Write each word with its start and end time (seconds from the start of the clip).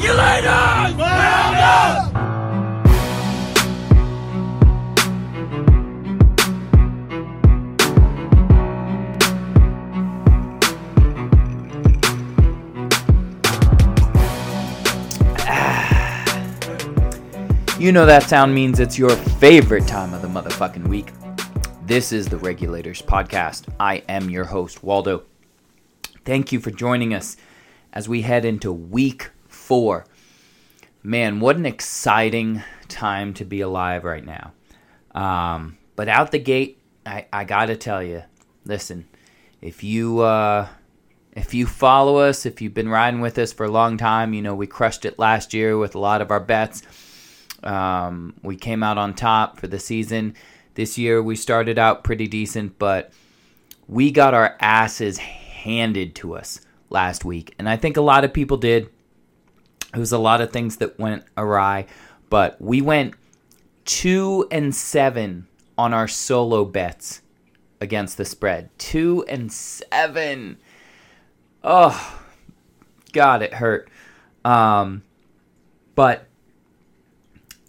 Regulators! 0.00 0.96
Round 0.96 1.56
up! 1.56 2.06
You 17.78 17.92
know 17.92 18.06
that 18.06 18.22
sound 18.22 18.54
means 18.54 18.80
it's 18.80 18.98
your 18.98 19.10
favorite 19.10 19.86
time 19.86 20.14
of 20.14 20.22
the 20.22 20.28
motherfucking 20.28 20.88
week. 20.88 21.12
This 21.84 22.10
is 22.10 22.26
the 22.26 22.38
Regulators 22.38 23.02
Podcast. 23.02 23.68
I 23.78 23.96
am 24.08 24.30
your 24.30 24.44
host, 24.44 24.82
Waldo. 24.82 25.24
Thank 26.24 26.52
you 26.52 26.60
for 26.60 26.70
joining 26.70 27.12
us 27.12 27.36
as 27.92 28.08
we 28.08 28.22
head 28.22 28.46
into 28.46 28.72
week 28.72 29.28
four. 29.70 30.04
Man, 31.00 31.38
what 31.38 31.54
an 31.54 31.64
exciting 31.64 32.60
time 32.88 33.34
to 33.34 33.44
be 33.44 33.60
alive 33.60 34.02
right 34.02 34.24
now. 34.26 34.52
Um, 35.14 35.78
but 35.94 36.08
out 36.08 36.32
the 36.32 36.40
gate, 36.40 36.82
I, 37.06 37.26
I 37.32 37.44
gotta 37.44 37.76
tell 37.76 38.02
you, 38.02 38.24
listen, 38.64 39.06
if 39.62 39.84
you 39.84 40.22
uh, 40.22 40.66
if 41.36 41.54
you 41.54 41.66
follow 41.66 42.16
us, 42.16 42.46
if 42.46 42.60
you've 42.60 42.74
been 42.74 42.88
riding 42.88 43.20
with 43.20 43.38
us 43.38 43.52
for 43.52 43.64
a 43.64 43.70
long 43.70 43.96
time, 43.96 44.34
you 44.34 44.42
know 44.42 44.56
we 44.56 44.66
crushed 44.66 45.04
it 45.04 45.20
last 45.20 45.54
year 45.54 45.78
with 45.78 45.94
a 45.94 46.00
lot 46.00 46.20
of 46.20 46.32
our 46.32 46.40
bets. 46.40 46.82
Um, 47.62 48.34
we 48.42 48.56
came 48.56 48.82
out 48.82 48.98
on 48.98 49.14
top 49.14 49.60
for 49.60 49.68
the 49.68 49.78
season. 49.78 50.34
This 50.74 50.98
year 50.98 51.22
we 51.22 51.36
started 51.36 51.78
out 51.78 52.02
pretty 52.02 52.26
decent, 52.26 52.76
but 52.76 53.12
we 53.86 54.10
got 54.10 54.34
our 54.34 54.56
asses 54.58 55.18
handed 55.18 56.16
to 56.16 56.34
us 56.34 56.60
last 56.88 57.24
week. 57.24 57.54
And 57.56 57.68
I 57.68 57.76
think 57.76 57.96
a 57.96 58.00
lot 58.00 58.24
of 58.24 58.32
people 58.32 58.56
did. 58.56 58.90
It 59.94 59.98
was 59.98 60.12
a 60.12 60.18
lot 60.18 60.40
of 60.40 60.52
things 60.52 60.76
that 60.76 60.98
went 60.98 61.24
awry, 61.36 61.86
but 62.28 62.60
we 62.60 62.80
went 62.80 63.14
two 63.84 64.46
and 64.50 64.74
seven 64.74 65.48
on 65.76 65.92
our 65.92 66.06
solo 66.06 66.64
bets 66.64 67.22
against 67.80 68.16
the 68.16 68.24
spread. 68.24 68.70
Two 68.78 69.24
and 69.28 69.52
seven. 69.52 70.58
Oh, 71.64 72.22
God, 73.12 73.42
it 73.42 73.54
hurt. 73.54 73.90
Um, 74.44 75.02
but 75.94 76.26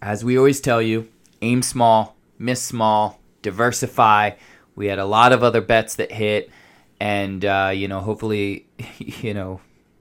as 0.00 0.24
we 0.24 0.38
always 0.38 0.60
tell 0.60 0.80
you, 0.80 1.08
aim 1.40 1.62
small, 1.62 2.16
miss 2.38 2.62
small, 2.62 3.20
diversify. 3.42 4.32
We 4.74 4.86
had 4.86 4.98
a 4.98 5.04
lot 5.04 5.32
of 5.32 5.42
other 5.42 5.60
bets 5.60 5.96
that 5.96 6.12
hit, 6.12 6.50
and 7.00 7.44
uh, 7.44 7.72
you 7.74 7.88
know, 7.88 8.00
hopefully, 8.00 8.66
you 8.98 9.34
know, 9.34 9.60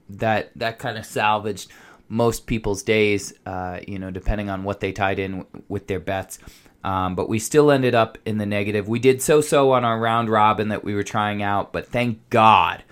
that 0.09 0.51
that 0.55 0.79
kind 0.79 0.97
of 0.97 1.05
salvaged 1.05 1.71
most 2.11 2.45
people's 2.45 2.83
days. 2.83 3.33
Uh, 3.45 3.79
you 3.87 3.97
know, 3.97 4.11
depending 4.11 4.49
on 4.49 4.63
what 4.63 4.81
they 4.81 4.91
tied 4.91 5.17
in 5.17 5.45
with 5.69 5.87
their 5.87 5.99
bets. 5.99 6.37
Um, 6.83 7.15
but 7.15 7.29
we 7.29 7.39
still 7.39 7.71
ended 7.71 7.95
up 7.95 8.17
in 8.25 8.37
the 8.37 8.45
negative. 8.45 8.87
We 8.87 8.99
did 8.99 9.21
so 9.21 9.39
so 9.39 9.71
on 9.71 9.85
our 9.85 9.99
round 9.99 10.29
robin 10.29 10.69
that 10.69 10.83
we 10.83 10.95
were 10.95 11.03
trying 11.03 11.43
out, 11.43 11.71
but 11.71 11.87
thank 11.87 12.27
God, 12.29 12.83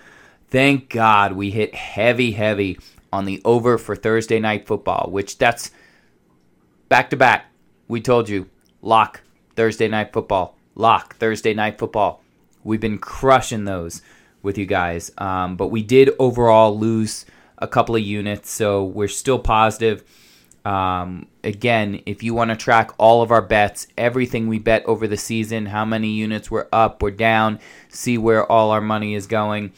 thank 0.48 0.90
God 0.90 1.32
we 1.32 1.50
hit 1.50 1.74
heavy, 1.74 2.32
heavy 2.32 2.78
on 3.12 3.24
the 3.24 3.42
over 3.44 3.78
for 3.78 3.96
Thursday 3.96 4.38
night 4.38 4.66
football, 4.66 5.08
which 5.10 5.38
that's 5.38 5.72
back 6.88 7.10
to 7.10 7.16
back. 7.16 7.46
We 7.88 8.00
told 8.00 8.28
you, 8.28 8.48
lock 8.80 9.22
Thursday 9.56 9.88
night 9.88 10.12
football, 10.12 10.56
lock 10.76 11.16
Thursday 11.16 11.52
night 11.52 11.78
football. 11.78 12.22
We've 12.62 12.80
been 12.80 12.98
crushing 12.98 13.64
those 13.64 14.02
with 14.42 14.56
you 14.56 14.66
guys, 14.66 15.10
um, 15.18 15.56
but 15.56 15.68
we 15.68 15.82
did 15.82 16.10
overall 16.20 16.78
lose 16.78 17.26
a 17.60 17.68
couple 17.68 17.96
of 17.96 18.02
units, 18.02 18.50
so 18.50 18.84
we're 18.84 19.08
still 19.08 19.38
positive. 19.38 20.02
Um, 20.64 21.26
again, 21.42 22.02
if 22.06 22.22
you 22.22 22.34
want 22.34 22.50
to 22.50 22.56
track 22.56 22.90
all 22.98 23.22
of 23.22 23.30
our 23.30 23.42
bets, 23.42 23.86
everything 23.96 24.46
we 24.46 24.58
bet 24.58 24.84
over 24.84 25.06
the 25.06 25.16
season, 25.16 25.66
how 25.66 25.84
many 25.84 26.08
units 26.08 26.50
we're 26.50 26.68
up 26.72 27.02
or 27.02 27.10
down, 27.10 27.60
see 27.88 28.18
where 28.18 28.50
all 28.50 28.70
our 28.70 28.80
money 28.80 29.14
is 29.14 29.26
going, 29.26 29.72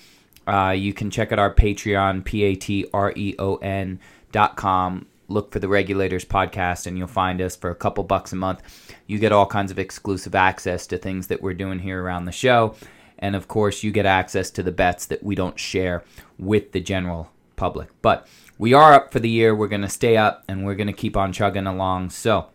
uh, 0.46 0.74
you 0.76 0.92
can 0.92 1.10
check 1.10 1.30
out 1.30 1.38
our 1.38 1.54
Patreon, 1.54 2.24
P 2.24 2.42
A 2.42 2.54
T 2.56 2.86
R 2.92 3.12
E 3.14 3.34
O 3.38 3.56
N 3.56 4.00
dot 4.32 4.56
com 4.56 5.06
look 5.32 5.50
for 5.50 5.58
the 5.58 5.68
Regulators 5.68 6.24
podcast 6.24 6.86
and 6.86 6.98
you'll 6.98 7.06
find 7.06 7.40
us 7.40 7.56
for 7.56 7.70
a 7.70 7.74
couple 7.74 8.04
bucks 8.04 8.32
a 8.32 8.36
month. 8.36 8.94
You 9.06 9.18
get 9.18 9.32
all 9.32 9.46
kinds 9.46 9.70
of 9.70 9.78
exclusive 9.78 10.34
access 10.34 10.86
to 10.88 10.98
things 10.98 11.28
that 11.28 11.42
we're 11.42 11.54
doing 11.54 11.78
here 11.78 12.02
around 12.02 12.26
the 12.26 12.32
show. 12.32 12.74
And 13.18 13.34
of 13.36 13.48
course, 13.48 13.82
you 13.82 13.90
get 13.92 14.06
access 14.06 14.50
to 14.50 14.62
the 14.62 14.72
bets 14.72 15.06
that 15.06 15.22
we 15.22 15.34
don't 15.34 15.58
share 15.58 16.04
with 16.38 16.72
the 16.72 16.80
general 16.80 17.30
public. 17.62 17.90
But 18.02 18.26
we 18.58 18.74
are 18.74 18.92
up 18.92 19.12
for 19.12 19.20
the 19.20 19.30
year. 19.30 19.54
We're 19.54 19.68
going 19.68 19.82
to 19.82 19.88
stay 19.88 20.16
up 20.16 20.42
and 20.48 20.64
we're 20.64 20.74
going 20.74 20.88
to 20.88 20.92
keep 20.92 21.16
on 21.16 21.32
chugging 21.32 21.68
along. 21.68 22.10
So, 22.10 22.48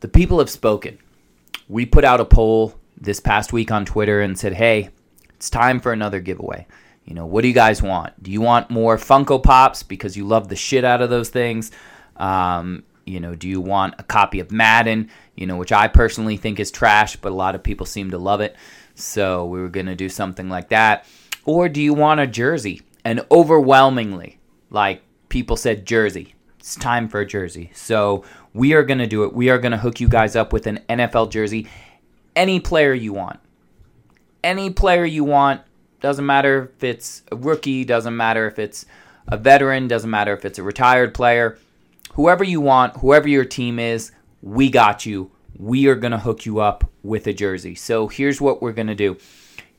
the 0.00 0.08
people 0.08 0.38
have 0.40 0.50
spoken. 0.50 0.98
We 1.68 1.86
put 1.86 2.04
out 2.04 2.20
a 2.20 2.26
poll 2.26 2.74
this 3.00 3.18
past 3.18 3.50
week 3.50 3.70
on 3.70 3.86
Twitter 3.86 4.20
and 4.20 4.38
said, 4.38 4.52
hey, 4.52 4.90
it's 5.30 5.48
time 5.48 5.80
for 5.80 5.90
another 5.90 6.20
giveaway. 6.20 6.66
You 7.06 7.14
know, 7.14 7.24
what 7.24 7.40
do 7.40 7.48
you 7.48 7.54
guys 7.54 7.80
want? 7.80 8.22
Do 8.22 8.30
you 8.30 8.42
want 8.42 8.68
more 8.68 8.98
Funko 8.98 9.42
Pops 9.42 9.82
because 9.82 10.18
you 10.18 10.26
love 10.26 10.48
the 10.48 10.56
shit 10.56 10.84
out 10.84 11.00
of 11.00 11.08
those 11.08 11.30
things? 11.30 11.70
Um, 12.16 12.84
you 13.06 13.20
know, 13.20 13.34
do 13.34 13.48
you 13.48 13.62
want 13.62 13.94
a 13.98 14.02
copy 14.02 14.40
of 14.40 14.52
Madden? 14.52 15.08
You 15.34 15.46
know, 15.46 15.56
which 15.56 15.72
I 15.72 15.88
personally 15.88 16.36
think 16.36 16.60
is 16.60 16.70
trash, 16.70 17.16
but 17.16 17.32
a 17.32 17.34
lot 17.34 17.54
of 17.54 17.62
people 17.62 17.86
seem 17.86 18.10
to 18.10 18.18
love 18.18 18.42
it. 18.42 18.54
So 18.96 19.46
we 19.46 19.60
were 19.60 19.70
going 19.70 19.86
to 19.86 19.96
do 19.96 20.10
something 20.10 20.50
like 20.50 20.68
that. 20.68 21.06
Or 21.44 21.68
do 21.68 21.80
you 21.80 21.94
want 21.94 22.20
a 22.20 22.26
jersey? 22.26 22.82
And 23.04 23.24
overwhelmingly, 23.30 24.38
like 24.68 25.02
people 25.28 25.56
said, 25.56 25.86
jersey. 25.86 26.34
It's 26.58 26.74
time 26.74 27.08
for 27.08 27.20
a 27.20 27.26
jersey. 27.26 27.70
So 27.74 28.24
we 28.52 28.74
are 28.74 28.82
going 28.82 28.98
to 28.98 29.06
do 29.06 29.24
it. 29.24 29.32
We 29.32 29.48
are 29.48 29.58
going 29.58 29.72
to 29.72 29.78
hook 29.78 30.00
you 30.00 30.08
guys 30.08 30.36
up 30.36 30.52
with 30.52 30.66
an 30.66 30.80
NFL 30.88 31.30
jersey. 31.30 31.66
Any 32.36 32.60
player 32.60 32.92
you 32.92 33.14
want. 33.14 33.40
Any 34.44 34.70
player 34.70 35.04
you 35.04 35.24
want 35.24 35.62
doesn't 36.00 36.24
matter 36.26 36.72
if 36.76 36.84
it's 36.84 37.22
a 37.32 37.36
rookie, 37.36 37.84
doesn't 37.84 38.16
matter 38.16 38.46
if 38.46 38.58
it's 38.58 38.86
a 39.28 39.36
veteran, 39.36 39.88
doesn't 39.88 40.10
matter 40.10 40.32
if 40.34 40.44
it's 40.44 40.58
a 40.58 40.62
retired 40.62 41.14
player. 41.14 41.58
Whoever 42.14 42.44
you 42.44 42.60
want, 42.60 42.96
whoever 42.98 43.28
your 43.28 43.44
team 43.44 43.78
is, 43.78 44.12
we 44.42 44.70
got 44.70 45.06
you. 45.06 45.30
We 45.58 45.86
are 45.88 45.94
going 45.94 46.12
to 46.12 46.18
hook 46.18 46.46
you 46.46 46.60
up 46.60 46.90
with 47.02 47.26
a 47.26 47.32
jersey. 47.32 47.74
So 47.74 48.08
here's 48.08 48.40
what 48.40 48.62
we're 48.62 48.72
going 48.72 48.86
to 48.86 48.94
do. 48.94 49.18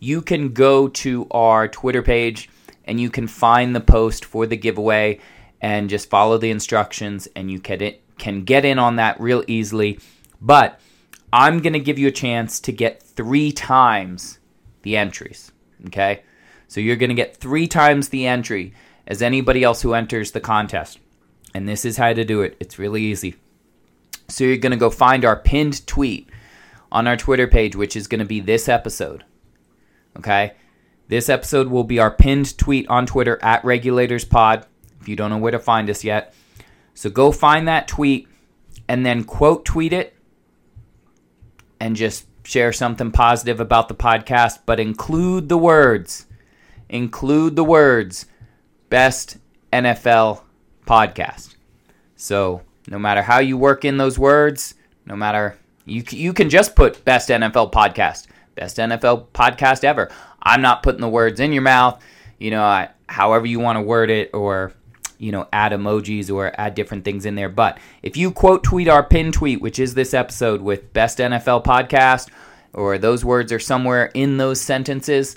You 0.04 0.24
can 0.24 0.52
go 0.52 0.88
to 0.88 1.28
our 1.30 1.68
Twitter 1.68 2.02
page 2.02 2.50
and 2.86 3.00
you 3.00 3.12
can 3.12 3.28
find 3.28 3.76
the 3.76 3.80
post 3.80 4.26
for 4.26 4.48
the 4.48 4.58
giveaway 4.58 5.20
and 5.62 5.92
just 5.92 6.10
follow 6.10 6.40
the 6.40 6.50
instructions 6.50 7.28
and 7.36 7.52
you 7.52 7.60
can, 7.60 7.82
it, 7.82 8.02
can 8.18 8.44
get 8.44 8.66
in 8.66 8.80
on 8.80 8.96
that 8.96 9.22
real 9.22 9.44
easily. 9.46 10.00
But 10.42 10.80
I'm 11.32 11.60
going 11.60 11.74
to 11.74 11.80
give 11.80 12.00
you 12.00 12.08
a 12.08 12.12
chance 12.12 12.60
to 12.62 12.72
get 12.72 13.04
three 13.04 13.52
times 13.52 14.40
the 14.82 14.98
entries. 14.98 15.52
Okay? 15.86 16.24
So 16.68 16.80
you're 16.80 16.96
going 16.96 17.10
to 17.10 17.16
get 17.16 17.38
three 17.38 17.68
times 17.68 18.10
the 18.10 18.26
entry 18.26 18.74
as 19.06 19.22
anybody 19.22 19.62
else 19.62 19.84
who 19.84 19.94
enters 19.94 20.32
the 20.32 20.42
contest. 20.42 20.98
And 21.54 21.70
this 21.70 21.86
is 21.86 21.98
how 21.98 22.14
to 22.14 22.26
do 22.26 22.42
it. 22.42 22.58
It's 22.60 22.80
really 22.80 23.04
easy. 23.04 23.36
So 24.30 24.46
you're 24.46 24.58
going 24.58 24.72
to 24.72 24.78
go 24.78 24.90
find 24.90 25.24
our 25.26 25.36
pinned 25.36 25.86
tweet 25.86 26.28
on 26.92 27.06
our 27.06 27.18
Twitter 27.18 27.48
page, 27.48 27.76
which 27.76 27.96
is 27.96 28.08
going 28.08 28.18
to 28.18 28.26
be 28.26 28.40
this 28.40 28.68
episode. 28.68 29.26
Okay? 30.18 30.54
This 31.08 31.30
episode 31.30 31.68
will 31.68 31.84
be 31.84 32.00
our 32.00 32.12
pinned 32.12 32.58
tweet 32.58 32.88
on 32.88 33.06
Twitter 33.06 33.38
at 33.44 33.64
RegulatorsPod 33.64 34.66
if 35.02 35.08
you 35.08 35.16
don't 35.16 35.30
know 35.30 35.38
where 35.38 35.52
to 35.52 35.60
find 35.60 35.90
us 35.90 36.04
yet. 36.04 36.34
So 36.94 37.10
go 37.10 37.32
find 37.32 37.68
that 37.68 37.88
tweet 37.88 38.28
and 38.88 39.06
then 39.06 39.24
quote 39.24 39.66
tweet 39.66 39.94
it 39.94 40.16
and 41.80 41.96
just 41.96 42.28
share 42.44 42.72
something 42.72 43.12
positive 43.12 43.60
about 43.60 43.88
the 43.88 43.96
podcast, 43.96 44.60
but 44.66 44.80
include 44.80 45.50
the 45.50 45.58
words, 45.58 46.28
include 46.90 47.56
the 47.56 47.64
words, 47.64 48.26
best 48.90 49.38
NFL 49.74 50.42
podcast. 50.86 51.56
So 52.16 52.62
no 52.88 53.00
matter 53.00 53.22
how 53.22 53.40
you 53.40 53.58
work 53.58 53.84
in 53.84 53.98
those 53.98 54.20
words, 54.20 54.76
no 55.06 55.16
matter 55.16 55.58
you 55.86 56.04
you 56.12 56.34
can 56.34 56.50
just 56.50 56.76
put 56.76 57.04
best 57.04 57.30
NFL 57.30 57.72
podcast, 57.72 58.28
best 58.56 58.78
NFL 58.78 59.28
podcast 59.34 59.84
ever. 59.84 60.10
I'm 60.42 60.62
not 60.62 60.84
putting 60.84 61.02
the 61.02 61.10
words 61.10 61.40
in 61.40 61.54
your 61.54 61.62
mouth. 61.62 62.02
You 62.40 62.52
know, 62.52 62.64
I, 62.64 62.90
however 63.08 63.46
you 63.46 63.60
want 63.60 63.78
to 63.78 63.82
word 63.82 64.10
it, 64.10 64.32
or 64.34 64.74
you 65.22 65.32
know, 65.32 65.48
add 65.54 65.72
emojis 65.72 66.34
or 66.34 66.52
add 66.60 66.74
different 66.74 67.06
things 67.06 67.28
in 67.28 67.36
there. 67.36 67.48
But 67.48 67.78
if 68.02 68.18
you 68.18 68.32
quote 68.32 68.64
tweet 68.64 68.88
our 68.88 69.04
pin 69.04 69.32
tweet, 69.32 69.62
which 69.62 69.78
is 69.78 69.94
this 69.94 70.16
episode 70.16 70.62
with 70.62 70.92
Best 70.94 71.20
NFL 71.20 71.64
Podcast, 71.64 72.30
or 72.74 72.98
those 72.98 73.24
words 73.24 73.52
are 73.52 73.60
somewhere 73.60 74.10
in 74.16 74.38
those 74.38 74.60
sentences, 74.60 75.36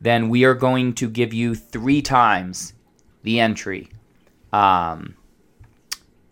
then 0.00 0.30
we 0.30 0.44
are 0.44 0.54
going 0.54 0.94
to 0.94 1.08
give 1.10 1.34
you 1.34 1.54
three 1.54 2.00
times 2.00 2.72
the 3.24 3.38
entry 3.40 3.90
um, 4.54 5.16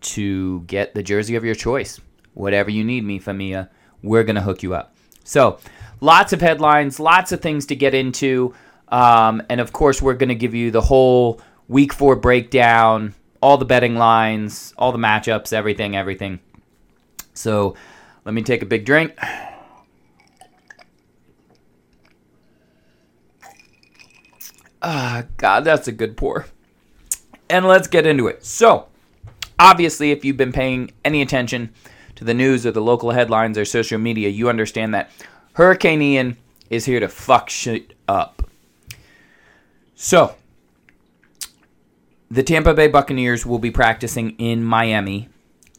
to 0.01 0.61
get 0.61 0.95
the 0.95 1.03
jersey 1.03 1.35
of 1.35 1.45
your 1.45 1.55
choice. 1.55 1.99
Whatever 2.33 2.71
you 2.71 2.83
need, 2.83 3.03
me, 3.03 3.19
Famia, 3.19 3.69
we're 4.01 4.23
going 4.23 4.35
to 4.35 4.41
hook 4.41 4.63
you 4.63 4.73
up. 4.73 4.95
So, 5.23 5.59
lots 6.01 6.33
of 6.33 6.41
headlines, 6.41 6.99
lots 6.99 7.31
of 7.31 7.41
things 7.41 7.65
to 7.67 7.75
get 7.75 7.93
into. 7.93 8.53
Um, 8.89 9.41
and 9.49 9.59
of 9.59 9.73
course, 9.73 10.01
we're 10.01 10.13
going 10.13 10.29
to 10.29 10.35
give 10.35 10.53
you 10.53 10.71
the 10.71 10.81
whole 10.81 11.41
week 11.67 11.93
four 11.93 12.15
breakdown, 12.15 13.13
all 13.41 13.57
the 13.57 13.65
betting 13.65 13.95
lines, 13.95 14.73
all 14.77 14.91
the 14.91 14.97
matchups, 14.97 15.53
everything, 15.53 15.95
everything. 15.95 16.39
So 17.33 17.75
let 18.23 18.33
me 18.33 18.41
take 18.41 18.61
a 18.61 18.65
big 18.65 18.85
drink. 18.85 19.17
Ah, 24.81 25.23
God, 25.37 25.63
that's 25.63 25.87
a 25.87 25.91
good 25.91 26.15
pour. 26.15 26.45
And 27.49 27.65
let's 27.65 27.87
get 27.87 28.05
into 28.05 28.27
it. 28.27 28.45
So, 28.45 28.87
obviously, 29.57 30.11
if 30.11 30.23
you've 30.23 30.37
been 30.37 30.51
paying 30.51 30.91
any 31.03 31.23
attention 31.23 31.73
to 32.15 32.23
the 32.23 32.35
news 32.35 32.65
or 32.65 32.71
the 32.71 32.81
local 32.81 33.11
headlines 33.11 33.57
or 33.57 33.65
social 33.65 33.97
media, 33.97 34.29
you 34.29 34.47
understand 34.47 34.93
that 34.93 35.09
Hurricane 35.55 36.01
Ian 36.01 36.37
is 36.69 36.83
here 36.83 36.99
to 36.99 37.07
fuck 37.07 37.49
shit 37.49 37.93
up. 38.09 38.49
So, 39.95 40.35
the 42.29 42.43
Tampa 42.43 42.73
Bay 42.73 42.89
Buccaneers 42.89 43.45
will 43.45 43.59
be 43.59 43.71
practicing 43.71 44.31
in 44.31 44.65
Miami 44.65 45.29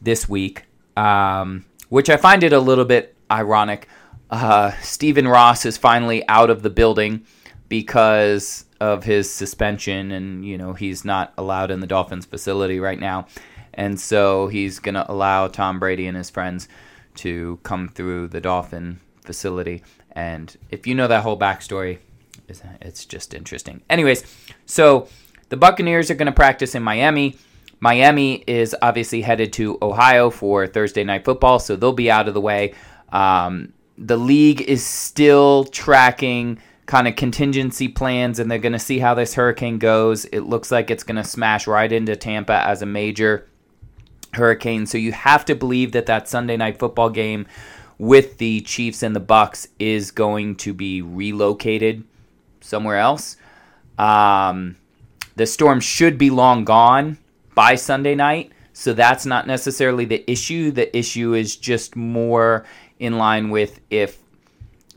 this 0.01 0.27
week, 0.27 0.65
um, 0.95 1.63
which 1.89 2.09
I 2.09 2.17
find 2.17 2.43
it 2.43 2.53
a 2.53 2.59
little 2.59 2.85
bit 2.85 3.15
ironic. 3.29 3.87
Uh, 4.31 4.71
Stephen 4.81 5.27
Ross 5.27 5.63
is 5.63 5.77
finally 5.77 6.27
out 6.27 6.49
of 6.49 6.63
the 6.63 6.71
building 6.71 7.23
because 7.69 8.65
of 8.79 9.03
his 9.03 9.31
suspension, 9.31 10.11
and 10.11 10.43
you 10.43 10.57
know 10.57 10.73
he's 10.73 11.05
not 11.05 11.33
allowed 11.37 11.69
in 11.69 11.81
the 11.81 11.87
Dolphins 11.87 12.25
facility 12.25 12.79
right 12.79 12.99
now, 12.99 13.27
and 13.75 13.99
so 13.99 14.47
he's 14.47 14.79
gonna 14.79 15.05
allow 15.07 15.47
Tom 15.47 15.77
Brady 15.77 16.07
and 16.07 16.17
his 16.17 16.31
friends 16.31 16.67
to 17.17 17.59
come 17.61 17.87
through 17.87 18.29
the 18.29 18.41
Dolphin 18.41 19.01
facility. 19.27 19.83
And 20.13 20.57
if 20.71 20.87
you 20.87 20.95
know 20.95 21.07
that 21.07 21.21
whole 21.21 21.37
backstory, 21.37 21.99
it's 22.81 23.05
just 23.05 23.35
interesting. 23.35 23.81
Anyways, 23.89 24.23
so 24.65 25.07
the 25.49 25.57
Buccaneers 25.57 26.09
are 26.09 26.15
going 26.15 26.27
to 26.27 26.31
practice 26.31 26.73
in 26.73 26.81
Miami. 26.81 27.37
Miami 27.79 28.43
is 28.47 28.75
obviously 28.81 29.21
headed 29.21 29.53
to 29.53 29.77
Ohio 29.81 30.31
for 30.31 30.65
Thursday 30.65 31.03
night 31.03 31.23
football, 31.23 31.59
so 31.59 31.75
they'll 31.75 31.93
be 31.93 32.09
out 32.09 32.27
of 32.27 32.33
the 32.33 32.41
way. 32.41 32.73
Um, 33.11 33.73
the 33.97 34.17
league 34.17 34.61
is 34.61 34.83
still 34.83 35.65
tracking 35.65 36.59
kind 36.87 37.07
of 37.07 37.15
contingency 37.15 37.87
plans, 37.87 38.39
and 38.39 38.49
they're 38.49 38.57
going 38.57 38.73
to 38.73 38.79
see 38.79 38.99
how 38.99 39.13
this 39.13 39.35
hurricane 39.35 39.77
goes. 39.77 40.25
It 40.25 40.41
looks 40.41 40.71
like 40.71 40.89
it's 40.89 41.03
going 41.03 41.17
to 41.17 41.23
smash 41.23 41.67
right 41.67 41.91
into 41.91 42.15
Tampa 42.15 42.65
as 42.65 42.81
a 42.81 42.85
major 42.85 43.47
hurricane, 44.33 44.85
so 44.85 44.97
you 44.97 45.11
have 45.11 45.45
to 45.45 45.55
believe 45.55 45.91
that 45.91 46.07
that 46.07 46.27
Sunday 46.27 46.57
night 46.57 46.79
football 46.79 47.09
game 47.09 47.45
with 47.99 48.37
the 48.37 48.61
Chiefs 48.61 49.03
and 49.03 49.15
the 49.15 49.19
Bucks 49.19 49.67
is 49.79 50.11
going 50.11 50.55
to 50.57 50.73
be 50.73 51.01
relocated 51.01 52.03
somewhere 52.61 52.97
else. 52.97 53.37
Um, 53.97 54.75
the 55.35 55.45
storm 55.45 55.79
should 55.79 56.17
be 56.17 56.29
long 56.29 56.63
gone 56.63 57.17
by 57.55 57.75
Sunday 57.75 58.15
night, 58.15 58.51
so 58.73 58.93
that's 58.93 59.25
not 59.25 59.47
necessarily 59.47 60.05
the 60.05 60.29
issue. 60.29 60.71
The 60.71 60.95
issue 60.95 61.33
is 61.33 61.55
just 61.55 61.95
more 61.95 62.65
in 62.99 63.17
line 63.17 63.49
with 63.49 63.79
if 63.89 64.19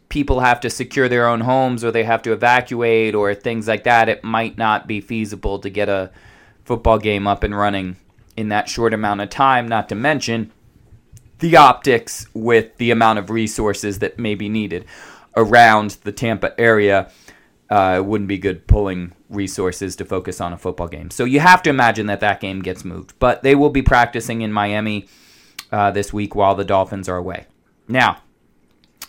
people 0.09 0.41
have 0.41 0.61
to 0.61 0.69
secure 0.69 1.09
their 1.09 1.29
own 1.29 1.41
homes 1.41 1.85
or 1.85 1.91
they 1.91 2.05
have 2.05 2.21
to 2.23 2.33
evacuate 2.33 3.15
or 3.15 3.35
things 3.35 3.69
like 3.69 3.85
that, 3.85 4.09
it 4.09 4.25
might 4.25 4.59
not 4.59 4.87
be 4.87 5.01
feasible 5.01 5.59
to 5.61 5.71
get 5.71 5.89
a 5.89 6.11
football 6.65 6.99
game 6.99 7.27
up 7.27 7.43
and 7.45 7.57
running 7.57 7.97
in 8.37 8.49
that 8.49 8.69
short 8.69 8.93
amount 8.93 9.21
of 9.21 9.31
time, 9.31 9.69
not 9.69 9.89
to 9.89 9.95
mention 9.95 10.51
the 11.41 11.57
optics 11.57 12.27
with 12.35 12.77
the 12.77 12.91
amount 12.91 13.19
of 13.19 13.31
resources 13.31 13.99
that 13.99 14.19
may 14.19 14.35
be 14.35 14.49
needed 14.49 14.85
around 15.37 15.99
the 16.05 16.13
Tampa 16.13 16.59
area. 16.61 17.11
Uh, 17.69 17.97
it 17.99 18.05
wouldn't 18.05 18.29
be 18.29 18.39
good 18.39 18.67
pulling 18.67 19.13
resources 19.29 19.95
to 19.97 20.05
focus 20.05 20.41
on 20.41 20.53
a 20.53 20.59
football 20.59 20.89
game. 20.89 21.11
So 21.11 21.25
you 21.25 21.39
have 21.41 21.63
to 21.63 21.71
imagine 21.71 22.07
that 22.07 22.21
that 22.21 22.41
game 22.41 22.63
gets 22.63 22.85
moved. 22.85 23.15
But 23.19 23.43
they 23.43 23.55
will 23.55 23.71
be 23.71 23.83
practicing 23.83 24.43
in 24.43 24.53
Miami 24.53 25.07
uh, 25.71 25.93
this 25.93 26.13
week 26.13 26.35
while 26.35 26.57
the 26.57 26.65
Dolphins 26.65 27.09
are 27.09 27.17
away. 27.17 27.47
Now, 27.87 28.23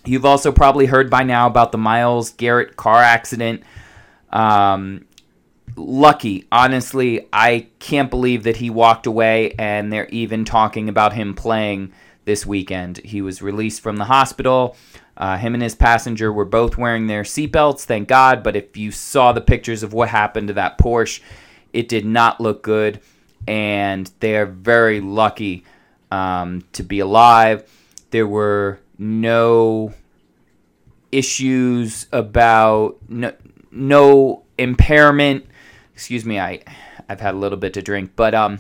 You've 0.06 0.26
also 0.26 0.52
probably 0.52 0.88
heard 0.88 1.10
by 1.10 1.24
now 1.24 1.48
about 1.48 1.72
the 1.72 1.78
Myles 1.78 2.32
Garrett 2.32 2.76
car 2.76 3.02
accident. 3.02 3.62
Um, 4.32 5.06
lucky, 5.76 6.48
honestly, 6.52 7.28
I 7.32 7.68
can't 7.80 8.10
believe 8.10 8.44
that 8.44 8.58
he 8.58 8.70
walked 8.70 9.06
away, 9.06 9.54
and 9.60 9.94
they're 9.94 10.08
even 10.08 10.44
talking 10.44 10.90
about 10.90 11.14
him 11.14 11.36
playing 11.36 11.94
this 12.32 12.46
weekend. 12.46 13.00
He 13.00 13.22
was 13.22 13.42
released 13.42 13.82
from 13.82 13.98
the 13.98 14.06
hospital. 14.06 14.78
Uh, 15.18 15.38
him 15.38 15.54
and 15.54 15.62
his 15.62 15.76
passenger 15.76 16.32
were 16.32 16.46
both 16.46 16.78
wearing 16.78 17.08
their 17.08 17.24
seatbelts, 17.24 17.82
thank 17.82 18.08
God. 18.08 18.42
But 18.42 18.56
if 18.56 18.78
you 18.78 18.90
saw 18.90 19.34
the 19.34 19.42
pictures 19.42 19.84
of 19.84 19.92
what 19.92 20.08
happened 20.08 20.48
to 20.48 20.54
that 20.54 20.78
Porsche, 20.78 21.20
it 21.74 21.90
did 21.90 22.06
not 22.06 22.40
look 22.40 22.64
good. 22.64 23.02
And 23.50 24.10
they're 24.22 24.46
very 24.46 25.02
lucky 25.02 25.66
um, 26.10 26.64
to 26.72 26.84
be 26.84 27.00
alive. 27.00 27.70
There 28.12 28.28
were 28.28 28.80
no 28.98 29.94
issues 31.12 32.08
about 32.14 32.96
no, 33.10 33.34
no 33.72 34.44
impairment. 34.58 35.48
Excuse 35.94 36.24
me, 36.24 36.40
I 36.40 36.62
I've 37.10 37.20
had 37.20 37.34
a 37.34 37.38
little 37.38 37.58
bit 37.58 37.74
to 37.74 37.82
drink, 37.82 38.12
but 38.16 38.34
um, 38.34 38.60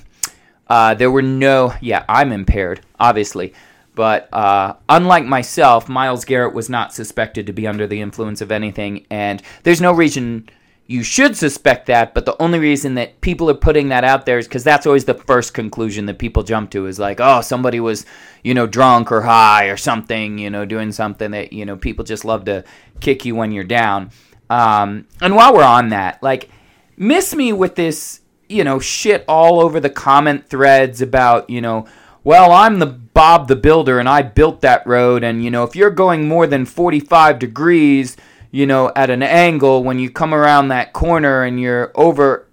uh, 0.71 0.94
there 0.94 1.12
were 1.12 1.21
no. 1.21 1.73
Yeah, 1.81 2.06
I'm 2.07 2.31
impaired, 2.31 2.79
obviously, 2.97 3.53
but 3.94 4.33
uh, 4.33 4.75
unlike 4.88 5.25
myself, 5.25 5.89
Myles 5.89 6.23
Garrett 6.23 6.53
was 6.53 6.69
not 6.69 6.94
suspected 6.94 7.45
to 7.47 7.53
be 7.53 7.68
under 7.68 7.88
the 7.88 8.00
influence 8.00 8.39
of 8.39 8.53
anything, 8.53 9.06
and 9.09 9.41
there's 9.63 9.81
no 9.81 9.91
reason 9.91 10.47
you 10.88 11.03
should 11.03 11.35
suspect 11.35 11.88
that, 11.88 12.13
but 12.13 12.25
the 12.25 12.41
only 12.41 12.59
reason 12.59 12.95
that 12.95 13.19
people 13.19 13.50
are 13.50 13.53
putting 13.53 13.89
that 13.89 14.06
out 14.06 14.25
there 14.25 14.38
is 14.38 14.47
because 14.47 14.63
that's 14.63 14.85
always 14.85 15.03
the 15.03 15.13
first 15.13 15.53
conclusion 15.53 16.06
that 16.06 16.19
people 16.19 16.44
jump 16.44 16.71
to 16.71 16.85
is 16.85 17.00
like, 17.00 17.19
oh, 17.19 17.41
somebody 17.41 17.81
was, 17.81 18.06
you 18.44 18.53
know, 18.53 18.68
drunk 18.68 19.12
or 19.12 19.21
high 19.21 19.65
or 19.65 19.77
something, 19.77 20.38
you 20.38 20.50
know, 20.50 20.63
doing 20.63 20.94
something 20.94 21.31
that, 21.31 21.51
you 21.51 21.65
know, 21.65 21.75
people 21.75 22.06
just 22.06 22.23
love 22.23 22.45
to 22.45 22.63
kick 23.01 23.25
you 23.25 23.35
when 23.35 23.51
you're 23.51 23.63
down. 23.65 24.09
Um, 24.50 25.07
and 25.21 25.35
while 25.35 25.53
we're 25.53 25.63
on 25.63 25.89
that, 25.89 26.23
like, 26.23 26.50
miss 26.95 27.35
me 27.35 27.53
with 27.53 27.75
this, 27.75 28.20
you 28.51 28.63
know, 28.63 28.80
shit 28.80 29.24
all 29.27 29.59
over 29.59 29.80
the 29.80 29.89
comment 29.89 30.48
threads 30.48 31.01
about, 31.01 31.50
you 31.50 31.62
know, 31.62 31.88
well, 32.24 32.51
I'm 32.51 32.80
the 32.80 32.86
Bob 32.86 33.48
the 33.48 33.56
Builder 33.56 34.00
and 34.00 34.07
I 34.07 34.21
built 34.21 34.62
that 34.62 34.86
road. 34.86 35.24
And, 35.24 35.44
you 35.44 35.50
know, 35.50 35.63
if 35.63 35.75
you're 35.75 35.90
going 35.90 36.28
more 36.28 36.45
than 36.45 36.66
45 36.66 37.40
degrees, 37.40 38.18
you 38.52 38.66
know, 38.66 38.92
at 38.95 39.09
an 39.09 39.23
angle 39.23 39.83
when 39.83 39.97
you 39.97 40.09
come 40.09 40.33
around 40.33 40.68
that 40.68 40.94
corner 40.94 41.44
and 41.44 41.59
you're 41.59 41.92
over, 41.95 42.47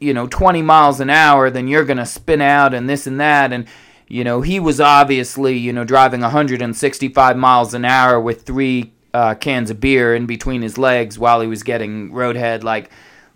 you 0.00 0.14
know, 0.14 0.26
20 0.26 0.62
miles 0.62 1.00
an 1.00 1.10
hour, 1.10 1.50
then 1.50 1.68
you're 1.68 1.84
going 1.84 1.98
to 1.98 2.06
spin 2.06 2.40
out 2.40 2.74
and 2.74 2.88
this 2.88 3.06
and 3.06 3.20
that. 3.20 3.52
And, 3.52 3.66
you 4.08 4.24
know, 4.24 4.40
he 4.40 4.58
was 4.58 4.80
obviously, 4.80 5.56
you 5.56 5.72
know, 5.72 5.84
driving 5.84 6.22
165 6.22 7.36
miles 7.36 7.74
an 7.74 7.84
hour 7.84 8.18
with 8.18 8.42
three 8.42 8.92
uh, 9.12 9.34
cans 9.34 9.70
of 9.70 9.78
beer 9.78 10.14
in 10.14 10.26
between 10.26 10.62
his 10.62 10.76
legs 10.76 11.18
while 11.18 11.40
he 11.40 11.46
was 11.46 11.62
getting 11.62 12.10
roadhead. 12.10 12.64
Like, 12.64 12.90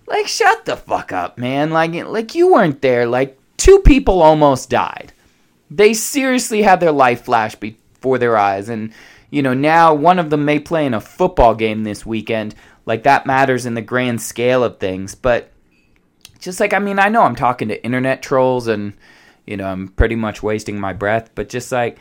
like, 0.08 0.26
shut 0.26 0.64
the 0.64 0.76
fuck 0.76 1.12
up, 1.12 1.38
man. 1.38 1.70
Like, 1.70 1.92
like 1.92 2.34
you 2.34 2.52
weren't 2.52 2.82
there. 2.82 3.06
Like, 3.06 3.38
two 3.58 3.80
people 3.80 4.22
almost 4.22 4.70
died. 4.70 5.12
They 5.70 5.92
seriously 5.92 6.62
had 6.62 6.80
their 6.80 6.92
life 6.92 7.24
flash 7.24 7.54
before 7.54 8.16
their 8.16 8.38
eyes. 8.38 8.70
And, 8.70 8.92
you 9.30 9.42
know, 9.42 9.52
now 9.52 9.92
one 9.92 10.18
of 10.18 10.30
them 10.30 10.46
may 10.46 10.58
play 10.58 10.86
in 10.86 10.94
a 10.94 11.00
football 11.00 11.54
game 11.54 11.84
this 11.84 12.06
weekend. 12.06 12.54
Like 12.86 13.02
that 13.02 13.26
matters 13.26 13.66
in 13.66 13.74
the 13.74 13.82
grand 13.82 14.22
scale 14.22 14.64
of 14.64 14.78
things. 14.78 15.14
But 15.14 15.52
just 16.38 16.60
like, 16.60 16.72
I 16.72 16.78
mean, 16.78 16.98
I 16.98 17.10
know 17.10 17.22
I'm 17.22 17.36
talking 17.36 17.68
to 17.68 17.84
internet 17.84 18.22
trolls 18.22 18.66
and, 18.66 18.94
you 19.46 19.58
know, 19.58 19.66
I'm 19.66 19.88
pretty 19.88 20.14
much 20.14 20.42
wasting 20.42 20.80
my 20.80 20.94
breath, 20.94 21.30
but 21.34 21.50
just 21.50 21.70
like, 21.70 21.98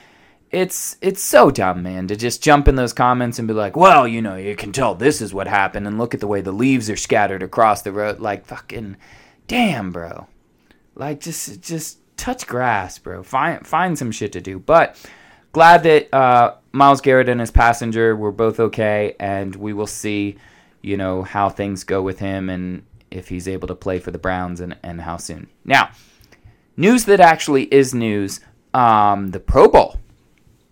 it's 0.52 0.98
it's 1.02 1.22
so 1.22 1.52
dumb, 1.52 1.84
man, 1.84 2.08
to 2.08 2.16
just 2.16 2.42
jump 2.44 2.68
in 2.68 2.76
those 2.76 2.94
comments 2.94 3.38
and 3.38 3.48
be 3.48 3.54
like, 3.54 3.76
well, 3.76 4.08
you 4.08 4.22
know, 4.22 4.36
you 4.36 4.56
can 4.56 4.72
tell 4.72 4.96
this 4.96 5.22
is 5.22 5.34
what 5.34 5.48
happened, 5.48 5.88
and 5.88 5.98
look 5.98 6.14
at 6.14 6.20
the 6.20 6.28
way 6.28 6.42
the 6.42 6.52
leaves 6.52 6.90
are 6.90 6.96
scattered 6.96 7.44
across 7.44 7.82
the 7.82 7.92
road. 7.92 8.20
Like, 8.20 8.46
fucking, 8.46 8.98
damn, 9.48 9.92
bro. 9.92 10.28
Like, 10.96 11.20
just 11.20 11.62
just 11.62 12.00
touch 12.16 12.48
grass, 12.48 12.98
bro. 12.98 13.24
Find 13.24 13.66
find 13.68 13.98
some 13.98 14.12
shit 14.12 14.32
to 14.34 14.42
do. 14.42 14.58
But 14.58 14.98
glad 15.52 15.84
that 15.84 16.14
uh, 16.14 16.56
Myles 16.72 17.02
Garrett 17.02 17.30
and 17.30 17.42
his 17.42 17.52
passenger 17.52 18.16
were 18.16 18.32
both 18.32 18.60
okay, 18.60 19.16
and 19.20 19.56
we 19.56 19.74
will 19.74 19.88
see, 19.88 20.38
you 20.82 20.96
know, 20.96 21.24
how 21.24 21.50
things 21.50 21.84
go 21.84 22.02
with 22.02 22.20
him 22.20 22.50
and 22.50 22.84
if 23.12 23.28
he's 23.30 23.48
able 23.48 23.68
to 23.68 23.76
play 23.76 24.00
for 24.00 24.12
the 24.12 24.18
Browns 24.18 24.60
and, 24.62 24.78
and 24.84 25.02
how 25.02 25.18
soon. 25.18 25.48
Now, 25.66 25.92
news 26.76 27.06
that 27.06 27.20
actually 27.20 27.64
is 27.74 27.94
news 27.94 28.40
um, 28.74 29.32
the 29.32 29.40
Pro 29.40 29.68
Bowl. 29.68 30.00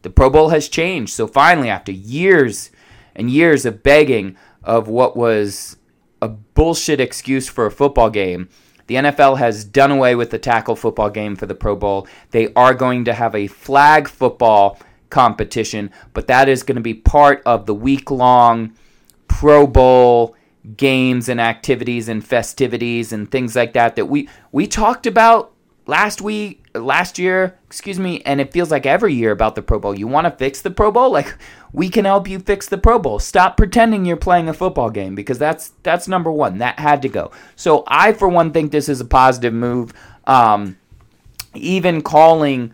The 0.06 0.12
Pro 0.12 0.30
Bowl 0.30 0.50
has 0.50 0.70
changed. 0.70 1.14
So 1.14 1.26
finally, 1.26 1.68
after 1.68 1.92
years 1.92 2.70
and 3.16 3.28
years 3.28 3.66
of 3.66 3.82
begging 3.82 4.38
of 4.64 4.88
what 4.88 5.18
was 5.18 5.78
a 6.22 6.28
bullshit 6.28 7.00
excuse 7.00 7.50
for 7.50 7.66
a 7.66 7.72
football 7.72 8.12
game, 8.12 8.48
the 8.86 8.96
NFL 8.98 9.40
has 9.40 9.66
done 9.66 9.90
away 9.90 10.14
with 10.14 10.30
the 10.30 10.38
tackle 10.38 10.76
football 10.76 11.10
game 11.10 11.36
for 11.36 11.48
the 11.48 11.56
Pro 11.56 11.76
Bowl. 11.76 12.08
They 12.30 12.54
are 12.54 12.76
going 12.76 13.06
to 13.06 13.16
have 13.16 13.34
a 13.34 13.48
flag 13.48 14.08
football 14.08 14.78
competition, 15.10 15.90
but 16.14 16.28
that 16.28 16.48
is 16.48 16.62
going 16.62 16.76
to 16.76 16.82
be 16.82 16.94
part 16.94 17.42
of 17.44 17.66
the 17.66 17.74
week 17.74 18.12
long 18.12 18.74
Pro 19.28 19.66
Bowl 19.66 20.36
games 20.78 21.28
and 21.30 21.42
activities 21.42 22.08
and 22.08 22.24
festivities 22.24 23.12
and 23.12 23.32
things 23.32 23.56
like 23.56 23.74
that 23.74 23.96
that 23.96 24.06
we 24.06 24.30
we 24.52 24.68
talked 24.68 25.08
about 25.08 25.52
last 25.88 26.22
week 26.22 26.65
last 26.80 27.18
year 27.18 27.58
excuse 27.76 28.00
me 28.00 28.22
and 28.26 28.40
it 28.40 28.54
feels 28.54 28.72
like 28.72 28.86
every 28.86 29.14
year 29.14 29.32
about 29.32 29.56
the 29.56 29.62
pro 29.62 29.80
bowl. 29.80 29.98
You 29.98 30.08
want 30.08 30.26
to 30.26 30.32
fix 30.32 30.62
the 30.62 30.72
pro 30.72 30.92
bowl? 30.92 31.12
Like 31.12 31.38
we 31.74 31.90
can 31.90 32.06
help 32.06 32.28
you 32.28 32.40
fix 32.40 32.68
the 32.68 32.78
pro 32.78 33.00
bowl. 33.00 33.20
Stop 33.20 33.58
pretending 33.58 34.06
you're 34.06 34.16
playing 34.16 34.48
a 34.48 34.54
football 34.54 34.90
game 34.90 35.14
because 35.14 35.38
that's 35.38 35.74
that's 35.84 36.08
number 36.08 36.32
one. 36.32 36.60
That 36.60 36.80
had 36.80 37.02
to 37.02 37.10
go. 37.10 37.32
So 37.56 37.84
i 37.88 38.14
for 38.14 38.30
one 38.30 38.52
think 38.52 38.72
this 38.72 38.88
is 38.88 39.02
a 39.02 39.06
positive 39.06 39.54
move. 39.54 39.94
Um, 40.26 40.78
even 41.54 42.02
calling 42.02 42.74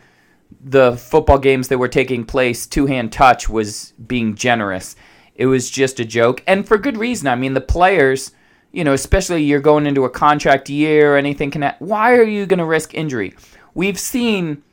the 0.64 0.98
football 0.98 1.40
games 1.40 1.68
that 1.70 1.78
were 1.78 1.88
taking 1.88 2.26
place 2.26 2.68
two 2.68 2.86
hand 2.86 3.12
touch 3.12 3.50
was 3.50 3.94
being 4.06 4.36
generous. 4.36 4.96
It 5.34 5.48
was 5.48 5.70
just 5.70 6.00
a 6.00 6.06
joke 6.06 6.44
and 6.46 6.68
for 6.68 6.78
good 6.78 6.98
reason. 6.98 7.28
I 7.28 7.36
mean 7.36 7.56
the 7.56 7.62
players 7.62 8.32
you 8.72 8.86
know, 8.86 8.94
especially 8.94 9.44
you're 9.44 9.60
going 9.60 9.86
into 9.86 10.06
a 10.06 10.10
contract 10.10 10.70
year 10.70 11.14
or 11.14 11.18
anything 11.18 11.52
can 11.52 11.76
why 11.80 12.14
are 12.16 12.24
you 12.24 12.46
going 12.46 12.60
to 12.60 12.66
risk 12.66 12.94
injury? 12.94 13.34
We've 13.74 14.00
seen 14.00 14.64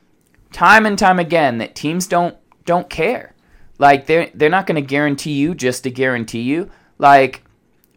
time 0.51 0.85
and 0.85 0.97
time 0.97 1.19
again 1.19 1.57
that 1.59 1.75
teams 1.75 2.07
don't 2.07 2.35
don't 2.65 2.89
care. 2.89 3.33
Like 3.77 4.07
they're 4.07 4.29
they're 4.33 4.49
not 4.49 4.67
going 4.67 4.75
to 4.75 4.87
guarantee 4.87 5.33
you 5.33 5.55
just 5.55 5.83
to 5.83 5.91
guarantee 5.91 6.41
you. 6.41 6.69
Like 6.97 7.43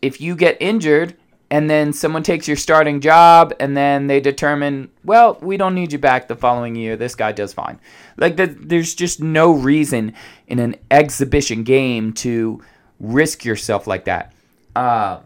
if 0.01 0.21
you 0.21 0.37
get 0.37 0.57
injured 0.61 1.17
and 1.51 1.69
then 1.69 1.93
someone 1.93 2.23
takes 2.23 2.49
your 2.49 2.57
starting 2.57 3.01
job 3.01 3.53
and 3.61 3.77
then 3.77 4.07
they 4.07 4.21
determine, 4.21 4.91
well, 5.05 5.39
we 5.43 5.59
don't 5.59 5.75
need 5.75 5.93
you 5.93 5.99
back 5.99 6.27
the 6.27 6.35
following 6.35 6.75
year. 6.75 6.97
This 6.97 7.15
guy 7.15 7.33
does 7.33 7.53
fine. 7.53 7.79
Like 8.17 8.37
the, 8.37 8.47
there's 8.47 8.95
just 8.95 9.21
no 9.21 9.53
reason 9.53 10.15
in 10.47 10.59
an 10.59 10.77
exhibition 10.91 11.63
game 11.63 12.15
to 12.15 12.65
risk 13.01 13.45
yourself 13.45 13.87
like 13.87 14.07
that. 14.07 14.33
Uh, 14.75 15.21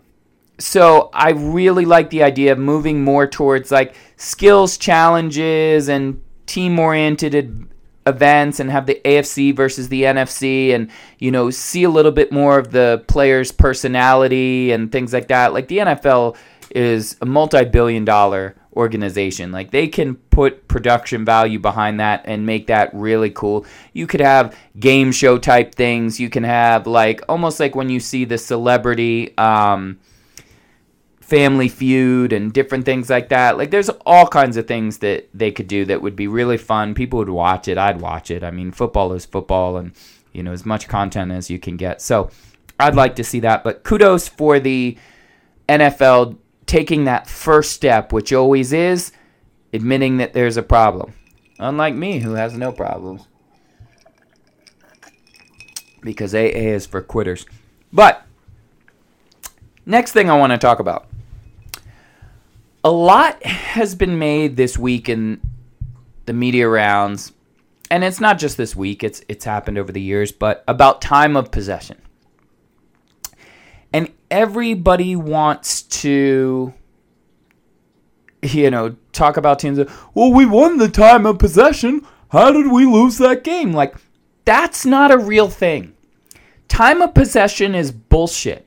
so 0.59 1.11
I 1.13 1.31
really 1.31 1.85
like 1.85 2.11
the 2.11 2.23
idea 2.23 2.53
of 2.53 2.59
moving 2.59 3.05
more 3.05 3.27
towards 3.27 3.71
like 3.71 3.95
skills 4.17 4.79
challenges 4.79 5.89
and 5.89 6.23
team 6.47 6.79
oriented 6.79 7.69
events 8.07 8.61
and 8.61 8.71
have 8.71 8.87
the 8.87 9.01
AFC 9.05 9.55
versus 9.55 9.89
the 9.89 10.05
NFC 10.05 10.73
and 10.73 10.91
you 11.19 11.31
know 11.31 11.51
see 11.51 11.83
a 11.83 11.91
little 11.91 12.13
bit 12.13 12.31
more 12.31 12.59
of 12.59 12.71
the 12.71 13.05
players 13.09 13.53
personality 13.53 14.73
and 14.73 14.91
things 14.91 15.13
like 15.13 15.29
that. 15.29 15.53
Like 15.53 15.69
the 15.69 15.79
NFL 15.79 16.37
is 16.71 17.17
a 17.21 17.27
multi-billion 17.27 18.05
dollar 18.05 18.55
organization. 18.77 19.51
Like 19.51 19.71
they 19.71 19.89
can 19.89 20.15
put 20.15 20.69
production 20.69 21.25
value 21.25 21.59
behind 21.59 21.99
that 22.01 22.23
and 22.27 22.47
make 22.47 22.67
that 22.69 22.91
really 22.93 23.31
cool. 23.31 23.67
You 23.93 24.07
could 24.07 24.21
have 24.21 24.57
game 24.79 25.13
show 25.13 25.39
type 25.39 25.75
things. 25.75 26.21
You 26.21 26.29
can 26.31 26.45
have 26.45 26.87
like 26.87 27.23
almost 27.29 27.59
like 27.59 27.75
when 27.75 27.89
you 27.89 28.01
see 28.01 28.25
the 28.25 28.39
celebrity 28.39 29.37
um, 29.39 29.99
Family 31.27 31.69
Feud 31.69 32.33
and 32.33 32.53
different 32.53 32.85
things 32.85 33.11
like 33.11 33.31
that. 33.31 33.59
Like 33.59 33.73
there's 33.73 33.89
all 34.07 34.29
kinds 34.29 34.57
of 34.57 34.69
things 34.69 34.99
that 34.99 35.29
they 35.35 35.51
could 35.51 35.67
do 35.67 35.85
that 35.87 36.01
would 36.01 36.15
be 36.15 36.29
really 36.29 36.57
fun. 36.57 36.95
People 36.95 37.19
would 37.19 37.29
watch 37.29 37.67
it. 37.67 37.77
I'd 37.77 38.01
watch 38.01 38.31
it. 38.31 38.45
I 38.45 38.53
mean, 38.53 38.71
football 38.71 39.13
is 39.13 39.27
football 39.27 39.77
and 39.77 39.91
you 40.33 40.45
know, 40.45 40.53
as 40.53 40.65
much 40.65 40.87
content 40.87 41.33
as 41.33 41.51
you 41.51 41.59
can 41.59 41.77
get. 41.77 42.01
So, 42.01 42.31
I'd 42.79 42.95
like 42.95 43.17
to 43.17 43.25
see 43.25 43.41
that, 43.41 43.65
but 43.65 43.83
kudos 43.83 44.29
for 44.29 44.61
the 44.61 44.97
NFL 45.69 46.37
taking 46.67 47.05
that 47.05 47.27
first 47.27 47.73
step, 47.73 48.13
which 48.13 48.33
always 48.33 48.73
is 48.73 49.11
admitting 49.73 50.19
that 50.19 50.33
there's 50.33 50.57
a 50.57 50.63
problem. 50.63 51.15
Unlike 51.59 51.95
me 51.95 52.21
who 52.21 52.35
has 52.35 52.57
no 52.57 52.71
problems. 52.71 53.27
Because 56.03 56.35
AA 56.35 56.75
is 56.77 56.87
for 56.87 57.01
quitters. 57.01 57.47
But 57.93 58.23
next 59.87 60.13
thing 60.13 60.31
I 60.31 60.37
want 60.37 60.53
to 60.53 60.59
talk 60.59 60.79
about 60.79 61.09
a 62.87 62.91
lot 62.91 63.43
has 63.43 63.97
been 63.97 64.17
made 64.17 64.57
this 64.57 64.79
week 64.79 65.09
in 65.09 65.41
the 66.27 66.33
media 66.33 66.69
rounds, 66.69 67.33
and 67.91 68.05
it's 68.05 68.21
not 68.21 68.39
just 68.39 68.57
this 68.57 68.77
week, 68.77 69.03
it's 69.03 69.23
it's 69.27 69.45
happened 69.45 69.77
over 69.77 69.91
the 69.91 70.01
years, 70.01 70.31
but 70.31 70.63
about 70.69 71.03
time 71.03 71.37
of 71.37 71.51
possession. 71.51 72.01
And 73.93 74.13
everybody 74.31 75.17
wants 75.17 75.83
to 75.83 76.75
you 78.43 78.71
know, 78.71 78.95
talk 79.13 79.37
about 79.37 79.59
teams 79.59 79.79
that, 79.79 79.91
well, 80.15 80.33
we 80.33 80.47
won 80.47 80.77
the 80.77 80.89
time 80.89 81.27
of 81.27 81.41
possession. 81.41 82.07
How 82.29 82.53
did 82.53 82.71
we 82.71 82.87
lose 82.87 83.19
that 83.19 83.43
game? 83.43 83.73
Like, 83.73 83.97
that's 84.45 84.87
not 84.87 85.11
a 85.11 85.19
real 85.19 85.49
thing. 85.49 85.97
Time 86.69 87.03
of 87.03 87.15
possession 87.15 87.75
is 87.75 87.91
bullshit. 87.91 88.65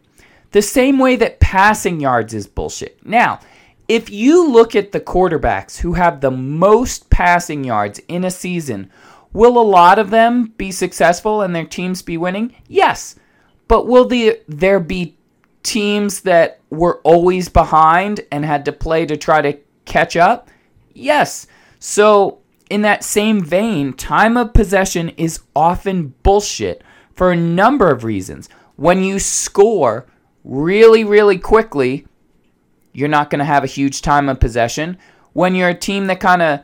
The 0.51 0.61
same 0.61 0.99
way 0.99 1.15
that 1.15 1.39
passing 1.39 2.01
yards 2.01 2.33
is 2.33 2.47
bullshit. 2.47 3.05
Now, 3.05 3.39
if 3.89 4.11
you 4.11 4.47
look 4.47 4.75
at 4.75 4.91
the 4.91 5.01
quarterbacks 5.01 5.79
who 5.79 5.93
have 5.93 6.21
the 6.21 6.31
most 6.31 7.09
passing 7.09 7.63
yards 7.63 7.99
in 8.07 8.23
a 8.23 8.31
season, 8.31 8.91
will 9.33 9.57
a 9.57 9.61
lot 9.61 9.97
of 9.97 10.11
them 10.11 10.53
be 10.57 10.71
successful 10.71 11.41
and 11.41 11.55
their 11.55 11.65
teams 11.65 12.03
be 12.03 12.15
winning? 12.15 12.55
Yes. 12.67 13.15
But 13.67 13.87
will 13.87 14.05
the, 14.05 14.39
there 14.47 14.79
be 14.79 15.17
teams 15.63 16.21
that 16.21 16.59
were 16.69 17.01
always 17.03 17.49
behind 17.49 18.21
and 18.31 18.45
had 18.45 18.63
to 18.65 18.71
play 18.71 19.07
to 19.07 19.17
try 19.17 19.41
to 19.41 19.57
catch 19.85 20.15
up? 20.15 20.49
Yes. 20.93 21.47
So, 21.79 22.39
in 22.69 22.83
that 22.83 23.03
same 23.03 23.43
vein, 23.43 23.93
time 23.93 24.37
of 24.37 24.53
possession 24.53 25.09
is 25.17 25.41
often 25.55 26.13
bullshit 26.21 26.83
for 27.15 27.31
a 27.31 27.35
number 27.35 27.89
of 27.89 28.03
reasons. 28.03 28.49
When 28.75 29.03
you 29.03 29.17
score 29.17 30.05
really, 30.43 31.03
really 31.03 31.39
quickly, 31.39 32.05
you're 32.93 33.07
not 33.07 33.29
going 33.29 33.39
to 33.39 33.45
have 33.45 33.63
a 33.63 33.67
huge 33.67 34.01
time 34.01 34.29
of 34.29 34.39
possession. 34.39 34.97
When 35.33 35.55
you're 35.55 35.69
a 35.69 35.75
team 35.75 36.07
that 36.07 36.19
kind 36.19 36.41
of 36.41 36.61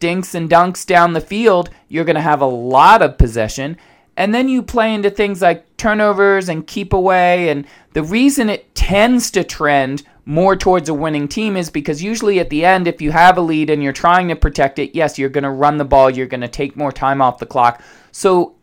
dinks 0.00 0.34
and 0.34 0.48
dunks 0.50 0.86
down 0.86 1.12
the 1.12 1.20
field, 1.20 1.70
you're 1.88 2.04
going 2.04 2.16
to 2.16 2.22
have 2.22 2.40
a 2.40 2.46
lot 2.46 3.02
of 3.02 3.18
possession. 3.18 3.76
And 4.16 4.34
then 4.34 4.48
you 4.48 4.62
play 4.62 4.94
into 4.94 5.10
things 5.10 5.42
like 5.42 5.76
turnovers 5.76 6.48
and 6.48 6.66
keep 6.66 6.92
away. 6.92 7.48
And 7.48 7.66
the 7.92 8.02
reason 8.02 8.48
it 8.48 8.74
tends 8.74 9.30
to 9.32 9.42
trend 9.42 10.04
more 10.24 10.56
towards 10.56 10.88
a 10.88 10.94
winning 10.94 11.28
team 11.28 11.56
is 11.56 11.70
because 11.70 12.02
usually 12.02 12.38
at 12.38 12.48
the 12.48 12.64
end, 12.64 12.86
if 12.86 13.02
you 13.02 13.12
have 13.12 13.36
a 13.36 13.42
lead 13.42 13.70
and 13.70 13.82
you're 13.82 13.92
trying 13.92 14.28
to 14.28 14.36
protect 14.36 14.78
it, 14.78 14.94
yes, 14.94 15.18
you're 15.18 15.28
going 15.28 15.44
to 15.44 15.50
run 15.50 15.76
the 15.76 15.84
ball, 15.84 16.08
you're 16.08 16.26
going 16.26 16.40
to 16.40 16.48
take 16.48 16.76
more 16.76 16.92
time 16.92 17.20
off 17.20 17.38
the 17.38 17.46
clock. 17.46 17.82
So 18.12 18.54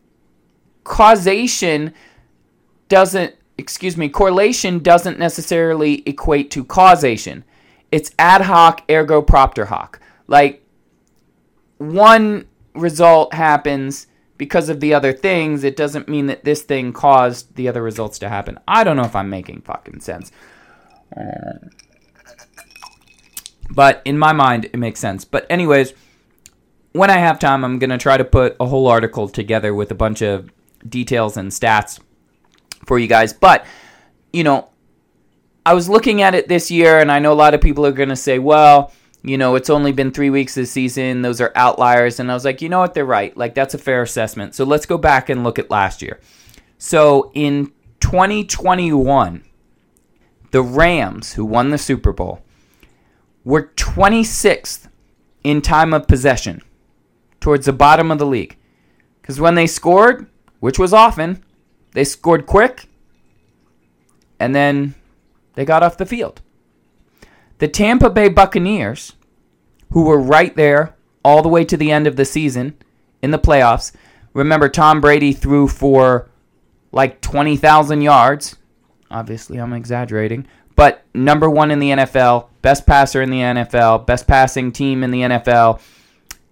causation 0.83 1.93
doesn't 2.87 3.35
excuse 3.57 3.97
me, 3.97 4.09
correlation 4.09 4.79
doesn't 4.79 5.19
necessarily 5.19 6.03
equate 6.05 6.51
to 6.51 6.63
causation. 6.63 7.43
It's 7.91 8.11
ad 8.17 8.41
hoc, 8.41 8.83
ergo 8.89 9.21
propter 9.21 9.65
hoc. 9.65 9.99
Like, 10.27 10.65
one 11.77 12.47
result 12.73 13.33
happens 13.33 14.07
because 14.37 14.69
of 14.69 14.79
the 14.79 14.91
other 14.93 15.13
things, 15.13 15.63
it 15.63 15.75
doesn't 15.75 16.09
mean 16.09 16.25
that 16.25 16.43
this 16.43 16.63
thing 16.63 16.93
caused 16.93 17.55
the 17.55 17.67
other 17.67 17.83
results 17.83 18.17
to 18.17 18.27
happen. 18.27 18.57
I 18.67 18.83
don't 18.83 18.97
know 18.97 19.03
if 19.03 19.15
I'm 19.15 19.29
making 19.29 19.61
fucking 19.61 19.99
sense. 19.99 20.31
But 23.69 24.01
in 24.03 24.17
my 24.17 24.33
mind, 24.33 24.65
it 24.65 24.77
makes 24.77 24.99
sense. 24.99 25.25
But, 25.25 25.45
anyways, 25.49 25.93
when 26.93 27.11
I 27.11 27.17
have 27.17 27.37
time, 27.37 27.63
I'm 27.63 27.77
going 27.77 27.91
to 27.91 27.99
try 27.99 28.17
to 28.17 28.23
put 28.23 28.55
a 28.59 28.65
whole 28.65 28.87
article 28.87 29.29
together 29.29 29.75
with 29.75 29.91
a 29.91 29.95
bunch 29.95 30.23
of 30.23 30.51
details 30.89 31.37
and 31.37 31.51
stats 31.51 31.99
for 32.85 32.99
you 32.99 33.07
guys. 33.07 33.33
But, 33.33 33.65
you 34.33 34.43
know, 34.43 34.69
I 35.65 35.73
was 35.73 35.89
looking 35.89 36.21
at 36.21 36.35
it 36.35 36.47
this 36.47 36.71
year, 36.71 36.99
and 36.99 37.11
I 37.11 37.19
know 37.19 37.33
a 37.33 37.35
lot 37.35 37.53
of 37.53 37.61
people 37.61 37.85
are 37.85 37.91
going 37.91 38.09
to 38.09 38.15
say, 38.15 38.39
well, 38.39 38.91
you 39.23 39.37
know, 39.37 39.55
it's 39.55 39.69
only 39.69 39.91
been 39.91 40.11
three 40.11 40.29
weeks 40.29 40.55
this 40.55 40.71
season. 40.71 41.21
Those 41.21 41.41
are 41.41 41.51
outliers. 41.55 42.19
And 42.19 42.31
I 42.31 42.33
was 42.33 42.43
like, 42.45 42.61
you 42.61 42.69
know 42.69 42.79
what? 42.79 42.93
They're 42.93 43.05
right. 43.05 43.35
Like, 43.37 43.53
that's 43.53 43.73
a 43.73 43.77
fair 43.77 44.01
assessment. 44.01 44.55
So 44.55 44.63
let's 44.63 44.85
go 44.85 44.97
back 44.97 45.29
and 45.29 45.43
look 45.43 45.59
at 45.59 45.69
last 45.69 46.01
year. 46.01 46.19
So 46.79 47.31
in 47.35 47.71
2021, 47.99 49.43
the 50.49 50.63
Rams, 50.63 51.33
who 51.33 51.45
won 51.45 51.69
the 51.69 51.77
Super 51.77 52.11
Bowl, 52.11 52.41
were 53.43 53.71
26th 53.75 54.87
in 55.43 55.61
time 55.61 55.93
of 55.93 56.07
possession 56.07 56.61
towards 57.39 57.67
the 57.67 57.73
bottom 57.73 58.11
of 58.11 58.17
the 58.17 58.25
league. 58.25 58.57
Because 59.21 59.39
when 59.39 59.55
they 59.55 59.67
scored, 59.67 60.27
which 60.59 60.79
was 60.79 60.93
often, 60.93 61.43
they 61.93 62.03
scored 62.03 62.45
quick, 62.45 62.87
and 64.39 64.55
then 64.55 64.95
they 65.55 65.65
got 65.65 65.83
off 65.83 65.97
the 65.97 66.05
field. 66.05 66.41
The 67.59 67.67
Tampa 67.67 68.09
Bay 68.09 68.29
Buccaneers, 68.29 69.13
who 69.91 70.05
were 70.05 70.19
right 70.19 70.55
there 70.55 70.95
all 71.23 71.41
the 71.41 71.49
way 71.49 71.63
to 71.65 71.77
the 71.77 71.91
end 71.91 72.07
of 72.07 72.15
the 72.15 72.25
season 72.25 72.75
in 73.21 73.31
the 73.31 73.39
playoffs, 73.39 73.91
remember 74.33 74.69
Tom 74.69 75.01
Brady 75.01 75.33
threw 75.33 75.67
for 75.67 76.29
like 76.91 77.21
20,000 77.21 78.01
yards. 78.01 78.57
Obviously, 79.09 79.57
I'm 79.57 79.73
exaggerating, 79.73 80.47
but 80.75 81.03
number 81.13 81.49
one 81.49 81.69
in 81.69 81.79
the 81.79 81.91
NFL, 81.91 82.47
best 82.61 82.87
passer 82.87 83.21
in 83.21 83.29
the 83.29 83.41
NFL, 83.41 84.07
best 84.07 84.25
passing 84.27 84.71
team 84.71 85.03
in 85.03 85.11
the 85.11 85.21
NFL, 85.21 85.81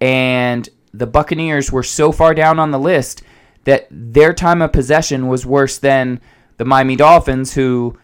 and 0.00 0.68
the 0.92 1.06
Buccaneers 1.06 1.72
were 1.72 1.82
so 1.82 2.12
far 2.12 2.34
down 2.34 2.58
on 2.58 2.70
the 2.70 2.78
list 2.78 3.22
that 3.64 3.86
their 3.90 4.32
time 4.32 4.62
of 4.62 4.72
possession 4.72 5.28
was 5.28 5.44
worse 5.44 5.78
than 5.78 6.20
the 6.56 6.64
Miami 6.64 6.96
Dolphins, 6.96 7.54
who 7.54 7.98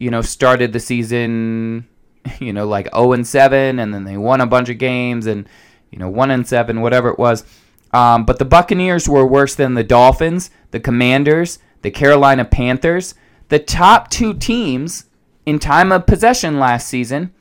you 0.00 0.10
know, 0.10 0.22
started 0.22 0.72
the 0.72 0.80
season, 0.80 1.86
you 2.40 2.52
know, 2.52 2.66
like 2.66 2.92
0 2.92 3.12
and 3.12 3.26
7, 3.26 3.78
and 3.78 3.94
then 3.94 4.02
they 4.02 4.16
won 4.16 4.40
a 4.40 4.46
bunch 4.46 4.68
of 4.68 4.78
games 4.78 5.26
and, 5.26 5.48
you 5.92 5.98
know, 6.00 6.08
1 6.08 6.32
and 6.32 6.48
7, 6.48 6.80
whatever 6.80 7.10
it 7.10 7.18
was. 7.18 7.44
Um, 7.92 8.24
but 8.24 8.38
the 8.38 8.44
Buccaneers 8.44 9.08
were 9.08 9.26
worse 9.26 9.54
than 9.54 9.74
the 9.74 9.84
Dolphins, 9.84 10.50
the 10.70 10.80
Commanders, 10.80 11.58
the 11.82 11.90
Carolina 11.90 12.44
Panthers. 12.44 13.14
The 13.48 13.58
top 13.58 14.10
two 14.10 14.32
teams 14.32 15.06
in 15.44 15.58
time 15.58 15.92
of 15.92 16.06
possession 16.06 16.58
last 16.58 16.88
season 16.88 17.32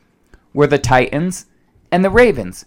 were 0.54 0.68
the 0.68 0.80
Titans 0.80 1.46
and 1.92 2.04
the 2.04 2.10
Ravens. 2.10 2.66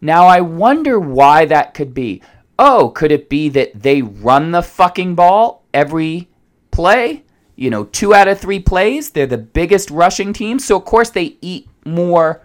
Now, 0.00 0.26
I 0.26 0.40
wonder 0.40 1.00
why 1.00 1.44
that 1.46 1.74
could 1.74 1.92
be. 1.92 2.22
Oh, 2.58 2.90
could 2.90 3.10
it 3.10 3.28
be 3.28 3.48
that 3.50 3.82
they 3.82 4.02
run 4.02 4.52
the 4.52 4.62
fucking 4.62 5.14
ball 5.14 5.64
every 5.72 6.28
play? 6.70 7.24
You 7.56 7.70
know, 7.70 7.84
two 7.84 8.14
out 8.14 8.28
of 8.28 8.38
three 8.38 8.60
plays. 8.60 9.10
They're 9.10 9.26
the 9.26 9.38
biggest 9.38 9.90
rushing 9.90 10.32
team. 10.32 10.58
So, 10.58 10.76
of 10.76 10.84
course, 10.84 11.10
they 11.10 11.36
eat 11.40 11.68
more 11.84 12.42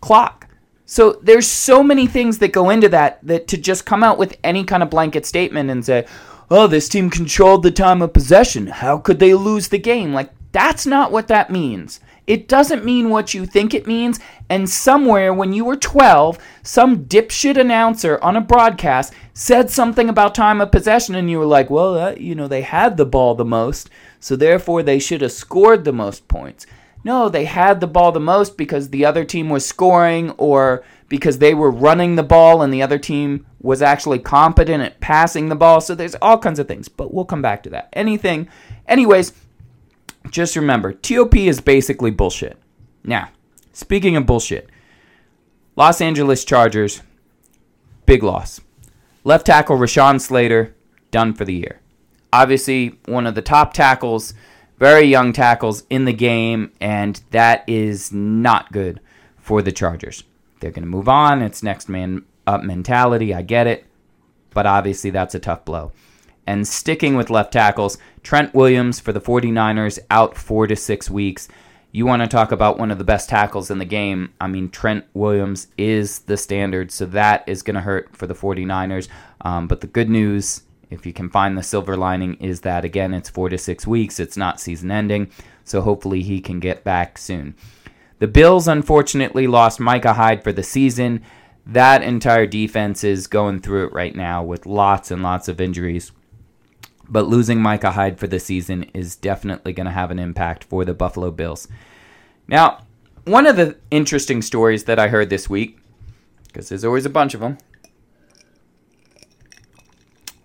clock. 0.00 0.48
So, 0.86 1.18
there's 1.22 1.46
so 1.46 1.82
many 1.82 2.06
things 2.06 2.38
that 2.38 2.52
go 2.52 2.70
into 2.70 2.88
that 2.90 3.18
that 3.22 3.48
to 3.48 3.56
just 3.56 3.86
come 3.86 4.04
out 4.04 4.18
with 4.18 4.36
any 4.44 4.64
kind 4.64 4.82
of 4.82 4.90
blanket 4.90 5.26
statement 5.26 5.70
and 5.70 5.84
say, 5.84 6.06
oh, 6.50 6.66
this 6.66 6.88
team 6.88 7.10
controlled 7.10 7.62
the 7.62 7.70
time 7.70 8.02
of 8.02 8.12
possession. 8.12 8.66
How 8.66 8.98
could 8.98 9.18
they 9.18 9.34
lose 9.34 9.68
the 9.68 9.78
game? 9.78 10.12
Like, 10.12 10.30
that's 10.52 10.86
not 10.86 11.10
what 11.10 11.28
that 11.28 11.50
means. 11.50 12.00
It 12.26 12.48
doesn't 12.48 12.84
mean 12.84 13.10
what 13.10 13.34
you 13.34 13.44
think 13.44 13.74
it 13.74 13.86
means. 13.86 14.18
And 14.48 14.68
somewhere 14.68 15.32
when 15.34 15.52
you 15.52 15.64
were 15.64 15.76
12, 15.76 16.38
some 16.62 17.04
dipshit 17.04 17.58
announcer 17.58 18.18
on 18.22 18.36
a 18.36 18.40
broadcast 18.40 19.12
said 19.34 19.70
something 19.70 20.08
about 20.08 20.34
time 20.34 20.60
of 20.60 20.72
possession, 20.72 21.14
and 21.14 21.30
you 21.30 21.38
were 21.38 21.46
like, 21.46 21.70
well, 21.70 21.98
uh, 21.98 22.14
you 22.16 22.34
know, 22.34 22.48
they 22.48 22.62
had 22.62 22.96
the 22.96 23.06
ball 23.06 23.34
the 23.34 23.44
most, 23.44 23.90
so 24.20 24.36
therefore 24.36 24.82
they 24.82 24.98
should 24.98 25.20
have 25.20 25.32
scored 25.32 25.84
the 25.84 25.92
most 25.92 26.26
points. 26.28 26.66
No, 27.04 27.28
they 27.28 27.44
had 27.44 27.80
the 27.80 27.86
ball 27.86 28.12
the 28.12 28.20
most 28.20 28.56
because 28.56 28.88
the 28.88 29.04
other 29.04 29.24
team 29.24 29.50
was 29.50 29.66
scoring 29.66 30.30
or 30.32 30.82
because 31.08 31.38
they 31.38 31.52
were 31.52 31.70
running 31.70 32.16
the 32.16 32.22
ball 32.22 32.62
and 32.62 32.72
the 32.72 32.82
other 32.82 32.98
team 32.98 33.44
was 33.60 33.82
actually 33.82 34.18
competent 34.18 34.82
at 34.82 35.00
passing 35.00 35.50
the 35.50 35.54
ball. 35.54 35.82
So 35.82 35.94
there's 35.94 36.14
all 36.16 36.38
kinds 36.38 36.58
of 36.58 36.66
things, 36.66 36.88
but 36.88 37.12
we'll 37.12 37.26
come 37.26 37.42
back 37.42 37.62
to 37.64 37.70
that. 37.70 37.90
Anything. 37.92 38.48
Anyways, 38.88 39.34
just 40.30 40.56
remember, 40.56 40.92
TOP 40.92 41.36
is 41.36 41.60
basically 41.60 42.10
bullshit. 42.10 42.58
Now, 43.04 43.30
speaking 43.72 44.16
of 44.16 44.26
bullshit, 44.26 44.68
Los 45.76 46.00
Angeles 46.00 46.44
Chargers, 46.44 47.02
big 48.06 48.22
loss. 48.22 48.60
Left 49.24 49.46
tackle 49.46 49.76
Rashawn 49.76 50.20
Slater, 50.20 50.74
done 51.10 51.34
for 51.34 51.44
the 51.44 51.54
year. 51.54 51.80
Obviously, 52.32 52.98
one 53.06 53.26
of 53.26 53.34
the 53.34 53.42
top 53.42 53.72
tackles, 53.72 54.34
very 54.78 55.04
young 55.04 55.32
tackles 55.32 55.84
in 55.88 56.04
the 56.04 56.12
game, 56.12 56.72
and 56.80 57.22
that 57.30 57.64
is 57.68 58.12
not 58.12 58.72
good 58.72 59.00
for 59.38 59.62
the 59.62 59.72
Chargers. 59.72 60.24
They're 60.60 60.70
going 60.70 60.82
to 60.82 60.88
move 60.88 61.08
on. 61.08 61.42
It's 61.42 61.62
next 61.62 61.88
man 61.88 62.24
up 62.46 62.62
mentality. 62.62 63.34
I 63.34 63.42
get 63.42 63.66
it. 63.66 63.86
But 64.50 64.66
obviously, 64.66 65.10
that's 65.10 65.34
a 65.34 65.38
tough 65.38 65.64
blow. 65.64 65.92
And 66.46 66.66
sticking 66.68 67.16
with 67.16 67.30
left 67.30 67.52
tackles, 67.52 67.98
Trent 68.22 68.54
Williams 68.54 69.00
for 69.00 69.12
the 69.12 69.20
49ers 69.20 69.98
out 70.10 70.36
four 70.36 70.66
to 70.66 70.76
six 70.76 71.10
weeks. 71.10 71.48
You 71.92 72.06
want 72.06 72.22
to 72.22 72.28
talk 72.28 72.50
about 72.50 72.78
one 72.78 72.90
of 72.90 72.98
the 72.98 73.04
best 73.04 73.28
tackles 73.28 73.70
in 73.70 73.78
the 73.78 73.84
game. 73.84 74.32
I 74.40 74.48
mean, 74.48 74.68
Trent 74.68 75.04
Williams 75.14 75.68
is 75.78 76.20
the 76.20 76.36
standard, 76.36 76.90
so 76.90 77.06
that 77.06 77.44
is 77.46 77.62
going 77.62 77.76
to 77.76 77.80
hurt 77.80 78.16
for 78.16 78.26
the 78.26 78.34
49ers. 78.34 79.08
Um, 79.42 79.68
but 79.68 79.80
the 79.80 79.86
good 79.86 80.10
news, 80.10 80.62
if 80.90 81.06
you 81.06 81.12
can 81.12 81.30
find 81.30 81.56
the 81.56 81.62
silver 81.62 81.96
lining, 81.96 82.34
is 82.34 82.62
that, 82.62 82.84
again, 82.84 83.14
it's 83.14 83.30
four 83.30 83.48
to 83.48 83.56
six 83.56 83.86
weeks. 83.86 84.18
It's 84.18 84.36
not 84.36 84.60
season 84.60 84.90
ending, 84.90 85.30
so 85.62 85.82
hopefully 85.82 86.22
he 86.22 86.40
can 86.40 86.58
get 86.58 86.82
back 86.82 87.16
soon. 87.16 87.54
The 88.18 88.26
Bills, 88.26 88.66
unfortunately, 88.66 89.46
lost 89.46 89.78
Micah 89.78 90.14
Hyde 90.14 90.42
for 90.42 90.52
the 90.52 90.62
season. 90.62 91.22
That 91.66 92.02
entire 92.02 92.46
defense 92.46 93.04
is 93.04 93.26
going 93.26 93.60
through 93.60 93.86
it 93.86 93.92
right 93.92 94.14
now 94.16 94.42
with 94.42 94.66
lots 94.66 95.10
and 95.10 95.22
lots 95.22 95.46
of 95.46 95.60
injuries. 95.60 96.10
But 97.08 97.28
losing 97.28 97.60
Micah 97.60 97.92
Hyde 97.92 98.18
for 98.18 98.26
the 98.26 98.40
season 98.40 98.84
is 98.94 99.16
definitely 99.16 99.72
going 99.72 99.86
to 99.86 99.92
have 99.92 100.10
an 100.10 100.18
impact 100.18 100.64
for 100.64 100.84
the 100.84 100.94
Buffalo 100.94 101.30
Bills. 101.30 101.68
Now, 102.48 102.84
one 103.24 103.46
of 103.46 103.56
the 103.56 103.76
interesting 103.90 104.42
stories 104.42 104.84
that 104.84 104.98
I 104.98 105.08
heard 105.08 105.30
this 105.30 105.48
week, 105.48 105.78
because 106.46 106.68
there's 106.68 106.84
always 106.84 107.06
a 107.06 107.10
bunch 107.10 107.34
of 107.34 107.40
them, 107.40 107.58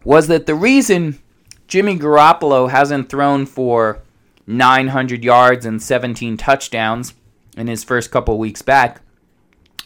was 0.03 0.27
that 0.27 0.45
the 0.45 0.55
reason 0.55 1.19
Jimmy 1.67 1.97
Garoppolo 1.97 2.69
hasn't 2.69 3.09
thrown 3.09 3.45
for 3.45 4.01
900 4.47 5.23
yards 5.23 5.65
and 5.65 5.81
17 5.81 6.37
touchdowns 6.37 7.13
in 7.55 7.67
his 7.67 7.83
first 7.83 8.09
couple 8.09 8.37
weeks 8.37 8.61
back 8.61 9.01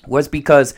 was 0.08 0.28
because 0.28 0.74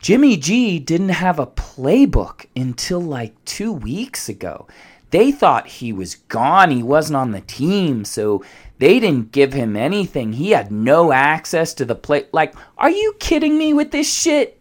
Jimmy 0.00 0.36
G 0.36 0.78
didn't 0.78 1.08
have 1.10 1.38
a 1.38 1.46
playbook 1.46 2.46
until 2.54 3.00
like 3.00 3.42
two 3.44 3.72
weeks 3.72 4.28
ago 4.28 4.66
they 5.10 5.30
thought 5.30 5.66
he 5.66 5.92
was 5.92 6.16
gone. 6.16 6.70
He 6.70 6.82
wasn't 6.82 7.16
on 7.16 7.30
the 7.30 7.40
team, 7.40 8.04
so 8.04 8.44
they 8.78 8.98
didn't 9.00 9.32
give 9.32 9.52
him 9.52 9.76
anything. 9.76 10.34
He 10.34 10.50
had 10.50 10.70
no 10.72 11.12
access 11.12 11.72
to 11.74 11.84
the 11.84 11.94
play. 11.94 12.26
Like, 12.32 12.54
are 12.76 12.90
you 12.90 13.14
kidding 13.18 13.56
me 13.56 13.72
with 13.72 13.90
this 13.90 14.12
shit? 14.12 14.60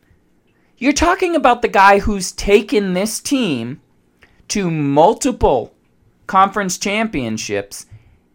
You're 0.78 0.94
talking 0.94 1.36
about 1.36 1.62
the 1.62 1.68
guy 1.68 2.00
who's 2.00 2.32
taken 2.32 2.94
this 2.94 3.20
team 3.20 3.82
to 4.50 4.70
multiple 4.70 5.74
conference 6.28 6.78
championships, 6.78 7.86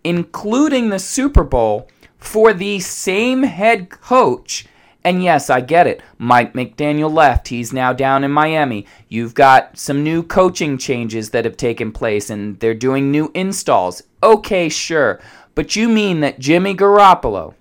including 0.02 0.88
the 0.88 0.98
Super 0.98 1.44
Bowl, 1.44 1.88
for 2.18 2.52
the 2.52 2.80
same 2.80 3.44
head 3.44 3.90
coach 3.90 4.66
and 5.02 5.22
yes, 5.22 5.48
I 5.48 5.60
get 5.62 5.86
it. 5.86 6.02
Mike 6.18 6.52
McDaniel 6.52 7.12
left. 7.12 7.48
He's 7.48 7.72
now 7.72 7.92
down 7.92 8.22
in 8.22 8.30
Miami. 8.30 8.86
You've 9.08 9.34
got 9.34 9.78
some 9.78 10.04
new 10.04 10.22
coaching 10.22 10.76
changes 10.76 11.30
that 11.30 11.44
have 11.46 11.56
taken 11.56 11.90
place 11.90 12.28
and 12.28 12.58
they're 12.60 12.74
doing 12.74 13.10
new 13.10 13.30
installs. 13.34 14.02
Okay, 14.22 14.68
sure. 14.68 15.20
But 15.54 15.74
you 15.74 15.88
mean 15.88 16.20
that 16.20 16.38
Jimmy 16.38 16.74
Garoppolo, 16.74 17.54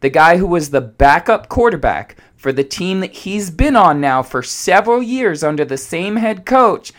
the 0.00 0.10
guy 0.10 0.36
who 0.36 0.46
was 0.46 0.70
the 0.70 0.80
backup 0.80 1.48
quarterback 1.48 2.16
for 2.36 2.52
the 2.52 2.64
team 2.64 3.00
that 3.00 3.12
he's 3.12 3.50
been 3.50 3.76
on 3.76 4.00
now 4.00 4.22
for 4.22 4.42
several 4.42 5.02
years 5.02 5.42
under 5.44 5.64
the 5.64 5.78
same 5.78 6.16
head 6.16 6.44
coach, 6.44 6.92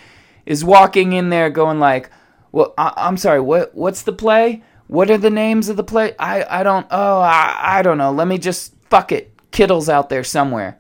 is 0.46 0.64
walking 0.64 1.14
in 1.14 1.30
there 1.30 1.50
going 1.50 1.80
like, 1.80 2.10
"Well, 2.52 2.74
I- 2.78 2.94
am 3.08 3.18
sorry. 3.18 3.42
What 3.42 3.76
what's 3.76 4.02
the 4.04 4.14
play? 4.14 4.64
What 4.88 5.10
are 5.12 5.18
the 5.18 5.30
names 5.30 5.70
of 5.70 5.78
the 5.78 5.84
play? 5.84 6.16
I 6.18 6.62
I 6.62 6.64
don't. 6.64 6.88
Oh, 6.90 7.20
I 7.20 7.56
I 7.62 7.82
don't 7.82 7.98
know. 7.98 8.12
Let 8.12 8.28
me 8.28 8.38
just 8.38 8.74
fuck 8.90 9.12
it. 9.12 9.35
Kittle's 9.56 9.88
out 9.88 10.10
there 10.10 10.26
somewhere. 10.26 10.78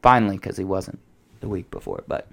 Finally, 0.00 0.36
because 0.36 0.56
he 0.56 0.64
wasn't 0.64 0.98
the 1.40 1.48
week 1.48 1.70
before. 1.70 2.02
But 2.08 2.26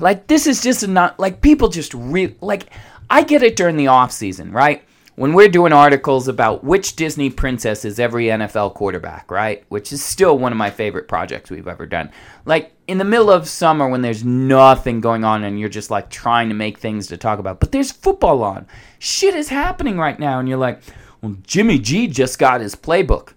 like 0.00 0.26
this 0.26 0.46
is 0.46 0.62
just 0.62 0.86
not 0.86 1.18
like 1.18 1.40
people 1.40 1.68
just 1.68 1.94
re 1.94 2.36
like 2.42 2.66
I 3.08 3.22
get 3.22 3.42
it 3.42 3.56
during 3.56 3.78
the 3.78 3.86
off 3.86 4.12
season, 4.12 4.52
right? 4.52 4.84
When 5.14 5.32
we're 5.32 5.48
doing 5.48 5.72
articles 5.72 6.28
about 6.28 6.62
which 6.62 6.94
Disney 6.94 7.30
princess 7.30 7.86
is 7.86 7.98
every 7.98 8.26
NFL 8.26 8.74
quarterback, 8.74 9.30
right? 9.30 9.64
Which 9.70 9.92
is 9.92 10.04
still 10.04 10.36
one 10.38 10.52
of 10.52 10.58
my 10.58 10.70
favorite 10.70 11.08
projects 11.08 11.50
we've 11.50 11.68
ever 11.68 11.86
done. 11.86 12.10
Like 12.44 12.72
in 12.86 12.98
the 12.98 13.04
middle 13.04 13.30
of 13.30 13.48
summer 13.48 13.88
when 13.88 14.02
there's 14.02 14.24
nothing 14.24 15.00
going 15.00 15.24
on 15.24 15.44
and 15.44 15.58
you're 15.58 15.70
just 15.70 15.90
like 15.90 16.10
trying 16.10 16.50
to 16.50 16.54
make 16.54 16.78
things 16.78 17.06
to 17.06 17.16
talk 17.16 17.38
about, 17.38 17.60
but 17.60 17.72
there's 17.72 17.92
football 17.92 18.42
on. 18.42 18.66
Shit 18.98 19.34
is 19.34 19.48
happening 19.48 19.96
right 19.96 20.18
now 20.18 20.38
and 20.38 20.50
you're 20.50 20.58
like, 20.58 20.82
well, 21.22 21.36
Jimmy 21.46 21.78
G 21.78 22.08
just 22.08 22.38
got 22.38 22.60
his 22.60 22.74
playbook. 22.74 23.32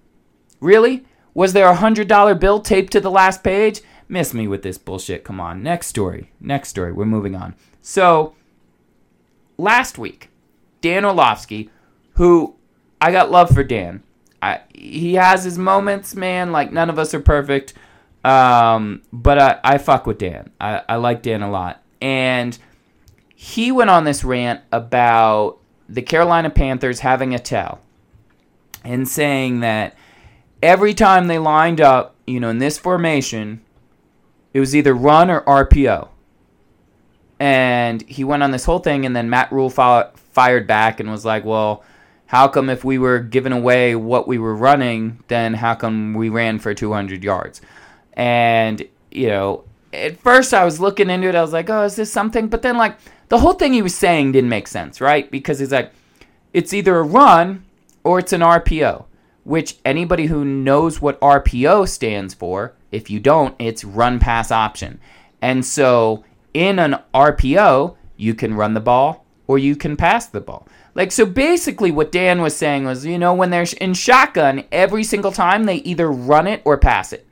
Really? 0.65 1.05
Was 1.35 1.53
there 1.53 1.67
a 1.67 1.75
hundred 1.75 2.07
dollar 2.07 2.33
bill 2.33 2.59
taped 2.59 2.91
to 2.93 2.99
the 2.99 3.11
last 3.11 3.43
page? 3.43 3.81
Miss 4.09 4.33
me 4.33 4.47
with 4.47 4.63
this 4.63 4.79
bullshit. 4.79 5.23
Come 5.23 5.39
on. 5.39 5.61
Next 5.61 5.85
story. 5.85 6.31
Next 6.39 6.69
story. 6.69 6.91
We're 6.91 7.05
moving 7.05 7.35
on. 7.35 7.53
So, 7.83 8.33
last 9.59 9.99
week, 9.99 10.29
Dan 10.81 11.05
Orlovsky, 11.05 11.69
who 12.13 12.55
I 12.99 13.11
got 13.11 13.29
love 13.29 13.51
for 13.51 13.63
Dan. 13.63 14.01
I, 14.41 14.61
he 14.73 15.13
has 15.13 15.43
his 15.43 15.59
moments, 15.59 16.15
man. 16.15 16.51
Like 16.51 16.71
none 16.73 16.89
of 16.89 16.97
us 16.97 17.13
are 17.13 17.19
perfect, 17.19 17.75
um, 18.23 19.03
but 19.13 19.37
I, 19.37 19.59
I 19.63 19.77
fuck 19.77 20.07
with 20.07 20.17
Dan. 20.17 20.49
I, 20.59 20.81
I 20.89 20.95
like 20.95 21.21
Dan 21.21 21.43
a 21.43 21.51
lot, 21.51 21.83
and 22.01 22.57
he 23.35 23.71
went 23.71 23.91
on 23.91 24.03
this 24.03 24.23
rant 24.23 24.61
about 24.71 25.59
the 25.87 26.01
Carolina 26.01 26.49
Panthers 26.49 27.01
having 27.01 27.35
a 27.35 27.39
tell 27.39 27.81
and 28.83 29.07
saying 29.07 29.59
that 29.59 29.95
every 30.61 30.93
time 30.93 31.27
they 31.27 31.37
lined 31.37 31.81
up, 31.81 32.15
you 32.25 32.39
know, 32.39 32.49
in 32.49 32.57
this 32.57 32.77
formation, 32.77 33.61
it 34.53 34.59
was 34.59 34.75
either 34.75 34.93
run 34.93 35.29
or 35.29 35.41
RPO. 35.41 36.09
And 37.39 38.01
he 38.03 38.23
went 38.23 38.43
on 38.43 38.51
this 38.51 38.65
whole 38.65 38.79
thing, 38.79 39.05
and 39.05 39.15
then 39.15 39.29
Matt 39.29 39.51
Rhule 39.51 39.69
fired 39.69 40.67
back 40.67 40.99
and 40.99 41.11
was 41.11 41.25
like, 41.25 41.43
well, 41.43 41.83
how 42.27 42.47
come 42.47 42.69
if 42.69 42.83
we 42.83 42.97
were 42.97 43.19
giving 43.19 43.51
away 43.51 43.95
what 43.95 44.27
we 44.27 44.37
were 44.37 44.55
running, 44.55 45.23
then 45.27 45.53
how 45.53 45.75
come 45.75 46.13
we 46.13 46.29
ran 46.29 46.59
for 46.59 46.73
200 46.73 47.23
yards? 47.23 47.61
And, 48.13 48.87
you 49.11 49.27
know, 49.27 49.65
at 49.93 50.17
first 50.19 50.53
I 50.53 50.65
was 50.65 50.79
looking 50.79 51.09
into 51.09 51.27
it, 51.27 51.35
I 51.35 51.41
was 51.41 51.53
like, 51.53 51.69
oh, 51.69 51.83
is 51.83 51.95
this 51.95 52.11
something? 52.11 52.47
But 52.47 52.61
then, 52.61 52.77
like, 52.77 52.97
the 53.29 53.39
whole 53.39 53.53
thing 53.53 53.73
he 53.73 53.81
was 53.81 53.95
saying 53.95 54.31
didn't 54.31 54.49
make 54.49 54.67
sense, 54.67 55.01
right? 55.01 55.29
Because 55.29 55.59
he's 55.59 55.71
like, 55.71 55.91
it's 56.53 56.73
either 56.73 56.97
a 56.97 57.03
run 57.03 57.65
or 58.03 58.19
it's 58.19 58.33
an 58.33 58.41
RPO, 58.41 59.05
which 59.45 59.77
anybody 59.85 60.25
who 60.25 60.43
knows 60.43 61.01
what 61.01 61.21
RPO 61.21 61.87
stands 61.87 62.33
for, 62.33 62.73
if 62.91 63.09
you 63.09 63.19
don't, 63.21 63.55
it's 63.57 63.85
run 63.85 64.19
pass 64.19 64.51
option. 64.51 64.99
And 65.41 65.63
so 65.63 66.25
in 66.53 66.79
an 66.79 66.97
RPO, 67.13 67.95
you 68.17 68.33
can 68.33 68.55
run 68.55 68.73
the 68.73 68.81
ball 68.81 69.25
or 69.47 69.57
you 69.57 69.75
can 69.75 69.95
pass 69.95 70.25
the 70.25 70.41
ball. 70.41 70.67
Like, 70.95 71.11
so 71.11 71.25
basically, 71.25 71.91
what 71.91 72.11
Dan 72.11 72.41
was 72.41 72.55
saying 72.55 72.85
was, 72.85 73.05
you 73.05 73.19
know, 73.19 73.33
when 73.33 73.49
they're 73.49 73.65
in 73.79 73.93
shotgun, 73.93 74.63
every 74.71 75.03
single 75.03 75.31
time 75.31 75.65
they 75.65 75.75
either 75.77 76.09
run 76.09 76.47
it 76.47 76.61
or 76.65 76.77
pass 76.77 77.13
it. 77.13 77.27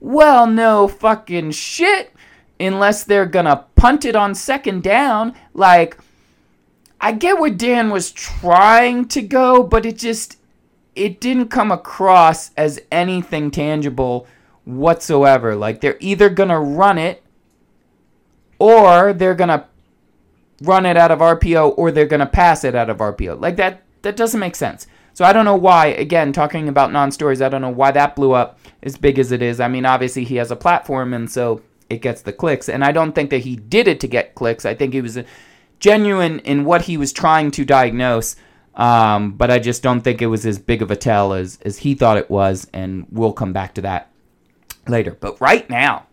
Well, 0.00 0.46
no 0.46 0.88
fucking 0.88 1.50
shit, 1.50 2.14
unless 2.58 3.04
they're 3.04 3.26
gonna 3.26 3.64
punt 3.74 4.04
it 4.04 4.16
on 4.16 4.34
second 4.34 4.84
down. 4.84 5.34
Like, 5.52 5.98
I 7.00 7.12
get 7.12 7.40
where 7.40 7.50
Dan 7.50 7.90
was 7.90 8.12
trying 8.12 9.08
to 9.08 9.20
go, 9.20 9.64
but 9.64 9.84
it 9.84 9.98
just, 9.98 10.38
it 10.94 11.20
didn't 11.20 11.48
come 11.48 11.70
across 11.70 12.52
as 12.54 12.80
anything 12.90 13.50
tangible 13.50 14.26
whatsoever. 14.64 15.56
Like, 15.56 15.80
they're 15.80 15.96
either 16.00 16.28
gonna 16.28 16.60
run 16.60 16.98
it 16.98 17.22
or 18.58 19.12
they're 19.12 19.34
gonna 19.34 19.66
run 20.62 20.86
it 20.86 20.96
out 20.96 21.10
of 21.10 21.18
RPO 21.18 21.74
or 21.76 21.90
they're 21.90 22.06
going 22.06 22.20
to 22.20 22.26
pass 22.26 22.64
it 22.64 22.74
out 22.74 22.90
of 22.90 22.98
RPO. 22.98 23.40
Like 23.40 23.56
that 23.56 23.82
that 24.02 24.16
doesn't 24.16 24.40
make 24.40 24.56
sense. 24.56 24.86
So 25.14 25.24
I 25.24 25.32
don't 25.32 25.44
know 25.44 25.56
why 25.56 25.86
again 25.86 26.32
talking 26.32 26.68
about 26.68 26.92
non-stories, 26.92 27.42
I 27.42 27.48
don't 27.48 27.62
know 27.62 27.70
why 27.70 27.90
that 27.92 28.16
blew 28.16 28.32
up 28.32 28.58
as 28.82 28.96
big 28.96 29.18
as 29.18 29.32
it 29.32 29.42
is. 29.42 29.60
I 29.60 29.68
mean, 29.68 29.84
obviously 29.84 30.24
he 30.24 30.36
has 30.36 30.50
a 30.50 30.56
platform 30.56 31.12
and 31.14 31.30
so 31.30 31.62
it 31.90 32.00
gets 32.00 32.22
the 32.22 32.32
clicks 32.32 32.68
and 32.68 32.84
I 32.84 32.92
don't 32.92 33.14
think 33.14 33.30
that 33.30 33.38
he 33.38 33.56
did 33.56 33.88
it 33.88 34.00
to 34.00 34.08
get 34.08 34.34
clicks. 34.34 34.64
I 34.64 34.74
think 34.74 34.94
he 34.94 35.02
was 35.02 35.18
uh, 35.18 35.24
genuine 35.78 36.38
in 36.40 36.64
what 36.64 36.82
he 36.82 36.96
was 36.96 37.12
trying 37.12 37.50
to 37.52 37.64
diagnose. 37.64 38.36
Um, 38.74 39.32
but 39.32 39.50
I 39.50 39.58
just 39.58 39.82
don't 39.82 40.00
think 40.00 40.22
it 40.22 40.28
was 40.28 40.46
as 40.46 40.58
big 40.58 40.80
of 40.82 40.90
a 40.90 40.96
tell 40.96 41.34
as, 41.34 41.58
as 41.62 41.78
he 41.78 41.94
thought 41.94 42.16
it 42.16 42.30
was, 42.30 42.68
and 42.72 43.06
we'll 43.10 43.32
come 43.32 43.52
back 43.52 43.74
to 43.74 43.82
that 43.82 44.10
later. 44.88 45.16
But 45.18 45.40
right 45.40 45.68
now, 45.68 46.06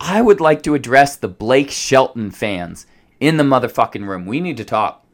I 0.00 0.22
would 0.22 0.40
like 0.40 0.62
to 0.62 0.74
address 0.74 1.16
the 1.16 1.28
Blake 1.28 1.70
Shelton 1.70 2.30
fans 2.30 2.86
in 3.20 3.36
the 3.36 3.44
motherfucking 3.44 4.06
room. 4.06 4.26
We 4.26 4.40
need 4.40 4.56
to 4.56 4.64
talk. 4.64 5.04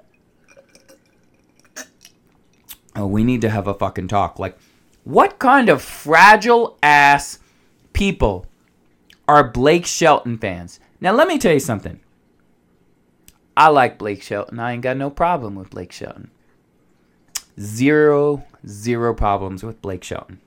Oh, 2.96 3.06
we 3.06 3.24
need 3.24 3.40
to 3.40 3.50
have 3.50 3.66
a 3.66 3.74
fucking 3.74 4.06
talk. 4.08 4.38
Like, 4.38 4.56
what 5.02 5.40
kind 5.40 5.68
of 5.68 5.82
fragile 5.82 6.78
ass 6.82 7.40
people 7.92 8.46
are 9.26 9.50
Blake 9.50 9.86
Shelton 9.86 10.38
fans? 10.38 10.78
Now, 11.00 11.12
let 11.12 11.26
me 11.26 11.38
tell 11.38 11.52
you 11.52 11.60
something. 11.60 11.98
I 13.56 13.68
like 13.68 13.98
Blake 13.98 14.22
Shelton. 14.22 14.60
I 14.60 14.72
ain't 14.72 14.82
got 14.82 14.96
no 14.96 15.10
problem 15.10 15.56
with 15.56 15.70
Blake 15.70 15.92
Shelton. 15.92 16.30
Zero, 17.58 18.44
zero 18.66 19.14
problems 19.14 19.62
with 19.62 19.80
Blake 19.82 20.04
Shelton. 20.04 20.40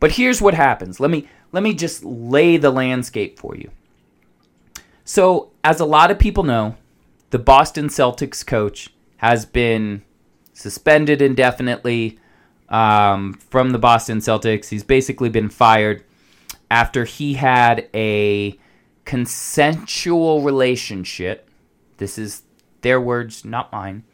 But 0.00 0.12
here's 0.12 0.40
what 0.40 0.54
happens. 0.54 0.98
Let 0.98 1.10
me 1.10 1.28
let 1.52 1.62
me 1.62 1.74
just 1.74 2.04
lay 2.04 2.56
the 2.56 2.70
landscape 2.70 3.38
for 3.38 3.56
you. 3.56 3.70
So, 5.04 5.50
as 5.64 5.80
a 5.80 5.84
lot 5.84 6.10
of 6.10 6.18
people 6.18 6.44
know, 6.44 6.76
the 7.30 7.38
Boston 7.38 7.88
Celtics 7.88 8.46
coach 8.46 8.90
has 9.18 9.44
been 9.44 10.02
suspended 10.52 11.20
indefinitely 11.20 12.18
um, 12.68 13.34
from 13.34 13.70
the 13.70 13.78
Boston 13.78 14.18
Celtics. 14.18 14.68
He's 14.68 14.84
basically 14.84 15.28
been 15.28 15.48
fired 15.48 16.04
after 16.70 17.04
he 17.04 17.34
had 17.34 17.88
a 17.92 18.58
consensual 19.04 20.42
relationship. 20.42 21.50
This 21.96 22.16
is 22.16 22.42
their 22.82 23.00
words, 23.00 23.44
not 23.44 23.72
mine. 23.72 24.04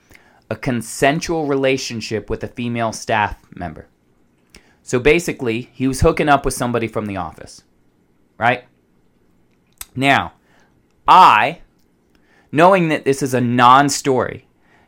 A 0.48 0.56
consensual 0.56 1.46
relationship 1.46 2.30
with 2.30 2.44
a 2.44 2.48
female 2.48 2.92
staff 2.92 3.38
member. 3.54 3.88
So 4.82 5.00
basically, 5.00 5.70
he 5.72 5.88
was 5.88 6.00
hooking 6.00 6.28
up 6.28 6.44
with 6.44 6.54
somebody 6.54 6.86
from 6.86 7.06
the 7.06 7.16
office, 7.16 7.64
right? 8.38 8.64
Now, 9.96 10.34
I, 11.08 11.62
knowing 12.52 12.88
that 12.88 13.04
this 13.04 13.22
is 13.22 13.34
a 13.34 13.40
non 13.40 13.88
story, 13.88 14.46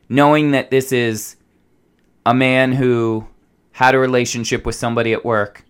knowing 0.09 0.53
that 0.53 0.71
this 0.71 0.92
is 0.92 1.37
a 2.25 2.33
man 2.33 2.73
who 2.73 3.27
had 3.73 3.94
a 3.94 3.99
relationship 3.99 4.64
with 4.64 4.75
somebody 4.75 5.12
at 5.12 5.25
work, 5.25 5.64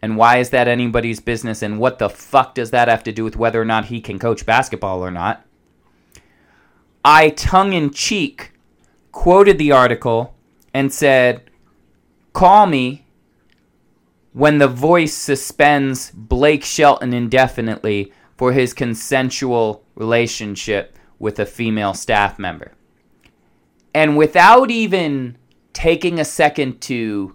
and 0.00 0.16
why 0.16 0.38
is 0.38 0.50
that 0.50 0.68
anybody's 0.68 1.20
business, 1.20 1.60
and 1.60 1.78
what 1.78 1.98
the 1.98 2.08
fuck 2.08 2.54
does 2.54 2.70
that 2.70 2.88
have 2.88 3.02
to 3.04 3.12
do 3.12 3.24
with 3.24 3.36
whether 3.36 3.60
or 3.60 3.64
not 3.64 3.86
he 3.86 4.00
can 4.00 4.18
coach 4.18 4.46
basketball 4.46 5.04
or 5.04 5.10
not? 5.10 5.44
I 7.04 7.30
tongue 7.30 7.72
in 7.72 7.90
cheek 7.90 8.52
quoted 9.18 9.58
the 9.58 9.72
article 9.72 10.32
and 10.72 10.92
said, 10.92 11.50
Call 12.32 12.66
me 12.66 13.04
when 14.32 14.58
the 14.58 14.68
voice 14.68 15.12
suspends 15.12 16.12
Blake 16.12 16.62
Shelton 16.62 17.12
indefinitely 17.12 18.12
for 18.36 18.52
his 18.52 18.72
consensual 18.72 19.82
relationship 19.96 20.96
with 21.18 21.40
a 21.40 21.46
female 21.46 21.94
staff 21.94 22.38
member. 22.38 22.70
And 23.92 24.16
without 24.16 24.70
even 24.70 25.36
taking 25.72 26.20
a 26.20 26.24
second 26.24 26.80
to 26.82 27.34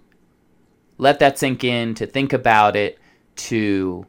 let 0.96 1.18
that 1.18 1.38
sink 1.38 1.64
in, 1.64 1.94
to 1.96 2.06
think 2.06 2.32
about 2.32 2.76
it, 2.76 2.98
to 3.36 4.06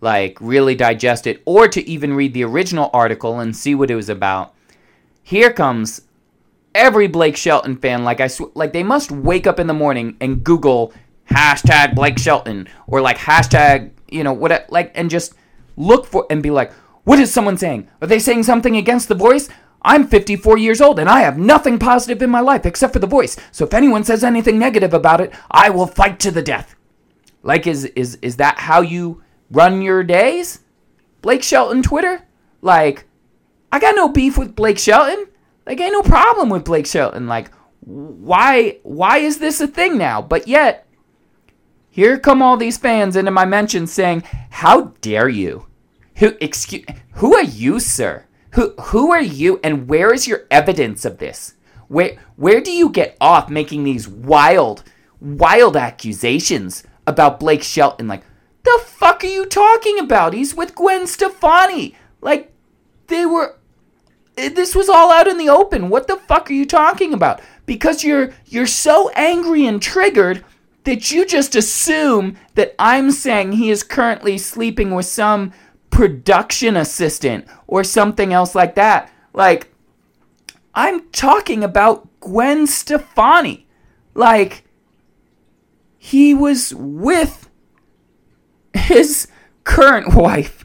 like 0.00 0.38
really 0.40 0.74
digest 0.74 1.26
it, 1.26 1.42
or 1.44 1.68
to 1.68 1.86
even 1.86 2.14
read 2.14 2.32
the 2.32 2.44
original 2.44 2.88
article 2.94 3.40
and 3.40 3.54
see 3.54 3.74
what 3.74 3.90
it 3.90 3.94
was 3.94 4.08
about, 4.08 4.54
here 5.22 5.52
comes 5.52 6.07
every 6.78 7.08
Blake 7.08 7.36
Shelton 7.36 7.76
fan. 7.76 8.04
Like 8.04 8.20
I 8.20 8.28
sw- 8.28 8.54
like 8.54 8.72
they 8.72 8.84
must 8.84 9.10
wake 9.10 9.46
up 9.46 9.58
in 9.58 9.66
the 9.66 9.74
morning 9.74 10.16
and 10.20 10.42
Google 10.42 10.94
hashtag 11.28 11.94
Blake 11.94 12.18
Shelton 12.18 12.68
or 12.86 13.02
like 13.02 13.18
hashtag 13.18 13.90
you 14.08 14.24
know 14.24 14.32
what 14.32 14.70
like 14.70 14.92
and 14.94 15.10
just 15.10 15.34
look 15.76 16.06
for 16.06 16.26
and 16.30 16.42
be 16.42 16.50
like, 16.50 16.72
what 17.04 17.18
is 17.18 17.32
someone 17.32 17.58
saying? 17.58 17.88
Are 18.00 18.08
they 18.08 18.18
saying 18.18 18.44
something 18.44 18.76
against 18.76 19.08
the 19.08 19.14
voice? 19.14 19.48
I'm 19.82 20.06
54 20.06 20.58
years 20.58 20.80
old 20.80 20.98
and 20.98 21.08
I 21.08 21.20
have 21.20 21.38
nothing 21.38 21.78
positive 21.78 22.22
in 22.22 22.30
my 22.30 22.40
life 22.40 22.64
except 22.64 22.92
for 22.92 22.98
the 22.98 23.06
voice. 23.06 23.36
So 23.52 23.64
if 23.64 23.74
anyone 23.74 24.04
says 24.04 24.24
anything 24.24 24.58
negative 24.58 24.94
about 24.94 25.20
it, 25.20 25.32
I 25.50 25.70
will 25.70 25.86
fight 25.86 26.18
to 26.20 26.30
the 26.30 26.42
death. 26.42 26.74
Like 27.42 27.66
is 27.66 27.84
is 27.86 28.18
is 28.22 28.36
that 28.36 28.58
how 28.58 28.80
you 28.80 29.22
run 29.50 29.82
your 29.82 30.04
days? 30.04 30.60
Blake 31.22 31.42
Shelton 31.42 31.82
Twitter? 31.82 32.22
Like 32.62 33.04
I 33.72 33.80
got 33.80 33.96
no 33.96 34.08
beef 34.08 34.38
with 34.38 34.54
Blake 34.54 34.78
Shelton. 34.78 35.26
Like 35.68 35.80
ain't 35.80 35.92
no 35.92 36.02
problem 36.02 36.48
with 36.48 36.64
Blake 36.64 36.86
Shelton. 36.86 37.26
Like 37.26 37.50
why 37.80 38.78
why 38.84 39.18
is 39.18 39.38
this 39.38 39.60
a 39.60 39.66
thing 39.66 39.98
now? 39.98 40.22
But 40.22 40.48
yet 40.48 40.86
here 41.90 42.18
come 42.18 42.40
all 42.40 42.56
these 42.56 42.78
fans 42.78 43.16
into 43.16 43.30
my 43.30 43.44
mentions 43.44 43.92
saying, 43.92 44.22
"How 44.48 44.94
dare 45.02 45.28
you? 45.28 45.66
Who 46.16 46.32
excuse 46.40 46.86
who 47.16 47.34
are 47.34 47.42
you, 47.42 47.80
sir? 47.80 48.24
Who 48.52 48.70
who 48.80 49.12
are 49.12 49.20
you 49.20 49.60
and 49.62 49.88
where 49.88 50.14
is 50.14 50.26
your 50.26 50.46
evidence 50.50 51.04
of 51.04 51.18
this? 51.18 51.54
Where 51.88 52.16
where 52.36 52.62
do 52.62 52.72
you 52.72 52.88
get 52.88 53.18
off 53.20 53.50
making 53.50 53.84
these 53.84 54.08
wild 54.08 54.84
wild 55.20 55.76
accusations 55.76 56.82
about 57.06 57.38
Blake 57.38 57.62
Shelton 57.62 58.08
like 58.08 58.22
the 58.62 58.80
fuck 58.86 59.22
are 59.22 59.26
you 59.26 59.44
talking 59.44 59.98
about? 59.98 60.32
He's 60.32 60.54
with 60.54 60.74
Gwen 60.74 61.06
Stefani. 61.06 61.94
Like 62.22 62.54
they 63.08 63.26
were 63.26 63.58
this 64.38 64.74
was 64.74 64.88
all 64.88 65.10
out 65.10 65.26
in 65.26 65.38
the 65.38 65.48
open. 65.48 65.88
What 65.88 66.06
the 66.06 66.16
fuck 66.16 66.48
are 66.48 66.54
you 66.54 66.66
talking 66.66 67.12
about? 67.12 67.40
Because 67.66 68.04
you're 68.04 68.32
you're 68.46 68.66
so 68.66 69.10
angry 69.10 69.66
and 69.66 69.82
triggered 69.82 70.44
that 70.84 71.10
you 71.10 71.26
just 71.26 71.56
assume 71.56 72.36
that 72.54 72.74
I'm 72.78 73.10
saying 73.10 73.52
he 73.52 73.70
is 73.70 73.82
currently 73.82 74.38
sleeping 74.38 74.94
with 74.94 75.06
some 75.06 75.52
production 75.90 76.76
assistant 76.76 77.46
or 77.66 77.82
something 77.84 78.32
else 78.32 78.54
like 78.54 78.74
that. 78.76 79.12
Like, 79.34 79.72
I'm 80.74 81.08
talking 81.10 81.64
about 81.64 82.08
Gwen 82.20 82.66
Stefani. 82.66 83.66
Like, 84.14 84.64
he 85.98 86.32
was 86.32 86.72
with 86.74 87.50
his 88.72 89.28
current 89.64 90.14
wife, 90.14 90.64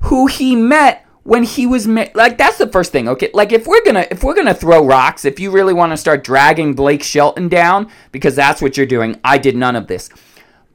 who 0.00 0.26
he 0.26 0.56
met 0.56 1.06
when 1.30 1.44
he 1.44 1.66
was 1.66 1.86
ma- 1.86 2.06
like 2.14 2.36
that's 2.36 2.58
the 2.58 2.66
first 2.66 2.90
thing 2.90 3.08
okay 3.08 3.30
like 3.34 3.52
if 3.52 3.66
we're 3.66 3.84
gonna 3.84 4.06
if 4.10 4.24
we're 4.24 4.34
gonna 4.34 4.54
throw 4.54 4.84
rocks 4.84 5.24
if 5.24 5.38
you 5.38 5.50
really 5.50 5.72
want 5.72 5.92
to 5.92 5.96
start 5.96 6.24
dragging 6.24 6.74
blake 6.74 7.02
shelton 7.02 7.48
down 7.48 7.88
because 8.10 8.34
that's 8.34 8.60
what 8.60 8.76
you're 8.76 8.86
doing 8.86 9.18
i 9.22 9.38
did 9.38 9.56
none 9.56 9.76
of 9.76 9.86
this 9.86 10.10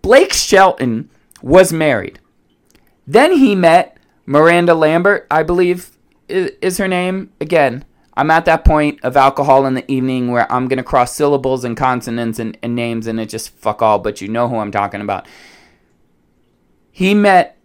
blake 0.02 0.32
shelton 0.32 1.10
was 1.41 1.74
married 1.74 2.20
then 3.08 3.34
he 3.34 3.56
met 3.56 3.96
Miranda 4.26 4.74
Lambert, 4.74 5.28
I 5.30 5.44
believe 5.44 5.91
is, 6.28 6.78
her 6.78 6.88
name. 6.88 7.32
Again, 7.39 7.86
I'm 8.15 8.32
at 8.32 8.46
that 8.46 8.65
point 8.65 9.00
of 9.04 9.15
alcohol 9.15 9.65
in 9.65 9.76
the 9.76 9.89
evening 9.91 10.32
where 10.32 10.52
I'm 10.52 10.68
to 10.68 10.84
cross 10.84 11.15
syllables 11.15 11.63
and 11.63 11.78
consonants 11.78 12.39
and, 12.39 12.58
and 12.63 12.76
names 12.76 13.08
and 13.08 13.20
it 13.20 13.30
just 13.30 13.50
fuck 13.50 13.82
all, 13.82 14.00
but 14.00 14.22
you 14.22 14.28
know 14.28 14.48
who 14.48 14.58
I'm 14.58 14.72
talking 14.72 15.02
about. 15.02 15.28
He 16.91 17.13
met 17.13 17.58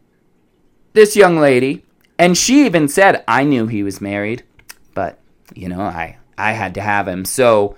this 0.93 1.17
young 1.17 1.39
lady 1.39 1.85
and 2.21 2.37
she 2.37 2.67
even 2.67 2.87
said, 2.87 3.25
I 3.27 3.45
knew 3.45 3.67
he 3.67 3.83
was 3.83 4.03
married, 4.03 4.45
but 4.93 5.19
you 5.55 5.71
know, 5.71 5.81
I, 5.81 6.19
I 6.37 6.53
had 6.53 6.75
to 6.75 6.83
have 6.83 7.09
him. 7.09 7.25
So 7.25 7.77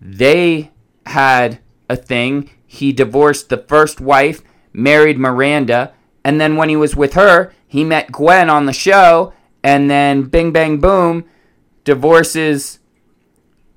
they 0.00 0.70
had 1.04 1.58
a 1.90 1.96
thing. 1.96 2.48
He 2.66 2.94
divorced 2.94 3.50
the 3.50 3.58
first 3.58 4.00
wife, 4.00 4.40
married 4.72 5.18
Miranda, 5.18 5.92
and 6.24 6.40
then 6.40 6.56
when 6.56 6.70
he 6.70 6.76
was 6.76 6.96
with 6.96 7.12
her, 7.12 7.52
he 7.66 7.84
met 7.84 8.10
Gwen 8.10 8.48
on 8.48 8.64
the 8.64 8.72
show, 8.72 9.34
and 9.62 9.90
then 9.90 10.22
bing 10.22 10.52
bang 10.52 10.80
boom, 10.80 11.26
divorces 11.84 12.78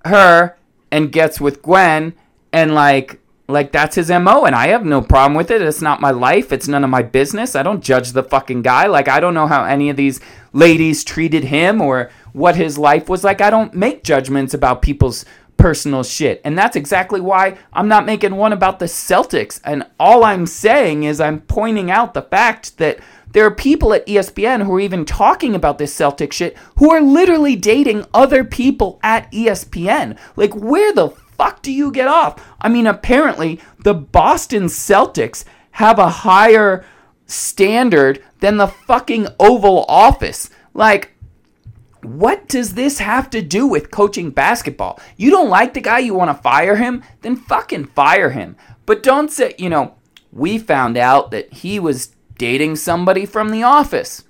her 0.05 0.57
and 0.89 1.11
gets 1.11 1.41
with 1.41 1.61
Gwen, 1.61 2.13
and 2.53 2.73
like 2.73 3.20
like 3.51 3.71
that's 3.71 3.95
his 3.95 4.09
MO 4.09 4.45
and 4.45 4.55
I 4.55 4.67
have 4.67 4.85
no 4.85 5.01
problem 5.01 5.35
with 5.35 5.51
it. 5.51 5.61
It's 5.61 5.81
not 5.81 6.01
my 6.01 6.11
life. 6.11 6.51
It's 6.51 6.67
none 6.67 6.83
of 6.83 6.89
my 6.89 7.03
business. 7.03 7.55
I 7.55 7.63
don't 7.63 7.83
judge 7.83 8.11
the 8.11 8.23
fucking 8.23 8.61
guy. 8.61 8.87
Like 8.87 9.07
I 9.07 9.19
don't 9.19 9.33
know 9.33 9.47
how 9.47 9.63
any 9.63 9.89
of 9.89 9.97
these 9.97 10.19
ladies 10.53 11.03
treated 11.03 11.45
him 11.45 11.81
or 11.81 12.09
what 12.33 12.55
his 12.55 12.77
life 12.77 13.09
was 13.09 13.23
like. 13.23 13.41
I 13.41 13.49
don't 13.49 13.73
make 13.73 14.03
judgments 14.03 14.53
about 14.53 14.81
people's 14.81 15.25
personal 15.61 16.01
shit. 16.03 16.41
And 16.43 16.57
that's 16.57 16.75
exactly 16.75 17.21
why 17.21 17.57
I'm 17.71 17.87
not 17.87 18.05
making 18.05 18.35
one 18.35 18.51
about 18.51 18.79
the 18.79 18.85
Celtics. 18.85 19.61
And 19.63 19.85
all 19.99 20.23
I'm 20.23 20.47
saying 20.47 21.03
is 21.03 21.21
I'm 21.21 21.41
pointing 21.41 21.91
out 21.91 22.15
the 22.15 22.23
fact 22.23 22.77
that 22.79 22.99
there 23.31 23.45
are 23.45 23.51
people 23.51 23.93
at 23.93 24.05
ESPN 24.07 24.63
who 24.63 24.73
are 24.75 24.79
even 24.79 25.05
talking 25.05 25.55
about 25.55 25.77
this 25.77 25.93
Celtic 25.93 26.33
shit 26.33 26.57
who 26.77 26.91
are 26.91 27.01
literally 27.01 27.55
dating 27.55 28.05
other 28.13 28.43
people 28.43 28.99
at 29.03 29.31
ESPN. 29.31 30.17
Like, 30.35 30.53
where 30.55 30.91
the 30.93 31.09
fuck 31.41 31.63
do 31.63 31.71
you 31.71 31.91
get 31.91 32.07
off? 32.07 32.39
I 32.61 32.69
mean, 32.69 32.85
apparently, 32.85 33.59
the 33.79 33.95
Boston 33.95 34.65
Celtics 34.65 35.43
have 35.71 35.97
a 35.97 36.07
higher 36.07 36.85
standard 37.25 38.23
than 38.41 38.57
the 38.57 38.67
fucking 38.67 39.27
Oval 39.39 39.85
Office. 39.87 40.51
Like, 40.75 41.13
what 42.03 42.47
does 42.47 42.75
this 42.75 42.99
have 42.99 43.27
to 43.31 43.41
do 43.41 43.65
with 43.65 43.89
coaching 43.89 44.29
basketball? 44.29 44.99
You 45.17 45.31
don't 45.31 45.49
like 45.49 45.73
the 45.73 45.81
guy, 45.81 45.97
you 45.97 46.13
want 46.13 46.29
to 46.29 46.43
fire 46.43 46.75
him? 46.75 47.03
Then 47.21 47.35
fucking 47.35 47.85
fire 47.87 48.29
him. 48.29 48.55
But 48.85 49.01
don't 49.01 49.31
say, 49.31 49.55
you 49.57 49.69
know, 49.69 49.95
we 50.31 50.59
found 50.59 50.95
out 50.95 51.31
that 51.31 51.51
he 51.51 51.79
was 51.79 52.15
dating 52.37 52.75
somebody 52.75 53.25
from 53.25 53.49
the 53.49 53.63
office. 53.63 54.25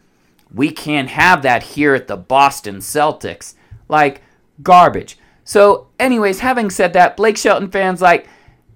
We 0.53 0.71
can't 0.71 1.09
have 1.09 1.41
that 1.41 1.63
here 1.63 1.93
at 1.93 2.07
the 2.07 2.15
Boston 2.15 2.77
Celtics. 2.77 3.55
Like, 3.89 4.21
garbage. 4.63 5.17
So, 5.43 5.87
anyways, 5.99 6.39
having 6.39 6.69
said 6.69 6.93
that, 6.93 7.17
Blake 7.17 7.37
Shelton 7.37 7.69
fans 7.69 8.01
like 8.01 8.27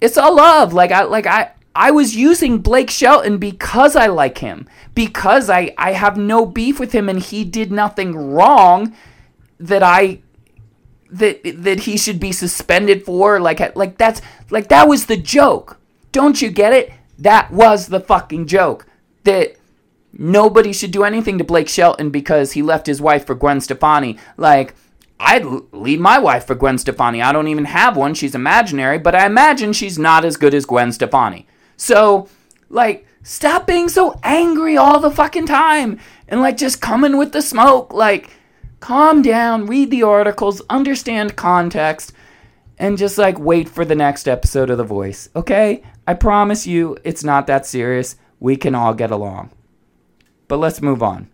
it's 0.02 0.18
all 0.18 0.36
love. 0.36 0.74
Like 0.74 0.92
I 0.92 1.04
like 1.04 1.26
I 1.26 1.52
I 1.76 1.92
was 1.92 2.16
using 2.16 2.60
Blake 2.60 2.90
Shelton 2.90 3.38
because 3.38 3.96
I 3.96 4.08
like 4.08 4.38
him. 4.38 4.68
Because 4.94 5.50
I 5.50 5.74
I 5.78 5.94
have 5.94 6.18
no 6.18 6.46
beef 6.46 6.80
with 6.80 6.94
him 6.94 7.10
and 7.10 7.20
he 7.20 7.44
did 7.44 7.72
nothing 7.72 8.16
wrong 8.16 8.96
that 9.60 9.84
I 9.84 10.22
that 11.12 11.42
that 11.44 11.82
he 11.82 11.98
should 11.98 12.20
be 12.20 12.32
suspended 12.32 13.04
for 13.04 13.40
like 13.40 13.76
like 13.76 13.98
that's 13.98 14.22
like 14.50 14.70
that 14.70 14.88
was 14.88 15.06
the 15.06 15.18
joke. 15.18 15.80
Don't 16.12 16.42
you 16.42 16.50
get 16.50 16.74
it? 16.74 16.92
That 17.18 17.52
was 17.52 17.88
the 17.88 18.00
fucking 18.00 18.48
joke. 18.48 18.86
That 19.24 19.56
nobody 20.14 20.72
should 20.72 20.92
do 20.92 21.04
anything 21.04 21.38
to 21.38 21.44
Blake 21.44 21.70
Shelton 21.70 22.10
because 22.10 22.54
he 22.54 22.62
left 22.62 22.88
his 22.88 23.02
wife 23.02 23.26
for 23.26 23.36
Gwen 23.36 23.60
Stefani. 23.60 24.18
Like 24.38 24.76
I'd 25.20 25.46
leave 25.72 26.00
my 26.00 26.20
wife 26.20 26.46
for 26.46 26.56
Gwen 26.56 26.78
Stefani. 26.78 27.22
I 27.22 27.32
don't 27.32 27.48
even 27.48 27.66
have 27.66 27.96
one. 27.96 28.14
She's 28.14 28.36
imaginary, 28.36 29.00
but 29.00 29.16
I 29.16 29.26
imagine 29.26 29.74
she's 29.74 29.98
not 29.98 30.26
as 30.26 30.38
good 30.38 30.54
as 30.54 30.66
Gwen 30.66 30.92
Stefani. 30.92 31.48
So, 31.78 32.28
like, 32.70 33.08
stop 33.24 33.66
being 33.66 33.88
so 33.90 34.20
angry 34.24 34.76
all 34.78 35.00
the 35.00 35.12
fucking 35.12 35.46
time 35.46 36.00
and, 36.28 36.42
like, 36.42 36.58
just 36.58 36.82
coming 36.82 37.18
with 37.18 37.32
the 37.32 37.42
smoke. 37.42 37.94
Like, 37.94 38.30
calm 38.82 39.22
down, 39.22 39.68
read 39.68 39.90
the 39.90 40.04
articles, 40.04 40.62
understand 40.70 41.38
context, 41.38 42.12
and 42.78 42.98
just, 42.98 43.18
like, 43.18 43.40
wait 43.40 43.70
for 43.70 43.86
the 43.86 43.96
next 43.96 44.28
episode 44.28 44.70
of 44.70 44.78
The 44.78 44.84
Voice, 44.84 45.30
okay? 45.34 45.82
I 46.06 46.14
promise 46.14 46.68
you, 46.68 46.98
it's 47.06 47.24
not 47.24 47.48
that 47.48 47.66
serious. 47.66 48.18
We 48.42 48.58
can 48.58 48.76
all 48.76 48.94
get 48.94 49.12
along. 49.12 49.52
But 50.50 50.58
let's 50.58 50.82
move 50.82 51.02
on. 51.02 51.30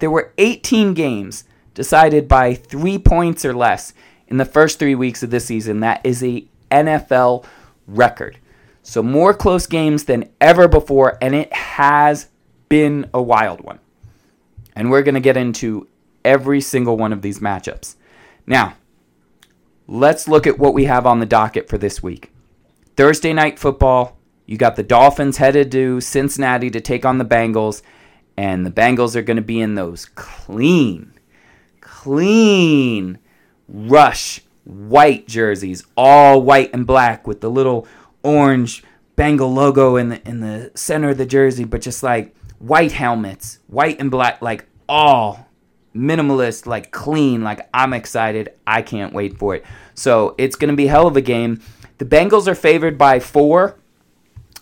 There 0.00 0.10
were 0.10 0.32
18 0.36 0.92
games 0.92 1.44
decided 1.76 2.26
by 2.26 2.54
three 2.54 2.98
points 2.98 3.44
or 3.44 3.54
less 3.54 3.92
in 4.26 4.38
the 4.38 4.44
first 4.44 4.80
three 4.80 4.96
weeks 4.96 5.22
of 5.22 5.30
this 5.30 5.44
season. 5.44 5.80
That 5.80 6.00
is 6.02 6.24
a 6.24 6.44
NFL 6.72 7.44
record. 7.86 8.38
So 8.82 9.02
more 9.02 9.34
close 9.34 9.66
games 9.66 10.04
than 10.04 10.30
ever 10.40 10.66
before, 10.66 11.18
and 11.20 11.34
it 11.34 11.52
has 11.52 12.28
been 12.68 13.08
a 13.12 13.22
wild 13.22 13.60
one. 13.60 13.78
And 14.74 14.90
we're 14.90 15.02
going 15.02 15.14
to 15.14 15.20
get 15.20 15.36
into 15.36 15.86
every 16.24 16.60
single 16.60 16.96
one 16.96 17.12
of 17.12 17.22
these 17.22 17.40
matchups. 17.40 17.96
Now, 18.46 18.74
let's 19.86 20.26
look 20.26 20.46
at 20.46 20.58
what 20.58 20.74
we 20.74 20.84
have 20.84 21.06
on 21.06 21.20
the 21.20 21.26
docket 21.26 21.68
for 21.68 21.78
this 21.78 22.02
week. 22.02 22.32
Thursday 22.96 23.32
night 23.32 23.58
football, 23.58 24.16
you 24.46 24.56
got 24.56 24.76
the 24.76 24.82
Dolphins 24.82 25.36
headed 25.36 25.70
to 25.72 26.00
Cincinnati 26.00 26.70
to 26.70 26.80
take 26.80 27.04
on 27.04 27.18
the 27.18 27.24
Bengals, 27.24 27.82
and 28.36 28.64
the 28.64 28.70
Bengals 28.70 29.14
are 29.14 29.22
going 29.22 29.36
to 29.36 29.42
be 29.42 29.60
in 29.60 29.74
those 29.74 30.06
clean 30.14 31.12
clean 32.06 33.18
rush 33.66 34.40
white 34.62 35.26
jerseys, 35.26 35.82
all 35.96 36.40
white 36.40 36.72
and 36.72 36.86
black 36.86 37.26
with 37.26 37.40
the 37.40 37.50
little 37.50 37.84
orange 38.22 38.84
Bengal 39.16 39.52
logo 39.52 39.96
in 39.96 40.10
the 40.10 40.28
in 40.28 40.38
the 40.38 40.70
center 40.76 41.08
of 41.08 41.18
the 41.18 41.26
jersey, 41.26 41.64
but 41.64 41.80
just 41.80 42.04
like 42.04 42.36
white 42.60 42.92
helmets, 42.92 43.58
white 43.66 43.98
and 43.98 44.08
black, 44.08 44.40
like 44.40 44.66
all 44.88 45.48
minimalist, 45.96 46.64
like 46.66 46.92
clean. 46.92 47.42
Like 47.42 47.68
I'm 47.74 47.92
excited. 47.92 48.52
I 48.68 48.82
can't 48.82 49.12
wait 49.12 49.36
for 49.36 49.56
it. 49.56 49.64
So 49.94 50.36
it's 50.38 50.54
gonna 50.54 50.76
be 50.76 50.86
hell 50.86 51.08
of 51.08 51.16
a 51.16 51.20
game. 51.20 51.60
The 51.98 52.04
Bengals 52.04 52.46
are 52.46 52.54
favored 52.54 52.96
by 52.96 53.18
four 53.18 53.80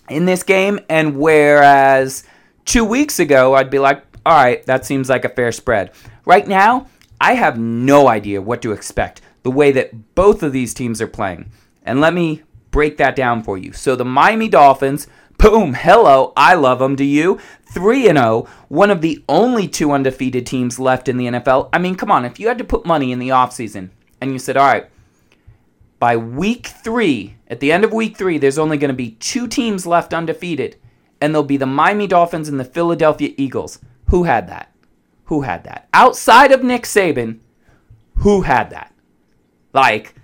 in 0.09 0.25
this 0.25 0.41
game, 0.41 0.79
and 0.89 1.19
whereas 1.19 2.23
two 2.63 2.85
weeks 2.85 3.19
ago 3.19 3.53
I'd 3.53 3.69
be 3.69 3.77
like, 3.77 4.03
all 4.25 4.33
right, 4.33 4.65
that 4.65 4.83
seems 4.83 5.09
like 5.09 5.25
a 5.25 5.29
fair 5.29 5.51
spread. 5.51 5.91
Right 6.25 6.47
now, 6.47 6.87
I 7.25 7.33
have 7.33 7.57
no 7.57 8.07
idea 8.07 8.39
what 8.39 8.61
to 8.61 8.71
expect 8.71 9.19
the 9.41 9.49
way 9.49 9.71
that 9.71 10.13
both 10.13 10.43
of 10.43 10.53
these 10.53 10.75
teams 10.75 11.01
are 11.01 11.07
playing. 11.07 11.49
And 11.81 11.99
let 11.99 12.13
me 12.13 12.43
break 12.69 12.97
that 12.97 13.15
down 13.15 13.41
for 13.41 13.57
you. 13.57 13.73
So 13.73 13.95
the 13.95 14.05
Miami 14.05 14.47
Dolphins, 14.47 15.07
boom, 15.39 15.73
hello, 15.73 16.33
I 16.37 16.53
love 16.53 16.77
them. 16.77 16.95
Do 16.95 17.03
you? 17.03 17.39
3 17.73 18.09
and 18.09 18.19
0, 18.19 18.47
one 18.67 18.91
of 18.91 19.01
the 19.01 19.23
only 19.27 19.67
two 19.67 19.91
undefeated 19.91 20.45
teams 20.45 20.77
left 20.77 21.09
in 21.09 21.17
the 21.17 21.25
NFL. 21.25 21.69
I 21.73 21.79
mean, 21.79 21.95
come 21.95 22.11
on, 22.11 22.25
if 22.25 22.39
you 22.39 22.47
had 22.47 22.59
to 22.59 22.63
put 22.63 22.85
money 22.85 23.11
in 23.11 23.17
the 23.17 23.29
offseason 23.29 23.89
and 24.21 24.31
you 24.31 24.37
said, 24.37 24.55
"All 24.55 24.67
right, 24.67 24.85
by 25.97 26.15
week 26.15 26.67
3, 26.67 27.37
at 27.47 27.59
the 27.59 27.71
end 27.71 27.83
of 27.83 27.91
week 27.91 28.17
3, 28.17 28.37
there's 28.37 28.59
only 28.59 28.77
going 28.77 28.89
to 28.89 28.93
be 28.93 29.13
two 29.13 29.47
teams 29.47 29.87
left 29.87 30.13
undefeated, 30.13 30.75
and 31.19 31.33
they'll 31.33 31.41
be 31.41 31.57
the 31.57 31.65
Miami 31.65 32.05
Dolphins 32.05 32.49
and 32.49 32.59
the 32.59 32.65
Philadelphia 32.65 33.33
Eagles." 33.35 33.79
Who 34.09 34.25
had 34.25 34.47
that? 34.49 34.74
Who 35.25 35.41
had 35.41 35.63
that? 35.63 35.87
Outside 35.93 36.51
of 36.51 36.63
Nick 36.63 36.83
Saban, 36.83 37.39
who 38.17 38.41
had 38.41 38.69
that? 38.69 38.93
Like, 39.73 40.15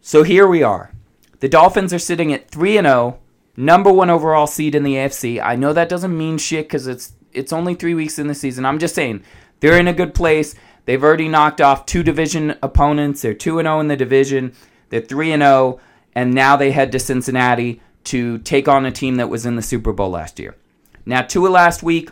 so 0.00 0.22
here 0.22 0.46
we 0.46 0.62
are. 0.62 0.92
The 1.40 1.48
Dolphins 1.48 1.92
are 1.92 1.98
sitting 1.98 2.32
at 2.32 2.50
3 2.50 2.78
and 2.78 2.86
0, 2.86 3.18
number 3.56 3.92
1 3.92 4.10
overall 4.10 4.46
seed 4.46 4.74
in 4.74 4.82
the 4.82 4.94
AFC. 4.94 5.42
I 5.42 5.56
know 5.56 5.72
that 5.72 5.88
doesn't 5.88 6.16
mean 6.16 6.38
shit 6.38 6.68
cuz 6.68 6.86
it's 6.86 7.12
it's 7.32 7.52
only 7.52 7.74
3 7.74 7.94
weeks 7.94 8.18
in 8.18 8.28
the 8.28 8.34
season. 8.34 8.64
I'm 8.64 8.78
just 8.78 8.94
saying 8.94 9.22
they're 9.60 9.78
in 9.78 9.88
a 9.88 9.92
good 9.92 10.14
place. 10.14 10.54
They've 10.84 11.02
already 11.02 11.28
knocked 11.28 11.60
off 11.60 11.86
two 11.86 12.02
division 12.02 12.56
opponents. 12.62 13.22
They're 13.22 13.34
2 13.34 13.58
and 13.58 13.66
0 13.66 13.80
in 13.80 13.88
the 13.88 13.96
division. 13.96 14.52
They're 14.90 15.00
3 15.00 15.32
and 15.32 15.42
0 15.42 15.80
and 16.14 16.32
now 16.32 16.56
they 16.56 16.70
head 16.70 16.92
to 16.92 16.98
Cincinnati 16.98 17.80
to 18.04 18.38
take 18.38 18.68
on 18.68 18.86
a 18.86 18.92
team 18.92 19.16
that 19.16 19.30
was 19.30 19.46
in 19.46 19.56
the 19.56 19.62
Super 19.62 19.92
Bowl 19.92 20.10
last 20.10 20.38
year. 20.38 20.54
Now, 21.06 21.22
Tua 21.22 21.48
last 21.48 21.82
week 21.82 22.10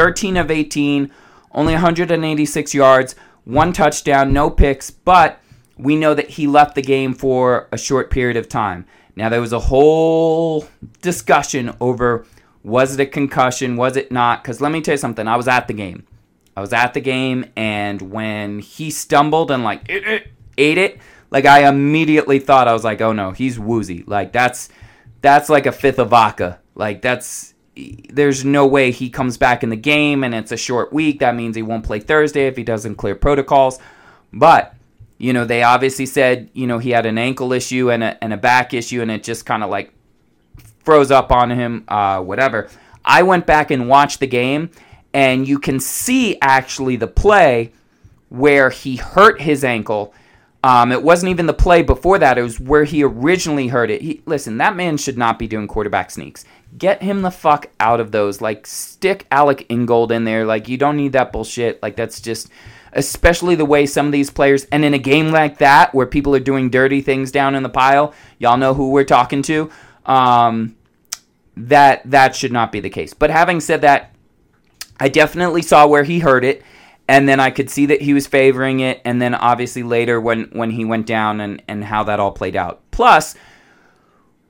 13 0.00 0.38
of 0.38 0.50
18, 0.50 1.10
only 1.52 1.74
186 1.74 2.72
yards, 2.72 3.14
one 3.44 3.70
touchdown, 3.70 4.32
no 4.32 4.48
picks, 4.48 4.90
but 4.90 5.38
we 5.76 5.94
know 5.94 6.14
that 6.14 6.30
he 6.30 6.46
left 6.46 6.74
the 6.74 6.80
game 6.80 7.12
for 7.12 7.68
a 7.70 7.76
short 7.76 8.10
period 8.10 8.38
of 8.38 8.48
time. 8.48 8.86
Now, 9.14 9.28
there 9.28 9.42
was 9.42 9.52
a 9.52 9.58
whole 9.58 10.66
discussion 11.02 11.76
over 11.82 12.24
was 12.62 12.94
it 12.94 13.00
a 13.00 13.04
concussion, 13.04 13.76
was 13.76 13.94
it 13.94 14.10
not? 14.10 14.42
Because 14.42 14.62
let 14.62 14.72
me 14.72 14.80
tell 14.80 14.94
you 14.94 14.98
something, 14.98 15.28
I 15.28 15.36
was 15.36 15.48
at 15.48 15.68
the 15.68 15.74
game. 15.74 16.06
I 16.56 16.62
was 16.62 16.72
at 16.72 16.94
the 16.94 17.00
game, 17.02 17.44
and 17.54 18.00
when 18.00 18.60
he 18.60 18.90
stumbled 18.90 19.50
and 19.50 19.62
like 19.62 19.82
ate 20.56 20.78
it, 20.78 20.98
like 21.30 21.44
I 21.44 21.68
immediately 21.68 22.38
thought 22.38 22.68
I 22.68 22.72
was 22.72 22.84
like, 22.84 23.02
oh 23.02 23.12
no, 23.12 23.32
he's 23.32 23.58
woozy. 23.58 24.02
Like 24.06 24.32
that's 24.32 24.70
that's 25.20 25.50
like 25.50 25.66
a 25.66 25.72
fifth 25.72 25.98
of 25.98 26.08
vodka. 26.08 26.58
Like 26.74 27.02
that's 27.02 27.52
there's 28.10 28.44
no 28.44 28.66
way 28.66 28.90
he 28.90 29.10
comes 29.10 29.36
back 29.36 29.62
in 29.62 29.70
the 29.70 29.76
game 29.76 30.24
and 30.24 30.34
it's 30.34 30.52
a 30.52 30.56
short 30.56 30.92
week. 30.92 31.20
That 31.20 31.34
means 31.34 31.56
he 31.56 31.62
won't 31.62 31.84
play 31.84 32.00
Thursday 32.00 32.46
if 32.46 32.56
he 32.56 32.64
doesn't 32.64 32.96
clear 32.96 33.14
protocols. 33.14 33.78
But, 34.32 34.74
you 35.18 35.32
know, 35.32 35.44
they 35.44 35.62
obviously 35.62 36.06
said, 36.06 36.50
you 36.52 36.66
know, 36.66 36.78
he 36.78 36.90
had 36.90 37.06
an 37.06 37.18
ankle 37.18 37.52
issue 37.52 37.90
and 37.90 38.02
a, 38.02 38.22
and 38.22 38.32
a 38.32 38.36
back 38.36 38.74
issue 38.74 39.02
and 39.02 39.10
it 39.10 39.24
just 39.24 39.46
kind 39.46 39.62
of 39.62 39.70
like 39.70 39.92
froze 40.84 41.10
up 41.10 41.30
on 41.32 41.50
him, 41.50 41.84
uh, 41.88 42.20
whatever. 42.20 42.68
I 43.04 43.22
went 43.22 43.46
back 43.46 43.70
and 43.70 43.88
watched 43.88 44.20
the 44.20 44.26
game 44.26 44.70
and 45.12 45.46
you 45.46 45.58
can 45.58 45.80
see 45.80 46.38
actually 46.40 46.96
the 46.96 47.06
play 47.06 47.72
where 48.28 48.70
he 48.70 48.96
hurt 48.96 49.40
his 49.40 49.64
ankle. 49.64 50.14
Um, 50.62 50.92
it 50.92 51.02
wasn't 51.02 51.30
even 51.30 51.46
the 51.46 51.54
play 51.54 51.82
before 51.82 52.18
that. 52.18 52.38
It 52.38 52.42
was 52.42 52.60
where 52.60 52.84
he 52.84 53.02
originally 53.02 53.68
hurt 53.68 53.90
it. 53.90 54.02
He, 54.02 54.22
listen, 54.26 54.58
that 54.58 54.76
man 54.76 54.96
should 54.96 55.18
not 55.18 55.38
be 55.38 55.48
doing 55.48 55.66
quarterback 55.66 56.10
sneaks. 56.10 56.44
Get 56.76 57.02
him 57.02 57.22
the 57.22 57.30
fuck 57.30 57.66
out 57.78 58.00
of 58.00 58.12
those. 58.12 58.40
Like, 58.40 58.66
stick 58.66 59.26
Alec 59.30 59.66
Ingold 59.68 60.12
in 60.12 60.24
there. 60.24 60.44
Like, 60.44 60.68
you 60.68 60.76
don't 60.76 60.96
need 60.96 61.12
that 61.12 61.32
bullshit. 61.32 61.82
Like, 61.82 61.96
that's 61.96 62.20
just, 62.20 62.48
especially 62.92 63.54
the 63.54 63.64
way 63.64 63.86
some 63.86 64.06
of 64.06 64.12
these 64.12 64.30
players, 64.30 64.64
and 64.66 64.84
in 64.84 64.94
a 64.94 64.98
game 64.98 65.30
like 65.30 65.58
that 65.58 65.94
where 65.94 66.06
people 66.06 66.34
are 66.34 66.40
doing 66.40 66.70
dirty 66.70 67.00
things 67.00 67.32
down 67.32 67.54
in 67.54 67.62
the 67.62 67.68
pile, 67.68 68.14
y'all 68.38 68.56
know 68.56 68.74
who 68.74 68.90
we're 68.90 69.04
talking 69.04 69.42
to. 69.42 69.70
Um, 70.06 70.76
that 71.56 72.08
that 72.10 72.34
should 72.34 72.52
not 72.52 72.72
be 72.72 72.80
the 72.80 72.88
case. 72.88 73.12
But 73.12 73.30
having 73.30 73.60
said 73.60 73.82
that, 73.82 74.14
I 74.98 75.08
definitely 75.08 75.62
saw 75.62 75.86
where 75.86 76.04
he 76.04 76.20
heard 76.20 76.44
it 76.44 76.62
and 77.10 77.28
then 77.28 77.40
I 77.40 77.50
could 77.50 77.68
see 77.68 77.86
that 77.86 78.00
he 78.00 78.14
was 78.14 78.28
favoring 78.28 78.78
it, 78.78 79.02
and 79.04 79.20
then 79.20 79.34
obviously 79.34 79.82
later 79.82 80.20
when 80.20 80.44
when 80.52 80.70
he 80.70 80.84
went 80.84 81.06
down 81.06 81.40
and 81.40 81.60
and 81.66 81.82
how 81.82 82.04
that 82.04 82.20
all 82.20 82.30
played 82.30 82.54
out. 82.54 82.82
Plus, 82.92 83.34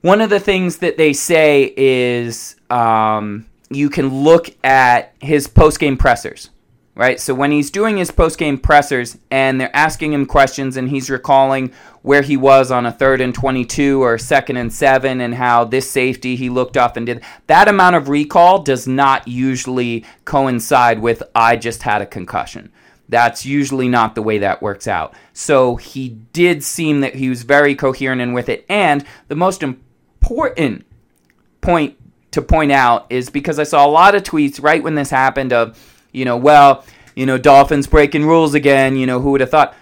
one 0.01 0.21
of 0.21 0.29
the 0.29 0.39
things 0.39 0.77
that 0.77 0.97
they 0.97 1.13
say 1.13 1.73
is 1.77 2.55
um, 2.69 3.45
you 3.69 3.89
can 3.89 4.23
look 4.23 4.49
at 4.63 5.13
his 5.19 5.47
post 5.47 5.79
game 5.79 5.95
pressers, 5.95 6.49
right? 6.95 7.19
So 7.19 7.35
when 7.35 7.51
he's 7.51 7.69
doing 7.69 7.97
his 7.97 8.09
post 8.09 8.39
game 8.39 8.57
pressers 8.57 9.17
and 9.29 9.61
they're 9.61 9.75
asking 9.75 10.13
him 10.13 10.25
questions 10.25 10.75
and 10.75 10.89
he's 10.89 11.09
recalling 11.09 11.71
where 12.01 12.23
he 12.23 12.35
was 12.35 12.71
on 12.71 12.87
a 12.87 12.91
third 12.91 13.21
and 13.21 13.33
22 13.33 14.01
or 14.01 14.17
second 14.17 14.57
and 14.57 14.73
seven 14.73 15.21
and 15.21 15.35
how 15.35 15.65
this 15.65 15.89
safety 15.89 16.35
he 16.35 16.49
looked 16.49 16.77
up 16.77 16.97
and 16.97 17.05
did 17.05 17.21
that 17.45 17.67
amount 17.67 17.95
of 17.95 18.09
recall 18.09 18.63
does 18.63 18.87
not 18.87 19.27
usually 19.27 20.03
coincide 20.25 20.99
with 20.99 21.21
I 21.35 21.57
just 21.57 21.83
had 21.83 22.01
a 22.01 22.07
concussion. 22.07 22.71
That's 23.07 23.45
usually 23.45 23.89
not 23.89 24.15
the 24.15 24.21
way 24.21 24.39
that 24.39 24.61
works 24.61 24.87
out. 24.87 25.13
So 25.33 25.75
he 25.75 26.09
did 26.09 26.63
seem 26.63 27.01
that 27.01 27.13
he 27.13 27.29
was 27.29 27.43
very 27.43 27.75
coherent 27.75 28.21
and 28.21 28.33
with 28.33 28.47
it. 28.47 28.65
And 28.69 29.05
the 29.27 29.35
most 29.35 29.61
important 29.61 29.90
point 30.21 31.97
to 32.31 32.41
point 32.41 32.71
out 32.71 33.05
is 33.09 33.29
because 33.29 33.59
I 33.59 33.63
saw 33.63 33.85
a 33.85 33.89
lot 33.89 34.15
of 34.15 34.23
tweets 34.23 34.61
right 34.61 34.81
when 34.81 34.95
this 34.95 35.09
happened 35.09 35.51
of, 35.51 35.77
you 36.11 36.25
know, 36.25 36.37
well, 36.37 36.85
you 37.15 37.25
know, 37.25 37.37
Dolphins 37.37 37.87
breaking 37.87 38.25
rules 38.25 38.53
again, 38.53 38.95
you 38.95 39.05
know, 39.05 39.19
who 39.19 39.31
would 39.31 39.41
have 39.41 39.49
thought? 39.49 39.75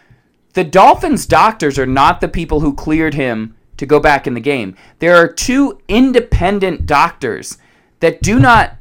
The 0.53 0.63
Dolphins 0.63 1.25
doctors 1.27 1.77
are 1.77 1.85
not 1.85 2.21
the 2.21 2.27
people 2.27 2.61
who 2.61 2.73
cleared 2.73 3.13
him 3.13 3.55
to 3.77 3.85
go 3.85 3.99
back 3.99 4.25
in 4.25 4.33
the 4.33 4.41
game. 4.41 4.75
There 4.97 5.15
are 5.15 5.31
two 5.31 5.79
independent 5.87 6.85
doctors 6.85 7.57
that 7.99 8.21
do 8.21 8.39
not 8.39 8.75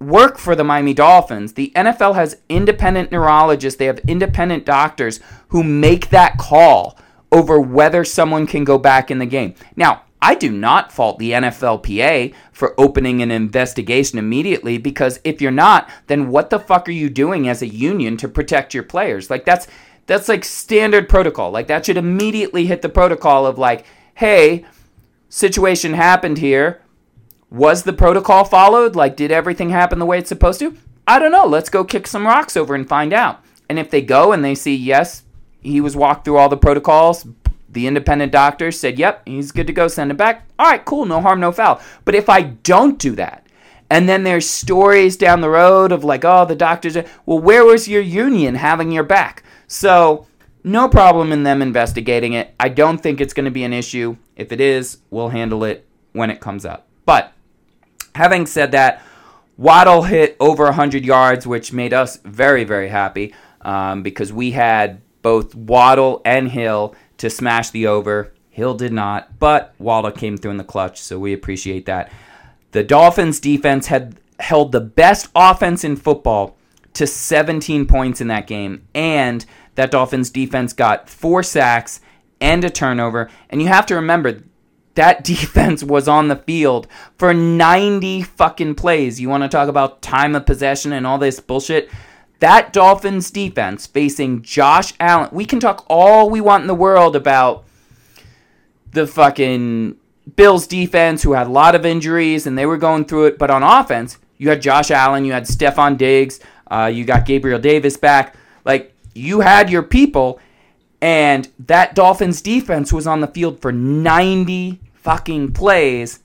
work 0.00 0.36
for 0.36 0.56
the 0.56 0.64
Miami 0.64 0.92
Dolphins. 0.92 1.52
The 1.52 1.72
NFL 1.76 2.16
has 2.16 2.38
independent 2.48 3.12
neurologists, 3.12 3.78
they 3.78 3.86
have 3.86 4.00
independent 4.00 4.66
doctors 4.66 5.20
who 5.48 5.62
make 5.62 6.10
that 6.10 6.38
call 6.38 6.98
over 7.30 7.60
whether 7.60 8.04
someone 8.04 8.46
can 8.46 8.64
go 8.64 8.78
back 8.78 9.10
in 9.10 9.18
the 9.18 9.26
game. 9.26 9.54
Now, 9.76 10.02
I 10.22 10.36
do 10.36 10.52
not 10.52 10.92
fault 10.92 11.18
the 11.18 11.32
NFLPA 11.32 12.32
for 12.52 12.80
opening 12.80 13.20
an 13.20 13.32
investigation 13.32 14.20
immediately 14.20 14.78
because 14.78 15.18
if 15.24 15.42
you're 15.42 15.50
not, 15.50 15.90
then 16.06 16.28
what 16.28 16.48
the 16.48 16.60
fuck 16.60 16.88
are 16.88 16.92
you 16.92 17.10
doing 17.10 17.48
as 17.48 17.60
a 17.60 17.66
union 17.66 18.16
to 18.18 18.28
protect 18.28 18.72
your 18.72 18.84
players? 18.84 19.30
Like 19.30 19.44
that's 19.44 19.66
that's 20.06 20.28
like 20.28 20.44
standard 20.44 21.08
protocol. 21.08 21.50
Like 21.50 21.66
that 21.66 21.84
should 21.84 21.96
immediately 21.96 22.66
hit 22.66 22.82
the 22.82 22.88
protocol 22.88 23.46
of 23.46 23.58
like, 23.58 23.84
hey, 24.14 24.64
situation 25.28 25.94
happened 25.94 26.38
here. 26.38 26.82
Was 27.50 27.82
the 27.82 27.92
protocol 27.92 28.44
followed? 28.44 28.96
Like, 28.96 29.16
did 29.16 29.30
everything 29.30 29.70
happen 29.70 29.98
the 29.98 30.06
way 30.06 30.18
it's 30.18 30.28
supposed 30.28 30.60
to? 30.60 30.76
I 31.06 31.18
don't 31.18 31.32
know. 31.32 31.46
Let's 31.46 31.68
go 31.68 31.84
kick 31.84 32.06
some 32.06 32.26
rocks 32.26 32.56
over 32.56 32.74
and 32.74 32.88
find 32.88 33.12
out. 33.12 33.44
And 33.68 33.78
if 33.78 33.90
they 33.90 34.00
go 34.00 34.32
and 34.32 34.44
they 34.44 34.54
see, 34.54 34.74
yes, 34.74 35.24
he 35.60 35.80
was 35.80 35.96
walked 35.96 36.24
through 36.24 36.38
all 36.38 36.48
the 36.48 36.56
protocols, 36.56 37.26
the 37.72 37.86
independent 37.86 38.32
doctor 38.32 38.70
said, 38.70 38.98
yep, 38.98 39.22
he's 39.26 39.50
good 39.50 39.66
to 39.66 39.72
go, 39.72 39.88
send 39.88 40.10
him 40.10 40.16
back. 40.16 40.46
All 40.58 40.70
right, 40.70 40.84
cool, 40.84 41.06
no 41.06 41.20
harm, 41.20 41.40
no 41.40 41.52
foul. 41.52 41.80
But 42.04 42.14
if 42.14 42.28
I 42.28 42.42
don't 42.42 42.98
do 42.98 43.14
that, 43.16 43.46
and 43.90 44.08
then 44.08 44.22
there's 44.22 44.48
stories 44.48 45.16
down 45.16 45.40
the 45.40 45.50
road 45.50 45.92
of 45.92 46.04
like, 46.04 46.24
oh, 46.24 46.46
the 46.46 46.56
doctors, 46.56 46.96
well, 47.26 47.38
where 47.38 47.64
was 47.64 47.88
your 47.88 48.00
union 48.00 48.54
having 48.54 48.90
your 48.90 49.02
back? 49.02 49.42
So, 49.66 50.26
no 50.64 50.88
problem 50.88 51.32
in 51.32 51.42
them 51.42 51.60
investigating 51.60 52.34
it. 52.34 52.54
I 52.60 52.68
don't 52.68 52.98
think 52.98 53.20
it's 53.20 53.34
going 53.34 53.44
to 53.46 53.50
be 53.50 53.64
an 53.64 53.72
issue. 53.72 54.16
If 54.36 54.52
it 54.52 54.60
is, 54.60 54.98
we'll 55.10 55.30
handle 55.30 55.64
it 55.64 55.86
when 56.12 56.30
it 56.30 56.40
comes 56.40 56.64
up. 56.64 56.86
But 57.04 57.32
having 58.14 58.46
said 58.46 58.72
that, 58.72 59.02
Waddle 59.56 60.02
hit 60.02 60.36
over 60.40 60.64
100 60.64 61.04
yards, 61.04 61.46
which 61.46 61.72
made 61.72 61.92
us 61.92 62.16
very, 62.18 62.64
very 62.64 62.88
happy 62.88 63.34
um, 63.60 64.02
because 64.02 64.32
we 64.32 64.52
had 64.52 65.00
both 65.20 65.54
Waddle 65.54 66.22
and 66.24 66.48
Hill 66.48 66.94
to 67.22 67.30
smash 67.30 67.70
the 67.70 67.86
over. 67.86 68.32
Hill 68.50 68.74
did 68.74 68.92
not, 68.92 69.38
but 69.38 69.74
Waddle 69.78 70.10
came 70.10 70.36
through 70.36 70.50
in 70.50 70.56
the 70.56 70.64
clutch, 70.64 71.00
so 71.00 71.20
we 71.20 71.32
appreciate 71.32 71.86
that. 71.86 72.10
The 72.72 72.82
Dolphins 72.82 73.38
defense 73.38 73.86
had 73.86 74.16
held 74.40 74.72
the 74.72 74.80
best 74.80 75.28
offense 75.36 75.84
in 75.84 75.94
football 75.94 76.56
to 76.94 77.06
17 77.06 77.86
points 77.86 78.20
in 78.20 78.26
that 78.26 78.48
game, 78.48 78.88
and 78.92 79.46
that 79.76 79.92
Dolphins 79.92 80.30
defense 80.30 80.72
got 80.72 81.08
four 81.08 81.44
sacks 81.44 82.00
and 82.40 82.64
a 82.64 82.70
turnover. 82.70 83.30
And 83.50 83.62
you 83.62 83.68
have 83.68 83.86
to 83.86 83.94
remember 83.94 84.42
that 84.94 85.22
defense 85.24 85.84
was 85.84 86.08
on 86.08 86.26
the 86.26 86.36
field 86.36 86.88
for 87.18 87.32
90 87.32 88.22
fucking 88.22 88.74
plays. 88.74 89.20
You 89.20 89.28
want 89.28 89.44
to 89.44 89.48
talk 89.48 89.68
about 89.68 90.02
time 90.02 90.34
of 90.34 90.44
possession 90.44 90.92
and 90.92 91.06
all 91.06 91.18
this 91.18 91.38
bullshit? 91.38 91.88
That 92.42 92.72
Dolphins 92.72 93.30
defense 93.30 93.86
facing 93.86 94.42
Josh 94.42 94.94
Allen. 94.98 95.28
We 95.30 95.44
can 95.44 95.60
talk 95.60 95.86
all 95.88 96.28
we 96.28 96.40
want 96.40 96.62
in 96.62 96.66
the 96.66 96.74
world 96.74 97.14
about 97.14 97.62
the 98.90 99.06
fucking 99.06 99.94
Bills 100.34 100.66
defense 100.66 101.22
who 101.22 101.34
had 101.34 101.46
a 101.46 101.50
lot 101.50 101.76
of 101.76 101.86
injuries 101.86 102.44
and 102.44 102.58
they 102.58 102.66
were 102.66 102.78
going 102.78 103.04
through 103.04 103.26
it, 103.26 103.38
but 103.38 103.48
on 103.48 103.62
offense, 103.62 104.18
you 104.38 104.48
had 104.48 104.60
Josh 104.60 104.90
Allen, 104.90 105.24
you 105.24 105.32
had 105.32 105.44
Stefon 105.44 105.96
Diggs, 105.96 106.40
uh, 106.68 106.90
you 106.92 107.04
got 107.04 107.26
Gabriel 107.26 107.60
Davis 107.60 107.96
back. 107.96 108.34
Like 108.64 108.92
you 109.14 109.38
had 109.38 109.70
your 109.70 109.84
people, 109.84 110.40
and 111.00 111.48
that 111.60 111.94
Dolphins 111.94 112.42
defense 112.42 112.92
was 112.92 113.06
on 113.06 113.20
the 113.20 113.28
field 113.28 113.62
for 113.62 113.70
90 113.70 114.80
fucking 114.94 115.52
plays, 115.52 116.18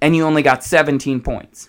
and 0.00 0.16
you 0.16 0.24
only 0.24 0.40
got 0.40 0.64
17 0.64 1.20
points. 1.20 1.68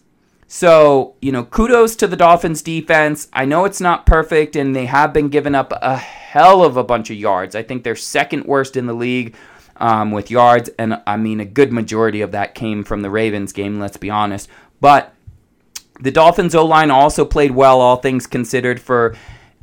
So, 0.55 1.15
you 1.19 1.31
know, 1.31 1.45
kudos 1.45 1.95
to 1.95 2.07
the 2.07 2.15
Dolphins 2.15 2.61
defense. 2.61 3.27
I 3.33 3.43
know 3.43 3.65
it's 3.65 3.81
not 3.81 4.05
perfect, 4.05 4.55
and 4.55 4.75
they 4.75 4.85
have 4.85 5.11
been 5.11 5.29
giving 5.29 5.55
up 5.55 5.73
a 5.81 5.97
hell 5.97 6.63
of 6.63 6.77
a 6.77 6.83
bunch 6.83 7.09
of 7.09 7.17
yards. 7.17 7.55
I 7.55 7.63
think 7.63 7.83
they're 7.83 7.95
second 7.95 8.45
worst 8.45 8.77
in 8.77 8.85
the 8.85 8.93
league 8.93 9.35
um, 9.77 10.11
with 10.11 10.29
yards, 10.29 10.69
and 10.77 11.01
I 11.07 11.17
mean, 11.17 11.39
a 11.39 11.45
good 11.45 11.73
majority 11.73 12.21
of 12.21 12.33
that 12.33 12.53
came 12.53 12.83
from 12.83 13.01
the 13.01 13.09
Ravens 13.09 13.51
game, 13.51 13.79
let's 13.79 13.97
be 13.97 14.11
honest. 14.11 14.47
But 14.79 15.11
the 15.99 16.11
Dolphins 16.11 16.53
O 16.53 16.63
line 16.63 16.91
also 16.91 17.25
played 17.25 17.49
well, 17.49 17.81
all 17.81 17.95
things 17.95 18.27
considered, 18.27 18.79
for 18.79 19.15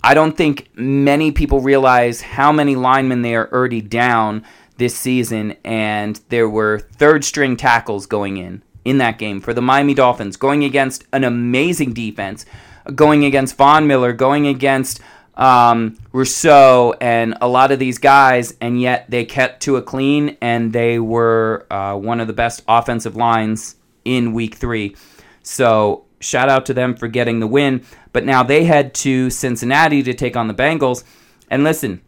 I 0.03 0.13
don't 0.13 0.37
think 0.37 0.71
many 0.75 1.31
people 1.31 1.61
realize 1.61 2.21
how 2.21 2.51
many 2.51 2.75
linemen 2.75 3.23
they 3.23 3.37
are 3.37 3.49
already 3.53 3.81
down 3.81 4.45
this 4.77 4.97
season, 4.97 5.55
and 5.63 6.21
there 6.31 6.49
were 6.49 6.81
third 6.81 7.25
string 7.25 7.57
tackles 7.57 8.07
going 8.07 8.39
in 8.39 8.65
in 8.85 8.99
that 8.99 9.19
game 9.19 9.41
for 9.41 9.53
the 9.55 9.63
Miami 9.63 9.95
Dolphins, 9.95 10.37
going 10.37 10.65
against 10.65 11.05
an 11.13 11.25
amazing 11.25 11.93
defense, 11.93 12.47
going 12.95 13.25
against 13.25 13.57
Von 13.57 13.87
Miller, 13.87 14.13
going 14.13 14.47
against 14.47 15.01
um, 15.37 15.97
Rousseau, 16.13 16.95
and 17.01 17.37
a 17.41 17.49
lot 17.49 17.73
of 17.73 17.79
these 17.79 17.99
guys, 17.99 18.55
and 18.61 18.81
yet 18.81 19.11
they 19.11 19.25
kept 19.25 19.63
to 19.63 19.77
a 19.77 19.83
clean, 19.83 20.37
and 20.41 20.73
they 20.73 20.99
were 20.99 21.67
uh, 21.71 21.97
one 21.97 22.21
of 22.21 22.27
the 22.27 22.33
best 22.33 22.63
offensive 22.69 23.17
lines 23.17 23.77
in 24.05 24.33
Week 24.33 24.55
Three. 24.55 24.97
So 25.43 26.05
shout 26.21 26.49
out 26.49 26.67
to 26.67 26.75
them 26.75 26.95
for 26.95 27.09
getting 27.09 27.41
the 27.41 27.47
win. 27.47 27.85
But 28.13 28.25
now 28.25 28.43
they 28.43 28.65
head 28.65 28.95
to 28.95 29.31
Cincinnati 29.31 30.03
to 30.03 30.15
take 30.15 30.37
on 30.37 30.49
the 30.49 30.55
Bengals. 30.55 31.05
And 31.51 31.65
listen, 31.65 32.03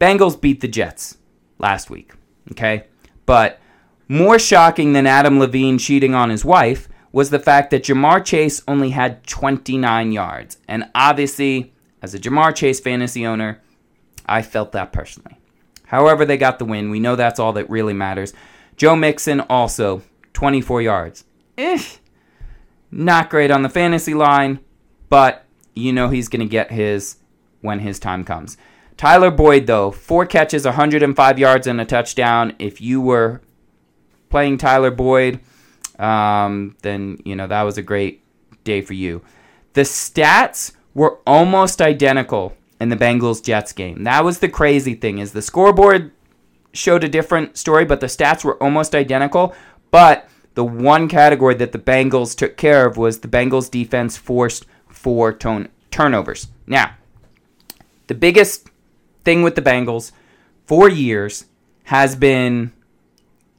Bengals 0.00 0.40
beat 0.40 0.60
the 0.60 0.68
Jets 0.68 1.16
last 1.58 1.90
week. 1.90 2.12
Okay? 2.52 2.84
But 3.26 3.60
more 4.12 4.38
shocking 4.38 4.92
than 4.92 5.06
Adam 5.06 5.38
Levine 5.38 5.78
cheating 5.78 6.14
on 6.14 6.28
his 6.28 6.44
wife 6.44 6.86
was 7.12 7.30
the 7.30 7.38
fact 7.38 7.70
that 7.70 7.84
Ja'Marr 7.84 8.22
Chase 8.22 8.62
only 8.68 8.90
had 8.90 9.26
29 9.26 10.12
yards. 10.12 10.58
And 10.68 10.90
obviously, 10.94 11.72
as 12.02 12.14
a 12.14 12.18
Ja'Marr 12.18 12.54
Chase 12.54 12.78
fantasy 12.78 13.26
owner, 13.26 13.62
I 14.26 14.42
felt 14.42 14.72
that 14.72 14.92
personally. 14.92 15.38
However, 15.86 16.26
they 16.26 16.36
got 16.36 16.58
the 16.58 16.66
win. 16.66 16.90
We 16.90 17.00
know 17.00 17.16
that's 17.16 17.40
all 17.40 17.54
that 17.54 17.70
really 17.70 17.94
matters. 17.94 18.34
Joe 18.76 18.96
Mixon 18.96 19.40
also 19.40 20.02
24 20.34 20.82
yards. 20.82 21.24
Eh, 21.56 21.82
not 22.90 23.30
great 23.30 23.50
on 23.50 23.62
the 23.62 23.68
fantasy 23.70 24.12
line, 24.12 24.60
but 25.08 25.46
you 25.74 25.90
know 25.90 26.08
he's 26.08 26.28
going 26.28 26.40
to 26.40 26.46
get 26.46 26.70
his 26.70 27.16
when 27.62 27.80
his 27.80 27.98
time 27.98 28.24
comes. 28.24 28.58
Tyler 28.98 29.30
Boyd, 29.30 29.66
though, 29.66 29.90
four 29.90 30.26
catches, 30.26 30.66
105 30.66 31.38
yards, 31.38 31.66
and 31.66 31.80
a 31.80 31.84
touchdown. 31.86 32.54
If 32.58 32.80
you 32.80 33.00
were 33.00 33.40
playing 34.32 34.58
Tyler 34.58 34.90
Boyd, 34.90 35.38
um, 36.00 36.76
then 36.82 37.18
you 37.24 37.36
know 37.36 37.46
that 37.46 37.62
was 37.62 37.78
a 37.78 37.82
great 37.82 38.24
day 38.64 38.80
for 38.80 38.94
you. 38.94 39.22
The 39.74 39.82
stats 39.82 40.72
were 40.94 41.20
almost 41.24 41.80
identical, 41.80 42.56
in 42.82 42.88
the 42.88 42.96
Bengals 42.96 43.40
Jets 43.42 43.72
game. 43.72 44.02
That 44.02 44.24
was 44.24 44.40
the 44.40 44.48
crazy 44.48 44.94
thing 44.94 45.18
is 45.18 45.32
the 45.32 45.40
scoreboard 45.40 46.10
showed 46.72 47.04
a 47.04 47.08
different 47.08 47.56
story, 47.56 47.84
but 47.84 48.00
the 48.00 48.08
stats 48.08 48.44
were 48.44 48.60
almost 48.60 48.92
identical. 48.92 49.54
But 49.92 50.28
the 50.54 50.64
one 50.64 51.08
category 51.08 51.54
that 51.54 51.70
the 51.70 51.78
Bengals 51.78 52.36
took 52.36 52.56
care 52.56 52.84
of 52.84 52.96
was 52.96 53.20
the 53.20 53.28
Bengals 53.28 53.70
defense 53.70 54.16
forced 54.16 54.66
four 54.88 55.32
tone 55.32 55.68
turnovers. 55.92 56.48
Now, 56.66 56.96
the 58.08 58.14
biggest 58.14 58.68
thing 59.24 59.44
with 59.44 59.54
the 59.54 59.62
Bengals 59.62 60.10
for 60.66 60.88
years 60.88 61.44
has 61.84 62.16
been 62.16 62.72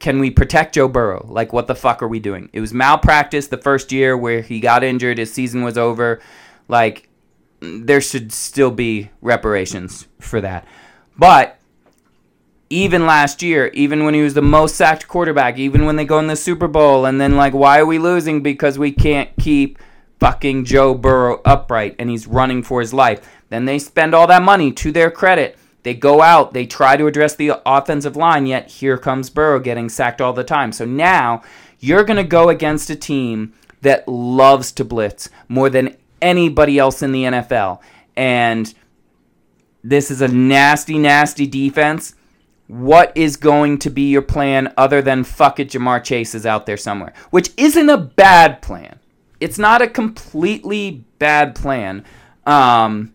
can 0.04 0.18
we 0.18 0.30
protect 0.30 0.74
Joe 0.74 0.86
Burrow? 0.86 1.26
Like, 1.30 1.54
what 1.54 1.66
the 1.66 1.74
fuck 1.74 2.02
are 2.02 2.08
we 2.08 2.20
doing? 2.20 2.50
It 2.52 2.60
was 2.60 2.74
malpractice 2.74 3.46
the 3.46 3.56
first 3.56 3.90
year 3.90 4.18
where 4.18 4.42
he 4.42 4.60
got 4.60 4.84
injured, 4.84 5.16
his 5.16 5.32
season 5.32 5.64
was 5.64 5.78
over. 5.78 6.20
Like, 6.68 7.08
there 7.60 8.02
should 8.02 8.30
still 8.30 8.70
be 8.70 9.10
reparations 9.22 10.06
for 10.20 10.42
that. 10.42 10.68
But 11.16 11.58
even 12.68 13.06
last 13.06 13.42
year, 13.42 13.68
even 13.68 14.04
when 14.04 14.12
he 14.12 14.20
was 14.20 14.34
the 14.34 14.42
most 14.42 14.76
sacked 14.76 15.08
quarterback, 15.08 15.56
even 15.56 15.86
when 15.86 15.96
they 15.96 16.04
go 16.04 16.18
in 16.18 16.26
the 16.26 16.36
Super 16.36 16.68
Bowl, 16.68 17.06
and 17.06 17.18
then, 17.18 17.36
like, 17.36 17.54
why 17.54 17.78
are 17.78 17.86
we 17.86 17.98
losing? 17.98 18.42
Because 18.42 18.78
we 18.78 18.92
can't 18.92 19.30
keep 19.40 19.78
fucking 20.20 20.66
Joe 20.66 20.94
Burrow 20.94 21.40
upright 21.46 21.96
and 21.98 22.10
he's 22.10 22.26
running 22.26 22.62
for 22.62 22.82
his 22.82 22.92
life. 22.92 23.26
Then 23.48 23.64
they 23.64 23.78
spend 23.78 24.14
all 24.14 24.26
that 24.26 24.42
money 24.42 24.70
to 24.70 24.92
their 24.92 25.10
credit 25.10 25.56
they 25.84 25.94
go 25.94 26.22
out, 26.22 26.54
they 26.54 26.66
try 26.66 26.96
to 26.96 27.06
address 27.06 27.36
the 27.36 27.60
offensive 27.64 28.16
line, 28.16 28.46
yet 28.46 28.68
here 28.68 28.98
comes 28.98 29.30
Burrow 29.30 29.60
getting 29.60 29.88
sacked 29.88 30.20
all 30.20 30.32
the 30.32 30.42
time. 30.42 30.72
So 30.72 30.84
now 30.84 31.42
you're 31.78 32.04
going 32.04 32.16
to 32.16 32.24
go 32.24 32.48
against 32.48 32.90
a 32.90 32.96
team 32.96 33.52
that 33.82 34.08
loves 34.08 34.72
to 34.72 34.84
blitz 34.84 35.28
more 35.46 35.68
than 35.68 35.96
anybody 36.22 36.78
else 36.78 37.02
in 37.02 37.12
the 37.12 37.24
NFL. 37.24 37.80
And 38.16 38.72
this 39.82 40.10
is 40.10 40.22
a 40.22 40.28
nasty, 40.28 40.98
nasty 40.98 41.46
defense. 41.46 42.14
What 42.66 43.12
is 43.14 43.36
going 43.36 43.78
to 43.80 43.90
be 43.90 44.08
your 44.08 44.22
plan 44.22 44.72
other 44.78 45.02
than 45.02 45.22
fuck 45.22 45.60
it, 45.60 45.68
Ja'Marr 45.68 46.02
Chase 46.02 46.34
is 46.34 46.46
out 46.46 46.64
there 46.64 46.78
somewhere? 46.78 47.12
Which 47.28 47.50
isn't 47.58 47.90
a 47.90 47.98
bad 47.98 48.62
plan. 48.62 48.98
It's 49.38 49.58
not 49.58 49.82
a 49.82 49.86
completely 49.86 51.04
bad 51.18 51.54
plan. 51.54 52.04
Um, 52.46 53.14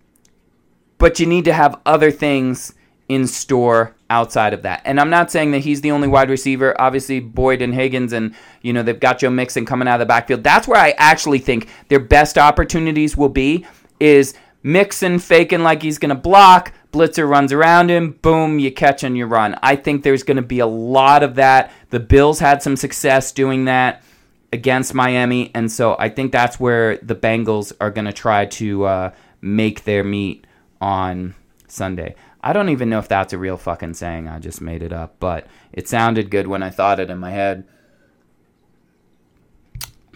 but 1.00 1.20
you 1.20 1.26
need 1.26 1.46
to 1.46 1.54
have 1.54 1.82
other 1.88 2.12
things 2.12 2.74
in 3.08 3.26
store 3.26 3.96
outside 4.12 4.54
of 4.54 4.62
that. 4.62 4.82
And 4.86 5.00
I'm 5.00 5.10
not 5.10 5.32
saying 5.32 5.52
that 5.52 5.60
he's 5.60 5.82
the 5.82 5.92
only 5.92 6.08
wide 6.08 6.30
receiver. 6.30 6.80
Obviously, 6.80 7.20
Boyd 7.20 7.62
and 7.62 7.74
Higgins, 7.74 8.14
and 8.14 8.36
you 8.62 8.72
know 8.72 8.84
they've 8.84 9.00
got 9.00 9.20
Joe 9.20 9.32
Mixon 9.32 9.66
coming 9.66 9.88
out 9.88 9.96
of 9.96 10.00
the 10.00 10.06
backfield. 10.06 10.44
That's 10.44 10.68
where 10.68 10.80
I 10.80 10.92
actually 10.98 11.40
think 11.40 11.68
their 11.88 12.00
best 12.00 12.38
opportunities 12.38 13.18
will 13.18 13.30
be 13.30 13.66
is 14.00 14.36
Mixon 14.62 15.20
faking 15.20 15.64
like 15.64 15.82
he's 15.82 15.98
going 15.98 16.10
to 16.10 16.16
block. 16.16 16.72
Blitzer 16.92 17.30
runs 17.30 17.54
around 17.54 17.90
him, 17.92 18.14
boom, 18.22 18.58
you 18.58 18.72
catch 18.72 19.04
and 19.04 19.16
you 19.16 19.26
run. 19.26 19.58
I 19.62 19.76
think 19.76 20.04
there's 20.04 20.24
going 20.24 20.38
to 20.38 20.44
be 20.44 20.60
a 20.60 20.66
lot 20.66 21.22
of 21.22 21.36
that. 21.36 21.72
The 21.92 22.00
Bills 22.00 22.40
had 22.40 22.64
some 22.64 22.76
success 22.76 23.32
doing 23.32 23.66
that 23.66 24.04
against 24.52 24.96
Miami, 24.96 25.52
and 25.54 25.72
so 25.72 25.96
I 26.00 26.10
think 26.10 26.32
that's 26.32 26.60
where 26.60 26.98
the 26.98 27.16
Bengals 27.16 27.74
are 27.80 27.92
going 27.92 28.06
to 28.06 28.14
try 28.14 28.46
to 28.46 28.86
uh, 28.86 29.12
make 29.40 29.84
their 29.84 30.04
meat 30.04 30.46
on 30.82 31.36
Sunday. 31.68 32.16
I 32.42 32.54
don't 32.54 32.70
even 32.70 32.90
know 32.90 33.00
if 33.00 33.08
that's 33.08 33.34
a 33.34 33.38
real 33.38 33.58
fucking 33.58 33.96
saying. 33.96 34.28
I 34.28 34.40
just 34.40 34.62
made 34.62 34.82
it 34.82 34.94
up, 34.94 35.16
but 35.20 35.48
it 35.74 35.88
sounded 35.88 36.32
good 36.32 36.48
when 36.48 36.64
I 36.64 36.70
thought 36.70 37.00
it 37.00 37.10
in 37.10 37.18
my 37.18 37.32
head. 37.32 37.66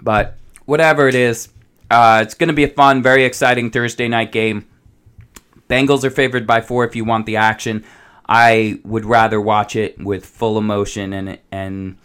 But 0.02 0.38
whatever 0.66 1.08
it 1.08 1.16
is, 1.16 1.50
uh, 1.92 2.22
it's 2.24 2.34
going 2.34 2.48
to 2.48 2.54
be 2.54 2.64
a 2.64 2.70
fun, 2.70 3.04
very 3.04 3.26
exciting 3.26 3.72
Thursday 3.72 4.08
night 4.08 4.32
game. 4.32 4.68
Bengals 5.70 6.04
are 6.04 6.10
favored 6.10 6.48
by 6.48 6.62
four 6.62 6.86
if 6.86 6.96
you 6.96 7.06
want 7.06 7.26
the 7.26 7.38
action. 7.38 7.84
I 8.28 8.80
would 8.84 9.06
rather 9.06 9.40
watch 9.40 9.76
it 9.76 10.00
with 10.00 10.26
full 10.26 10.58
emotion 10.58 11.14
and 11.14 11.40
and 11.52 11.98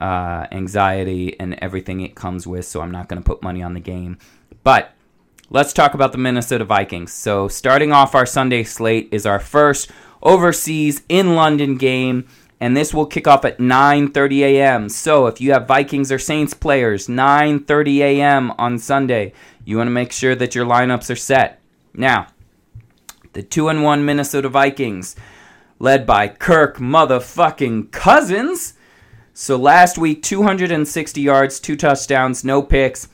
uh, 0.00 0.46
anxiety 0.52 1.38
and 1.40 1.54
everything 1.54 2.00
it 2.00 2.14
comes 2.14 2.46
with. 2.46 2.64
So 2.64 2.80
I'm 2.80 2.90
not 2.90 3.08
going 3.08 3.20
to 3.20 3.26
put 3.26 3.42
money 3.42 3.62
on 3.62 3.74
the 3.74 3.80
game, 3.80 4.18
but 4.62 4.92
let's 5.50 5.72
talk 5.72 5.94
about 5.94 6.12
the 6.12 6.18
Minnesota 6.18 6.64
Vikings. 6.64 7.12
So, 7.12 7.48
starting 7.48 7.92
off 7.92 8.14
our 8.14 8.26
Sunday 8.26 8.64
slate 8.64 9.08
is 9.12 9.26
our 9.26 9.38
first 9.38 9.90
overseas 10.22 11.02
in 11.08 11.34
London 11.34 11.76
game, 11.76 12.26
and 12.60 12.76
this 12.76 12.92
will 12.92 13.06
kick 13.06 13.26
off 13.26 13.44
at 13.44 13.58
9:30 13.58 14.40
a.m. 14.40 14.88
So, 14.88 15.26
if 15.26 15.40
you 15.40 15.52
have 15.52 15.68
Vikings 15.68 16.12
or 16.12 16.18
Saints 16.18 16.54
players, 16.54 17.06
9:30 17.06 17.98
a.m. 17.98 18.52
on 18.58 18.78
Sunday, 18.78 19.32
you 19.64 19.76
want 19.76 19.88
to 19.88 19.92
make 19.92 20.12
sure 20.12 20.34
that 20.34 20.54
your 20.54 20.66
lineups 20.66 21.10
are 21.10 21.16
set. 21.16 21.60
Now, 21.94 22.28
the 23.32 23.42
2 23.42 23.68
and 23.68 23.82
1 23.82 24.04
Minnesota 24.04 24.48
Vikings 24.48 25.16
led 25.78 26.06
by 26.06 26.28
Kirk 26.28 26.78
motherfucking 26.78 27.90
Cousins. 27.92 28.74
So 29.32 29.56
last 29.56 29.96
week 29.98 30.22
260 30.22 31.20
yards, 31.20 31.60
two 31.60 31.76
touchdowns, 31.76 32.44
no 32.44 32.62
picks. 32.62 33.08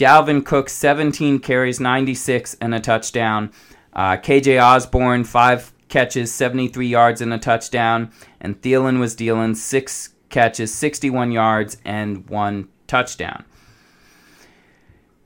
Dalvin 0.00 0.42
Cook, 0.42 0.70
17 0.70 1.40
carries, 1.40 1.78
96, 1.78 2.56
and 2.62 2.74
a 2.74 2.80
touchdown. 2.80 3.52
Uh, 3.92 4.16
KJ 4.16 4.58
Osborne, 4.58 5.24
five 5.24 5.74
catches, 5.90 6.32
73 6.32 6.86
yards, 6.86 7.20
and 7.20 7.34
a 7.34 7.38
touchdown. 7.38 8.10
And 8.40 8.58
Thielen 8.62 8.98
was 8.98 9.14
dealing 9.14 9.54
six 9.54 10.14
catches, 10.30 10.72
61 10.72 11.32
yards, 11.32 11.76
and 11.84 12.26
one 12.30 12.68
touchdown. 12.86 13.44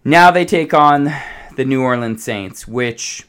Now 0.05 0.33
they 0.33 0.45
take 0.45 0.75
on 0.75 1.05
the 1.55 1.64
New 1.64 1.81
Orleans 1.81 2.25
Saints, 2.25 2.66
which 2.66 3.29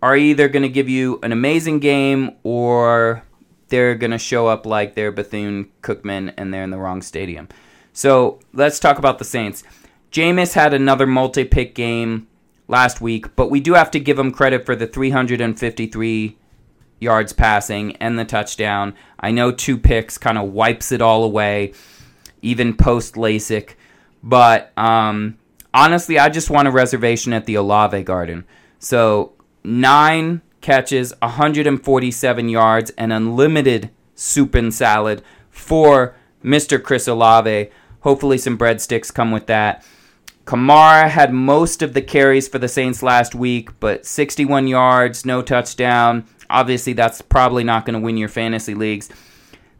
are 0.00 0.16
either 0.16 0.48
going 0.48 0.62
to 0.62 0.70
give 0.70 0.88
you 0.88 1.20
an 1.22 1.30
amazing 1.30 1.80
game 1.80 2.36
or 2.42 3.22
they're 3.68 3.96
going 3.96 4.12
to 4.12 4.18
show 4.18 4.46
up 4.46 4.64
like 4.64 4.94
they're 4.94 5.12
Bethune 5.12 5.70
Cookman 5.82 6.32
and 6.38 6.54
they're 6.54 6.64
in 6.64 6.70
the 6.70 6.78
wrong 6.78 7.02
stadium. 7.02 7.48
So 7.92 8.40
let's 8.54 8.78
talk 8.78 8.98
about 8.98 9.18
the 9.18 9.26
Saints. 9.26 9.62
Jameis 10.10 10.54
had 10.54 10.74
another 10.74 11.06
multi 11.06 11.44
pick 11.44 11.74
game 11.74 12.26
last 12.66 13.00
week, 13.00 13.36
but 13.36 13.50
we 13.50 13.60
do 13.60 13.74
have 13.74 13.90
to 13.92 14.00
give 14.00 14.18
him 14.18 14.30
credit 14.30 14.66
for 14.66 14.74
the 14.74 14.86
353 14.86 16.36
yards 17.00 17.32
passing 17.32 17.96
and 17.96 18.18
the 18.18 18.24
touchdown. 18.24 18.94
I 19.18 19.30
know 19.30 19.52
two 19.52 19.78
picks 19.78 20.18
kind 20.18 20.38
of 20.38 20.52
wipes 20.52 20.92
it 20.92 21.00
all 21.00 21.24
away, 21.24 21.72
even 22.42 22.76
post 22.76 23.14
LASIK. 23.14 23.74
But 24.22 24.72
um, 24.76 25.38
honestly, 25.72 26.18
I 26.18 26.28
just 26.28 26.50
want 26.50 26.68
a 26.68 26.72
reservation 26.72 27.32
at 27.32 27.46
the 27.46 27.54
Olave 27.54 28.02
Garden. 28.02 28.44
So 28.78 29.32
nine 29.64 30.42
catches, 30.60 31.12
147 31.20 32.48
yards, 32.48 32.90
and 32.98 33.12
unlimited 33.12 33.90
soup 34.14 34.54
and 34.54 34.72
salad 34.74 35.22
for 35.50 36.14
Mr. 36.44 36.82
Chris 36.82 37.08
Olave. 37.08 37.70
Hopefully, 38.00 38.38
some 38.38 38.58
breadsticks 38.58 39.12
come 39.12 39.30
with 39.30 39.46
that. 39.46 39.84
Kamara 40.44 41.08
had 41.08 41.32
most 41.32 41.82
of 41.82 41.94
the 41.94 42.02
carries 42.02 42.48
for 42.48 42.58
the 42.58 42.68
Saints 42.68 43.02
last 43.02 43.34
week, 43.34 43.78
but 43.78 44.04
61 44.04 44.66
yards, 44.66 45.24
no 45.24 45.42
touchdown. 45.42 46.26
Obviously, 46.48 46.92
that's 46.92 47.22
probably 47.22 47.62
not 47.62 47.86
going 47.86 47.94
to 47.94 48.04
win 48.04 48.16
your 48.16 48.28
fantasy 48.28 48.74
leagues. 48.74 49.08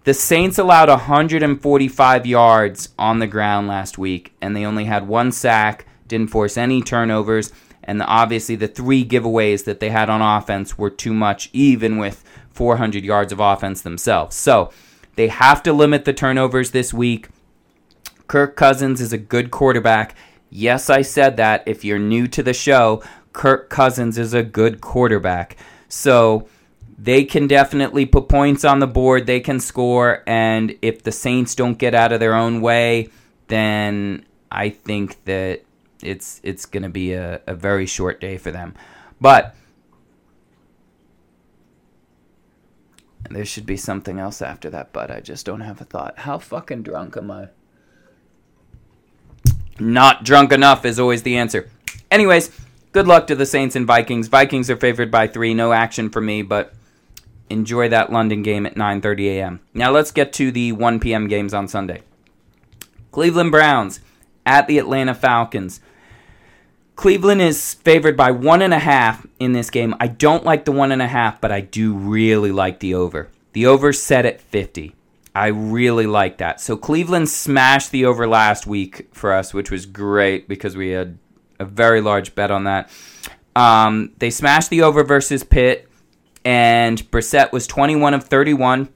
The 0.04 0.14
Saints 0.14 0.58
allowed 0.58 0.88
145 0.88 2.26
yards 2.26 2.88
on 2.98 3.18
the 3.18 3.26
ground 3.26 3.68
last 3.68 3.98
week, 3.98 4.32
and 4.40 4.56
they 4.56 4.64
only 4.64 4.84
had 4.84 5.08
one 5.08 5.32
sack, 5.32 5.86
didn't 6.08 6.30
force 6.30 6.56
any 6.56 6.80
turnovers, 6.80 7.52
and 7.82 8.00
the, 8.00 8.06
obviously 8.06 8.56
the 8.56 8.68
three 8.68 9.04
giveaways 9.04 9.64
that 9.64 9.80
they 9.80 9.90
had 9.90 10.08
on 10.08 10.22
offense 10.22 10.78
were 10.78 10.90
too 10.90 11.12
much, 11.12 11.50
even 11.52 11.98
with 11.98 12.24
400 12.50 13.04
yards 13.04 13.32
of 13.32 13.40
offense 13.40 13.82
themselves. 13.82 14.36
So 14.36 14.70
they 15.16 15.28
have 15.28 15.62
to 15.64 15.72
limit 15.72 16.04
the 16.04 16.12
turnovers 16.12 16.70
this 16.70 16.94
week. 16.94 17.28
Kirk 18.26 18.56
Cousins 18.56 19.00
is 19.00 19.12
a 19.12 19.18
good 19.18 19.50
quarterback. 19.50 20.14
Yes, 20.50 20.90
I 20.90 21.02
said 21.02 21.36
that. 21.36 21.62
If 21.66 21.84
you're 21.84 21.98
new 21.98 22.26
to 22.28 22.42
the 22.42 22.52
show, 22.52 23.02
Kirk 23.32 23.70
Cousins 23.70 24.18
is 24.18 24.34
a 24.34 24.42
good 24.42 24.80
quarterback. 24.80 25.56
So 25.88 26.48
they 26.98 27.24
can 27.24 27.46
definitely 27.46 28.04
put 28.04 28.28
points 28.28 28.64
on 28.64 28.80
the 28.80 28.86
board. 28.86 29.26
They 29.26 29.40
can 29.40 29.60
score. 29.60 30.22
And 30.26 30.76
if 30.82 31.04
the 31.04 31.12
Saints 31.12 31.54
don't 31.54 31.78
get 31.78 31.94
out 31.94 32.12
of 32.12 32.20
their 32.20 32.34
own 32.34 32.60
way, 32.60 33.08
then 33.46 34.26
I 34.50 34.68
think 34.70 35.24
that 35.24 35.62
it's 36.02 36.40
it's 36.42 36.66
going 36.66 36.82
to 36.82 36.88
be 36.88 37.12
a, 37.12 37.40
a 37.46 37.54
very 37.54 37.86
short 37.86 38.20
day 38.20 38.36
for 38.36 38.50
them. 38.50 38.74
But 39.20 39.54
there 43.30 43.44
should 43.44 43.66
be 43.66 43.76
something 43.76 44.18
else 44.18 44.42
after 44.42 44.70
that, 44.70 44.92
but 44.92 45.10
I 45.10 45.20
just 45.20 45.46
don't 45.46 45.60
have 45.60 45.80
a 45.80 45.84
thought. 45.84 46.18
How 46.18 46.38
fucking 46.38 46.82
drunk 46.82 47.16
am 47.16 47.30
I? 47.30 47.48
Not 49.78 50.24
drunk 50.24 50.52
enough 50.52 50.84
is 50.84 50.98
always 50.98 51.22
the 51.22 51.36
answer. 51.36 51.70
Anyways, 52.10 52.50
good 52.92 53.06
luck 53.06 53.26
to 53.28 53.34
the 53.34 53.46
Saints 53.46 53.76
and 53.76 53.86
Vikings. 53.86 54.28
Vikings 54.28 54.68
are 54.68 54.76
favored 54.76 55.10
by 55.10 55.26
three. 55.26 55.54
No 55.54 55.72
action 55.72 56.10
for 56.10 56.20
me, 56.20 56.42
but 56.42 56.74
enjoy 57.48 57.88
that 57.88 58.12
London 58.12 58.42
game 58.42 58.66
at 58.66 58.74
9:30 58.74 59.26
a.m. 59.26 59.60
Now 59.74 59.90
let's 59.90 60.12
get 60.12 60.32
to 60.34 60.50
the 60.50 60.72
1 60.72 61.00
p.m. 61.00 61.28
games 61.28 61.54
on 61.54 61.68
Sunday. 61.68 62.02
Cleveland 63.12 63.50
Browns 63.50 64.00
at 64.46 64.66
the 64.66 64.78
Atlanta 64.78 65.14
Falcons. 65.14 65.80
Cleveland 66.96 67.40
is 67.40 67.74
favored 67.74 68.16
by 68.16 68.30
one 68.30 68.60
and 68.62 68.74
a 68.74 68.78
half 68.78 69.26
in 69.38 69.52
this 69.52 69.70
game. 69.70 69.94
I 69.98 70.06
don't 70.06 70.44
like 70.44 70.64
the 70.64 70.72
one 70.72 70.92
and 70.92 71.00
a 71.00 71.06
half, 71.06 71.40
but 71.40 71.50
I 71.50 71.60
do 71.60 71.94
really 71.94 72.52
like 72.52 72.80
the 72.80 72.94
over. 72.94 73.28
The 73.52 73.66
over 73.66 73.92
set 73.92 74.26
at 74.26 74.40
50. 74.40 74.94
I 75.34 75.48
really 75.48 76.06
like 76.06 76.38
that. 76.38 76.60
So 76.60 76.76
Cleveland 76.76 77.28
smashed 77.28 77.92
the 77.92 78.04
over 78.04 78.26
last 78.26 78.66
week 78.66 79.08
for 79.12 79.32
us, 79.32 79.54
which 79.54 79.70
was 79.70 79.86
great 79.86 80.48
because 80.48 80.76
we 80.76 80.90
had 80.90 81.18
a 81.58 81.64
very 81.64 82.00
large 82.00 82.34
bet 82.34 82.50
on 82.50 82.64
that. 82.64 82.90
Um, 83.54 84.12
they 84.18 84.30
smashed 84.30 84.70
the 84.70 84.82
over 84.82 85.04
versus 85.04 85.44
Pitt, 85.44 85.88
and 86.44 86.98
Brissett 87.10 87.52
was 87.52 87.66
21 87.66 88.14
of 88.14 88.24
31, 88.24 88.88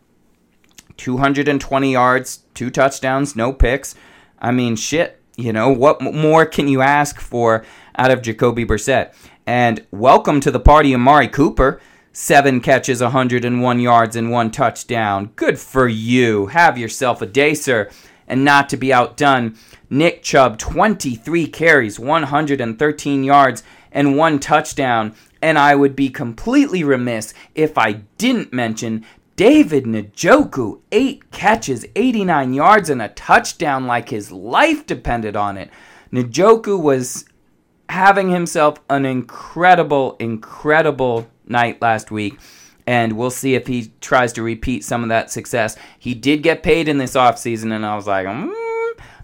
220 0.97 1.93
yards, 1.93 2.45
two 2.55 2.70
touchdowns, 2.70 3.37
no 3.37 3.53
picks. 3.53 3.95
I 4.39 4.51
mean, 4.51 4.76
shit. 4.76 5.20
You 5.37 5.53
know, 5.53 5.70
what 5.70 6.01
more 6.01 6.47
can 6.47 6.68
you 6.68 6.80
ask 6.80 7.18
for 7.18 7.64
out 7.97 8.12
of 8.12 8.22
Jacoby 8.22 8.64
Brissett? 8.64 9.14
And 9.47 9.85
welcome 9.91 10.41
to 10.41 10.51
the 10.51 10.61
party, 10.61 10.95
Amari 10.95 11.26
Cooper. 11.26 11.80
Seven 12.17 12.61
catches, 12.61 13.03
101 13.03 13.81
yards, 13.81 14.15
and 14.15 14.31
one 14.31 14.53
touchdown. 14.53 15.33
Good 15.35 15.59
for 15.59 15.89
you. 15.89 16.47
Have 16.47 16.79
yourself 16.79 17.21
a 17.21 17.27
day, 17.27 17.55
sir. 17.55 17.91
And 18.29 18.45
not 18.45 18.69
to 18.69 18.77
be 18.77 18.93
outdone, 18.93 19.57
Nick 19.91 20.23
Chubb, 20.23 20.57
23 20.59 21.49
carries, 21.49 21.99
113 21.99 23.25
yards, 23.25 23.65
and 23.91 24.17
one 24.17 24.39
touchdown. 24.39 25.17
And 25.43 25.59
I 25.59 25.75
would 25.75 25.97
be 25.97 26.09
completely 26.09 26.85
remiss 26.85 27.35
if 27.57 27.77
I 27.77 27.95
didn't 28.17 28.53
mention 28.53 29.05
David 29.35 29.83
Njoku, 29.83 30.83
eight 30.93 31.33
catches, 31.33 31.85
89 31.97 32.55
yards, 32.55 32.91
and 32.91 33.03
a 33.03 33.09
touchdown 33.09 33.89
like 33.89 34.11
his 34.11 34.31
life 34.31 34.87
depended 34.87 35.35
on 35.35 35.57
it. 35.57 35.69
Njoku 36.12 36.81
was 36.81 37.25
having 37.89 38.31
himself 38.31 38.79
an 38.89 39.05
incredible, 39.05 40.15
incredible 40.21 41.29
night 41.47 41.81
last 41.83 42.11
week. 42.11 42.39
And 42.87 43.15
we'll 43.15 43.31
see 43.31 43.55
if 43.55 43.67
he 43.67 43.93
tries 44.01 44.33
to 44.35 44.43
repeat 44.43 44.85
some 44.85 45.03
of 45.03 45.09
that 45.09 45.31
success. 45.31 45.77
He 45.99 46.15
did 46.15 46.43
get 46.43 46.63
paid 46.63 46.87
in 46.87 46.99
this 46.99 47.15
offseason, 47.15 47.73
and 47.73 47.87
I 47.87 47.97
was 47.97 48.07
like, 48.07 48.27
mm, 48.27 48.53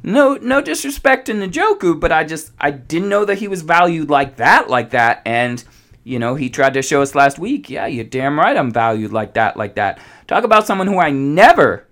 no, 0.03 0.37
no 0.37 0.63
disrespect 0.63 1.27
to 1.27 1.35
Njoku, 1.35 1.99
but 1.99 2.11
I 2.11 2.25
just 2.25 2.53
I 2.59 2.71
didn't 2.71 3.11
know 3.11 3.25
that 3.27 3.39
he 3.39 3.49
was 3.49 3.63
valued 3.63 4.09
like 4.09 4.37
that, 4.37 4.71
like 4.71 4.91
that. 4.91 5.23
And 5.27 5.63
you 6.05 6.19
know, 6.19 6.35
he 6.35 6.49
tried 6.49 6.75
to 6.75 6.83
show 6.83 7.03
us 7.03 7.15
last 7.15 7.39
week. 7.39 7.69
Yeah, 7.69 7.87
you're 7.87 8.05
damn 8.05 8.39
right. 8.39 8.57
I'm 8.57 8.71
valued 8.71 9.13
like 9.13 9.35
that, 9.35 9.57
like 9.57 9.75
that. 9.75 9.99
Talk 10.27 10.45
about 10.45 10.67
someone 10.67 10.87
who 10.87 10.99
I 10.99 11.11
never, 11.11 11.87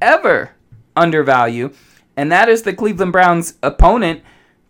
ever 0.00 0.50
undervalue, 0.96 1.72
and 2.16 2.32
that 2.32 2.48
is 2.48 2.62
the 2.62 2.72
Cleveland 2.72 3.12
Browns 3.12 3.54
opponent, 3.62 4.22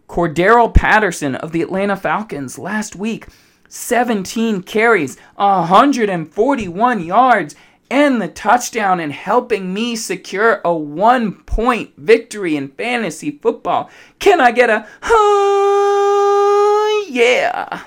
Cordarrelle 0.08 0.74
Patterson 0.74 1.34
of 1.34 1.52
the 1.52 1.62
Atlanta 1.62 1.96
Falcons. 1.96 2.58
Last 2.58 2.94
week, 2.94 3.28
17 3.72 4.62
carries, 4.64 5.16
141 5.36 7.02
yards, 7.02 7.54
and 7.90 8.20
the 8.20 8.28
touchdown, 8.28 9.00
and 9.00 9.14
helping 9.14 9.72
me 9.72 9.96
secure 9.96 10.60
a 10.62 10.74
one 10.74 11.32
point 11.44 11.94
victory 11.96 12.54
in 12.54 12.68
fantasy 12.68 13.30
football. 13.30 13.88
Can 14.18 14.42
I 14.42 14.50
get 14.50 14.68
a, 14.68 14.86
huh, 15.00 16.30
yeah? 17.08 17.84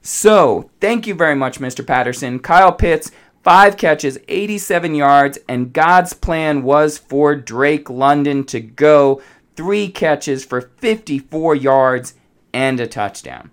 So, 0.00 0.70
thank 0.80 1.08
you 1.08 1.14
very 1.14 1.34
much, 1.34 1.58
Mr. 1.58 1.84
Patterson. 1.84 2.38
Kyle 2.38 2.72
Pitts, 2.72 3.10
five 3.42 3.76
catches, 3.76 4.18
87 4.28 4.94
yards, 4.94 5.40
and 5.48 5.72
God's 5.72 6.12
plan 6.12 6.62
was 6.62 6.98
for 6.98 7.34
Drake 7.34 7.90
London 7.90 8.44
to 8.44 8.60
go 8.60 9.20
three 9.56 9.88
catches 9.88 10.44
for 10.44 10.60
54 10.60 11.56
yards 11.56 12.14
and 12.52 12.78
a 12.78 12.86
touchdown. 12.86 13.50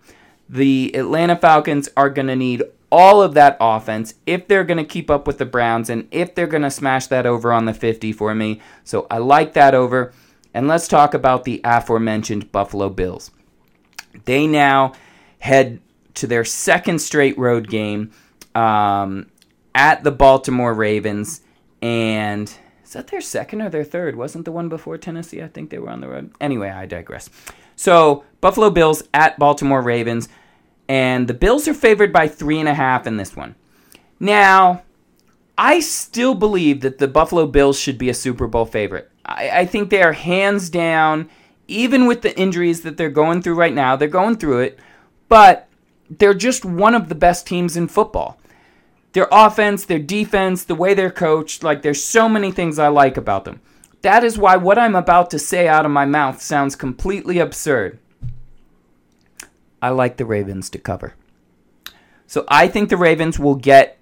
The 0.50 0.96
Atlanta 0.96 1.36
Falcons 1.36 1.89
are 1.96 2.10
going 2.10 2.28
to 2.28 2.36
need 2.36 2.64
all 2.91 3.24
of 3.24 3.34
that 3.34 3.58
offense 3.60 4.14
if 4.28 4.48
they're 4.48 4.64
going 4.64 4.78
to 4.78 4.84
keep 4.84 5.10
up 5.10 5.26
with 5.26 5.39
the 5.39 5.46
Browns 5.46 5.89
and 5.89 6.08
if 6.12 6.36
they're 6.36 6.46
going 6.46 6.62
to 6.62 6.70
smash 6.70 7.08
that 7.08 7.26
over 7.26 7.52
on 7.52 7.66
the 7.66 7.74
50 7.74 8.12
for 8.14 8.36
me. 8.36 8.62
So 8.84 9.08
I 9.10 9.18
like 9.18 9.54
that 9.54 9.74
over. 9.74 10.14
And 10.54 10.68
let's 10.68 10.88
talk 10.88 11.16
about 11.16 11.44
the 11.44 11.60
aforementioned 11.64 12.52
Buffalo 12.52 12.89
Bills. 12.89 13.32
They 14.26 14.46
now 14.46 14.94
head 15.39 15.82
to 16.14 16.28
their 16.28 16.46
second 16.46 17.00
straight 17.00 17.36
road 17.38 17.68
game 17.68 18.12
um, 18.54 19.26
at 19.74 20.04
the 20.04 20.12
Baltimore 20.12 20.74
Ravens. 20.74 21.41
And 21.82 22.54
is 22.84 22.94
that 22.94 23.08
their 23.08 23.22
second 23.22 23.62
or 23.64 23.70
their 23.70 23.84
third? 23.84 24.16
Wasn't 24.16 24.46
the 24.46 24.52
one 24.52 24.70
before 24.70 25.00
Tennessee? 25.00 25.41
I 25.41 25.48
think 25.48 25.72
they 25.72 25.80
were 25.80 25.89
on 25.89 26.02
the 26.02 26.10
road. 26.10 26.32
Anyway, 26.39 26.70
I 26.70 26.86
digress. 26.86 27.30
So, 27.76 28.24
Buffalo 28.42 28.70
Bills 28.70 29.04
at 29.14 29.40
Baltimore 29.40 29.82
Ravens. 29.82 30.30
And 30.88 31.28
the 31.28 31.34
Bills 31.34 31.68
are 31.68 31.74
favored 31.74 32.12
by 32.12 32.28
three 32.28 32.60
and 32.60 32.68
a 32.68 32.74
half 32.74 33.08
in 33.08 33.18
this 33.18 33.36
one. 33.36 33.56
Now, 34.20 34.84
I 35.58 35.80
still 35.80 36.36
believe 36.36 36.82
that 36.82 36.98
the 36.98 37.08
Buffalo 37.08 37.46
Bills 37.46 37.80
should 37.80 37.98
be 37.98 38.10
a 38.10 38.14
Super 38.14 38.48
Bowl 38.48 38.66
favorite. 38.66 39.10
I, 39.26 39.50
I 39.62 39.66
think 39.66 39.90
they 39.90 40.02
are 40.02 40.14
hands 40.14 40.70
down, 40.70 41.30
even 41.68 42.06
with 42.06 42.22
the 42.22 42.38
injuries 42.38 42.82
that 42.82 42.98
they're 42.98 43.10
going 43.10 43.42
through 43.42 43.56
right 43.56 43.74
now, 43.74 43.96
they're 43.96 44.08
going 44.08 44.38
through 44.38 44.60
it. 44.60 44.80
But 45.30 45.68
they're 46.10 46.34
just 46.34 46.66
one 46.66 46.96
of 46.96 47.10
the 47.10 47.16
best 47.16 47.48
teams 47.48 47.78
in 47.78 47.88
football. 47.88 48.38
Their 49.14 49.28
offense, 49.32 49.86
their 49.86 50.00
defense, 50.00 50.64
the 50.64 50.76
way 50.76 50.94
they're 50.94 51.12
coached, 51.12 51.64
like 51.64 51.82
there's 51.82 52.04
so 52.04 52.28
many 52.28 52.52
things 52.52 52.80
I 52.80 52.88
like 52.88 53.16
about 53.16 53.46
them. 53.46 53.62
That 54.04 54.24
is 54.24 54.38
why 54.38 54.58
what 54.58 54.78
I'm 54.78 54.95
about 54.95 55.32
to 55.32 55.39
say 55.39 55.68
out 55.68 55.86
of 55.86 55.91
my 55.91 56.06
mouth 56.06 56.41
sounds 56.41 56.76
completely 56.76 57.39
absurd. 57.39 57.99
I 59.82 59.89
like 59.89 60.18
the 60.18 60.26
Ravens 60.26 60.70
to 60.72 60.78
cover. 60.78 61.16
So 62.28 62.45
I 62.49 62.68
think 62.68 62.89
the 62.89 62.97
Ravens 62.97 63.39
will 63.39 63.56
get 63.56 63.97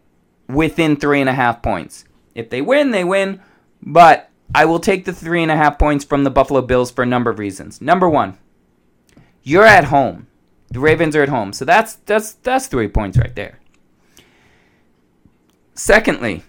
within 0.47 0.95
three 0.95 1.21
and 1.21 1.29
a 1.29 1.33
half 1.33 1.61
points. 1.61 2.05
If 2.33 2.49
they 2.49 2.61
win, 2.61 2.91
they 2.91 3.03
win. 3.03 3.41
But 3.81 4.29
I 4.55 4.65
will 4.65 4.79
take 4.79 5.05
the 5.05 5.13
three 5.13 5.43
and 5.43 5.51
a 5.51 5.55
half 5.55 5.77
points 5.77 6.03
from 6.03 6.23
the 6.23 6.29
Buffalo 6.31 6.61
Bills 6.61 6.89
for 6.91 7.03
a 7.03 7.07
number 7.07 7.29
of 7.29 7.39
reasons. 7.39 7.79
Number 7.79 8.09
one, 8.09 8.37
you're 9.43 9.65
at 9.65 9.85
home. 9.85 10.27
The 10.69 10.79
Ravens 10.79 11.15
are 11.15 11.23
at 11.23 11.29
home. 11.29 11.53
So 11.53 11.63
that's 11.63 11.93
that's 11.93 12.33
that's 12.33 12.65
three 12.65 12.87
points 12.87 13.17
right 13.19 13.35
there. 13.35 13.59
Secondly, 15.75 16.43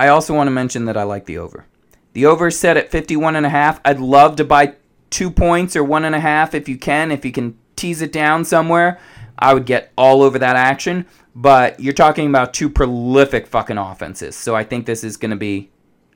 I 0.00 0.08
also 0.08 0.34
want 0.34 0.46
to 0.46 0.50
mention 0.50 0.86
that 0.86 0.96
I 0.96 1.02
like 1.02 1.26
the 1.26 1.36
over. 1.36 1.66
The 2.14 2.24
over 2.24 2.46
is 2.46 2.58
set 2.58 2.78
at 2.78 2.90
51 2.90 3.36
and 3.36 3.44
a 3.44 3.50
half. 3.50 3.82
I'd 3.84 4.00
love 4.00 4.36
to 4.36 4.46
buy 4.46 4.76
two 5.10 5.30
points 5.30 5.76
or 5.76 5.84
one 5.84 6.06
and 6.06 6.14
a 6.14 6.20
half 6.20 6.54
if 6.54 6.70
you 6.70 6.78
can. 6.78 7.12
If 7.12 7.22
you 7.22 7.32
can 7.32 7.58
tease 7.76 8.00
it 8.00 8.10
down 8.10 8.46
somewhere, 8.46 8.98
I 9.38 9.52
would 9.52 9.66
get 9.66 9.92
all 9.98 10.22
over 10.22 10.38
that 10.38 10.56
action. 10.56 11.04
But 11.34 11.80
you're 11.80 11.92
talking 11.92 12.26
about 12.30 12.54
two 12.54 12.70
prolific 12.70 13.46
fucking 13.46 13.76
offenses. 13.76 14.36
So 14.36 14.56
I 14.56 14.64
think 14.64 14.86
this 14.86 15.04
is 15.04 15.18
going 15.18 15.32
to 15.32 15.36
be 15.36 15.70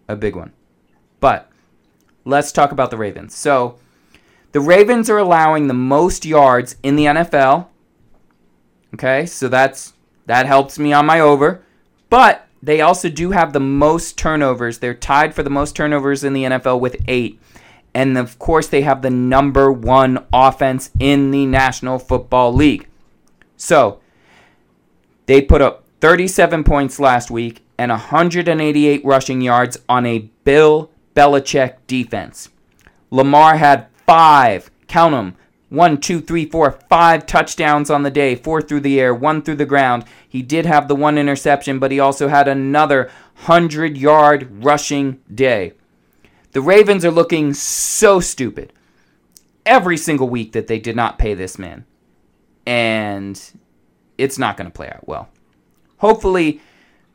a 0.09 0.17
big 0.17 0.35
one. 0.35 0.55
But 1.21 1.51
let's 2.25 2.53
talk 2.53 2.73
about 2.73 2.91
the 2.91 2.97
Ravens. 2.97 3.35
So 3.35 3.79
the 4.53 4.63
Ravens 4.63 5.11
are 5.11 5.19
allowing 5.19 5.67
the 5.67 5.75
most 5.75 6.25
yards 6.25 6.77
in 6.83 6.97
the 6.97 7.05
NFL. 7.05 7.67
Okay, 8.95 9.27
so 9.27 9.49
that's 9.49 9.93
that 10.25 10.47
helps 10.47 10.79
me 10.79 10.95
on 10.95 11.05
my 11.05 11.21
over. 11.21 11.63
But 12.09 12.44
they 12.65 12.81
also 12.81 13.09
do 13.09 13.33
have 13.33 13.53
the 13.53 13.61
most 13.61 14.17
turnovers. 14.17 14.79
They're 14.79 14.95
tied 14.95 15.35
for 15.35 15.43
the 15.43 15.51
most 15.51 15.77
turnovers 15.77 16.25
in 16.25 16.33
the 16.33 16.45
NFL 16.45 16.81
with 16.81 16.97
8. 17.07 17.41
And 17.95 18.19
of 18.19 18.39
course, 18.39 18.67
they 18.67 18.83
have 18.83 19.03
the 19.03 19.11
number 19.11 19.71
1 19.71 20.27
offense 20.33 20.91
in 20.99 21.31
the 21.31 21.47
National 21.47 21.99
Football 21.99 22.53
League. 22.53 22.89
So, 23.57 24.01
they 25.27 25.41
put 25.41 25.63
up 25.63 25.85
37 26.01 26.65
points 26.65 26.99
last 26.99 27.31
week 27.31 27.63
and 27.79 27.91
188 27.91 29.05
rushing 29.05 29.41
yards 29.41 29.79
on 29.89 30.07
a 30.07 30.31
Bill 30.45 30.91
Belichick 31.15 31.77
defense. 31.87 32.49
Lamar 33.11 33.57
had 33.57 33.87
five, 34.07 34.71
count 34.89 35.13
them, 35.13 35.37
one, 35.69 35.99
two, 35.99 36.21
three, 36.21 36.45
four, 36.45 36.73
five 36.89 37.27
touchdowns 37.27 37.91
on 37.91 38.03
the 38.03 38.11
day, 38.11 38.35
four 38.35 38.63
through 38.63 38.81
the 38.81 39.01
air, 39.01 39.15
one 39.15 39.43
through 39.43 39.57
the 39.57 39.67
ground. 39.67 40.05
He 40.29 40.43
did 40.43 40.67
have 40.67 40.89
the 40.89 40.95
one 40.95 41.19
interception, 41.19 41.79
but 41.79 41.91
he 41.91 41.99
also 41.99 42.29
had 42.29 42.47
another 42.47 43.05
100 43.45 43.97
yard 43.97 44.65
rushing 44.65 45.21
day. 45.33 45.73
The 46.53 46.61
Ravens 46.61 47.05
are 47.05 47.11
looking 47.11 47.53
so 47.55 48.21
stupid 48.21 48.73
every 49.67 49.97
single 49.97 50.29
week 50.29 50.53
that 50.53 50.69
they 50.69 50.79
did 50.79 50.95
not 50.95 51.19
pay 51.19 51.35
this 51.35 51.59
man. 51.59 51.85
And 52.67 53.41
it's 54.17 54.39
not 54.39 54.57
going 54.57 54.71
to 54.71 54.75
play 54.75 54.89
out 54.89 55.07
well. 55.09 55.29
Hopefully, 55.99 56.61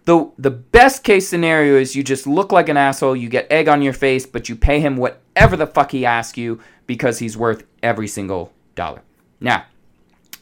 the 0.05 0.29
the 0.37 0.51
best 0.51 1.03
case 1.03 1.27
scenario 1.27 1.77
is 1.77 1.95
you 1.95 2.03
just 2.03 2.27
look 2.27 2.51
like 2.51 2.69
an 2.69 2.77
asshole, 2.77 3.15
you 3.15 3.29
get 3.29 3.51
egg 3.51 3.67
on 3.67 3.81
your 3.81 3.93
face, 3.93 4.25
but 4.25 4.49
you 4.49 4.55
pay 4.55 4.79
him 4.79 4.97
whatever 4.97 5.55
the 5.55 5.67
fuck 5.67 5.91
he 5.91 6.05
asks 6.05 6.37
you 6.37 6.59
because 6.89 7.19
he's 7.19 7.37
worth 7.37 7.65
every 7.83 8.07
single 8.07 8.51
dollar. 8.73 9.03
Now, 9.39 9.65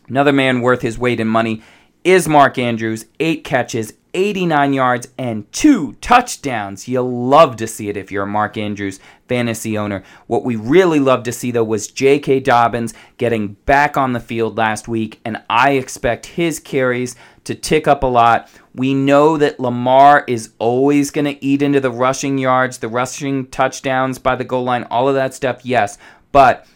another 0.07 0.31
man 0.31 0.61
worth 0.61 0.81
his 0.81 0.97
weight 0.97 1.19
in 1.19 1.27
money 1.27 1.61
is 2.05 2.29
Mark 2.29 2.57
Andrews. 2.57 3.05
Eight 3.19 3.43
catches, 3.43 3.91
89 4.13 4.71
yards, 4.71 5.09
and 5.17 5.51
two 5.51 5.95
touchdowns. 5.99 6.87
You'll 6.87 7.27
love 7.27 7.57
to 7.57 7.67
see 7.67 7.89
it 7.89 7.97
if 7.97 8.13
you're 8.13 8.23
a 8.23 8.27
Mark 8.27 8.55
Andrews 8.55 9.01
fantasy 9.27 9.77
owner. 9.77 10.03
What 10.27 10.45
we 10.45 10.55
really 10.55 11.01
love 11.01 11.23
to 11.23 11.33
see, 11.33 11.51
though, 11.51 11.65
was 11.65 11.89
J.K. 11.89 12.39
Dobbins 12.39 12.93
getting 13.17 13.55
back 13.65 13.97
on 13.97 14.13
the 14.13 14.21
field 14.21 14.57
last 14.57 14.87
week, 14.87 15.19
and 15.25 15.43
I 15.49 15.71
expect 15.71 16.27
his 16.27 16.61
carries 16.61 17.17
to 17.43 17.55
tick 17.55 17.87
up 17.87 18.03
a 18.03 18.07
lot. 18.07 18.49
We 18.73 18.93
know 18.93 19.37
that 19.37 19.59
Lamar 19.59 20.23
is 20.27 20.51
always 20.59 21.11
going 21.11 21.25
to 21.25 21.43
eat 21.43 21.61
into 21.61 21.79
the 21.79 21.91
rushing 21.91 22.37
yards, 22.37 22.77
the 22.77 22.89
rushing 22.89 23.47
touchdowns 23.47 24.19
by 24.19 24.35
the 24.35 24.43
goal 24.43 24.65
line, 24.65 24.83
all 24.91 25.07
of 25.07 25.15
that 25.15 25.33
stuff, 25.33 25.65
yes. 25.65 25.97
But 26.37 26.67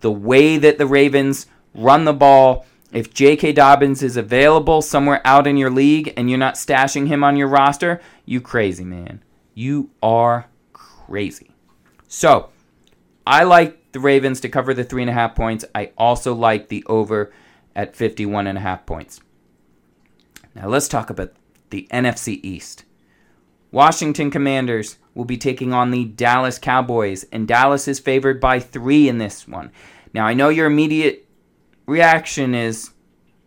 the 0.00 0.12
way 0.12 0.58
that 0.58 0.76
the 0.76 0.86
Ravens 0.86 1.46
run 1.74 2.04
the 2.04 2.12
ball, 2.12 2.66
if 2.92 3.14
J.K. 3.14 3.54
Dobbins 3.54 4.02
is 4.02 4.18
available 4.18 4.82
somewhere 4.82 5.22
out 5.24 5.46
in 5.46 5.56
your 5.56 5.70
league 5.70 6.12
and 6.18 6.28
you're 6.28 6.38
not 6.38 6.56
stashing 6.56 7.06
him 7.06 7.24
on 7.24 7.34
your 7.34 7.48
roster, 7.48 8.02
you 8.26 8.42
crazy, 8.42 8.84
man. 8.84 9.22
You 9.54 9.88
are 10.02 10.48
crazy. 10.74 11.50
So, 12.08 12.50
I 13.26 13.44
like 13.44 13.92
the 13.92 14.00
Ravens 14.00 14.38
to 14.40 14.50
cover 14.50 14.74
the 14.74 14.84
three 14.84 15.02
and 15.02 15.10
a 15.10 15.14
half 15.14 15.34
points. 15.34 15.64
I 15.74 15.92
also 15.96 16.34
like 16.34 16.68
the 16.68 16.84
over 16.86 17.32
at 17.74 17.96
51 17.96 18.48
and 18.48 18.58
a 18.58 18.60
half 18.60 18.84
points. 18.84 19.22
Now, 20.54 20.68
let's 20.68 20.88
talk 20.88 21.08
about 21.08 21.32
the 21.70 21.88
NFC 21.90 22.38
East. 22.42 22.84
Washington 23.72 24.30
Commanders 24.30 24.98
will 25.14 25.24
be 25.24 25.36
taking 25.36 25.72
on 25.72 25.90
the 25.90 26.04
Dallas 26.04 26.58
Cowboys, 26.58 27.24
and 27.32 27.46
Dallas 27.46 27.86
is 27.88 28.00
favored 28.00 28.40
by 28.40 28.58
three 28.60 29.08
in 29.08 29.18
this 29.18 29.46
one. 29.46 29.70
Now, 30.12 30.26
I 30.26 30.34
know 30.34 30.48
your 30.48 30.66
immediate 30.66 31.26
reaction 31.86 32.54
is, 32.54 32.90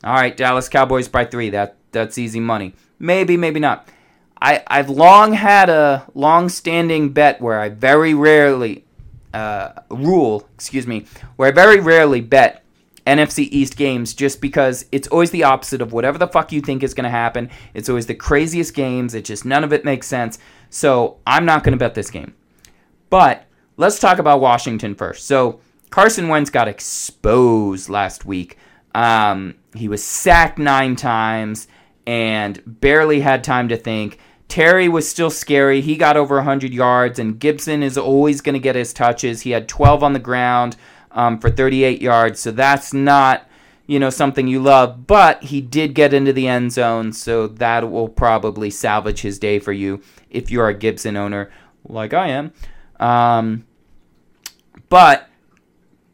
all 0.04 0.14
right, 0.14 0.36
Dallas 0.36 0.70
Cowboys 0.70 1.08
by 1.08 1.26
three. 1.26 1.50
That 1.50 1.78
that's 1.92 2.18
easy 2.18 2.40
money. 2.40 2.74
Maybe, 3.00 3.38
maybe 3.38 3.60
not. 3.60 3.88
I 4.42 4.64
I've 4.68 4.90
long 4.90 5.34
had 5.34 5.70
a 5.70 6.06
long-standing 6.14 7.14
bet 7.14 7.42
where 7.42 7.60
I 7.60 7.70
very 7.70 8.14
rarely 8.14 8.86
uh, 9.34 9.74
rule, 9.90 10.48
excuse 10.54 10.88
me, 10.88 11.06
where 11.36 11.50
I 11.50 11.52
very 11.52 11.80
rarely 11.80 12.22
bet 12.22 12.63
NFC 13.06 13.48
East 13.52 13.76
games 13.76 14.14
just 14.14 14.42
because 14.42 14.86
it's 14.92 15.08
always 15.10 15.32
the 15.32 15.44
opposite 15.44 15.82
of 15.82 15.94
whatever 15.94 16.18
the 16.18 16.28
fuck 16.28 16.52
you 16.52 16.62
think 16.62 16.84
is 16.84 16.94
going 16.94 17.04
to 17.04 17.10
happen. 17.10 17.50
It's 17.74 17.90
always 17.90 18.06
the 18.06 18.16
craziest 18.16 18.74
games. 18.74 19.14
It 19.14 19.26
just 19.26 19.46
none 19.46 19.64
of 19.64 19.74
it 19.74 19.86
makes 19.86 20.08
sense. 20.08 20.40
So 20.70 21.18
I'm 21.28 21.46
not 21.46 21.64
going 21.64 21.74
to 21.74 21.78
bet 21.78 21.96
this 21.96 22.10
game. 22.10 22.34
But 23.10 23.46
let's 23.78 24.00
talk 24.00 24.20
about 24.20 24.42
Washington 24.42 24.96
first. 24.96 25.26
So 25.26 25.60
Carson 25.90 26.28
Wentz 26.28 26.50
got 26.50 26.68
exposed 26.68 27.90
last 27.90 28.26
week. 28.26 28.58
Um, 28.96 29.56
he 29.76 29.88
was 29.88 30.04
sacked 30.04 30.58
nine 30.58 30.96
times 30.96 31.68
and 32.06 32.62
barely 32.66 33.20
had 33.20 33.44
time 33.44 33.70
to 33.70 33.78
think. 33.78 34.20
Terry 34.48 34.88
was 34.88 35.10
still 35.10 35.30
scary. 35.30 35.82
He 35.82 35.96
got 35.96 36.18
over 36.18 36.36
100 36.36 36.74
yards, 36.74 37.18
and 37.18 37.40
Gibson 37.40 37.82
is 37.82 37.98
always 37.98 38.42
going 38.42 38.54
to 38.54 38.60
get 38.60 38.76
his 38.76 38.94
touches. 38.94 39.42
He 39.42 39.52
had 39.52 39.68
12 39.68 40.04
on 40.04 40.14
the 40.14 40.20
ground 40.20 40.76
um, 41.14 41.40
for 41.40 41.50
38 41.50 42.02
yards, 42.02 42.40
so 42.40 42.52
that's 42.52 42.94
not 42.94 43.48
you 43.86 44.00
know 44.00 44.10
something 44.10 44.48
you 44.48 44.62
love. 44.62 45.08
But 45.08 45.44
he 45.44 45.62
did 45.62 45.94
get 45.94 46.14
into 46.14 46.34
the 46.34 46.48
end 46.48 46.72
zone, 46.72 47.14
so 47.14 47.48
that 47.48 47.90
will 47.90 48.10
probably 48.10 48.70
salvage 48.70 49.22
his 49.22 49.40
day 49.40 49.60
for 49.60 49.74
you 49.74 50.02
if 50.30 50.52
you're 50.52 50.68
a 50.68 50.74
Gibson 50.74 51.16
owner, 51.16 51.52
like 51.88 52.14
I 52.14 52.30
am. 52.30 52.54
Um, 53.00 53.66
but 54.90 55.30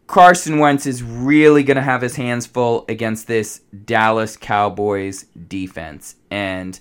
Carson 0.09 0.57
Wentz 0.57 0.87
is 0.87 1.03
really 1.03 1.61
going 1.61 1.75
to 1.75 1.83
have 1.83 2.01
his 2.01 2.15
hands 2.15 2.47
full 2.47 2.83
against 2.89 3.27
this 3.27 3.59
Dallas 3.85 4.35
Cowboys 4.35 5.25
defense. 5.47 6.15
And 6.31 6.79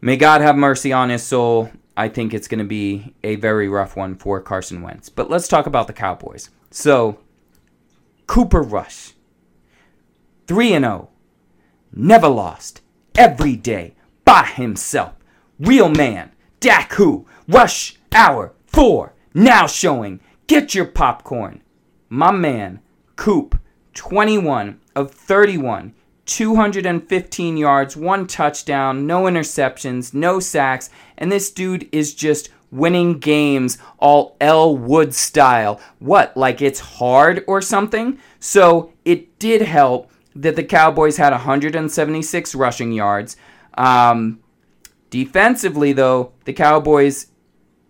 may 0.00 0.16
God 0.16 0.40
have 0.40 0.56
mercy 0.56 0.92
on 0.92 1.10
his 1.10 1.24
soul. 1.24 1.70
I 1.96 2.08
think 2.08 2.32
it's 2.32 2.46
going 2.46 2.60
to 2.60 2.64
be 2.64 3.12
a 3.24 3.34
very 3.36 3.68
rough 3.68 3.96
one 3.96 4.14
for 4.14 4.40
Carson 4.40 4.82
Wentz. 4.82 5.08
But 5.08 5.30
let's 5.30 5.48
talk 5.48 5.66
about 5.66 5.88
the 5.88 5.92
Cowboys. 5.92 6.50
So, 6.70 7.18
Cooper 8.26 8.62
Rush, 8.62 9.14
3 10.46 10.68
0, 10.70 11.08
never 11.92 12.28
lost, 12.28 12.80
every 13.16 13.56
day, 13.56 13.94
by 14.24 14.44
himself. 14.44 15.14
Real 15.58 15.88
man, 15.88 16.32
Dak 16.60 16.92
who, 16.92 17.26
Rush 17.48 17.96
Hour 18.12 18.52
4, 18.66 19.12
now 19.34 19.66
showing. 19.66 20.20
Get 20.46 20.74
your 20.74 20.86
popcorn 20.86 21.62
my 22.10 22.32
man, 22.32 22.80
Coop, 23.14 23.56
21 23.94 24.80
of 24.96 25.12
31, 25.12 25.94
215 26.26 27.56
yards, 27.56 27.96
one 27.96 28.26
touchdown, 28.26 29.06
no 29.06 29.22
interceptions, 29.22 30.12
no 30.12 30.40
sacks, 30.40 30.90
and 31.16 31.30
this 31.30 31.52
dude 31.52 31.88
is 31.92 32.12
just 32.12 32.50
winning 32.70 33.18
games 33.18 33.78
all 33.98 34.36
Elle 34.40 34.76
Wood 34.76 35.14
style. 35.14 35.80
What, 35.98 36.36
like 36.36 36.62
it's 36.62 36.80
hard 36.80 37.44
or 37.46 37.60
something? 37.60 38.18
So 38.38 38.92
it 39.04 39.38
did 39.38 39.62
help 39.62 40.10
that 40.34 40.56
the 40.56 40.64
Cowboys 40.64 41.16
had 41.16 41.32
176 41.32 42.54
rushing 42.54 42.92
yards. 42.92 43.36
Um, 43.76 44.40
defensively, 45.10 45.92
though, 45.92 46.32
the 46.44 46.52
Cowboys 46.52 47.26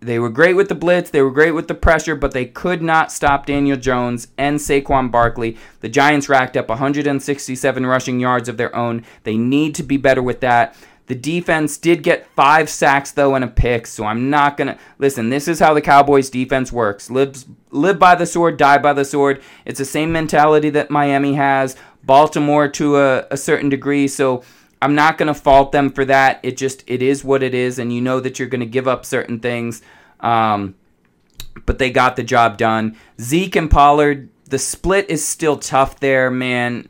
they 0.01 0.18
were 0.18 0.31
great 0.31 0.55
with 0.55 0.68
the 0.68 0.74
blitz, 0.74 1.11
they 1.11 1.20
were 1.20 1.31
great 1.31 1.51
with 1.51 1.68
the 1.68 1.74
pressure, 1.74 2.16
but 2.16 2.33
they 2.33 2.47
could 2.47 2.83
not 2.83 3.12
stop 3.12 3.45
Daniel 3.45 3.76
Jones 3.76 4.28
and 4.39 4.59
Saquon 4.59 5.11
Barkley. 5.11 5.59
The 5.81 5.91
Giants 5.91 6.28
racked 6.28 6.57
up 6.57 6.70
167 6.70 7.87
rushing 7.87 8.18
yards 8.18 8.49
of 8.49 8.57
their 8.57 8.74
own. 8.74 9.05
They 9.24 9.37
need 9.37 9.74
to 9.74 9.83
be 9.83 9.99
better 9.99 10.22
with 10.22 10.41
that. 10.41 10.74
The 11.11 11.17
defense 11.17 11.77
did 11.77 12.05
get 12.05 12.29
five 12.37 12.71
sacks 12.71 13.11
though 13.11 13.35
and 13.35 13.43
a 13.43 13.49
pick, 13.49 13.89
so 13.89 14.05
I'm 14.05 14.31
not 14.31 14.57
gonna 14.57 14.79
listen. 14.99 15.29
This 15.29 15.49
is 15.49 15.59
how 15.59 15.75
the 15.75 15.81
Cowboys 15.81 16.31
defense 16.31 16.71
works: 16.71 17.11
live 17.11 17.45
live 17.73 17.99
by 17.99 18.15
the 18.15 18.27
sword, 18.27 18.57
die 18.57 18.79
by 18.79 18.93
the 18.93 19.05
sword. 19.05 19.43
It's 19.65 19.81
the 19.81 19.85
same 19.85 20.13
mentality 20.13 20.71
that 20.71 20.89
Miami 20.89 21.35
has, 21.35 21.75
Baltimore 22.05 22.69
to 22.69 22.99
a, 22.99 23.27
a 23.29 23.37
certain 23.37 23.69
degree. 23.69 24.07
So 24.07 24.45
I'm 24.81 24.95
not 24.95 25.19
to 25.27 25.35
fault 25.35 25.73
them 25.73 25.91
for 25.91 26.05
that. 26.05 26.39
It 26.45 26.57
just 26.57 26.85
it 26.87 27.03
is 27.03 27.25
what 27.25 27.43
it 27.43 27.55
is, 27.55 27.81
and 27.81 27.93
you 27.93 28.01
know 28.01 28.21
that 28.21 28.39
you're 28.39 28.47
to 28.61 28.67
give 28.67 28.87
up 28.87 29.05
certain 29.05 29.41
things. 29.41 29.83
Um, 30.21 30.77
but 31.67 31.79
they 31.79 31.91
got 31.91 32.15
the 32.15 32.23
job 32.23 32.57
done. 32.57 32.97
Zeke 33.21 33.57
and 33.57 33.69
Pollard, 33.69 34.29
the 34.45 34.61
split 34.61 35.11
is 35.11 35.27
still 35.27 35.57
tough 35.57 35.99
there, 35.99 36.31
man. 36.31 36.89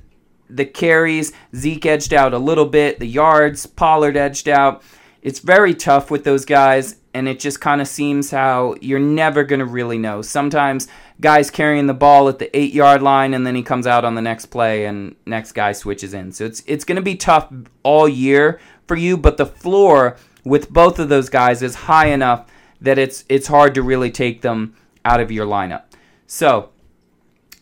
The 0.56 0.66
carries, 0.66 1.32
Zeke 1.54 1.86
edged 1.86 2.12
out 2.12 2.34
a 2.34 2.38
little 2.38 2.66
bit. 2.66 2.98
The 2.98 3.06
yards, 3.06 3.66
Pollard 3.66 4.16
edged 4.16 4.48
out. 4.48 4.82
It's 5.22 5.40
very 5.40 5.74
tough 5.74 6.10
with 6.10 6.24
those 6.24 6.44
guys, 6.44 6.96
and 7.12 7.28
it 7.28 7.40
just 7.40 7.60
kind 7.60 7.80
of 7.80 7.88
seems 7.88 8.30
how 8.30 8.74
you're 8.80 8.98
never 8.98 9.44
going 9.44 9.58
to 9.58 9.66
really 9.66 9.98
know. 9.98 10.22
Sometimes 10.22 10.88
guys 11.20 11.50
carrying 11.50 11.86
the 11.86 11.94
ball 11.94 12.28
at 12.28 12.38
the 12.38 12.54
eight 12.56 12.72
yard 12.72 13.02
line, 13.02 13.34
and 13.34 13.46
then 13.46 13.54
he 13.54 13.62
comes 13.62 13.86
out 13.86 14.04
on 14.04 14.14
the 14.14 14.22
next 14.22 14.46
play, 14.46 14.86
and 14.86 15.14
next 15.26 15.52
guy 15.52 15.72
switches 15.72 16.14
in. 16.14 16.32
So 16.32 16.46
it's 16.46 16.62
it's 16.66 16.84
going 16.84 16.96
to 16.96 17.02
be 17.02 17.16
tough 17.16 17.52
all 17.82 18.08
year 18.08 18.60
for 18.86 18.96
you, 18.96 19.18
but 19.18 19.36
the 19.36 19.44
floor 19.46 20.16
with 20.42 20.70
both 20.70 20.98
of 20.98 21.10
those 21.10 21.28
guys 21.28 21.62
is 21.62 21.74
high 21.74 22.06
enough 22.06 22.50
that 22.80 22.98
it's 22.98 23.24
it's 23.28 23.48
hard 23.48 23.74
to 23.74 23.82
really 23.82 24.10
take 24.10 24.40
them 24.40 24.74
out 25.04 25.20
of 25.20 25.30
your 25.30 25.46
lineup. 25.46 25.82
So 26.26 26.70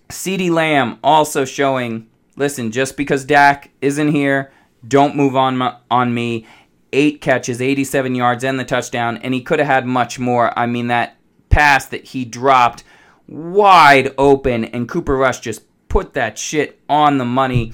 CeeDee 0.09 0.51
Lamb 0.51 0.99
also 1.03 1.45
showing. 1.45 2.09
Listen, 2.39 2.70
just 2.70 2.97
because 2.97 3.24
Dak 3.24 3.70
isn't 3.82 4.12
here, 4.12 4.53
don't 4.86 5.16
move 5.16 5.34
on 5.34 5.57
my, 5.57 5.76
on 5.91 6.14
me. 6.14 6.47
Eight 6.93 7.20
catches, 7.20 7.61
87 7.61 8.14
yards, 8.14 8.45
and 8.45 8.59
the 8.61 8.64
touchdown, 8.64 9.18
and 9.18 9.34
he 9.34 9.43
could 9.43 9.59
have 9.59 9.66
had 9.66 9.86
much 9.86 10.20
more. 10.20 10.57
I 10.57 10.66
mean, 10.66 10.86
that 10.86 11.16
pass 11.51 11.86
that 11.86 12.05
he 12.05 12.24
dropped 12.24 12.84
wide 13.26 14.14
open, 14.16 14.66
and 14.66 14.89
Cooper 14.89 15.16
Rush 15.16 15.41
just 15.41 15.62
put 15.89 16.14
that 16.14 16.39
shit 16.39 16.80
on 16.89 17.18
the 17.18 17.24
money. 17.24 17.72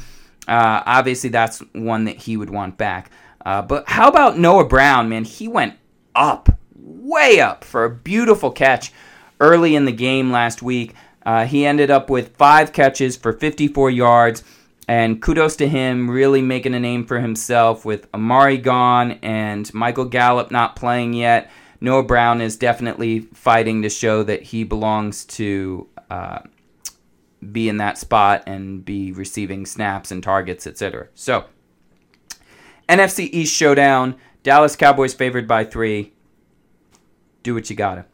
Uh, 0.49 0.83
obviously, 0.87 1.29
that's 1.29 1.61
one 1.75 2.05
that 2.05 2.17
he 2.17 2.39
would 2.39 2.51
want 2.51 2.79
back. 2.79 3.11
Uh, 3.45 3.61
but 3.61 3.87
how 3.87 4.09
about 4.09 4.39
Noah 4.39 4.67
Brown, 4.67 5.11
man? 5.11 5.25
He 5.25 5.47
went 5.47 5.75
up, 6.15 6.49
way 6.75 7.39
up, 7.39 7.65
for 7.65 7.85
a 7.85 7.91
beautiful 7.91 8.51
catch 8.51 8.93
early 9.41 9.77
in 9.77 9.85
the 9.85 9.93
game 9.93 10.33
last 10.33 10.63
week. 10.63 10.95
Uh, 11.25 11.47
he 11.47 11.65
ended 11.65 11.91
up 11.91 12.11
with 12.11 12.37
five 12.37 12.73
catches 12.73 13.17
for 13.17 13.33
54 13.33 13.91
yards. 13.91 14.43
And 14.87 15.23
kudos 15.23 15.57
to 15.57 15.69
him, 15.69 16.11
really 16.11 16.43
making 16.43 16.75
a 16.75 16.81
name 16.81 17.07
for 17.07 17.21
himself 17.21 17.85
with 17.85 18.07
Amari 18.13 18.59
gone 18.59 19.13
and 19.23 19.73
Michael 19.73 20.05
Gallup 20.05 20.51
not 20.51 20.77
playing 20.77 21.15
yet. 21.15 21.51
Noah 21.81 22.03
Brown 22.03 22.41
is 22.41 22.57
definitely 22.57 23.21
fighting 23.21 23.83
to 23.83 23.89
show 23.89 24.23
that 24.23 24.43
he 24.43 24.65
belongs 24.65 25.25
to 25.25 25.89
uh, 26.11 26.41
be 27.53 27.69
in 27.69 27.79
that 27.79 27.99
spot 27.99 28.43
and 28.47 28.85
be 28.85 29.13
receiving 29.13 29.67
snaps 29.67 30.11
and 30.11 30.23
targets, 30.23 30.67
etc. 30.67 31.09
So, 31.15 31.45
NFC 32.89 33.29
East 33.33 33.55
showdown. 33.55 34.17
Dallas 34.43 34.77
Cowboys 34.77 35.15
favored 35.15 35.49
by 35.49 35.65
three. 35.65 36.13
Do 37.43 37.55
what 37.55 37.71
you 37.71 37.77
gotta. 37.77 38.05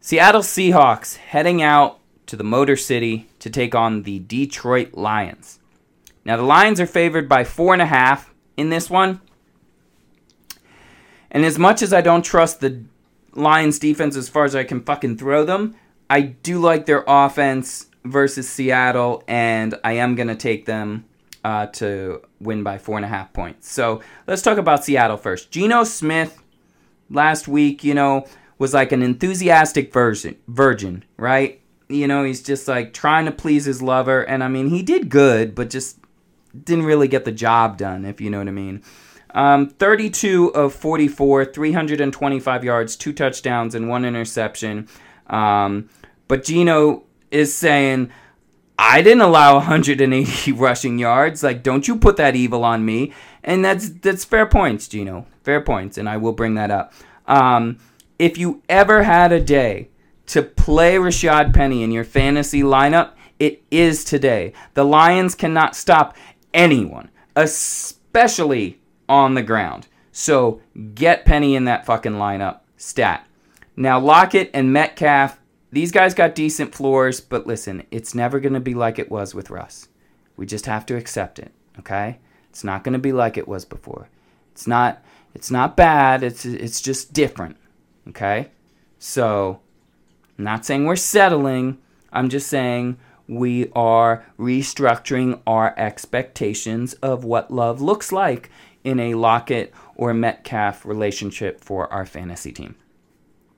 Seattle 0.00 0.42
Seahawks 0.42 1.16
heading 1.16 1.62
out 1.62 2.00
to 2.32 2.36
the 2.36 2.42
Motor 2.42 2.76
City 2.76 3.28
to 3.40 3.50
take 3.50 3.74
on 3.74 4.04
the 4.04 4.18
Detroit 4.20 4.94
Lions. 4.94 5.58
Now, 6.24 6.38
the 6.38 6.42
Lions 6.42 6.80
are 6.80 6.86
favored 6.86 7.28
by 7.28 7.44
four 7.44 7.74
and 7.74 7.82
a 7.82 7.84
half 7.86 8.32
in 8.56 8.70
this 8.70 8.88
one. 8.88 9.20
And 11.30 11.44
as 11.44 11.58
much 11.58 11.82
as 11.82 11.92
I 11.92 12.00
don't 12.00 12.24
trust 12.24 12.60
the 12.60 12.84
Lions 13.34 13.78
defense 13.78 14.16
as 14.16 14.30
far 14.30 14.46
as 14.46 14.56
I 14.56 14.64
can 14.64 14.80
fucking 14.80 15.18
throw 15.18 15.44
them, 15.44 15.74
I 16.08 16.22
do 16.22 16.58
like 16.58 16.86
their 16.86 17.04
offense 17.06 17.88
versus 18.02 18.48
Seattle, 18.48 19.24
and 19.28 19.74
I 19.84 19.92
am 19.92 20.14
going 20.14 20.28
to 20.28 20.34
take 20.34 20.64
them 20.64 21.04
uh, 21.44 21.66
to 21.66 22.22
win 22.40 22.62
by 22.62 22.78
four 22.78 22.96
and 22.96 23.04
a 23.04 23.08
half 23.08 23.34
points. 23.34 23.70
So 23.70 24.00
let's 24.26 24.40
talk 24.40 24.56
about 24.56 24.86
Seattle 24.86 25.18
first. 25.18 25.50
Geno 25.50 25.84
Smith 25.84 26.42
last 27.10 27.46
week, 27.46 27.84
you 27.84 27.92
know, 27.92 28.24
was 28.56 28.72
like 28.72 28.90
an 28.90 29.02
enthusiastic 29.02 29.92
virgin, 29.92 30.36
virgin, 30.48 31.04
right? 31.18 31.61
You 31.92 32.06
know, 32.06 32.24
he's 32.24 32.42
just 32.42 32.68
like 32.68 32.92
trying 32.92 33.26
to 33.26 33.32
please 33.32 33.64
his 33.64 33.82
lover, 33.82 34.22
and 34.22 34.42
I 34.42 34.48
mean, 34.48 34.70
he 34.70 34.82
did 34.82 35.08
good, 35.08 35.54
but 35.54 35.70
just 35.70 35.98
didn't 36.64 36.84
really 36.84 37.08
get 37.08 37.24
the 37.24 37.32
job 37.32 37.78
done, 37.78 38.04
if 38.04 38.20
you 38.20 38.30
know 38.30 38.38
what 38.38 38.48
I 38.48 38.52
mean. 38.52 38.82
Um, 39.34 39.68
32 39.68 40.54
of 40.54 40.74
44, 40.74 41.46
325 41.46 42.64
yards, 42.64 42.96
two 42.96 43.12
touchdowns, 43.12 43.74
and 43.74 43.88
one 43.88 44.04
interception. 44.04 44.88
Um, 45.28 45.88
but 46.28 46.44
Geno 46.44 47.04
is 47.30 47.54
saying, 47.54 48.10
I 48.78 49.00
didn't 49.00 49.22
allow 49.22 49.54
180 49.54 50.52
rushing 50.52 50.98
yards. 50.98 51.42
Like, 51.42 51.62
don't 51.62 51.88
you 51.88 51.96
put 51.96 52.16
that 52.16 52.36
evil 52.36 52.64
on 52.64 52.84
me. 52.84 53.12
And 53.44 53.64
that's 53.64 53.90
that's 53.90 54.24
fair 54.24 54.46
points, 54.46 54.88
Geno. 54.88 55.26
Fair 55.42 55.60
points, 55.60 55.98
and 55.98 56.08
I 56.08 56.16
will 56.16 56.32
bring 56.32 56.54
that 56.54 56.70
up. 56.70 56.92
Um, 57.26 57.78
if 58.18 58.38
you 58.38 58.62
ever 58.68 59.02
had 59.02 59.32
a 59.32 59.40
day 59.40 59.88
to 60.26 60.42
play 60.42 60.96
Rashad 60.96 61.52
Penny 61.54 61.82
in 61.82 61.90
your 61.90 62.04
fantasy 62.04 62.62
lineup, 62.62 63.12
it 63.38 63.62
is 63.70 64.04
today. 64.04 64.52
The 64.74 64.84
Lions 64.84 65.34
cannot 65.34 65.74
stop 65.76 66.16
anyone, 66.54 67.10
especially 67.34 68.80
on 69.08 69.34
the 69.34 69.42
ground. 69.42 69.88
So 70.12 70.60
get 70.94 71.24
Penny 71.24 71.56
in 71.56 71.64
that 71.64 71.86
fucking 71.86 72.12
lineup. 72.12 72.60
Stat. 72.76 73.26
Now 73.76 73.98
Lockett 73.98 74.50
and 74.52 74.72
Metcalf, 74.72 75.40
these 75.70 75.92
guys 75.92 76.14
got 76.14 76.34
decent 76.34 76.74
floors, 76.74 77.20
but 77.20 77.46
listen, 77.46 77.84
it's 77.90 78.14
never 78.14 78.38
going 78.40 78.52
to 78.52 78.60
be 78.60 78.74
like 78.74 78.98
it 78.98 79.10
was 79.10 79.34
with 79.34 79.50
Russ. 79.50 79.88
We 80.36 80.46
just 80.46 80.66
have 80.66 80.84
to 80.86 80.96
accept 80.96 81.38
it, 81.38 81.52
okay? 81.78 82.18
It's 82.50 82.64
not 82.64 82.84
going 82.84 82.92
to 82.92 82.98
be 82.98 83.12
like 83.12 83.38
it 83.38 83.48
was 83.48 83.64
before. 83.64 84.08
It's 84.52 84.66
not 84.66 85.02
it's 85.34 85.50
not 85.50 85.76
bad, 85.76 86.22
it's 86.22 86.44
it's 86.44 86.82
just 86.82 87.12
different, 87.12 87.56
okay? 88.08 88.50
So, 88.98 89.61
I'm 90.42 90.46
not 90.46 90.66
saying 90.66 90.86
we're 90.86 90.96
settling. 90.96 91.78
I'm 92.12 92.28
just 92.28 92.48
saying 92.48 92.98
we 93.28 93.70
are 93.76 94.26
restructuring 94.36 95.40
our 95.46 95.72
expectations 95.78 96.94
of 96.94 97.22
what 97.22 97.52
love 97.52 97.80
looks 97.80 98.10
like 98.10 98.50
in 98.82 98.98
a 98.98 99.14
Lockett 99.14 99.72
or 99.94 100.12
Metcalf 100.12 100.84
relationship 100.84 101.60
for 101.60 101.86
our 101.92 102.04
fantasy 102.04 102.50
team. 102.50 102.74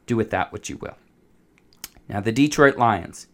Do 0.05 0.15
with 0.15 0.29
that 0.29 0.53
what 0.53 0.69
you 0.69 0.77
will. 0.77 0.99
Now, 2.07 2.21
the 2.21 2.33
Detroit 2.33 2.77
Lions. 2.77 3.29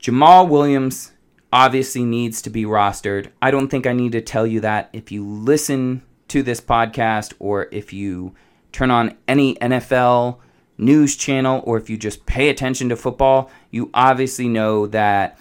Jamaal 0.00 0.48
Williams 0.48 1.10
obviously 1.52 2.04
needs 2.04 2.40
to 2.42 2.48
be 2.50 2.62
rostered. 2.62 3.32
I 3.42 3.50
don't 3.50 3.66
think 3.66 3.88
I 3.88 3.92
need 3.92 4.12
to 4.12 4.20
tell 4.20 4.46
you 4.46 4.60
that. 4.60 4.88
If 4.92 5.10
you 5.10 5.26
listen 5.26 6.02
to 6.28 6.44
this 6.44 6.60
podcast 6.60 7.34
or 7.40 7.66
if 7.72 7.92
you 7.92 8.36
turn 8.70 8.92
on 8.92 9.18
any 9.26 9.56
NFL 9.56 10.38
news 10.80 11.16
channel 11.16 11.62
or 11.64 11.76
if 11.76 11.90
you 11.90 11.96
just 11.96 12.26
pay 12.26 12.48
attention 12.48 12.88
to 12.88 12.96
football, 12.96 13.50
you 13.70 13.90
obviously 13.94 14.48
know 14.48 14.86
that 14.88 15.38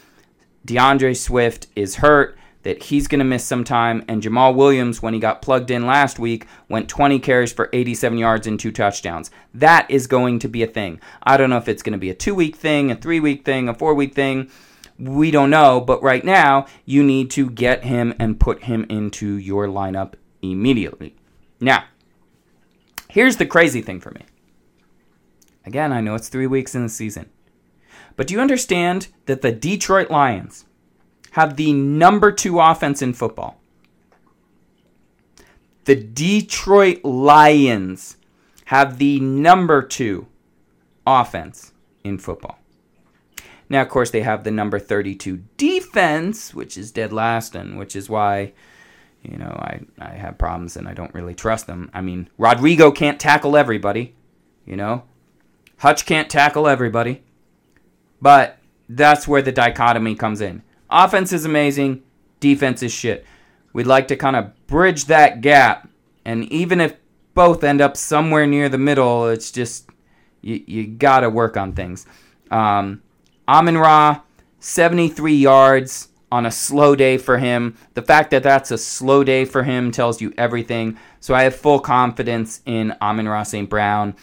DeAndre 0.66 1.16
Swift 1.18 1.68
is 1.76 1.96
hurt 1.96 2.38
that 2.64 2.84
he's 2.84 3.08
going 3.08 3.20
to 3.20 3.26
miss 3.26 3.46
some 3.46 3.64
time. 3.64 4.04
And 4.08 4.22
Jamaal 4.22 4.56
Williams, 4.56 5.02
when 5.02 5.14
he 5.14 5.20
got 5.20 5.42
plugged 5.42 5.72
in 5.72 5.86
last 5.86 6.20
week, 6.20 6.46
went 6.68 6.90
20 6.90 7.20
carries 7.20 7.54
for 7.54 7.70
87 7.72 8.18
yards 8.18 8.48
and 8.48 8.60
two 8.60 8.72
touchdowns. 8.72 9.32
That 9.54 9.90
is 9.90 10.08
going 10.08 10.40
to 10.40 10.50
be 10.50 10.64
a 10.64 10.68
thing. 10.68 11.00
I 11.24 11.38
don't 11.38 11.50
know 11.50 11.58
if 11.58 11.68
it's 11.68 11.84
going 11.84 11.94
to 11.94 12.00
be 12.00 12.10
a 12.10 12.16
two 12.16 12.36
week 12.36 12.56
thing, 12.56 12.92
a 12.92 12.96
three 12.96 13.20
week 13.20 13.46
thing, 13.46 13.70
a 13.70 13.74
four 13.74 13.94
week 13.94 14.14
thing. 14.14 14.52
We 14.98 15.32
don't 15.32 15.50
know. 15.50 15.80
But 15.80 16.04
right 16.04 16.26
now, 16.26 16.66
you 16.86 17.04
need 17.04 17.32
to 17.32 17.50
get 17.50 17.86
him 17.86 18.14
and 18.20 18.40
put 18.40 18.64
him 18.64 18.86
into 18.90 19.38
your 19.38 19.68
lineup 19.68 20.16
immediately. 20.42 21.16
Now, 21.62 21.86
here's 23.10 23.38
the 23.38 23.46
crazy 23.46 23.82
thing 23.82 24.02
for 24.02 24.12
me. 24.12 24.22
Again, 25.70 25.93
I 25.93 26.01
know 26.01 26.15
it's 26.15 26.30
three 26.30 26.47
weeks 26.47 26.74
in 26.74 26.82
the 26.82 26.89
season. 26.89 27.30
But 28.15 28.26
do 28.26 28.34
you 28.34 28.41
understand 28.41 29.09
that 29.28 29.43
the 29.43 29.51
Detroit 29.51 30.09
Lions 30.09 30.65
have 31.32 31.57
the 31.57 31.74
number 31.74 32.32
two 32.32 32.59
offense 32.59 33.03
in 33.03 33.13
football. 33.13 33.59
The 35.86 35.95
Detroit 35.95 37.03
Lions 37.03 38.17
have 38.65 38.97
the 38.97 39.20
number 39.20 39.84
two 39.84 40.26
offense 41.05 41.74
in 42.03 42.17
football. 42.17 42.57
Now, 43.70 43.84
of 43.84 43.89
course, 43.89 44.09
they 44.09 44.22
have 44.22 44.43
the 44.43 44.51
number 44.51 44.80
32 44.80 45.43
defense, 45.57 46.53
which 46.55 46.78
is 46.78 46.91
dead 46.91 47.13
last, 47.13 47.55
and 47.55 47.78
which 47.78 47.95
is 47.95 48.09
why, 48.09 48.53
you 49.22 49.38
know, 49.38 49.45
I, 49.45 49.82
I 49.99 50.09
have 50.13 50.39
problems 50.39 50.76
and 50.76 50.88
I 50.88 50.95
don't 50.95 51.13
really 51.13 51.36
trust 51.36 51.67
them. 51.67 51.91
I 51.93 52.01
mean, 52.01 52.30
Rodrigo 52.39 52.89
can't 52.89 53.20
tackle 53.20 53.55
everybody, 53.55 54.15
you 54.65 54.76
know, 54.76 55.03
Hutch 55.80 56.06
can't 56.06 56.30
tackle 56.30 56.68
everybody. 56.68 57.24
But 58.22 58.58
that's 58.88 59.28
where 59.28 59.42
the 59.42 59.52
dichotomy 59.52 60.16
comes 60.16 60.42
in. 60.42 60.64
Offense 60.90 61.32
is 61.32 61.46
amazing, 61.46 62.04
defense 62.40 62.82
is 62.84 62.92
shit. 62.92 63.26
We'd 63.74 63.88
like 63.88 64.08
to 64.10 64.16
kind 64.16 64.36
of 64.36 64.68
bridge 64.68 65.06
that 65.06 65.42
gap. 65.42 65.88
And 66.26 66.46
even 66.46 66.82
if 66.82 66.96
both 67.34 67.64
end 67.64 67.82
up 67.82 67.96
somewhere 67.96 68.48
near 68.48 68.68
the 68.68 68.78
middle, 68.78 69.28
it's 69.28 69.52
just, 69.52 69.90
you, 70.42 70.64
you 70.66 70.88
got 70.88 71.22
to 71.22 71.30
work 71.30 71.56
on 71.56 71.74
things. 71.74 72.06
Um, 72.50 73.02
Amon 73.48 73.78
Ra, 73.78 74.22
73 74.60 75.36
yards 75.36 76.10
on 76.32 76.46
a 76.46 76.52
slow 76.52 76.96
day 76.96 77.18
for 77.18 77.38
him. 77.38 77.78
The 77.94 78.02
fact 78.02 78.32
that 78.32 78.44
that's 78.44 78.72
a 78.72 78.78
slow 78.78 79.24
day 79.24 79.46
for 79.46 79.64
him 79.64 79.92
tells 79.92 80.22
you 80.22 80.34
everything. 80.38 80.98
So 81.20 81.34
I 81.34 81.44
have 81.44 81.56
full 81.56 81.80
confidence 81.80 82.62
in 82.66 82.96
Amon 83.02 83.28
Ra 83.28 83.44
St. 83.44 83.70
Brown, 83.70 84.16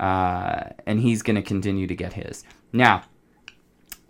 uh, 0.00 0.70
and 0.86 0.98
he's 0.98 1.22
going 1.22 1.36
to 1.36 1.42
continue 1.42 1.86
to 1.86 1.94
get 1.94 2.14
his. 2.14 2.42
Now, 2.72 3.04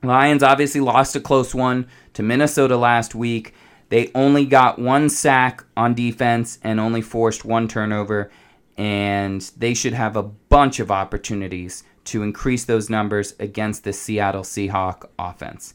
Lions 0.03 0.43
obviously 0.43 0.80
lost 0.80 1.16
a 1.16 1.20
close 1.20 1.55
one 1.55 1.88
to 2.14 2.22
Minnesota 2.22 2.76
last 2.76 3.14
week. 3.14 3.55
They 3.91 4.11
only 4.14 4.47
got 4.47 4.78
one 4.78 5.11
sack 5.11 5.64
on 5.76 5.95
defense 5.95 6.59
and 6.62 6.78
only 6.78 7.03
forced 7.03 7.45
one 7.45 7.66
turnover, 7.66 8.30
and 8.78 9.43
they 9.57 9.74
should 9.74 9.93
have 9.93 10.16
a 10.16 10.22
bunch 10.22 10.78
of 10.78 10.93
opportunities 10.93 11.82
to 12.05 12.22
increase 12.22 12.64
those 12.64 12.88
numbers 12.88 13.34
against 13.41 13.84
the 13.84 13.93
Seattle 13.93 14.43
Seahawk 14.43 15.09
offense. 15.18 15.74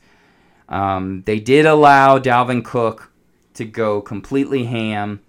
Um, 0.70 1.24
they 1.26 1.40
did 1.40 1.66
allow 1.66 2.18
Dalvin 2.18 2.64
Cook 2.64 3.12
to 3.54 3.66
go 3.66 4.02
completely 4.02 4.64
ham, 4.64 5.20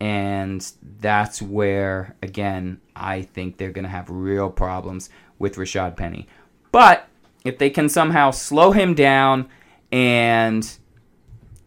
and 0.00 0.72
that's 1.00 1.40
where, 1.40 2.16
again, 2.22 2.80
I 2.94 3.22
think 3.22 3.56
they're 3.56 3.70
going 3.70 3.84
to 3.84 3.90
have 3.90 4.10
real 4.10 4.50
problems 4.50 5.08
with 5.38 5.56
Rashad 5.56 5.96
Penny. 5.96 6.26
But 6.72 7.08
if 7.44 7.58
they 7.58 7.70
can 7.70 7.88
somehow 7.88 8.32
slow 8.32 8.72
him 8.72 8.94
down 8.94 9.48
and 9.92 10.76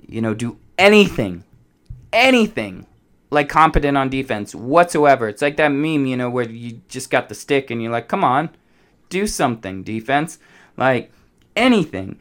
you 0.07 0.21
know 0.21 0.33
do 0.33 0.57
anything 0.77 1.43
anything 2.11 2.85
like 3.31 3.47
competent 3.47 3.95
on 3.95 4.09
defense 4.09 4.53
whatsoever 4.53 5.29
it's 5.29 5.41
like 5.41 5.55
that 5.57 5.69
meme 5.69 6.05
you 6.05 6.17
know 6.17 6.29
where 6.29 6.49
you 6.49 6.81
just 6.89 7.09
got 7.09 7.29
the 7.29 7.35
stick 7.35 7.71
and 7.71 7.81
you're 7.81 7.91
like 7.91 8.07
come 8.07 8.23
on 8.23 8.49
do 9.09 9.25
something 9.25 9.83
defense 9.83 10.37
like 10.75 11.11
anything 11.55 12.19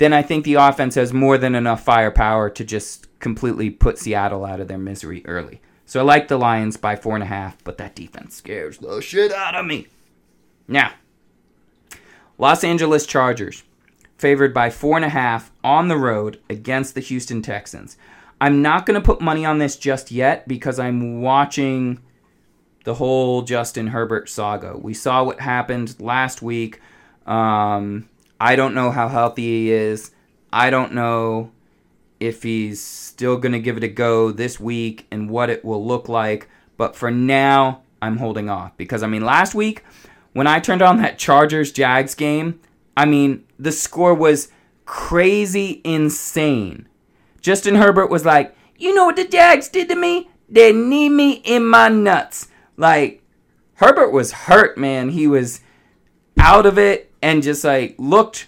then 0.00 0.12
i 0.12 0.20
think 0.22 0.44
the 0.44 0.54
offense 0.54 0.96
has 0.96 1.12
more 1.12 1.38
than 1.38 1.54
enough 1.54 1.84
firepower 1.84 2.50
to 2.50 2.64
just 2.64 3.06
completely 3.20 3.70
put 3.70 3.98
seattle 3.98 4.44
out 4.44 4.60
of 4.60 4.68
their 4.68 4.78
misery 4.78 5.22
early 5.26 5.60
so 5.86 6.00
i 6.00 6.02
like 6.02 6.28
the 6.28 6.36
lions 6.36 6.76
by 6.76 6.96
four 6.96 7.14
and 7.14 7.22
a 7.22 7.26
half 7.26 7.62
but 7.64 7.78
that 7.78 7.94
defense 7.94 8.34
scares 8.34 8.78
the 8.78 9.00
shit 9.00 9.32
out 9.32 9.54
of 9.54 9.64
me 9.64 9.86
now 10.66 10.92
Los 12.40 12.64
Angeles 12.64 13.04
Chargers, 13.04 13.64
favored 14.16 14.54
by 14.54 14.70
four 14.70 14.96
and 14.96 15.04
a 15.04 15.10
half 15.10 15.52
on 15.62 15.88
the 15.88 15.98
road 15.98 16.40
against 16.48 16.94
the 16.94 17.02
Houston 17.02 17.42
Texans. 17.42 17.98
I'm 18.40 18.62
not 18.62 18.86
going 18.86 18.98
to 18.98 19.04
put 19.04 19.20
money 19.20 19.44
on 19.44 19.58
this 19.58 19.76
just 19.76 20.10
yet 20.10 20.48
because 20.48 20.78
I'm 20.78 21.20
watching 21.20 22.00
the 22.84 22.94
whole 22.94 23.42
Justin 23.42 23.88
Herbert 23.88 24.30
saga. 24.30 24.78
We 24.78 24.94
saw 24.94 25.22
what 25.22 25.40
happened 25.40 26.00
last 26.00 26.40
week. 26.40 26.80
Um, 27.26 28.08
I 28.40 28.56
don't 28.56 28.74
know 28.74 28.90
how 28.90 29.08
healthy 29.08 29.42
he 29.42 29.70
is. 29.70 30.12
I 30.52 30.70
don't 30.70 30.94
know 30.94 31.52
if 32.18 32.42
he's 32.42 32.82
still 32.82 33.36
going 33.36 33.52
to 33.52 33.60
give 33.60 33.76
it 33.76 33.84
a 33.84 33.88
go 33.88 34.32
this 34.32 34.58
week 34.58 35.06
and 35.10 35.28
what 35.28 35.50
it 35.50 35.64
will 35.64 35.86
look 35.86 36.08
like. 36.08 36.48
But 36.76 36.96
for 36.96 37.10
now, 37.10 37.82
I'm 38.00 38.16
holding 38.16 38.48
off 38.48 38.76
because, 38.78 39.02
I 39.02 39.06
mean, 39.06 39.24
last 39.24 39.54
week 39.54 39.84
when 40.32 40.46
I 40.46 40.58
turned 40.58 40.82
on 40.82 41.02
that 41.02 41.18
Chargers 41.18 41.70
Jags 41.70 42.14
game, 42.14 42.60
I 42.96 43.04
mean, 43.04 43.44
the 43.58 43.72
score 43.72 44.14
was 44.14 44.48
crazy 44.86 45.80
insane. 45.84 46.88
Justin 47.40 47.74
Herbert 47.74 48.08
was 48.08 48.24
like, 48.24 48.54
You 48.78 48.94
know 48.94 49.04
what 49.06 49.16
the 49.16 49.26
Jags 49.26 49.68
did 49.68 49.88
to 49.88 49.96
me? 49.96 50.30
They 50.48 50.72
kneed 50.72 51.10
me 51.10 51.32
in 51.44 51.66
my 51.66 51.88
nuts. 51.88 52.48
Like 52.76 53.22
Herbert 53.74 54.10
was 54.10 54.32
hurt, 54.32 54.76
man. 54.78 55.10
He 55.10 55.26
was 55.26 55.60
out 56.38 56.66
of 56.66 56.78
it 56.78 57.09
and 57.22 57.42
just 57.42 57.64
like 57.64 57.94
looked 57.98 58.46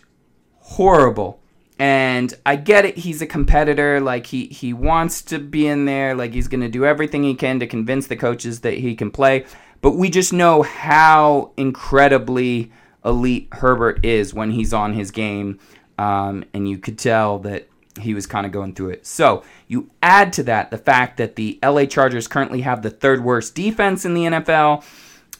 horrible. 0.58 1.40
And 1.78 2.32
I 2.46 2.56
get 2.56 2.84
it, 2.84 2.98
he's 2.98 3.20
a 3.22 3.26
competitor, 3.26 4.00
like 4.00 4.26
he 4.26 4.46
he 4.46 4.72
wants 4.72 5.22
to 5.22 5.38
be 5.38 5.66
in 5.66 5.84
there, 5.84 6.14
like 6.14 6.32
he's 6.32 6.48
going 6.48 6.60
to 6.60 6.68
do 6.68 6.84
everything 6.84 7.24
he 7.24 7.34
can 7.34 7.58
to 7.60 7.66
convince 7.66 8.06
the 8.06 8.16
coaches 8.16 8.60
that 8.60 8.74
he 8.74 8.94
can 8.94 9.10
play. 9.10 9.46
But 9.80 9.96
we 9.96 10.10
just 10.10 10.32
know 10.32 10.62
how 10.62 11.52
incredibly 11.56 12.70
elite 13.04 13.48
Herbert 13.52 14.04
is 14.04 14.32
when 14.32 14.52
he's 14.52 14.72
on 14.72 14.92
his 14.92 15.10
game. 15.10 15.58
Um, 15.98 16.44
and 16.54 16.68
you 16.68 16.78
could 16.78 16.98
tell 16.98 17.40
that 17.40 17.68
he 18.00 18.14
was 18.14 18.26
kind 18.26 18.46
of 18.46 18.52
going 18.52 18.74
through 18.74 18.90
it. 18.90 19.06
So 19.06 19.42
you 19.68 19.90
add 20.02 20.32
to 20.34 20.42
that 20.44 20.70
the 20.70 20.78
fact 20.78 21.16
that 21.18 21.36
the 21.36 21.58
LA 21.62 21.84
Chargers 21.84 22.26
currently 22.28 22.62
have 22.62 22.82
the 22.82 22.90
third 22.90 23.22
worst 23.22 23.54
defense 23.54 24.04
in 24.04 24.14
the 24.14 24.24
NFL. 24.24 24.84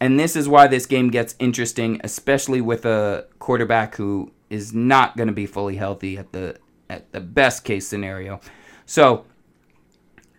And 0.03 0.19
this 0.19 0.35
is 0.35 0.49
why 0.49 0.67
this 0.67 0.85
game 0.85 1.11
gets 1.11 1.37
interesting, 1.39 2.01
especially 2.03 2.61
with 2.61 2.85
a 2.85 3.25
quarterback 3.39 3.95
who 3.95 4.33
is 4.51 4.75
not 4.75 5.17
going 5.17 5.29
to 5.29 5.33
be 5.33 5.47
fully 5.47 5.77
healthy 5.77 6.19
at 6.19 6.33
the 6.33 6.57
at 6.91 7.13
the 7.13 7.21
best 7.21 7.63
case 7.63 7.87
scenario. 7.87 8.41
So 8.85 9.27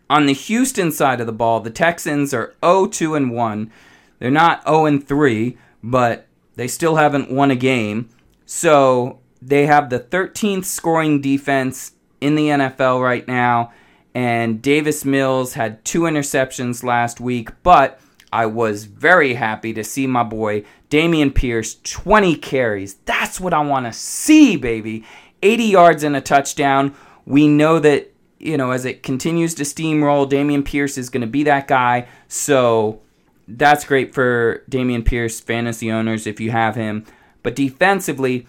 on 0.09 0.25
the 0.25 0.33
Houston 0.33 0.91
side 0.91 1.21
of 1.21 1.27
the 1.27 1.31
ball, 1.31 1.61
the 1.61 1.69
Texans 1.69 2.33
are 2.33 2.53
0-2 2.61 3.15
and 3.15 3.31
1. 3.31 3.71
They're 4.19 4.29
not 4.29 4.67
0 4.67 4.85
and 4.85 5.07
3, 5.07 5.57
but 5.81 6.27
they 6.57 6.67
still 6.67 6.97
haven't 6.97 7.31
won 7.31 7.49
a 7.49 7.55
game. 7.55 8.09
So 8.45 9.21
they 9.41 9.65
have 9.65 9.89
the 9.89 9.99
13th 10.01 10.65
scoring 10.65 11.21
defense 11.21 11.93
in 12.19 12.35
the 12.35 12.49
NFL 12.49 13.01
right 13.01 13.25
now. 13.29 13.71
And 14.13 14.61
Davis 14.61 15.05
Mills 15.05 15.53
had 15.53 15.85
two 15.85 16.01
interceptions 16.01 16.83
last 16.83 17.21
week, 17.21 17.51
but 17.63 18.01
I 18.33 18.47
was 18.47 18.85
very 18.85 19.35
happy 19.35 19.73
to 19.73 19.83
see 19.83 20.07
my 20.07 20.23
boy 20.23 20.63
Dameon 20.89 21.35
Pierce 21.35 21.77
20 21.83 22.35
carries. 22.37 22.95
That's 23.05 23.39
what 23.39 23.53
I 23.53 23.59
want 23.59 23.85
to 23.85 23.93
see, 23.93 24.55
baby. 24.55 25.05
80 25.43 25.63
yards 25.65 26.03
and 26.03 26.15
a 26.15 26.21
touchdown. 26.21 26.95
We 27.27 27.47
know 27.47 27.77
that, 27.77 28.11
you 28.39 28.57
know, 28.57 28.71
as 28.71 28.85
it 28.85 29.03
continues 29.03 29.53
to 29.55 29.63
steamroll, 29.63 30.27
Dameon 30.27 30.65
Pierce 30.65 30.97
is 30.97 31.11
going 31.11 31.21
to 31.21 31.27
be 31.27 31.43
that 31.43 31.67
guy. 31.67 32.07
So 32.27 33.01
that's 33.47 33.85
great 33.85 34.15
for 34.15 34.63
Dameon 34.67 35.05
Pierce 35.05 35.39
fantasy 35.39 35.91
owners 35.91 36.25
if 36.25 36.39
you 36.39 36.49
have 36.49 36.75
him. 36.75 37.05
But 37.43 37.55
defensively, 37.55 38.47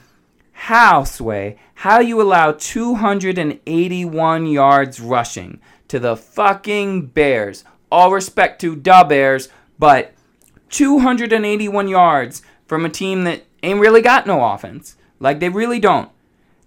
how, 0.53 1.05
Sway, 1.05 1.59
how 1.75 2.01
you 2.01 2.23
allow 2.23 2.53
281 2.53 4.47
yards 4.47 4.99
rushing 4.99 5.61
to 5.89 5.99
the 5.99 6.17
fucking 6.17 7.09
Bears. 7.09 7.65
All 7.93 8.13
respect 8.13 8.63
to 8.63 8.75
the 8.77 9.05
Bears, 9.07 9.51
but 9.79 10.13
281 10.71 11.89
yards 11.89 12.43
from 12.67 12.85
a 12.85 12.91
team 12.91 13.25
that 13.25 13.45
ain't 13.63 13.81
really 13.81 14.03
got 14.03 14.27
no 14.27 14.45
offense. 14.45 14.97
Like, 15.21 15.41
they 15.41 15.49
really 15.49 15.79
don't. 15.79 16.11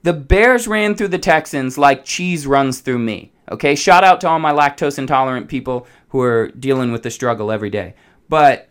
The 0.04 0.14
Bears 0.14 0.68
ran 0.68 0.96
through 0.96 1.10
the 1.10 1.20
Texans 1.20 1.78
like 1.78 2.06
cheese 2.06 2.48
runs 2.48 2.80
through 2.80 3.00
me. 3.00 3.32
Okay, 3.52 3.76
shout 3.76 4.04
out 4.04 4.22
to 4.22 4.28
all 4.28 4.40
my 4.40 4.52
lactose 4.52 4.98
intolerant 4.98 5.48
people 5.48 5.88
who 6.10 6.22
are 6.22 6.50
dealing 6.50 6.92
with 6.92 7.04
the 7.04 7.12
struggle 7.12 7.52
every 7.52 7.70
day. 7.70 7.96
But 8.30 8.70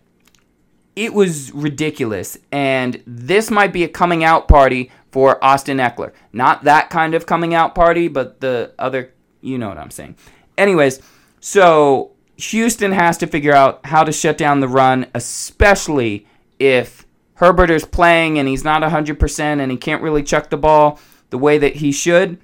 it 0.94 1.12
was 1.12 1.52
ridiculous. 1.52 2.38
And 2.50 3.02
this 3.06 3.50
might 3.50 3.72
be 3.72 3.84
a 3.84 3.88
coming 3.88 4.24
out 4.24 4.48
party 4.48 4.90
for 5.10 5.42
Austin 5.44 5.78
Ekeler. 5.78 6.12
Not 6.32 6.64
that 6.64 6.90
kind 6.90 7.14
of 7.14 7.26
coming 7.26 7.54
out 7.54 7.74
party, 7.74 8.08
but 8.08 8.40
the 8.40 8.72
other, 8.78 9.12
you 9.40 9.58
know 9.58 9.68
what 9.68 9.78
I'm 9.78 9.90
saying. 9.90 10.16
Anyways, 10.58 11.00
so 11.40 12.12
Houston 12.36 12.92
has 12.92 13.16
to 13.18 13.26
figure 13.26 13.54
out 13.54 13.84
how 13.86 14.04
to 14.04 14.12
shut 14.12 14.36
down 14.36 14.60
the 14.60 14.68
run, 14.68 15.06
especially 15.14 16.26
if 16.58 17.06
Herbert 17.34 17.70
is 17.70 17.84
playing 17.84 18.38
and 18.38 18.48
he's 18.48 18.64
not 18.64 18.82
100% 18.82 19.40
and 19.40 19.70
he 19.70 19.76
can't 19.76 20.02
really 20.02 20.22
chuck 20.22 20.50
the 20.50 20.56
ball 20.56 20.98
the 21.30 21.38
way 21.38 21.58
that 21.58 21.76
he 21.76 21.92
should. 21.92 22.38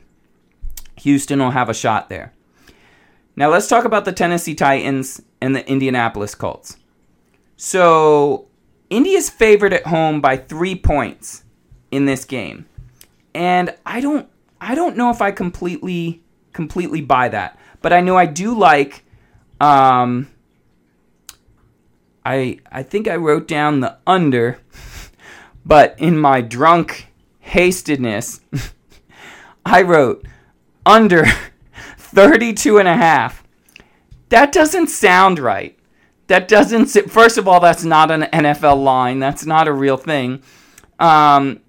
Houston 0.97 1.39
will 1.39 1.51
have 1.51 1.69
a 1.69 1.75
shot 1.75 2.09
there. 2.09 2.33
Now 3.37 3.51
let's 3.51 3.69
talk 3.69 3.85
about 3.85 4.05
the 4.05 4.13
Tennessee 4.13 4.55
Titans 4.55 5.23
and 5.41 5.57
the 5.57 5.67
Indianapolis 5.69 6.35
Colts. 6.35 6.77
So, 7.57 8.49
Indy's 8.91 9.31
favored 9.31 9.73
at 9.73 9.87
home 9.87 10.21
by 10.21 10.37
3 10.37 10.75
points 10.77 11.45
in 11.91 12.05
this 12.05 12.25
game. 12.25 12.67
And 13.35 13.75
I 13.87 14.01
don't 14.01 14.29
I 14.61 14.75
don't 14.75 14.97
know 14.97 15.11
if 15.11 15.23
I 15.23 15.31
completely 15.31 16.23
completely 16.53 17.01
buy 17.01 17.29
that. 17.29 17.59
But 17.81 17.93
I 17.93 18.01
know 18.01 18.17
I 18.17 18.27
do 18.27 18.55
like 18.55 19.05
um 19.63 20.29
I 22.27 22.59
I 22.71 22.83
think 22.83 23.07
I 23.09 23.17
wrote 23.17 23.47
down 23.47 23.81
the 23.81 23.97
under, 24.07 24.59
but 25.65 25.95
in 25.99 26.19
my 26.19 26.41
drunk 26.41 27.07
hastedness, 27.41 28.41
I 29.65 29.83
wrote 29.83 30.27
under 30.85 31.25
32 31.99 32.79
and 32.79 32.89
a 32.89 32.97
half. 32.97 33.45
That 34.31 34.53
doesn't 34.53 34.89
sound 34.89 35.39
right. 35.39 35.79
That 36.27 36.49
doesn't 36.49 36.87
first 37.11 37.39
of 37.39 37.47
all 37.47 37.61
that's 37.61 37.85
not 37.85 38.11
an 38.11 38.23
NFL 38.23 38.83
line. 38.83 39.21
That's 39.21 39.47
not 39.47 39.69
a 39.69 39.73
real 39.73 39.97
thing. 39.97 40.43
Um 40.99 41.61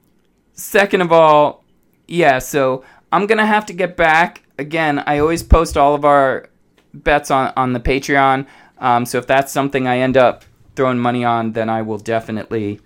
second 0.53 1.01
of 1.01 1.11
all, 1.11 1.63
yeah, 2.07 2.39
so 2.39 2.83
I'm 3.11 3.27
going 3.27 3.37
to 3.37 3.45
have 3.45 3.67
to 3.67 3.73
get 3.73 3.95
back 3.95 4.43
again. 4.57 5.03
I 5.05 5.19
always 5.19 5.43
post 5.43 5.77
all 5.77 5.93
of 5.93 6.05
our 6.05 6.49
bets 6.93 7.31
on 7.31 7.53
on 7.57 7.73
the 7.73 7.79
Patreon. 7.79 8.45
Um, 8.77 9.05
so 9.05 9.17
if 9.17 9.27
that's 9.27 9.51
something 9.51 9.87
I 9.87 9.99
end 9.99 10.17
up 10.17 10.43
throwing 10.75 10.99
money 10.99 11.23
on, 11.23 11.53
then 11.53 11.69
I 11.69 11.81
will 11.81 11.99
definitely, 11.99 12.81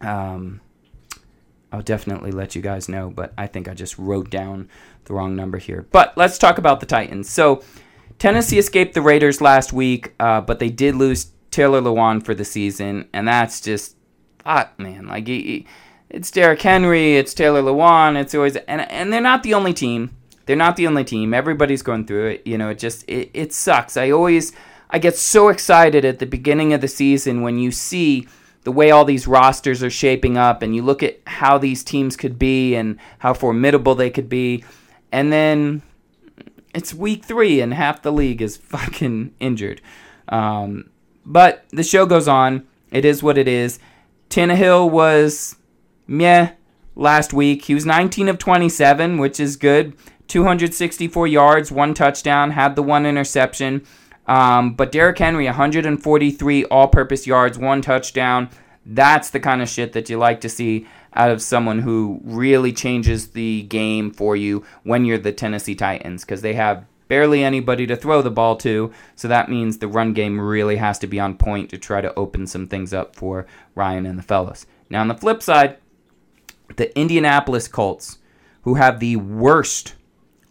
um, 0.00 0.60
I'll 1.72 1.82
definitely 1.82 2.30
let 2.30 2.54
you 2.54 2.62
guys 2.62 2.88
know. 2.88 3.10
But 3.10 3.32
I 3.36 3.46
think 3.46 3.68
I 3.68 3.74
just 3.74 3.98
wrote 3.98 4.30
down 4.30 4.68
the 5.04 5.14
wrong 5.14 5.36
number 5.36 5.58
here. 5.58 5.86
But 5.90 6.16
let's 6.16 6.38
talk 6.38 6.58
about 6.58 6.80
the 6.80 6.86
Titans. 6.86 7.28
So 7.28 7.62
Tennessee 8.18 8.58
escaped 8.58 8.94
the 8.94 9.02
Raiders 9.02 9.40
last 9.40 9.72
week, 9.72 10.14
uh, 10.18 10.40
but 10.40 10.58
they 10.58 10.70
did 10.70 10.94
lose 10.94 11.32
Taylor 11.50 11.80
Lewan 11.80 12.24
for 12.24 12.34
the 12.34 12.44
season, 12.44 13.08
and 13.12 13.26
that's 13.26 13.60
just, 13.60 13.96
fuck, 14.38 14.78
man. 14.78 15.06
Like, 15.06 15.28
it's 16.10 16.30
Derrick 16.30 16.60
Henry, 16.60 17.16
it's 17.16 17.32
Taylor 17.32 17.62
Lewan, 17.62 18.20
it's 18.20 18.34
always, 18.34 18.56
and 18.56 18.80
and 18.90 19.12
they're 19.12 19.20
not 19.20 19.42
the 19.42 19.54
only 19.54 19.72
team. 19.72 20.10
They're 20.48 20.56
not 20.56 20.76
the 20.76 20.86
only 20.86 21.04
team. 21.04 21.34
Everybody's 21.34 21.82
going 21.82 22.06
through 22.06 22.28
it. 22.28 22.46
You 22.46 22.56
know, 22.56 22.70
it 22.70 22.78
just 22.78 23.04
it, 23.06 23.30
it 23.34 23.52
sucks. 23.52 23.98
I 23.98 24.10
always 24.10 24.54
I 24.88 24.98
get 24.98 25.14
so 25.14 25.48
excited 25.48 26.06
at 26.06 26.20
the 26.20 26.26
beginning 26.26 26.72
of 26.72 26.80
the 26.80 26.88
season 26.88 27.42
when 27.42 27.58
you 27.58 27.70
see 27.70 28.26
the 28.64 28.72
way 28.72 28.90
all 28.90 29.04
these 29.04 29.28
rosters 29.28 29.82
are 29.82 29.90
shaping 29.90 30.38
up 30.38 30.62
and 30.62 30.74
you 30.74 30.80
look 30.80 31.02
at 31.02 31.20
how 31.26 31.58
these 31.58 31.84
teams 31.84 32.16
could 32.16 32.38
be 32.38 32.74
and 32.74 32.96
how 33.18 33.34
formidable 33.34 33.94
they 33.94 34.08
could 34.08 34.30
be. 34.30 34.64
And 35.12 35.30
then 35.30 35.82
it's 36.72 36.94
week 36.94 37.26
three 37.26 37.60
and 37.60 37.74
half 37.74 38.00
the 38.00 38.10
league 38.10 38.40
is 38.40 38.56
fucking 38.56 39.34
injured. 39.40 39.82
Um, 40.30 40.88
but 41.26 41.66
the 41.72 41.82
show 41.82 42.06
goes 42.06 42.26
on. 42.26 42.66
It 42.90 43.04
is 43.04 43.22
what 43.22 43.36
it 43.36 43.48
is. 43.48 43.78
Tannehill 44.30 44.90
was 44.90 45.56
meh 46.06 46.52
last 46.96 47.34
week. 47.34 47.66
He 47.66 47.74
was 47.74 47.84
19 47.84 48.30
of 48.30 48.38
27, 48.38 49.18
which 49.18 49.38
is 49.38 49.56
good. 49.56 49.94
264 50.28 51.26
yards, 51.26 51.72
one 51.72 51.94
touchdown, 51.94 52.52
had 52.52 52.76
the 52.76 52.82
one 52.82 53.06
interception. 53.06 53.84
Um, 54.26 54.74
but 54.74 54.92
Derrick 54.92 55.18
Henry, 55.18 55.46
143 55.46 56.64
all 56.66 56.88
purpose 56.88 57.26
yards, 57.26 57.58
one 57.58 57.82
touchdown. 57.82 58.50
That's 58.84 59.30
the 59.30 59.40
kind 59.40 59.62
of 59.62 59.68
shit 59.68 59.92
that 59.94 60.08
you 60.08 60.18
like 60.18 60.40
to 60.42 60.48
see 60.48 60.86
out 61.14 61.30
of 61.30 61.42
someone 61.42 61.80
who 61.80 62.20
really 62.22 62.72
changes 62.72 63.28
the 63.28 63.62
game 63.62 64.10
for 64.10 64.36
you 64.36 64.64
when 64.84 65.04
you're 65.04 65.18
the 65.18 65.32
Tennessee 65.32 65.74
Titans 65.74 66.24
because 66.24 66.42
they 66.42 66.54
have 66.54 66.84
barely 67.08 67.42
anybody 67.42 67.86
to 67.86 67.96
throw 67.96 68.22
the 68.22 68.30
ball 68.30 68.56
to. 68.56 68.92
So 69.16 69.28
that 69.28 69.48
means 69.48 69.78
the 69.78 69.88
run 69.88 70.12
game 70.12 70.38
really 70.40 70.76
has 70.76 70.98
to 71.00 71.06
be 71.06 71.18
on 71.18 71.36
point 71.36 71.70
to 71.70 71.78
try 71.78 72.00
to 72.00 72.14
open 72.14 72.46
some 72.46 72.68
things 72.68 72.92
up 72.92 73.16
for 73.16 73.46
Ryan 73.74 74.06
and 74.06 74.18
the 74.18 74.22
fellas. 74.22 74.66
Now, 74.90 75.00
on 75.00 75.08
the 75.08 75.14
flip 75.14 75.42
side, 75.42 75.78
the 76.76 76.96
Indianapolis 76.98 77.66
Colts, 77.66 78.18
who 78.62 78.74
have 78.74 79.00
the 79.00 79.16
worst 79.16 79.94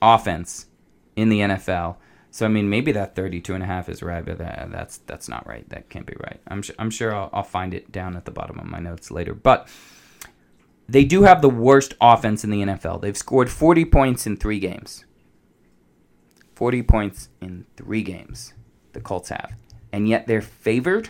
offense 0.02 0.68
in 1.16 1.30
the 1.30 1.39
NFL. 1.39 1.98
So 2.32 2.45
I 2.45 2.50
mean, 2.50 2.70
maybe 2.70 2.91
that 2.91 3.16
32 3.16 3.54
and 3.54 3.64
a 3.64 3.68
half 3.68 3.89
is 3.89 4.04
right, 4.04 4.24
but 4.24 4.38
that, 4.38 4.70
that's 4.72 4.98
that's 5.00 5.28
not 5.28 5.48
right. 5.48 5.68
That 5.70 5.89
can't 5.89 6.06
be 6.06 6.16
right. 6.20 6.39
I'm 6.48 6.62
sure, 6.62 6.76
I'm 6.78 6.89
sure 6.89 7.16
I'll, 7.16 7.30
I'll 7.34 7.43
find 7.43 7.74
it 7.74 7.91
down 7.91 8.16
at 8.16 8.26
the 8.26 8.32
bottom 8.32 8.60
of 8.60 8.66
my 8.66 8.80
notes 8.80 9.10
later. 9.10 9.34
But 9.34 9.68
they 10.88 11.04
do 11.04 11.24
have 11.24 11.41
the 11.41 11.50
worst 11.50 11.95
offense 12.00 12.43
in 12.43 12.50
the 12.50 12.62
NFL. 12.62 13.02
They've 13.02 13.18
scored 13.18 13.50
40 13.50 13.86
points 13.86 14.26
in 14.26 14.38
three 14.38 14.60
games. 14.60 15.06
40 16.56 16.84
points 16.84 17.30
in 17.41 17.66
three 17.76 18.02
games. 18.02 18.54
The 18.93 19.02
Colts 19.02 19.30
have, 19.30 19.54
and 19.91 20.08
yet 20.08 20.28
they're 20.28 20.41
favored 20.41 21.10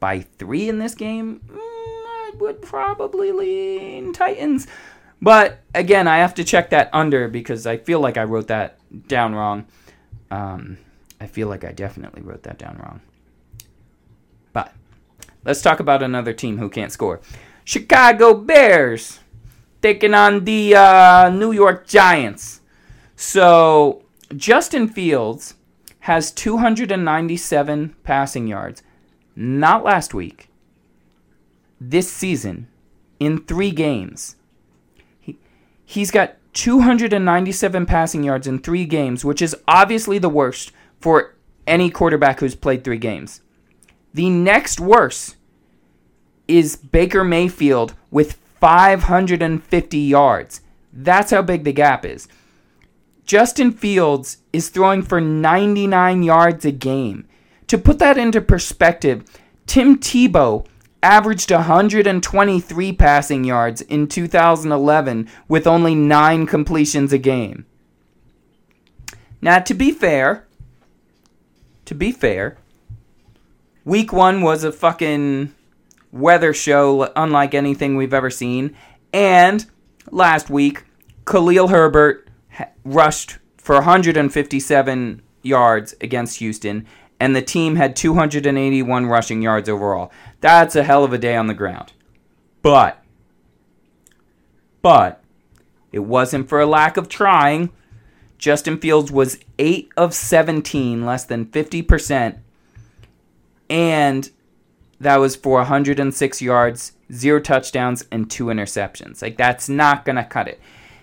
by 0.00 0.20
three 0.20 0.68
in 0.68 0.78
this 0.78 0.94
game. 0.94 1.40
Mm, 1.46 1.58
I 1.58 2.32
would 2.38 2.62
probably 2.62 3.32
lean 3.32 4.12
Titans. 4.12 4.66
But 5.24 5.60
again, 5.74 6.06
I 6.06 6.18
have 6.18 6.34
to 6.34 6.44
check 6.44 6.68
that 6.68 6.90
under 6.92 7.28
because 7.28 7.66
I 7.66 7.78
feel 7.78 7.98
like 7.98 8.18
I 8.18 8.24
wrote 8.24 8.48
that 8.48 8.76
down 9.08 9.34
wrong. 9.34 9.64
Um, 10.30 10.76
I 11.18 11.26
feel 11.26 11.48
like 11.48 11.64
I 11.64 11.72
definitely 11.72 12.20
wrote 12.20 12.42
that 12.42 12.58
down 12.58 12.76
wrong. 12.76 13.00
But 14.52 14.74
let's 15.42 15.62
talk 15.62 15.80
about 15.80 16.02
another 16.02 16.34
team 16.34 16.58
who 16.58 16.68
can't 16.68 16.92
score. 16.92 17.22
Chicago 17.64 18.34
Bears 18.34 19.20
taking 19.80 20.12
on 20.12 20.44
the 20.44 20.76
uh, 20.76 21.30
New 21.30 21.52
York 21.52 21.86
Giants. 21.86 22.60
So 23.16 24.02
Justin 24.36 24.88
Fields 24.88 25.54
has 26.00 26.32
297 26.32 27.96
passing 28.04 28.46
yards, 28.46 28.82
not 29.34 29.84
last 29.84 30.12
week, 30.12 30.50
this 31.80 32.12
season, 32.12 32.68
in 33.18 33.38
three 33.38 33.70
games. 33.70 34.36
He, 35.84 36.00
he's 36.00 36.10
got 36.10 36.36
297 36.54 37.86
passing 37.86 38.24
yards 38.24 38.46
in 38.46 38.58
three 38.58 38.84
games, 38.84 39.24
which 39.24 39.42
is 39.42 39.56
obviously 39.66 40.18
the 40.18 40.28
worst 40.28 40.72
for 41.00 41.34
any 41.66 41.90
quarterback 41.90 42.40
who's 42.40 42.54
played 42.54 42.84
three 42.84 42.98
games. 42.98 43.40
The 44.12 44.30
next 44.30 44.80
worst 44.80 45.36
is 46.46 46.76
Baker 46.76 47.24
Mayfield 47.24 47.94
with 48.10 48.34
550 48.60 49.98
yards. 49.98 50.60
That's 50.92 51.32
how 51.32 51.42
big 51.42 51.64
the 51.64 51.72
gap 51.72 52.04
is. 52.04 52.28
Justin 53.24 53.72
Fields 53.72 54.38
is 54.52 54.68
throwing 54.68 55.02
for 55.02 55.20
99 55.20 56.22
yards 56.22 56.64
a 56.64 56.70
game. 56.70 57.26
To 57.68 57.78
put 57.78 57.98
that 57.98 58.18
into 58.18 58.40
perspective, 58.40 59.24
Tim 59.66 59.98
Tebow 59.98 60.66
averaged 61.04 61.50
123 61.50 62.92
passing 62.94 63.44
yards 63.44 63.82
in 63.82 64.08
2011 64.08 65.28
with 65.46 65.66
only 65.66 65.94
9 65.94 66.46
completions 66.46 67.12
a 67.12 67.18
game. 67.18 67.66
Now, 69.42 69.58
to 69.58 69.74
be 69.74 69.92
fair, 69.92 70.46
to 71.84 71.94
be 71.94 72.10
fair, 72.10 72.56
week 73.84 74.14
1 74.14 74.40
was 74.40 74.64
a 74.64 74.72
fucking 74.72 75.54
weather 76.10 76.54
show 76.54 77.12
unlike 77.14 77.54
anything 77.54 77.96
we've 77.96 78.14
ever 78.14 78.30
seen, 78.30 78.74
and 79.12 79.66
last 80.10 80.48
week 80.48 80.84
Khalil 81.26 81.68
Herbert 81.68 82.30
rushed 82.82 83.38
for 83.58 83.74
157 83.76 85.22
yards 85.42 85.94
against 86.00 86.38
Houston, 86.38 86.86
and 87.24 87.34
the 87.34 87.40
team 87.40 87.76
had 87.76 87.96
281 87.96 89.06
rushing 89.06 89.40
yards 89.40 89.66
overall. 89.66 90.12
That's 90.42 90.76
a 90.76 90.82
hell 90.82 91.04
of 91.04 91.14
a 91.14 91.18
day 91.18 91.36
on 91.36 91.46
the 91.46 91.54
ground. 91.54 91.94
But, 92.60 93.02
but, 94.82 95.22
it 95.90 96.00
wasn't 96.00 96.50
for 96.50 96.60
a 96.60 96.66
lack 96.66 96.98
of 96.98 97.08
trying. 97.08 97.70
Justin 98.36 98.76
Fields 98.78 99.10
was 99.10 99.38
8 99.58 99.90
of 99.96 100.12
17, 100.12 101.06
less 101.06 101.24
than 101.24 101.46
50%, 101.46 102.40
and 103.70 104.30
that 105.00 105.16
was 105.16 105.34
for 105.34 105.56
106 105.60 106.42
yards, 106.42 106.92
zero 107.10 107.40
touchdowns, 107.40 108.04
and 108.10 108.30
two 108.30 108.46
interceptions. 108.46 109.22
Like, 109.22 109.38
that's 109.38 109.70
not 109.70 110.04
going 110.04 110.16
to 110.16 110.24
cut 110.24 110.46
it. 110.46 110.60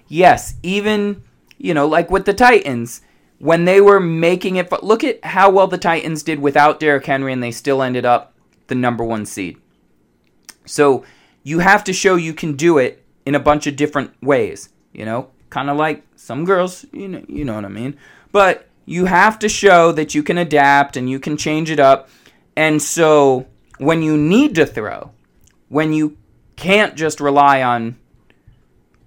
Yes, 0.07 0.53
even 0.61 1.23
you 1.57 1.73
know, 1.73 1.87
like 1.87 2.11
with 2.11 2.25
the 2.25 2.33
Titans, 2.35 3.01
when 3.41 3.65
they 3.65 3.81
were 3.81 3.99
making 3.99 4.57
it, 4.57 4.69
But 4.69 4.83
look 4.83 5.03
at 5.03 5.25
how 5.25 5.49
well 5.49 5.65
the 5.65 5.79
Titans 5.79 6.21
did 6.21 6.39
without 6.39 6.79
Derrick 6.79 7.07
Henry, 7.07 7.33
and 7.33 7.41
they 7.41 7.51
still 7.51 7.81
ended 7.81 8.05
up 8.05 8.35
the 8.67 8.75
number 8.75 9.03
one 9.03 9.25
seed. 9.25 9.57
So 10.65 11.03
you 11.41 11.57
have 11.57 11.83
to 11.85 11.93
show 11.93 12.15
you 12.15 12.35
can 12.35 12.53
do 12.53 12.77
it 12.77 13.03
in 13.25 13.33
a 13.33 13.39
bunch 13.39 13.65
of 13.65 13.75
different 13.75 14.11
ways. 14.21 14.69
You 14.93 15.05
know, 15.05 15.31
kind 15.49 15.71
of 15.71 15.77
like 15.77 16.03
some 16.15 16.45
girls, 16.45 16.85
you 16.91 17.07
know, 17.07 17.25
you 17.27 17.43
know 17.43 17.55
what 17.55 17.65
I 17.65 17.69
mean. 17.69 17.97
But 18.31 18.67
you 18.85 19.05
have 19.05 19.39
to 19.39 19.49
show 19.49 19.91
that 19.91 20.13
you 20.13 20.21
can 20.21 20.37
adapt 20.37 20.95
and 20.95 21.09
you 21.09 21.19
can 21.19 21.35
change 21.35 21.71
it 21.71 21.79
up. 21.79 22.09
And 22.55 22.79
so 22.79 23.47
when 23.79 24.03
you 24.03 24.17
need 24.17 24.53
to 24.55 24.67
throw, 24.67 25.11
when 25.67 25.93
you 25.93 26.15
can't 26.57 26.95
just 26.95 27.19
rely 27.19 27.63
on 27.63 27.97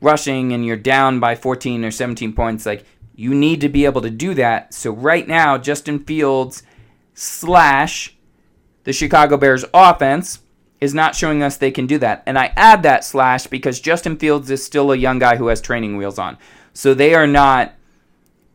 rushing 0.01 0.53
and 0.53 0.67
you're 0.67 0.77
down 0.77 1.21
by 1.21 1.37
14 1.37 1.85
or 1.85 1.93
17 1.93 2.33
points, 2.33 2.67
like 2.67 2.85
you 3.15 3.35
need 3.35 3.61
to 3.61 3.69
be 3.69 3.85
able 3.85 4.03
to 4.03 4.11
do 4.11 4.35
that. 4.35 4.75
So 4.75 4.91
right 4.91 5.27
now, 5.27 5.59
Justin 5.59 5.99
Fields 6.01 6.63
slash 7.15 8.17
the 8.85 8.93
Chicago 8.93 9.37
Bears 9.37 9.65
offense 9.73 10.41
is 10.81 10.95
not 10.95 11.15
showing 11.15 11.43
us 11.43 11.57
they 11.57 11.71
can 11.71 11.87
do 11.87 11.99
that. 11.99 12.23
And 12.27 12.39
I 12.39 12.53
add 12.57 12.83
that 12.83 13.05
slash 13.05 13.47
because 13.47 13.81
Justin 13.81 14.17
Fields 14.17 14.51
is 14.51 14.65
still 14.65 14.93
a 14.93 14.97
young 14.97 15.19
guy 15.19 15.37
who 15.37 15.47
has 15.47 15.61
training 15.61 15.97
wheels 15.97 16.19
on. 16.19 16.37
So 16.73 16.93
they 16.93 17.15
are 17.15 17.27
not 17.27 17.75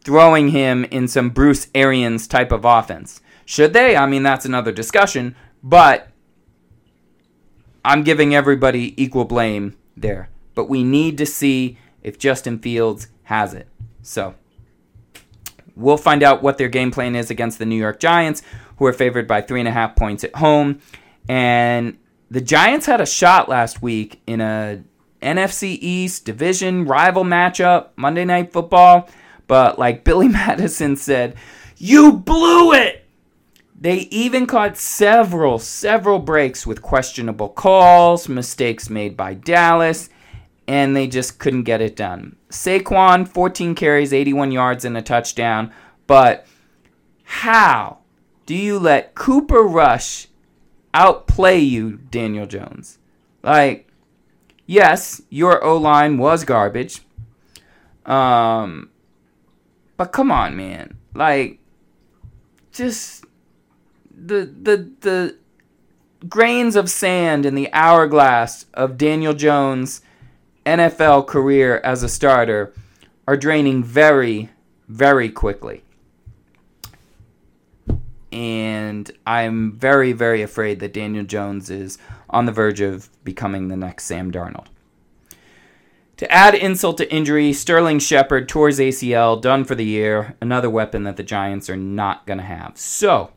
throwing 0.02 0.50
him 0.50 0.86
in 0.86 1.08
some 1.08 1.30
Bruce 1.30 1.68
Arians 1.74 2.28
type 2.28 2.52
of 2.52 2.66
offense. 2.66 3.22
Should 3.46 3.74
they? 3.74 3.96
I 3.96 4.06
mean, 4.06 4.24
that's 4.24 4.46
another 4.46 4.72
discussion, 4.72 5.36
but 5.64 6.10
I'm 7.84 8.04
giving 8.04 8.36
everybody 8.36 9.02
equal 9.02 9.26
blame 9.26 9.76
there 9.98 10.30
but 10.60 10.68
we 10.68 10.84
need 10.84 11.18
to 11.18 11.26
see 11.26 11.78
if 12.04 12.20
Justin 12.20 12.60
Fields 12.60 13.08
has 13.24 13.54
it. 13.54 13.70
So 14.02 14.36
we'll 15.80 15.98
find 15.98 16.22
out 16.22 16.44
what 16.44 16.58
their 16.58 16.70
game 16.70 16.92
plan 16.92 17.16
is 17.16 17.30
against 17.30 17.60
the 17.60 17.66
New 17.66 17.76
York 17.76 18.00
Giants, 18.00 18.42
who 18.78 18.86
are 18.86 18.94
favored 18.94 19.28
by 19.28 19.42
three 19.42 19.60
and 19.60 19.68
a 19.68 19.72
half 19.72 19.96
points 19.96 20.24
at 20.24 20.36
home. 20.36 20.80
And 21.28 21.98
the 22.30 22.42
Giants 22.42 22.86
had 22.86 23.02
a 23.02 23.06
shot 23.06 23.50
last 23.50 23.82
week 23.82 24.22
in 24.28 24.42
a 24.42 24.84
NFC 25.22 25.78
East 25.82 26.26
division 26.26 26.86
rival 26.86 27.24
matchup, 27.24 27.90
Monday 27.96 28.26
Night 28.26 28.54
Football. 28.54 29.10
But 29.48 29.80
like 29.80 30.04
Billy 30.06 30.28
Madison 30.28 30.96
said, 30.96 31.36
you 31.78 32.14
blew 32.14 32.74
it. 32.74 33.06
They 33.82 34.00
even 34.12 34.46
caught 34.46 34.78
several, 34.78 35.58
several 35.58 36.20
breaks 36.20 36.68
with 36.68 36.82
questionable 36.82 37.48
calls, 37.48 38.28
mistakes 38.28 38.90
made 38.90 39.16
by 39.16 39.36
Dallas, 39.36 40.10
and 40.70 40.96
they 40.96 41.08
just 41.08 41.40
couldn't 41.40 41.64
get 41.64 41.82
it 41.82 41.96
done. 41.96 42.36
Saquon, 42.52 43.28
14 43.28 43.74
carries, 43.74 44.14
81 44.14 44.52
yards, 44.52 44.86
and 44.86 44.96
a 44.96 45.02
touchdown. 45.02 45.72
But 46.06 46.46
how 47.24 47.98
do 48.46 48.54
you 48.54 48.78
let 48.78 49.16
Cooper 49.16 49.64
Rush 49.64 50.28
outplay 50.94 51.58
you, 51.58 51.98
Daniel 52.12 52.46
Jones? 52.46 53.00
Like, 53.42 53.92
yes, 54.68 55.24
your 55.32 55.64
O 55.64 55.76
line 55.76 56.20
was 56.20 56.44
garbage. 56.44 57.02
Um, 58.06 58.92
but 59.98 60.12
come 60.12 60.32
on, 60.32 60.56
man. 60.56 61.00
Like, 61.16 61.58
just 62.72 63.26
the 64.16 64.46
the 64.46 64.92
the 65.02 65.38
grains 66.28 66.76
of 66.76 66.92
sand 66.92 67.48
in 67.48 67.56
the 67.56 67.74
hourglass 67.74 68.68
of 68.76 69.00
Daniel 69.00 69.34
Jones 69.34 70.02
NFL 70.70 71.26
career 71.26 71.82
as 71.84 72.04
a 72.04 72.10
starter 72.10 72.72
are 73.28 73.36
draining 73.36 73.84
very, 73.84 74.50
very 74.88 75.30
quickly. 75.30 75.84
And 78.32 79.10
I'm 79.26 79.72
very, 79.72 80.14
very 80.14 80.44
afraid 80.44 80.80
that 80.82 80.94
Daniel 80.94 81.26
Jones 81.26 81.72
is 81.72 81.98
on 82.30 82.46
the 82.46 82.52
verge 82.52 82.82
of 82.82 83.10
becoming 83.24 83.68
the 83.68 83.78
next 83.78 84.06
Sam 84.06 84.32
Darnold. 84.32 84.68
To 86.18 86.32
add 86.32 86.54
insult 86.54 86.98
to 86.98 87.12
injury, 87.12 87.52
Sterling 87.52 87.98
Shepard 87.98 88.48
tours 88.48 88.78
ACL, 88.78 89.42
done 89.42 89.66
for 89.66 89.74
the 89.74 89.86
year. 89.86 90.36
Another 90.40 90.70
weapon 90.70 91.04
that 91.06 91.18
the 91.18 91.24
Giants 91.24 91.68
are 91.68 91.78
not 91.78 92.28
going 92.28 92.38
to 92.38 92.44
have. 92.44 92.78
So, 92.78 93.32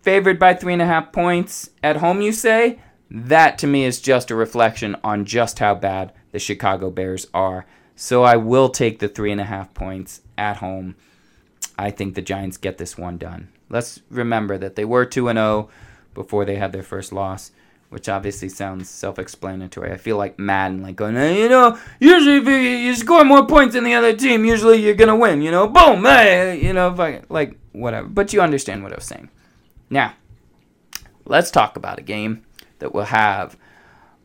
favored 0.00 0.38
by 0.38 0.54
three 0.54 0.72
and 0.72 0.80
a 0.80 0.86
half 0.86 1.12
points 1.12 1.68
at 1.82 1.96
home, 1.96 2.22
you 2.22 2.32
say? 2.32 2.78
That 3.10 3.58
to 3.58 3.66
me 3.66 3.84
is 3.84 4.00
just 4.00 4.30
a 4.30 4.34
reflection 4.36 4.96
on 5.04 5.26
just 5.26 5.58
how 5.58 5.74
bad 5.74 6.12
the 6.38 6.44
Chicago 6.44 6.88
Bears 6.88 7.26
are. 7.34 7.66
So 7.96 8.22
I 8.22 8.36
will 8.36 8.68
take 8.68 9.00
the 9.00 9.08
three 9.08 9.32
and 9.32 9.40
a 9.40 9.44
half 9.44 9.74
points 9.74 10.20
at 10.36 10.58
home. 10.58 10.94
I 11.76 11.90
think 11.90 12.14
the 12.14 12.22
Giants 12.22 12.56
get 12.56 12.78
this 12.78 12.96
one 12.96 13.18
done. 13.18 13.48
Let's 13.68 14.00
remember 14.08 14.56
that 14.56 14.76
they 14.76 14.84
were 14.84 15.04
2 15.04 15.26
0 15.26 15.68
before 16.14 16.44
they 16.44 16.54
had 16.54 16.70
their 16.72 16.84
first 16.84 17.12
loss, 17.12 17.50
which 17.88 18.08
obviously 18.08 18.48
sounds 18.48 18.88
self 18.88 19.18
explanatory. 19.18 19.90
I 19.90 19.96
feel 19.96 20.16
like 20.16 20.38
Madden, 20.38 20.80
like 20.80 20.94
going, 20.94 21.16
you 21.16 21.48
know, 21.48 21.76
usually 21.98 22.36
if 22.36 22.46
you, 22.46 22.94
score 22.94 23.24
more 23.24 23.44
points 23.44 23.74
than 23.74 23.82
the 23.82 23.94
other 23.94 24.14
team, 24.14 24.44
usually 24.44 24.80
you're 24.80 24.94
going 24.94 25.08
to 25.08 25.16
win, 25.16 25.42
you 25.42 25.50
know, 25.50 25.66
boom, 25.66 26.04
hey, 26.04 26.64
you 26.64 26.72
know, 26.72 26.90
like 27.28 27.58
whatever. 27.72 28.06
But 28.06 28.32
you 28.32 28.40
understand 28.40 28.84
what 28.84 28.92
I 28.92 28.96
was 28.96 29.06
saying. 29.06 29.28
Now, 29.90 30.14
let's 31.24 31.50
talk 31.50 31.76
about 31.76 31.98
a 31.98 32.02
game 32.02 32.44
that 32.78 32.94
will 32.94 33.04
have 33.06 33.56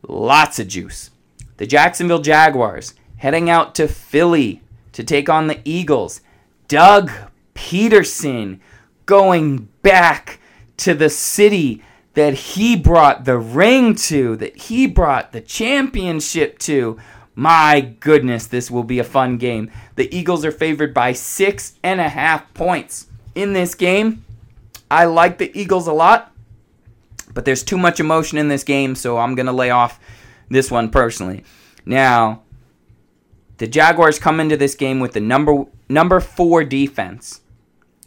lots 0.06 0.60
of 0.60 0.68
juice 0.68 1.10
the 1.56 1.66
Jacksonville 1.66 2.20
Jaguars 2.20 2.94
heading 3.16 3.48
out 3.48 3.74
to 3.76 3.88
Philly 3.88 4.62
to 4.92 5.02
take 5.04 5.28
on 5.28 5.46
the 5.46 5.60
Eagles. 5.64 6.20
Doug 6.68 7.10
Pederson 7.54 8.60
going 9.06 9.68
back 9.82 10.40
to 10.78 10.94
the 10.94 11.10
city 11.10 11.82
that 12.14 12.34
he 12.34 12.76
brought 12.76 13.24
the 13.24 13.38
ring 13.38 13.94
to, 13.94 14.36
that 14.36 14.56
he 14.56 14.86
brought 14.86 15.32
the 15.32 15.40
championship 15.40 16.58
to. 16.60 16.98
My 17.34 17.80
goodness, 17.80 18.46
this 18.46 18.70
will 18.70 18.84
be 18.84 19.00
a 19.00 19.04
fun 19.04 19.38
game. 19.38 19.70
The 19.96 20.14
Eagles 20.16 20.44
are 20.44 20.52
favored 20.52 20.94
by 20.94 21.12
six 21.12 21.74
and 21.82 22.00
a 22.00 22.08
half 22.08 22.52
points 22.54 23.08
in 23.34 23.52
this 23.52 23.74
game. 23.74 24.24
I 24.90 25.06
like 25.06 25.38
the 25.38 25.50
Eagles 25.58 25.88
a 25.88 25.92
lot, 25.92 26.32
But 27.32 27.44
there's 27.44 27.64
too 27.64 27.78
much 27.78 27.98
emotion 27.98 28.38
in 28.38 28.46
this 28.46 28.62
game, 28.62 28.94
so 28.94 29.18
I'm 29.18 29.34
going 29.34 29.46
to 29.46 29.52
lay 29.52 29.70
off 29.70 29.98
this 30.54 30.70
one 30.70 30.88
personally. 30.88 31.44
Now, 31.84 32.42
the 33.58 33.66
Jaguars 33.66 34.18
come 34.18 34.40
into 34.40 34.56
this 34.56 34.74
game 34.74 35.00
with 35.00 35.12
the 35.12 35.20
number 35.20 35.66
number 35.88 36.20
4 36.20 36.64
defense 36.64 37.42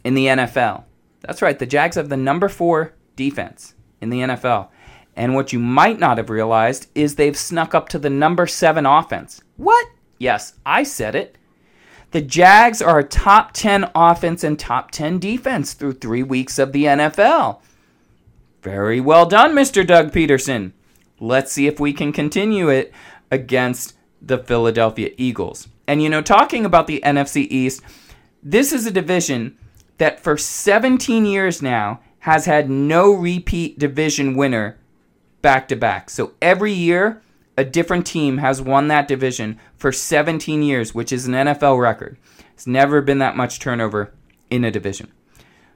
in 0.02 0.14
the 0.14 0.26
NFL. 0.26 0.84
That's 1.20 1.42
right, 1.42 1.58
the 1.58 1.66
Jags 1.66 1.96
have 1.96 2.08
the 2.08 2.16
number 2.16 2.48
4 2.48 2.92
defense 3.14 3.74
in 4.00 4.10
the 4.10 4.20
NFL. 4.20 4.68
And 5.14 5.34
what 5.34 5.52
you 5.52 5.58
might 5.58 5.98
not 5.98 6.18
have 6.18 6.30
realized 6.30 6.88
is 6.94 7.14
they've 7.14 7.36
snuck 7.36 7.74
up 7.74 7.88
to 7.90 7.98
the 7.98 8.10
number 8.10 8.46
7 8.46 8.86
offense. 8.86 9.42
What? 9.56 9.86
Yes, 10.18 10.54
I 10.64 10.82
said 10.84 11.14
it. 11.14 11.36
The 12.10 12.22
Jags 12.22 12.80
are 12.80 13.00
a 13.00 13.04
top 13.04 13.52
10 13.52 13.90
offense 13.94 14.42
and 14.42 14.58
top 14.58 14.90
10 14.90 15.18
defense 15.18 15.74
through 15.74 15.94
3 15.94 16.22
weeks 16.22 16.58
of 16.58 16.72
the 16.72 16.84
NFL. 16.84 17.60
Very 18.62 19.00
well 19.00 19.26
done, 19.26 19.54
Mr. 19.54 19.86
Doug 19.86 20.12
Pederson. 20.12 20.72
Let's 21.20 21.52
see 21.52 21.66
if 21.66 21.80
we 21.80 21.92
can 21.92 22.12
continue 22.12 22.68
it 22.68 22.92
against 23.30 23.94
the 24.20 24.38
Philadelphia 24.38 25.10
Eagles. 25.16 25.68
And 25.86 26.02
you 26.02 26.08
know, 26.08 26.22
talking 26.22 26.64
about 26.64 26.86
the 26.86 27.00
NFC 27.04 27.46
East, 27.50 27.82
this 28.42 28.72
is 28.72 28.86
a 28.86 28.90
division 28.90 29.56
that 29.98 30.20
for 30.20 30.36
17 30.36 31.24
years 31.24 31.60
now 31.62 32.00
has 32.20 32.46
had 32.46 32.70
no 32.70 33.12
repeat 33.12 33.78
division 33.78 34.36
winner 34.36 34.78
back 35.42 35.68
to 35.68 35.76
back. 35.76 36.10
So 36.10 36.32
every 36.42 36.72
year, 36.72 37.22
a 37.56 37.64
different 37.64 38.06
team 38.06 38.38
has 38.38 38.62
won 38.62 38.88
that 38.88 39.08
division 39.08 39.58
for 39.76 39.90
17 39.90 40.62
years, 40.62 40.94
which 40.94 41.12
is 41.12 41.26
an 41.26 41.34
NFL 41.34 41.80
record. 41.80 42.16
It's 42.54 42.66
never 42.66 43.00
been 43.00 43.18
that 43.18 43.36
much 43.36 43.58
turnover 43.58 44.12
in 44.50 44.64
a 44.64 44.70
division. 44.70 45.12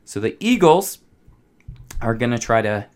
So 0.05 0.21
the 0.21 0.37
Eagles 0.41 0.99
are 2.01 2.15
going 2.15 2.33
to 2.33 2.39
try 2.39 2.63
to 2.63 2.87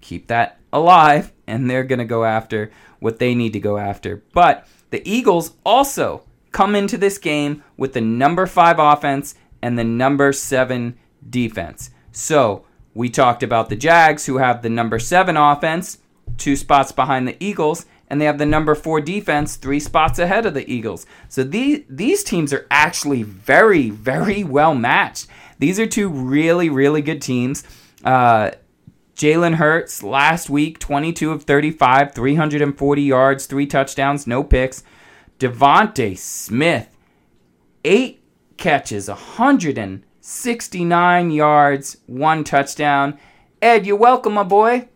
keep 0.00 0.26
that 0.28 0.58
alive 0.72 1.32
and 1.46 1.68
they're 1.68 1.84
going 1.84 1.98
to 1.98 2.04
go 2.04 2.24
after 2.24 2.70
what 3.00 3.18
they 3.18 3.34
need 3.34 3.52
to 3.52 3.60
go 3.60 3.78
after. 3.78 4.22
But 4.32 4.66
the 4.90 5.08
Eagles 5.08 5.52
also 5.64 6.22
come 6.52 6.74
into 6.74 6.96
this 6.96 7.18
game 7.18 7.62
with 7.76 7.92
the 7.92 8.00
number 8.00 8.46
5 8.46 8.78
offense 8.78 9.34
and 9.60 9.78
the 9.78 9.84
number 9.84 10.32
7 10.32 10.96
defense. 11.28 11.90
So, 12.12 12.64
we 12.94 13.10
talked 13.10 13.42
about 13.42 13.68
the 13.68 13.76
Jags 13.76 14.26
who 14.26 14.36
have 14.36 14.62
the 14.62 14.70
number 14.70 14.98
7 14.98 15.36
offense, 15.36 15.98
two 16.38 16.54
spots 16.54 16.92
behind 16.92 17.26
the 17.26 17.36
Eagles, 17.44 17.86
and 18.08 18.20
they 18.20 18.26
have 18.26 18.38
the 18.38 18.46
number 18.46 18.74
4 18.74 19.00
defense, 19.00 19.56
three 19.56 19.80
spots 19.80 20.18
ahead 20.18 20.46
of 20.46 20.54
the 20.54 20.70
Eagles. 20.70 21.06
So 21.28 21.42
these 21.42 21.82
these 21.88 22.22
teams 22.22 22.52
are 22.52 22.66
actually 22.70 23.24
very 23.24 23.90
very 23.90 24.44
well 24.44 24.74
matched. 24.74 25.26
These 25.58 25.80
are 25.80 25.86
two 25.86 26.08
really 26.08 26.68
really 26.68 27.02
good 27.02 27.20
teams. 27.20 27.64
Uh, 28.04 28.52
Jalen 29.14 29.54
Hurts 29.54 30.02
last 30.02 30.50
week, 30.50 30.80
22 30.80 31.30
of 31.30 31.44
35, 31.44 32.14
340 32.14 33.02
yards, 33.02 33.46
three 33.46 33.66
touchdowns, 33.66 34.26
no 34.26 34.42
picks. 34.42 34.82
DeVonta 35.38 36.18
Smith, 36.18 36.96
eight 37.84 38.24
catches, 38.56 39.08
169 39.08 41.30
yards, 41.30 41.96
one 42.06 42.42
touchdown. 42.42 43.18
Ed, 43.62 43.86
you're 43.86 43.96
welcome, 43.96 44.34
my 44.34 44.42
boy. 44.42 44.88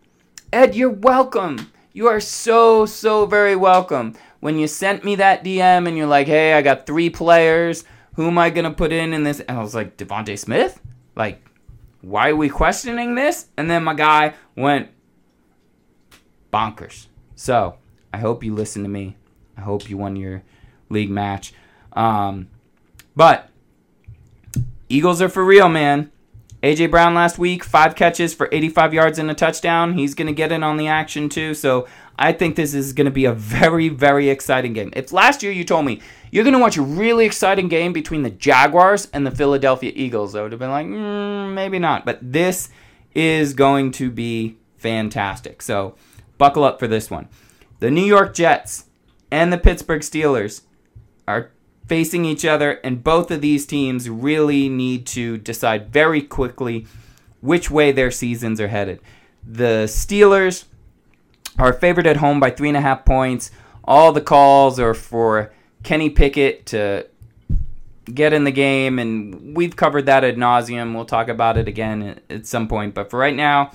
Ed, 0.52 0.74
you're 0.74 0.90
welcome. 0.90 1.70
You 1.92 2.08
are 2.08 2.20
so, 2.20 2.86
so 2.86 3.26
very 3.26 3.56
welcome. 3.56 4.14
When 4.40 4.58
you 4.58 4.66
sent 4.66 5.04
me 5.04 5.16
that 5.16 5.44
DM 5.44 5.86
and 5.86 5.96
you're 5.96 6.06
like, 6.06 6.26
hey, 6.26 6.54
I 6.54 6.62
got 6.62 6.86
three 6.86 7.10
players. 7.10 7.84
Who 8.14 8.26
am 8.26 8.38
I 8.38 8.50
going 8.50 8.64
to 8.64 8.70
put 8.70 8.92
in 8.92 9.12
in 9.12 9.22
this? 9.22 9.40
And 9.40 9.58
I 9.58 9.62
was 9.62 9.74
like, 9.74 9.96
DeVonta 9.96 10.38
Smith? 10.38 10.80
Like, 11.14 11.42
why 12.08 12.30
are 12.30 12.36
we 12.36 12.48
questioning 12.48 13.14
this? 13.14 13.48
And 13.56 13.70
then 13.70 13.84
my 13.84 13.94
guy 13.94 14.34
went 14.56 14.88
bonkers. 16.52 17.06
So 17.36 17.76
I 18.12 18.18
hope 18.18 18.42
you 18.42 18.54
listen 18.54 18.82
to 18.82 18.88
me. 18.88 19.16
I 19.56 19.60
hope 19.60 19.90
you 19.90 19.98
won 19.98 20.16
your 20.16 20.42
league 20.88 21.10
match. 21.10 21.52
Um, 21.92 22.48
but 23.14 23.50
Eagles 24.88 25.20
are 25.20 25.28
for 25.28 25.44
real, 25.44 25.68
man. 25.68 26.10
AJ 26.62 26.90
Brown 26.90 27.14
last 27.14 27.38
week, 27.38 27.62
five 27.62 27.94
catches 27.94 28.34
for 28.34 28.48
85 28.50 28.94
yards 28.94 29.18
and 29.18 29.30
a 29.30 29.34
touchdown. 29.34 29.92
He's 29.92 30.14
going 30.14 30.26
to 30.26 30.32
get 30.32 30.50
in 30.50 30.62
on 30.62 30.76
the 30.76 30.88
action 30.88 31.28
too. 31.28 31.54
So 31.54 31.86
I 32.18 32.32
think 32.32 32.56
this 32.56 32.74
is 32.74 32.92
going 32.92 33.04
to 33.04 33.12
be 33.12 33.26
a 33.26 33.32
very, 33.32 33.88
very 33.88 34.28
exciting 34.28 34.72
game. 34.72 34.90
If 34.94 35.12
last 35.12 35.42
year 35.42 35.52
you 35.52 35.64
told 35.64 35.86
me 35.86 36.00
you're 36.32 36.44
going 36.44 36.54
to 36.54 36.60
watch 36.60 36.76
a 36.76 36.82
really 36.82 37.24
exciting 37.24 37.68
game 37.68 37.92
between 37.92 38.22
the 38.22 38.30
Jaguars 38.30 39.08
and 39.12 39.24
the 39.24 39.30
Philadelphia 39.30 39.92
Eagles, 39.94 40.34
I 40.34 40.42
would 40.42 40.52
have 40.52 40.58
been 40.58 40.70
like, 40.70 40.86
mm, 40.86 41.54
maybe 41.54 41.78
not. 41.78 42.04
But 42.04 42.18
this 42.20 42.70
is 43.14 43.54
going 43.54 43.92
to 43.92 44.10
be 44.10 44.56
fantastic. 44.76 45.62
So 45.62 45.94
buckle 46.38 46.64
up 46.64 46.80
for 46.80 46.88
this 46.88 47.10
one. 47.10 47.28
The 47.78 47.90
New 47.90 48.04
York 48.04 48.34
Jets 48.34 48.86
and 49.30 49.52
the 49.52 49.58
Pittsburgh 49.58 50.02
Steelers 50.02 50.62
are 51.28 51.52
facing 51.86 52.24
each 52.24 52.44
other, 52.44 52.72
and 52.84 53.02
both 53.04 53.30
of 53.30 53.40
these 53.40 53.64
teams 53.64 54.10
really 54.10 54.68
need 54.68 55.06
to 55.06 55.38
decide 55.38 55.92
very 55.92 56.20
quickly 56.20 56.86
which 57.40 57.70
way 57.70 57.92
their 57.92 58.10
seasons 58.10 58.60
are 58.60 58.68
headed. 58.68 59.00
The 59.46 59.84
Steelers 59.86 60.64
are 61.58 61.72
favored 61.72 62.06
at 62.06 62.18
home 62.18 62.40
by 62.40 62.50
three 62.50 62.68
and 62.68 62.76
a 62.76 62.80
half 62.80 63.04
points. 63.04 63.50
All 63.84 64.12
the 64.12 64.20
calls 64.20 64.78
are 64.78 64.94
for 64.94 65.52
Kenny 65.82 66.10
Pickett 66.10 66.66
to 66.66 67.06
get 68.12 68.32
in 68.32 68.44
the 68.44 68.50
game, 68.50 68.98
and 68.98 69.56
we've 69.56 69.76
covered 69.76 70.06
that 70.06 70.24
ad 70.24 70.36
nauseum. 70.36 70.94
We'll 70.94 71.04
talk 71.04 71.28
about 71.28 71.56
it 71.56 71.68
again 71.68 72.20
at 72.30 72.46
some 72.46 72.68
point. 72.68 72.94
But 72.94 73.10
for 73.10 73.18
right 73.18 73.34
now, 73.34 73.70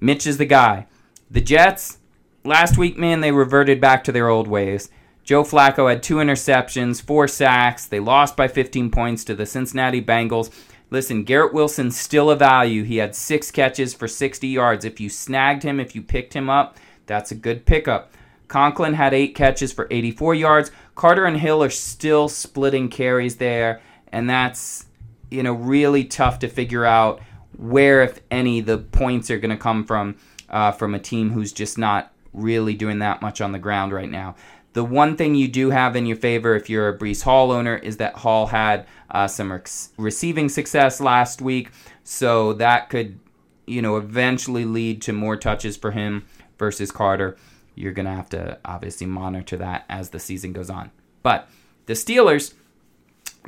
Mitch 0.00 0.26
is 0.26 0.38
the 0.38 0.46
guy. 0.46 0.86
The 1.30 1.40
Jets, 1.40 1.98
last 2.44 2.76
week, 2.76 2.98
man, 2.98 3.20
they 3.20 3.32
reverted 3.32 3.80
back 3.80 4.04
to 4.04 4.12
their 4.12 4.28
old 4.28 4.48
ways. 4.48 4.90
Joe 5.24 5.44
Flacco 5.44 5.88
had 5.88 6.02
two 6.02 6.16
interceptions, 6.16 7.00
four 7.00 7.28
sacks. 7.28 7.86
They 7.86 8.00
lost 8.00 8.36
by 8.36 8.48
15 8.48 8.90
points 8.90 9.24
to 9.24 9.34
the 9.34 9.46
Cincinnati 9.46 10.02
Bengals. 10.02 10.50
Listen, 10.90 11.22
Garrett 11.22 11.54
Wilson's 11.54 11.98
still 11.98 12.30
a 12.30 12.36
value. 12.36 12.82
He 12.82 12.96
had 12.96 13.14
six 13.14 13.50
catches 13.50 13.94
for 13.94 14.08
60 14.08 14.48
yards. 14.48 14.84
If 14.84 15.00
you 15.00 15.08
snagged 15.08 15.62
him, 15.62 15.80
if 15.80 15.94
you 15.94 16.02
picked 16.02 16.34
him 16.34 16.50
up, 16.50 16.76
that's 17.06 17.30
a 17.30 17.34
good 17.34 17.66
pickup. 17.66 18.12
Conklin 18.48 18.94
had 18.94 19.14
eight 19.14 19.34
catches 19.34 19.72
for 19.72 19.88
84 19.90 20.34
yards. 20.34 20.70
Carter 20.94 21.24
and 21.24 21.38
Hill 21.38 21.62
are 21.62 21.70
still 21.70 22.28
splitting 22.28 22.90
carries 22.90 23.36
there, 23.36 23.80
and 24.08 24.28
that's 24.28 24.86
you 25.30 25.42
know 25.42 25.54
really 25.54 26.04
tough 26.04 26.38
to 26.40 26.48
figure 26.48 26.84
out 26.84 27.20
where, 27.56 28.02
if 28.02 28.20
any, 28.30 28.60
the 28.60 28.78
points 28.78 29.30
are 29.30 29.38
going 29.38 29.50
to 29.50 29.56
come 29.56 29.84
from 29.84 30.16
uh, 30.50 30.72
from 30.72 30.94
a 30.94 30.98
team 30.98 31.30
who's 31.30 31.52
just 31.52 31.78
not 31.78 32.12
really 32.32 32.74
doing 32.74 32.98
that 32.98 33.22
much 33.22 33.40
on 33.40 33.52
the 33.52 33.58
ground 33.58 33.92
right 33.92 34.10
now. 34.10 34.34
The 34.74 34.84
one 34.84 35.16
thing 35.16 35.34
you 35.34 35.48
do 35.48 35.70
have 35.70 35.96
in 35.96 36.06
your 36.06 36.16
favor 36.16 36.54
if 36.54 36.70
you're 36.70 36.88
a 36.88 36.98
Breece 36.98 37.22
Hall 37.22 37.52
owner 37.52 37.76
is 37.76 37.98
that 37.98 38.16
Hall 38.16 38.46
had 38.46 38.86
uh, 39.10 39.28
some 39.28 39.62
receiving 39.98 40.48
success 40.48 41.00
last 41.00 41.42
week, 41.42 41.70
so 42.04 42.54
that 42.54 42.88
could, 42.88 43.18
you 43.66 43.82
know, 43.82 43.96
eventually 43.96 44.64
lead 44.64 45.02
to 45.02 45.12
more 45.12 45.36
touches 45.36 45.76
for 45.76 45.90
him 45.90 46.26
versus 46.62 46.92
Carter. 46.92 47.36
You're 47.74 47.92
going 47.92 48.06
to 48.06 48.12
have 48.12 48.28
to 48.28 48.56
obviously 48.64 49.04
monitor 49.04 49.56
that 49.56 49.84
as 49.88 50.10
the 50.10 50.20
season 50.20 50.52
goes 50.52 50.70
on. 50.70 50.92
But 51.24 51.48
the 51.86 51.94
Steelers, 51.94 52.54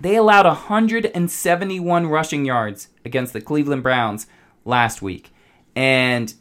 they 0.00 0.16
allowed 0.16 0.46
171 0.46 2.06
rushing 2.08 2.44
yards 2.44 2.88
against 3.04 3.32
the 3.32 3.40
Cleveland 3.40 3.84
Browns 3.84 4.26
last 4.64 5.00
week. 5.00 5.32
And 5.76 6.34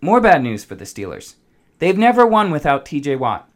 more 0.00 0.18
bad 0.18 0.42
news 0.42 0.64
for 0.64 0.76
the 0.76 0.86
Steelers. 0.86 1.34
They've 1.78 1.98
never 1.98 2.26
won 2.26 2.50
without 2.50 2.86
TJ 2.86 3.18
Watt. 3.18 3.46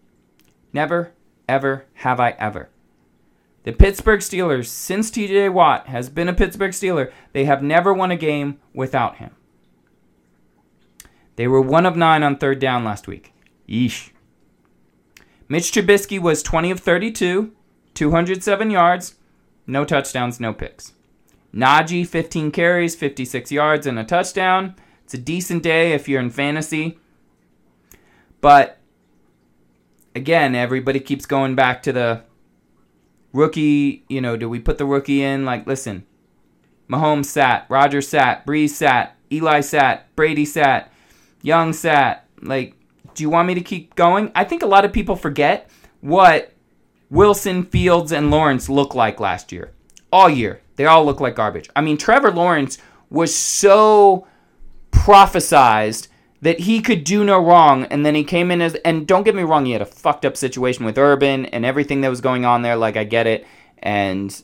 Never, 0.74 1.12
ever 1.48 1.86
have 1.94 2.20
I 2.20 2.32
ever. 2.32 2.68
The 3.62 3.72
Pittsburgh 3.72 4.20
Steelers, 4.20 4.66
since 4.66 5.10
TJ 5.10 5.54
Watt 5.54 5.86
has 5.86 6.10
been 6.10 6.28
a 6.28 6.34
Pittsburgh 6.34 6.72
Steeler, 6.72 7.10
they 7.32 7.46
have 7.46 7.62
never 7.62 7.94
won 7.94 8.10
a 8.10 8.16
game 8.16 8.60
without 8.74 9.16
him. 9.16 9.30
They 11.40 11.48
were 11.48 11.62
one 11.62 11.86
of 11.86 11.96
nine 11.96 12.22
on 12.22 12.36
third 12.36 12.58
down 12.58 12.84
last 12.84 13.08
week. 13.08 13.32
Yeesh. 13.66 14.10
Mitch 15.48 15.72
Trubisky 15.72 16.20
was 16.20 16.42
20 16.42 16.70
of 16.70 16.80
32, 16.80 17.52
207 17.94 18.70
yards, 18.70 19.14
no 19.66 19.86
touchdowns, 19.86 20.38
no 20.38 20.52
picks. 20.52 20.92
Najee, 21.54 22.06
15 22.06 22.50
carries, 22.50 22.94
56 22.94 23.50
yards, 23.50 23.86
and 23.86 23.98
a 23.98 24.04
touchdown. 24.04 24.74
It's 25.04 25.14
a 25.14 25.16
decent 25.16 25.62
day 25.62 25.94
if 25.94 26.10
you're 26.10 26.20
in 26.20 26.28
fantasy. 26.28 26.98
But 28.42 28.78
again, 30.14 30.54
everybody 30.54 31.00
keeps 31.00 31.24
going 31.24 31.54
back 31.54 31.82
to 31.84 31.92
the 31.94 32.22
rookie. 33.32 34.04
You 34.10 34.20
know, 34.20 34.36
do 34.36 34.46
we 34.46 34.60
put 34.60 34.76
the 34.76 34.84
rookie 34.84 35.22
in? 35.22 35.46
Like, 35.46 35.66
listen, 35.66 36.04
Mahomes 36.86 37.24
sat, 37.24 37.64
Roger 37.70 38.02
sat, 38.02 38.44
Brees 38.44 38.68
sat, 38.68 39.16
Eli 39.32 39.62
sat, 39.62 40.14
Brady 40.16 40.44
sat, 40.44 40.92
Young 41.42 41.72
sat. 41.72 42.26
Like, 42.42 42.74
do 43.14 43.22
you 43.22 43.30
want 43.30 43.48
me 43.48 43.54
to 43.54 43.60
keep 43.60 43.94
going? 43.94 44.30
I 44.34 44.44
think 44.44 44.62
a 44.62 44.66
lot 44.66 44.84
of 44.84 44.92
people 44.92 45.16
forget 45.16 45.70
what 46.00 46.52
Wilson, 47.10 47.64
Fields, 47.64 48.12
and 48.12 48.30
Lawrence 48.30 48.68
looked 48.68 48.94
like 48.94 49.20
last 49.20 49.52
year. 49.52 49.72
All 50.12 50.30
year. 50.30 50.60
They 50.76 50.86
all 50.86 51.04
look 51.04 51.20
like 51.20 51.36
garbage. 51.36 51.68
I 51.76 51.80
mean, 51.80 51.96
Trevor 51.96 52.30
Lawrence 52.30 52.78
was 53.10 53.34
so 53.34 54.26
prophesized 54.92 56.08
that 56.42 56.60
he 56.60 56.80
could 56.80 57.04
do 57.04 57.22
no 57.22 57.38
wrong, 57.38 57.84
and 57.84 58.04
then 58.04 58.14
he 58.14 58.24
came 58.24 58.50
in 58.50 58.62
as 58.62 58.74
and 58.76 59.06
don't 59.06 59.24
get 59.24 59.34
me 59.34 59.42
wrong, 59.42 59.66
he 59.66 59.72
had 59.72 59.82
a 59.82 59.86
fucked 59.86 60.24
up 60.24 60.36
situation 60.36 60.84
with 60.84 60.96
Urban 60.96 61.46
and 61.46 61.66
everything 61.66 62.00
that 62.00 62.08
was 62.08 62.20
going 62.20 62.44
on 62.44 62.62
there. 62.62 62.76
Like 62.76 62.96
I 62.96 63.04
get 63.04 63.26
it, 63.26 63.46
and 63.78 64.42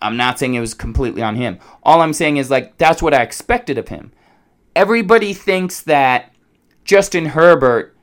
I'm 0.00 0.16
not 0.16 0.38
saying 0.38 0.54
it 0.54 0.60
was 0.60 0.74
completely 0.74 1.22
on 1.22 1.34
him. 1.34 1.58
All 1.82 2.02
I'm 2.02 2.12
saying 2.12 2.36
is 2.36 2.50
like 2.50 2.78
that's 2.78 3.02
what 3.02 3.14
I 3.14 3.22
expected 3.22 3.78
of 3.78 3.88
him. 3.88 4.12
Everybody 4.78 5.32
thinks 5.34 5.80
that 5.80 6.32
Justin 6.84 7.26
Herbert 7.26 7.96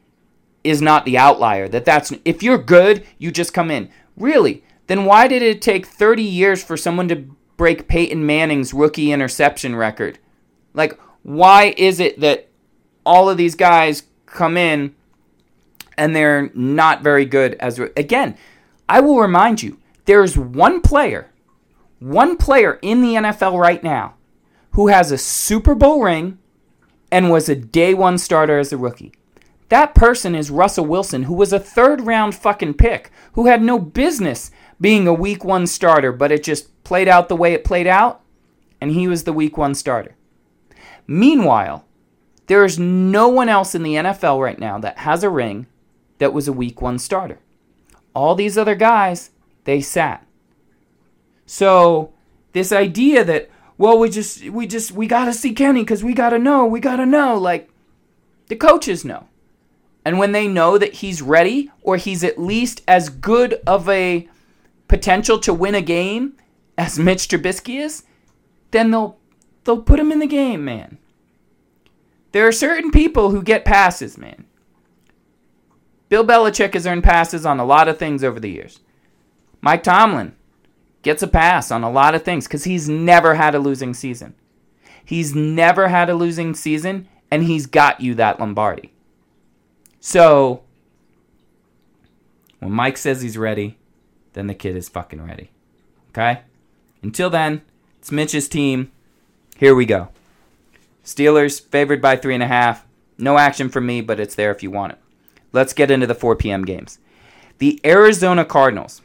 is 0.61 0.81
not 0.81 1.05
the 1.05 1.17
outlier. 1.17 1.69
That 1.69 1.85
that's 1.85 2.11
if 2.25 2.43
you're 2.43 2.57
good, 2.57 3.07
you 3.17 3.31
just 3.31 3.53
come 3.53 3.71
in. 3.71 3.89
Really? 4.17 4.61
Then 4.87 5.05
why 5.05 5.29
did 5.29 5.41
it 5.41 5.61
take 5.61 5.85
30 5.85 6.21
years 6.21 6.61
for 6.61 6.75
someone 6.75 7.07
to 7.07 7.27
break 7.55 7.87
Peyton 7.87 8.25
Manning's 8.25 8.73
rookie 8.73 9.13
interception 9.13 9.77
record? 9.77 10.19
Like 10.73 10.99
why 11.23 11.73
is 11.77 12.01
it 12.01 12.19
that 12.19 12.49
all 13.05 13.29
of 13.29 13.37
these 13.37 13.55
guys 13.55 14.03
come 14.25 14.57
in 14.57 14.93
and 15.97 16.13
they're 16.13 16.51
not 16.53 17.01
very 17.01 17.23
good 17.23 17.53
as 17.61 17.79
again, 17.79 18.37
I 18.89 18.99
will 18.99 19.21
remind 19.21 19.63
you, 19.63 19.79
there's 20.03 20.37
one 20.37 20.81
player, 20.81 21.31
one 21.99 22.35
player 22.35 22.79
in 22.81 23.01
the 23.01 23.13
NFL 23.13 23.57
right 23.57 23.81
now 23.81 24.15
who 24.71 24.89
has 24.89 25.13
a 25.13 25.17
Super 25.17 25.73
Bowl 25.73 26.01
ring 26.01 26.37
and 27.15 27.29
was 27.29 27.47
a 27.47 27.55
day 27.55 27.93
one 27.93 28.17
starter 28.17 28.59
as 28.59 28.73
a 28.73 28.77
rookie. 28.77 29.13
That 29.69 29.95
person 29.95 30.35
is 30.35 30.51
Russell 30.51 30.85
Wilson, 30.85 31.23
who 31.23 31.33
was 31.33 31.53
a 31.53 31.59
third 31.61 32.01
round 32.01 32.35
fucking 32.35 32.73
pick, 32.73 33.09
who 33.35 33.45
had 33.45 33.61
no 33.61 33.79
business 33.79 34.51
being 34.81 35.07
a 35.07 35.13
week 35.13 35.45
one 35.45 35.65
starter, 35.65 36.11
but 36.11 36.29
it 36.29 36.43
just 36.43 36.83
played 36.83 37.07
out 37.07 37.29
the 37.29 37.35
way 37.37 37.53
it 37.53 37.63
played 37.63 37.87
out, 37.87 38.19
and 38.81 38.91
he 38.91 39.07
was 39.07 39.23
the 39.23 39.31
week 39.31 39.57
one 39.57 39.73
starter. 39.75 40.17
Meanwhile, 41.07 41.85
there 42.47 42.65
is 42.65 42.77
no 42.77 43.29
one 43.29 43.47
else 43.47 43.73
in 43.73 43.83
the 43.83 43.95
NFL 43.95 44.43
right 44.43 44.59
now 44.59 44.77
that 44.79 44.97
has 44.97 45.23
a 45.23 45.29
ring 45.29 45.67
that 46.17 46.33
was 46.33 46.49
a 46.49 46.53
week 46.53 46.81
one 46.81 46.99
starter. 46.99 47.39
All 48.13 48.35
these 48.35 48.57
other 48.57 48.75
guys, 48.75 49.29
they 49.63 49.79
sat. 49.79 50.27
So, 51.45 52.11
this 52.51 52.73
idea 52.73 53.23
that, 53.23 53.49
well, 53.77 53.99
we 53.99 54.09
just, 54.09 54.49
we 54.49 54.67
just, 54.67 54.91
we 54.91 55.07
got 55.07 55.25
to 55.25 55.33
see 55.33 55.53
Kenny 55.53 55.81
because 55.81 56.03
we 56.03 56.13
got 56.13 56.29
to 56.29 56.39
know, 56.39 56.65
we 56.65 56.79
got 56.79 56.97
to 56.97 57.05
know, 57.05 57.37
like, 57.37 57.69
the 58.47 58.55
coaches 58.55 59.03
know. 59.03 59.27
And 60.05 60.19
when 60.19 60.31
they 60.31 60.47
know 60.47 60.77
that 60.77 60.93
he's 60.95 61.21
ready 61.21 61.71
or 61.81 61.97
he's 61.97 62.23
at 62.23 62.37
least 62.37 62.83
as 62.87 63.09
good 63.09 63.55
of 63.65 63.89
a 63.89 64.29
potential 64.87 65.39
to 65.39 65.53
win 65.53 65.75
a 65.75 65.81
game 65.81 66.35
as 66.77 66.99
Mitch 66.99 67.27
Trubisky 67.27 67.81
is, 67.81 68.03
then 68.71 68.91
they'll 68.91 69.17
they'll 69.63 69.81
put 69.81 69.99
him 69.99 70.11
in 70.11 70.19
the 70.19 70.27
game, 70.27 70.63
man. 70.63 70.99
There 72.33 72.47
are 72.47 72.51
certain 72.51 72.91
people 72.91 73.31
who 73.31 73.41
get 73.41 73.65
passes, 73.65 74.17
man. 74.17 74.45
Bill 76.09 76.25
Belichick 76.25 76.75
has 76.75 76.85
earned 76.85 77.03
passes 77.03 77.45
on 77.45 77.59
a 77.59 77.65
lot 77.65 77.87
of 77.87 77.97
things 77.97 78.23
over 78.23 78.39
the 78.39 78.51
years. 78.51 78.81
Mike 79.61 79.81
Tomlin 79.81 80.35
gets 81.05 81.21
a 81.21 81.27
pass 81.27 81.69
on 81.69 81.83
a 81.83 81.91
lot 81.91 82.15
of 82.15 82.23
things 82.23 82.47
because 82.47 82.63
he's 82.63 82.89
never 82.89 83.35
had 83.35 83.53
a 83.53 83.59
losing 83.59 83.93
season. 83.93 84.33
He's 85.05 85.35
never 85.35 85.87
had 85.87 86.09
a 86.09 86.15
losing 86.15 86.55
season, 86.55 87.07
and 87.29 87.43
he's 87.43 87.67
got 87.67 88.01
you 88.01 88.15
that 88.15 88.39
Lombardi. 88.39 88.91
So, 89.99 90.63
when 92.59 92.71
Mike 92.71 92.97
says 92.97 93.21
he's 93.21 93.37
ready, 93.37 93.77
then 94.33 94.47
the 94.47 94.55
kid 94.55 94.75
is 94.75 94.89
fucking 94.89 95.23
ready. 95.23 95.51
Okay? 96.09 96.41
Until 97.03 97.29
then, 97.29 97.61
it's 97.99 98.11
Mitch's 98.11 98.49
team. 98.49 98.91
Here 99.57 99.75
we 99.75 99.85
go. 99.85 100.09
Steelers 101.03 101.61
favored 101.61 102.01
by 102.01 102.15
three 102.15 102.33
and 102.33 102.43
a 102.43 102.47
half. 102.47 102.83
No 103.19 103.37
action 103.37 103.69
from 103.69 103.85
me, 103.85 104.01
but 104.01 104.19
it's 104.19 104.33
there 104.33 104.49
if 104.49 104.63
you 104.63 104.71
want 104.71 104.93
it. 104.93 104.99
Let's 105.53 105.73
get 105.73 105.91
into 105.91 106.07
the 106.07 106.15
4 106.15 106.35
p.m. 106.35 106.65
games. 106.65 106.97
The 107.59 107.79
Arizona 107.85 108.43
Cardinals 108.43 109.03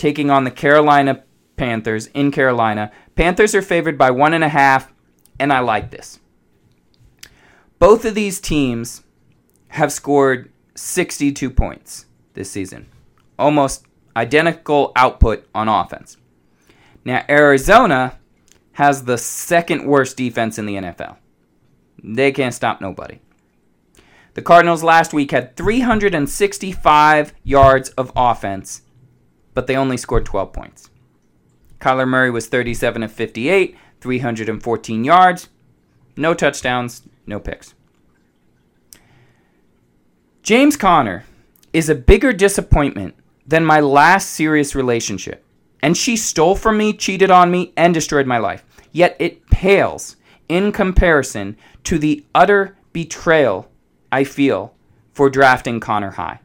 taking 0.00 0.30
on 0.30 0.44
the 0.44 0.50
Carolina 0.50 1.22
Panthers 1.56 2.06
in 2.08 2.32
Carolina. 2.32 2.90
Panthers 3.14 3.54
are 3.54 3.62
favored 3.62 3.98
by 3.98 4.10
one 4.10 4.32
and 4.32 4.42
a 4.42 4.48
half, 4.48 4.92
and 5.38 5.52
I 5.52 5.60
like 5.60 5.90
this. 5.90 6.18
Both 7.78 8.06
of 8.06 8.14
these 8.14 8.40
teams 8.40 9.02
have 9.68 9.92
scored 9.92 10.50
62 10.74 11.50
points 11.50 12.06
this 12.32 12.50
season. 12.50 12.86
Almost 13.38 13.84
identical 14.16 14.92
output 14.96 15.46
on 15.54 15.68
offense. 15.68 16.16
Now, 17.04 17.24
Arizona 17.28 18.18
has 18.72 19.04
the 19.04 19.18
second 19.18 19.86
worst 19.86 20.16
defense 20.16 20.58
in 20.58 20.64
the 20.64 20.76
NFL. 20.76 21.16
They 22.02 22.32
can't 22.32 22.54
stop 22.54 22.80
nobody. 22.80 23.20
The 24.32 24.42
Cardinals 24.42 24.82
last 24.82 25.12
week 25.12 25.32
had 25.32 25.56
365 25.56 27.34
yards 27.42 27.90
of 27.90 28.12
offense, 28.16 28.82
but 29.54 29.66
they 29.66 29.76
only 29.76 29.96
scored 29.96 30.24
12 30.24 30.52
points. 30.52 30.90
Kyler 31.80 32.06
Murray 32.06 32.30
was 32.30 32.46
37 32.46 33.02
of 33.02 33.12
58, 33.12 33.76
314 34.00 35.04
yards, 35.04 35.48
no 36.16 36.34
touchdowns, 36.34 37.02
no 37.26 37.40
picks. 37.40 37.74
James 40.42 40.76
Conner 40.76 41.24
is 41.72 41.88
a 41.88 41.94
bigger 41.94 42.32
disappointment 42.32 43.14
than 43.46 43.64
my 43.64 43.80
last 43.80 44.30
serious 44.30 44.74
relationship. 44.74 45.44
And 45.82 45.96
she 45.96 46.16
stole 46.16 46.56
from 46.56 46.76
me, 46.76 46.92
cheated 46.92 47.30
on 47.30 47.50
me, 47.50 47.72
and 47.76 47.94
destroyed 47.94 48.26
my 48.26 48.38
life. 48.38 48.64
Yet 48.92 49.16
it 49.18 49.46
pales 49.50 50.16
in 50.48 50.72
comparison 50.72 51.56
to 51.84 51.98
the 51.98 52.24
utter 52.34 52.76
betrayal 52.92 53.70
I 54.12 54.24
feel 54.24 54.74
for 55.12 55.30
drafting 55.30 55.80
Conner 55.80 56.12
high. 56.12 56.40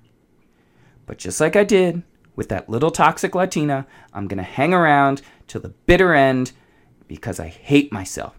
But 1.06 1.18
just 1.18 1.42
like 1.42 1.56
I 1.56 1.64
did 1.64 2.04
with 2.36 2.50
that 2.50 2.70
little 2.70 2.92
toxic 2.92 3.36
Latina, 3.36 3.88
I'm 4.14 4.28
going 4.28 4.38
to 4.38 4.44
hang 4.44 4.74
around 4.74 5.22
till 5.48 5.62
the 5.62 5.70
bitter 5.70 6.14
end 6.14 6.52
because 7.08 7.40
I 7.40 7.48
hate 7.48 7.92
myself. 7.92 8.38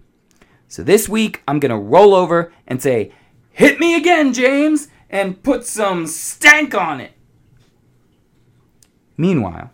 So 0.68 0.82
this 0.82 1.08
week, 1.08 1.42
I'm 1.46 1.60
going 1.60 1.70
to 1.70 1.76
roll 1.76 2.14
over 2.14 2.52
and 2.66 2.82
say, 2.82 3.12
Hit 3.52 3.80
me 3.80 3.94
again, 3.94 4.32
James! 4.32 4.88
and 5.08 5.42
put 5.42 5.64
some 5.64 6.06
stank 6.06 6.74
on 6.74 7.00
it. 7.00 7.12
Meanwhile, 9.16 9.70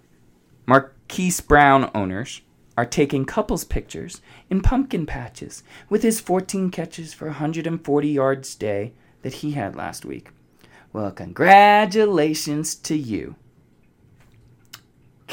Marquise 0.66 1.40
Brown 1.40 1.90
owners 1.94 2.42
are 2.76 2.86
taking 2.86 3.24
couples 3.24 3.64
pictures 3.64 4.20
in 4.48 4.60
pumpkin 4.60 5.06
patches 5.06 5.62
with 5.88 6.02
his 6.02 6.20
14 6.20 6.70
catches 6.70 7.12
for 7.12 7.26
140 7.26 8.08
yards 8.08 8.54
day 8.54 8.92
that 9.22 9.34
he 9.34 9.52
had 9.52 9.74
last 9.74 10.04
week. 10.04 10.30
Well, 10.92 11.10
congratulations 11.10 12.74
to 12.76 12.96
you. 12.96 13.36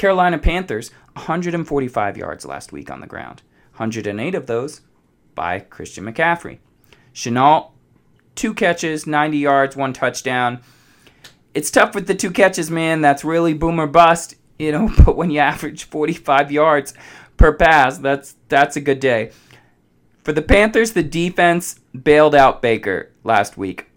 Carolina 0.00 0.38
Panthers, 0.38 0.92
145 1.12 2.16
yards 2.16 2.46
last 2.46 2.72
week 2.72 2.90
on 2.90 3.02
the 3.02 3.06
ground, 3.06 3.42
108 3.76 4.34
of 4.34 4.46
those 4.46 4.80
by 5.34 5.60
Christian 5.60 6.06
McCaffrey. 6.06 6.56
Shenault 7.12 7.72
two 8.34 8.54
catches, 8.54 9.06
90 9.06 9.36
yards, 9.36 9.76
one 9.76 9.92
touchdown. 9.92 10.62
It's 11.52 11.70
tough 11.70 11.94
with 11.94 12.06
the 12.06 12.14
two 12.14 12.30
catches, 12.30 12.70
man. 12.70 13.02
That's 13.02 13.24
really 13.24 13.52
boomer 13.52 13.86
bust, 13.86 14.36
you 14.58 14.72
know. 14.72 14.90
But 15.04 15.18
when 15.18 15.28
you 15.28 15.40
average 15.40 15.84
45 15.84 16.50
yards 16.50 16.94
per 17.36 17.52
pass, 17.52 17.98
that's 17.98 18.36
that's 18.48 18.76
a 18.76 18.80
good 18.80 19.00
day. 19.00 19.32
For 20.24 20.32
the 20.32 20.40
Panthers, 20.40 20.92
the 20.92 21.02
defense 21.02 21.78
bailed 21.90 22.34
out 22.34 22.62
Baker 22.62 23.10
last 23.22 23.58
week. 23.58 23.90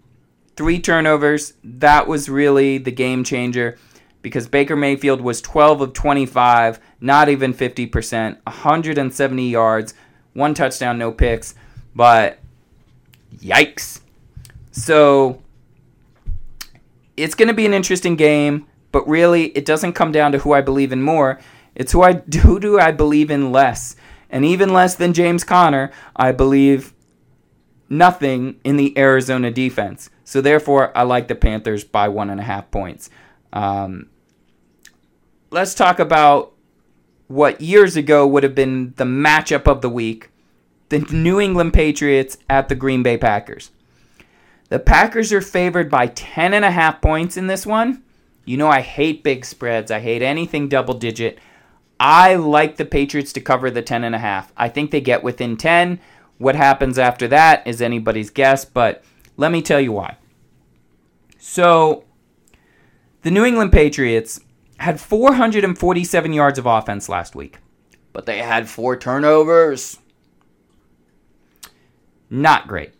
Three 0.54 0.80
turnovers. 0.80 1.54
That 1.64 2.06
was 2.06 2.28
really 2.28 2.76
the 2.76 2.92
game 2.92 3.24
changer 3.24 3.78
because 4.24 4.48
Baker 4.48 4.74
Mayfield 4.74 5.20
was 5.20 5.42
12 5.42 5.82
of 5.82 5.92
25, 5.92 6.80
not 6.98 7.28
even 7.28 7.52
50%, 7.52 8.38
170 8.42 9.50
yards, 9.50 9.92
one 10.32 10.54
touchdown, 10.54 10.98
no 10.98 11.12
picks. 11.12 11.54
But 11.94 12.38
yikes. 13.36 14.00
So 14.72 15.42
it's 17.18 17.34
going 17.34 17.48
to 17.48 17.54
be 17.54 17.66
an 17.66 17.74
interesting 17.74 18.16
game, 18.16 18.66
but 18.92 19.06
really 19.06 19.48
it 19.48 19.66
doesn't 19.66 19.92
come 19.92 20.10
down 20.10 20.32
to 20.32 20.38
who 20.38 20.54
I 20.54 20.62
believe 20.62 20.90
in 20.90 21.02
more. 21.02 21.38
It's 21.74 21.92
who 21.92 22.02
I 22.02 22.14
who 22.42 22.58
do 22.58 22.80
I 22.80 22.92
believe 22.92 23.30
in 23.30 23.52
less. 23.52 23.94
And 24.30 24.42
even 24.46 24.72
less 24.72 24.94
than 24.94 25.12
James 25.12 25.44
Conner, 25.44 25.92
I 26.16 26.32
believe 26.32 26.94
nothing 27.90 28.58
in 28.64 28.78
the 28.78 28.96
Arizona 28.96 29.50
defense. 29.50 30.08
So 30.24 30.40
therefore, 30.40 30.96
I 30.96 31.02
like 31.02 31.28
the 31.28 31.34
Panthers 31.34 31.84
by 31.84 32.08
one 32.08 32.30
and 32.30 32.40
a 32.40 32.44
half 32.44 32.70
points. 32.70 33.10
Um, 33.52 34.08
let's 35.54 35.72
talk 35.72 36.00
about 36.00 36.52
what 37.28 37.60
years 37.60 37.96
ago 37.96 38.26
would 38.26 38.42
have 38.42 38.56
been 38.56 38.92
the 38.96 39.04
matchup 39.04 39.68
of 39.68 39.82
the 39.82 39.88
week: 39.88 40.30
the 40.88 40.98
New 40.98 41.40
England 41.40 41.72
Patriots 41.72 42.36
at 42.50 42.68
the 42.68 42.74
Green 42.74 43.04
Bay 43.04 43.16
Packers. 43.16 43.70
The 44.68 44.80
Packers 44.80 45.32
are 45.32 45.40
favored 45.40 45.88
by 45.88 46.08
10.5 46.08 47.00
points 47.00 47.36
in 47.36 47.46
this 47.46 47.64
one. 47.64 48.02
You 48.44 48.56
know, 48.56 48.68
I 48.68 48.80
hate 48.80 49.22
big 49.22 49.44
spreads, 49.44 49.92
I 49.92 50.00
hate 50.00 50.22
anything 50.22 50.68
double 50.68 50.94
digit. 50.94 51.38
I 52.00 52.34
like 52.34 52.76
the 52.76 52.84
Patriots 52.84 53.32
to 53.34 53.40
cover 53.40 53.70
the 53.70 53.82
10.5. 53.82 54.48
I 54.56 54.68
think 54.68 54.90
they 54.90 55.00
get 55.00 55.22
within 55.22 55.56
10. 55.56 56.00
What 56.38 56.56
happens 56.56 56.98
after 56.98 57.28
that 57.28 57.64
is 57.64 57.80
anybody's 57.80 58.30
guess, 58.30 58.64
but 58.64 59.04
Let 59.36 59.52
me 59.52 59.62
tell 59.62 59.80
you 59.80 59.92
why. 59.92 60.16
So, 61.38 62.04
the 63.22 63.30
New 63.32 63.44
England 63.44 63.72
Patriots 63.72 64.40
had 64.78 65.00
447 65.00 66.32
yards 66.32 66.58
of 66.58 66.66
offense 66.66 67.08
last 67.08 67.34
week, 67.34 67.58
but 68.12 68.26
they 68.26 68.38
had 68.38 68.68
four 68.68 68.96
turnovers. 68.96 69.98
Not 72.30 72.66
great. 72.66 72.92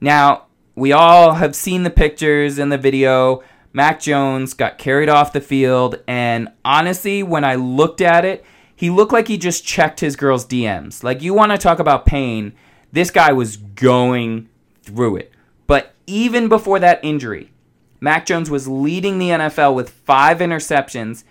Now, 0.00 0.46
we 0.74 0.92
all 0.92 1.34
have 1.34 1.54
seen 1.54 1.82
the 1.82 1.90
pictures 1.90 2.58
and 2.58 2.70
the 2.70 2.78
video. 2.78 3.42
Mac 3.72 4.00
Jones 4.00 4.54
got 4.54 4.78
carried 4.78 5.08
off 5.08 5.32
the 5.32 5.40
field, 5.40 6.02
and 6.08 6.48
honestly, 6.64 7.22
when 7.22 7.44
I 7.44 7.54
looked 7.54 8.00
at 8.00 8.24
it, 8.24 8.44
he 8.74 8.90
looked 8.90 9.12
like 9.12 9.28
he 9.28 9.38
just 9.38 9.64
checked 9.64 10.00
his 10.00 10.16
girl's 10.16 10.46
DMs. 10.46 11.04
Like, 11.04 11.22
you 11.22 11.34
want 11.34 11.52
to 11.52 11.58
talk 11.58 11.78
about 11.78 12.06
pain, 12.06 12.54
this 12.92 13.10
guy 13.10 13.32
was 13.32 13.56
going 13.56 14.48
through 14.82 15.16
it. 15.16 15.32
But 15.66 15.94
even 16.06 16.48
before 16.48 16.78
that 16.80 16.98
injury, 17.04 17.52
Mac 18.00 18.24
Jones 18.26 18.50
was 18.50 18.66
leading 18.66 19.18
the 19.18 19.28
NFL 19.28 19.74
with 19.74 19.90
five 19.90 20.38
interceptions, 20.38 21.24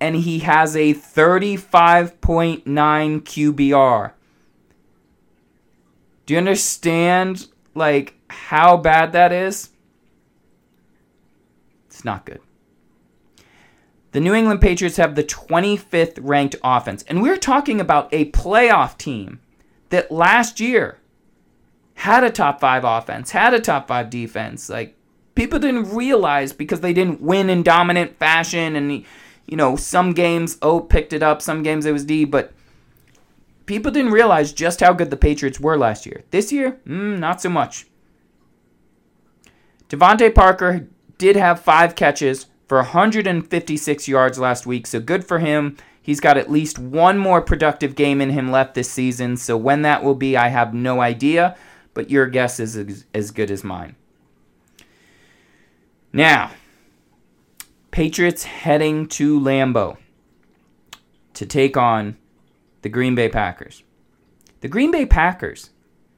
and 0.00 0.16
he 0.16 0.40
has 0.40 0.76
a 0.76 0.94
35.9 0.94 2.62
QBR. 2.64 4.12
Do 6.26 6.34
you 6.34 6.38
understand, 6.38 7.46
like, 7.74 8.14
how 8.28 8.76
bad 8.76 9.12
that 9.12 9.32
is? 9.32 9.70
It's 11.86 12.04
not 12.04 12.26
good. 12.26 12.40
The 14.12 14.20
New 14.20 14.34
England 14.34 14.60
Patriots 14.60 14.96
have 14.96 15.14
the 15.14 15.24
25th 15.24 16.18
ranked 16.20 16.56
offense, 16.64 17.04
and 17.04 17.22
we're 17.22 17.36
talking 17.36 17.80
about 17.80 18.12
a 18.12 18.30
playoff 18.32 18.98
team 18.98 19.40
that 19.90 20.10
last 20.10 20.60
year 20.60 20.98
had 21.94 22.24
a 22.24 22.30
top 22.30 22.60
five 22.60 22.84
offense, 22.84 23.30
had 23.30 23.54
a 23.54 23.60
top 23.60 23.88
five 23.88 24.10
defense. 24.10 24.68
Like, 24.68 24.97
people 25.38 25.60
didn't 25.60 25.94
realize 25.94 26.52
because 26.52 26.80
they 26.80 26.92
didn't 26.92 27.20
win 27.20 27.48
in 27.48 27.62
dominant 27.62 28.18
fashion 28.18 28.74
and 28.74 29.04
you 29.46 29.56
know 29.56 29.76
some 29.76 30.12
games 30.12 30.58
O 30.62 30.80
picked 30.80 31.12
it 31.12 31.22
up 31.22 31.40
some 31.40 31.62
games 31.62 31.86
it 31.86 31.92
was 31.92 32.04
D 32.04 32.24
but 32.24 32.52
people 33.64 33.92
didn't 33.92 34.10
realize 34.10 34.52
just 34.52 34.80
how 34.80 34.92
good 34.92 35.10
the 35.10 35.16
Patriots 35.16 35.60
were 35.60 35.78
last 35.78 36.06
year. 36.06 36.24
This 36.32 36.50
year 36.50 36.80
mm, 36.84 37.20
not 37.20 37.40
so 37.40 37.50
much. 37.50 37.86
DeVante 39.88 40.34
Parker 40.34 40.88
did 41.18 41.36
have 41.36 41.60
five 41.60 41.94
catches 41.94 42.46
for 42.66 42.78
156 42.78 44.08
yards 44.08 44.40
last 44.40 44.66
week 44.66 44.88
so 44.88 44.98
good 44.98 45.24
for 45.24 45.38
him. 45.38 45.76
He's 46.02 46.20
got 46.20 46.36
at 46.36 46.50
least 46.50 46.80
one 46.80 47.16
more 47.16 47.42
productive 47.42 47.94
game 47.94 48.20
in 48.20 48.30
him 48.30 48.50
left 48.50 48.74
this 48.74 48.90
season 48.90 49.36
so 49.36 49.56
when 49.56 49.82
that 49.82 50.02
will 50.02 50.16
be 50.16 50.36
I 50.36 50.48
have 50.48 50.74
no 50.74 51.00
idea 51.00 51.56
but 51.94 52.10
your 52.10 52.26
guess 52.26 52.58
is 52.58 53.04
as 53.14 53.30
good 53.30 53.52
as 53.52 53.62
mine 53.62 53.94
now, 56.12 56.52
Patriots 57.90 58.44
heading 58.44 59.08
to 59.08 59.38
Lambeau 59.38 59.96
to 61.34 61.46
take 61.46 61.76
on 61.76 62.16
the 62.82 62.88
Green 62.88 63.14
Bay 63.14 63.28
Packers. 63.28 63.82
The 64.60 64.68
Green 64.68 64.90
Bay 64.90 65.06
Packers, 65.06 65.70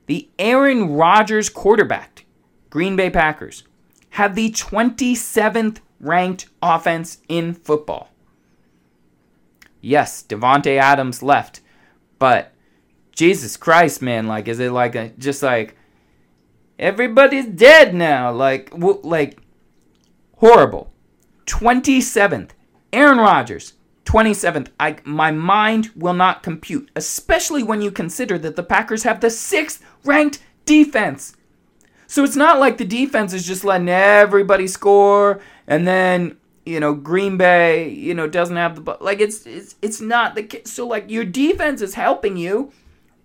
the 0.07 0.29
Aaron 0.39 0.91
Rodgers 0.95 1.49
quarterback, 1.49 2.25
Green 2.71 2.97
Bay 2.97 3.11
Packers, 3.11 3.65
have 4.11 4.35
the 4.35 4.51
27th 4.51 5.79
ranked 6.01 6.49
offense 6.63 7.19
in 7.29 7.55
football. 7.55 8.09
Yes, 9.81 10.23
Davante 10.23 10.79
Adams 10.79 11.23
left, 11.23 11.61
but 12.19 12.53
Jesus 13.13 13.57
Christ, 13.57 14.03
man, 14.03 14.27
like, 14.27 14.49
is 14.49 14.61
it 14.61 14.73
like 14.73 14.95
a, 14.95 15.11
just 15.19 15.43
like 15.43 15.77
everybody's 16.79 17.47
dead 17.47 17.95
now? 17.95 18.33
Like, 18.33 18.71
like 18.75 19.39
Horrible. 20.41 20.91
27th. 21.45 22.53
Aaron 22.95 23.19
Rodgers, 23.19 23.75
27th. 24.07 24.69
I, 24.81 24.97
my 25.05 25.31
mind 25.31 25.91
will 25.95 26.15
not 26.15 26.43
compute, 26.43 26.91
especially 26.97 27.63
when 27.63 27.83
you 27.83 27.91
consider 27.91 28.39
that 28.39 28.57
the 28.57 28.63
Packers 28.63 29.03
have 29.03 29.21
the 29.21 29.29
sixth 29.29 29.85
ranked 30.03 30.43
defense. 30.65 31.37
So 32.07 32.25
it's 32.25 32.37
not 32.37 32.59
like 32.59 32.79
the 32.79 32.87
defense 32.87 33.35
is 33.35 33.47
just 33.47 33.65
letting 33.65 33.91
everybody 33.91 34.67
score 34.67 35.41
and 35.67 35.87
then, 35.87 36.39
you 36.65 36.81
know, 36.81 36.95
Green 36.95 37.37
Bay, 37.37 37.91
you 37.91 38.15
know, 38.15 38.27
doesn't 38.27 38.57
have 38.57 38.83
the 38.83 38.97
like 38.99 39.21
it's 39.21 39.47
it's 39.47 39.77
it's 39.83 40.01
not 40.01 40.35
the 40.35 40.63
so 40.65 40.87
like 40.87 41.11
your 41.11 41.27
defense 41.27 41.83
is 41.83 41.95
helping 41.95 42.39
you. 42.39 42.73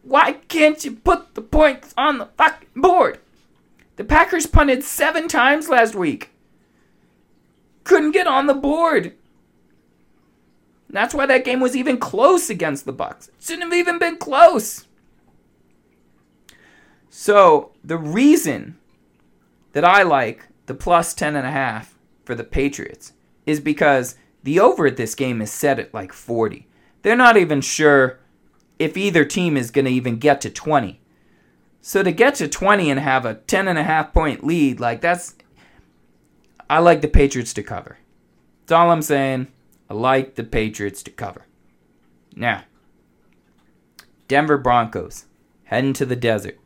Why 0.03 0.33
can't 0.33 0.83
you 0.83 0.97
put 0.97 1.33
the 1.33 1.41
points 1.41 1.93
on 1.97 2.17
the 2.17 2.25
fucking 2.37 2.69
board? 2.75 3.19
The 3.95 4.03
Packers 4.03 4.45
punted 4.45 4.83
7 4.83 5.29
times 5.29 5.69
last 5.69 5.95
week 5.95 6.31
couldn't 7.85 8.11
get 8.11 8.27
on 8.27 8.47
the 8.47 8.53
board. 8.53 9.13
That's 10.89 11.13
why 11.13 11.25
that 11.25 11.45
game 11.45 11.61
was 11.61 11.75
even 11.75 11.97
close 11.97 12.49
against 12.49 12.85
the 12.85 12.93
Bucks. 12.93 13.29
It 13.29 13.35
shouldn't 13.39 13.63
have 13.63 13.73
even 13.73 13.97
been 13.97 14.17
close. 14.17 14.85
So 17.09 17.71
the 17.83 17.97
reason 17.97 18.77
that 19.71 19.85
I 19.85 20.03
like 20.03 20.47
the 20.65 20.73
plus 20.73 21.13
10 21.13 21.35
and 21.35 21.47
a 21.47 21.51
half 21.51 21.97
for 22.23 22.35
the 22.35 22.43
Patriots 22.43 23.13
is 23.45 23.59
because 23.59 24.15
the 24.43 24.59
over 24.59 24.87
at 24.87 24.97
this 24.97 25.15
game 25.15 25.41
is 25.41 25.51
set 25.51 25.79
at 25.79 25.93
like 25.93 26.11
40. 26.11 26.67
They're 27.01 27.15
not 27.15 27.37
even 27.37 27.61
sure 27.61 28.19
if 28.79 28.97
either 28.97 29.25
team 29.25 29.57
is 29.57 29.71
going 29.71 29.85
to 29.85 29.91
even 29.91 30.17
get 30.17 30.41
to 30.41 30.49
20. 30.49 30.99
So 31.81 32.03
to 32.03 32.11
get 32.11 32.35
to 32.35 32.47
20 32.47 32.89
and 32.89 32.99
have 32.99 33.25
a 33.25 33.35
10 33.35 33.67
and 33.67 33.77
a 33.77 33.83
half 33.83 34.13
point 34.13 34.43
lead, 34.43 34.79
like 34.79 35.01
that's 35.01 35.34
I 36.69 36.79
like 36.79 37.01
the 37.01 37.07
Patriots 37.07 37.53
to 37.53 37.63
cover. 37.63 37.97
That's 38.61 38.71
all 38.71 38.91
I'm 38.91 39.01
saying. 39.01 39.47
I 39.89 39.93
like 39.93 40.35
the 40.35 40.43
Patriots 40.43 41.03
to 41.03 41.11
cover. 41.11 41.45
Now, 42.35 42.63
Denver 44.27 44.57
Broncos 44.57 45.25
heading 45.65 45.93
to 45.93 46.05
the 46.05 46.15
desert. 46.15 46.59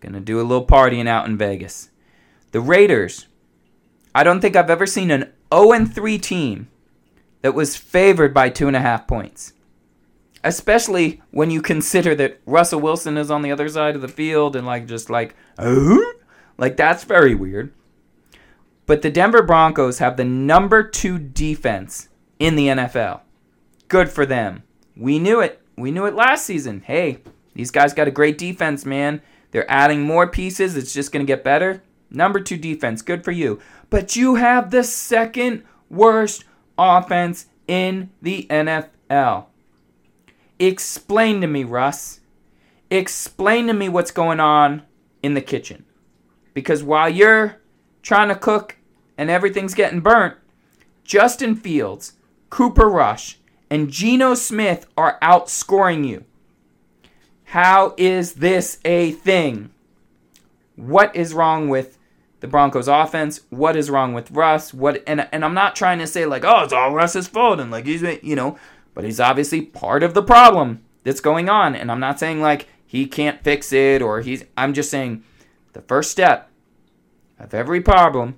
Gonna 0.00 0.20
do 0.20 0.40
a 0.40 0.42
little 0.42 0.66
partying 0.66 1.08
out 1.08 1.26
in 1.26 1.36
Vegas. 1.36 1.90
The 2.52 2.60
Raiders. 2.60 3.26
I 4.14 4.24
don't 4.24 4.40
think 4.40 4.56
I've 4.56 4.70
ever 4.70 4.86
seen 4.86 5.10
an 5.10 5.32
0 5.52 5.84
3 5.84 6.18
team 6.18 6.68
that 7.42 7.54
was 7.54 7.76
favored 7.76 8.32
by 8.32 8.48
two 8.48 8.68
and 8.68 8.76
a 8.76 8.80
half 8.80 9.06
points. 9.06 9.52
Especially 10.42 11.20
when 11.30 11.50
you 11.50 11.60
consider 11.60 12.14
that 12.14 12.40
Russell 12.46 12.80
Wilson 12.80 13.18
is 13.18 13.30
on 13.30 13.42
the 13.42 13.52
other 13.52 13.68
side 13.68 13.94
of 13.94 14.02
the 14.02 14.08
field 14.08 14.56
and 14.56 14.66
like 14.66 14.86
just 14.86 15.10
like, 15.10 15.34
oh, 15.58 16.14
like 16.56 16.76
that's 16.76 17.04
very 17.04 17.34
weird. 17.34 17.72
But 18.90 19.02
the 19.02 19.10
Denver 19.12 19.42
Broncos 19.42 20.00
have 20.00 20.16
the 20.16 20.24
number 20.24 20.82
two 20.82 21.16
defense 21.16 22.08
in 22.40 22.56
the 22.56 22.66
NFL. 22.66 23.20
Good 23.86 24.08
for 24.08 24.26
them. 24.26 24.64
We 24.96 25.20
knew 25.20 25.38
it. 25.38 25.62
We 25.76 25.92
knew 25.92 26.06
it 26.06 26.14
last 26.16 26.44
season. 26.44 26.80
Hey, 26.84 27.18
these 27.54 27.70
guys 27.70 27.94
got 27.94 28.08
a 28.08 28.10
great 28.10 28.36
defense, 28.36 28.84
man. 28.84 29.22
They're 29.52 29.70
adding 29.70 30.02
more 30.02 30.26
pieces. 30.26 30.76
It's 30.76 30.92
just 30.92 31.12
going 31.12 31.24
to 31.24 31.32
get 31.32 31.44
better. 31.44 31.84
Number 32.10 32.40
two 32.40 32.56
defense. 32.56 33.00
Good 33.00 33.22
for 33.22 33.30
you. 33.30 33.60
But 33.90 34.16
you 34.16 34.34
have 34.34 34.72
the 34.72 34.82
second 34.82 35.62
worst 35.88 36.44
offense 36.76 37.46
in 37.68 38.10
the 38.20 38.48
NFL. 38.50 39.44
Explain 40.58 41.42
to 41.42 41.46
me, 41.46 41.62
Russ. 41.62 42.18
Explain 42.90 43.68
to 43.68 43.72
me 43.72 43.88
what's 43.88 44.10
going 44.10 44.40
on 44.40 44.82
in 45.22 45.34
the 45.34 45.40
kitchen. 45.40 45.84
Because 46.54 46.82
while 46.82 47.08
you're 47.08 47.60
trying 48.02 48.30
to 48.30 48.34
cook 48.34 48.78
and 49.20 49.28
everything's 49.28 49.74
getting 49.74 50.00
burnt, 50.00 50.34
Justin 51.04 51.54
Fields, 51.54 52.14
Cooper 52.48 52.88
Rush, 52.88 53.38
and 53.68 53.90
Geno 53.90 54.32
Smith 54.32 54.86
are 54.96 55.18
outscoring 55.20 56.08
you. 56.08 56.24
How 57.44 57.94
is 57.98 58.36
this 58.36 58.78
a 58.82 59.12
thing? 59.12 59.72
What 60.74 61.14
is 61.14 61.34
wrong 61.34 61.68
with 61.68 61.98
the 62.40 62.48
Broncos 62.48 62.88
offense? 62.88 63.42
What 63.50 63.76
is 63.76 63.90
wrong 63.90 64.14
with 64.14 64.30
Russ? 64.30 64.72
What 64.72 65.02
and 65.06 65.28
and 65.30 65.44
I'm 65.44 65.52
not 65.52 65.76
trying 65.76 65.98
to 65.98 66.06
say 66.06 66.24
like, 66.24 66.46
oh, 66.46 66.64
it's 66.64 66.72
all 66.72 66.94
Russ's 66.94 67.28
fault 67.28 67.60
and 67.60 67.70
like 67.70 67.84
he's 67.84 68.02
you 68.22 68.34
know, 68.34 68.58
but 68.94 69.04
he's 69.04 69.20
obviously 69.20 69.60
part 69.60 70.02
of 70.02 70.14
the 70.14 70.22
problem 70.22 70.82
that's 71.04 71.20
going 71.20 71.50
on. 71.50 71.74
And 71.74 71.92
I'm 71.92 72.00
not 72.00 72.18
saying 72.18 72.40
like 72.40 72.68
he 72.86 73.06
can't 73.06 73.44
fix 73.44 73.70
it 73.70 74.00
or 74.00 74.22
he's 74.22 74.46
I'm 74.56 74.72
just 74.72 74.90
saying 74.90 75.24
the 75.74 75.82
first 75.82 76.10
step 76.10 76.50
of 77.38 77.52
every 77.52 77.82
problem 77.82 78.36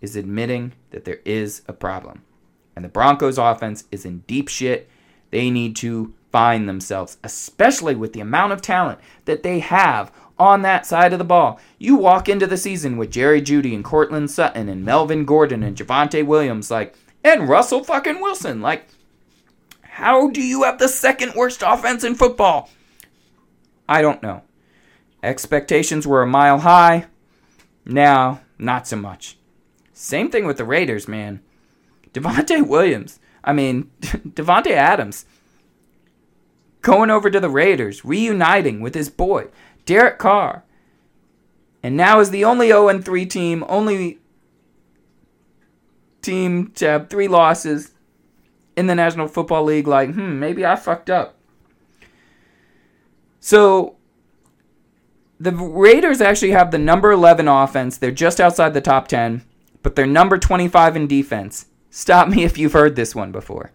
is 0.00 0.16
admitting 0.16 0.72
that 0.90 1.04
there 1.04 1.20
is 1.24 1.62
a 1.68 1.72
problem. 1.72 2.22
And 2.74 2.84
the 2.84 2.88
Broncos 2.88 3.38
offense 3.38 3.84
is 3.90 4.04
in 4.04 4.20
deep 4.20 4.48
shit. 4.48 4.88
They 5.30 5.50
need 5.50 5.76
to 5.76 6.14
find 6.32 6.68
themselves, 6.68 7.18
especially 7.24 7.94
with 7.94 8.12
the 8.12 8.20
amount 8.20 8.52
of 8.52 8.62
talent 8.62 9.00
that 9.24 9.42
they 9.42 9.58
have 9.58 10.12
on 10.38 10.62
that 10.62 10.86
side 10.86 11.12
of 11.12 11.18
the 11.18 11.24
ball. 11.24 11.60
You 11.78 11.96
walk 11.96 12.28
into 12.28 12.46
the 12.46 12.56
season 12.56 12.96
with 12.96 13.10
Jerry 13.10 13.42
Jeudy 13.42 13.74
and 13.74 13.84
Courtland 13.84 14.30
Sutton 14.30 14.68
and 14.68 14.84
Melvin 14.84 15.24
Gordon 15.24 15.62
and 15.62 15.76
Javonte 15.76 16.24
Williams, 16.24 16.70
like, 16.70 16.94
and 17.22 17.48
Russell 17.48 17.84
fucking 17.84 18.20
Wilson. 18.20 18.62
Like, 18.62 18.86
how 19.82 20.30
do 20.30 20.42
you 20.42 20.62
have 20.62 20.78
the 20.78 20.88
second 20.88 21.34
worst 21.34 21.62
offense 21.64 22.04
in 22.04 22.14
football? 22.14 22.70
I 23.88 24.00
don't 24.00 24.22
know. 24.22 24.42
Expectations 25.22 26.06
were 26.06 26.22
a 26.22 26.26
mile 26.26 26.60
high. 26.60 27.06
Now, 27.84 28.40
not 28.58 28.86
so 28.86 28.96
much. 28.96 29.36
Same 30.00 30.30
thing 30.30 30.46
with 30.46 30.56
the 30.56 30.64
Raiders, 30.64 31.06
man. 31.06 31.42
Devonte 32.14 32.66
Williams. 32.66 33.20
I 33.44 33.52
mean, 33.52 33.90
Davante 34.00 34.70
Adams 34.70 35.26
going 36.80 37.10
over 37.10 37.30
to 37.30 37.38
the 37.38 37.50
Raiders, 37.50 38.02
reuniting 38.02 38.80
with 38.80 38.94
his 38.94 39.10
boy, 39.10 39.48
Derek 39.84 40.18
Carr. 40.18 40.64
And 41.82 41.98
now 41.98 42.18
is 42.18 42.30
the 42.30 42.46
only 42.46 42.68
0 42.68 42.98
3 42.98 43.26
team, 43.26 43.62
only 43.68 44.18
team 46.22 46.72
to 46.76 46.86
have 46.86 47.10
three 47.10 47.28
losses 47.28 47.92
in 48.76 48.86
the 48.86 48.94
National 48.94 49.28
Football 49.28 49.64
League. 49.64 49.86
Like, 49.86 50.14
hmm, 50.14 50.38
maybe 50.38 50.64
I 50.64 50.76
fucked 50.76 51.10
up. 51.10 51.36
So 53.38 53.96
the 55.38 55.52
Raiders 55.52 56.22
actually 56.22 56.52
have 56.52 56.70
the 56.70 56.78
number 56.78 57.12
11 57.12 57.48
offense. 57.48 57.98
They're 57.98 58.10
just 58.10 58.40
outside 58.40 58.72
the 58.72 58.80
top 58.80 59.06
10, 59.06 59.44
but 59.82 59.96
they're 59.96 60.06
number 60.06 60.38
25 60.38 60.96
in 60.96 61.06
defense. 61.06 61.66
Stop 61.90 62.28
me 62.28 62.44
if 62.44 62.58
you've 62.58 62.72
heard 62.72 62.96
this 62.96 63.14
one 63.14 63.32
before. 63.32 63.72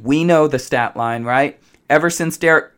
We 0.00 0.24
know 0.24 0.46
the 0.48 0.58
stat 0.58 0.96
line, 0.96 1.24
right? 1.24 1.60
Ever 1.88 2.10
since 2.10 2.36
Derek 2.36 2.72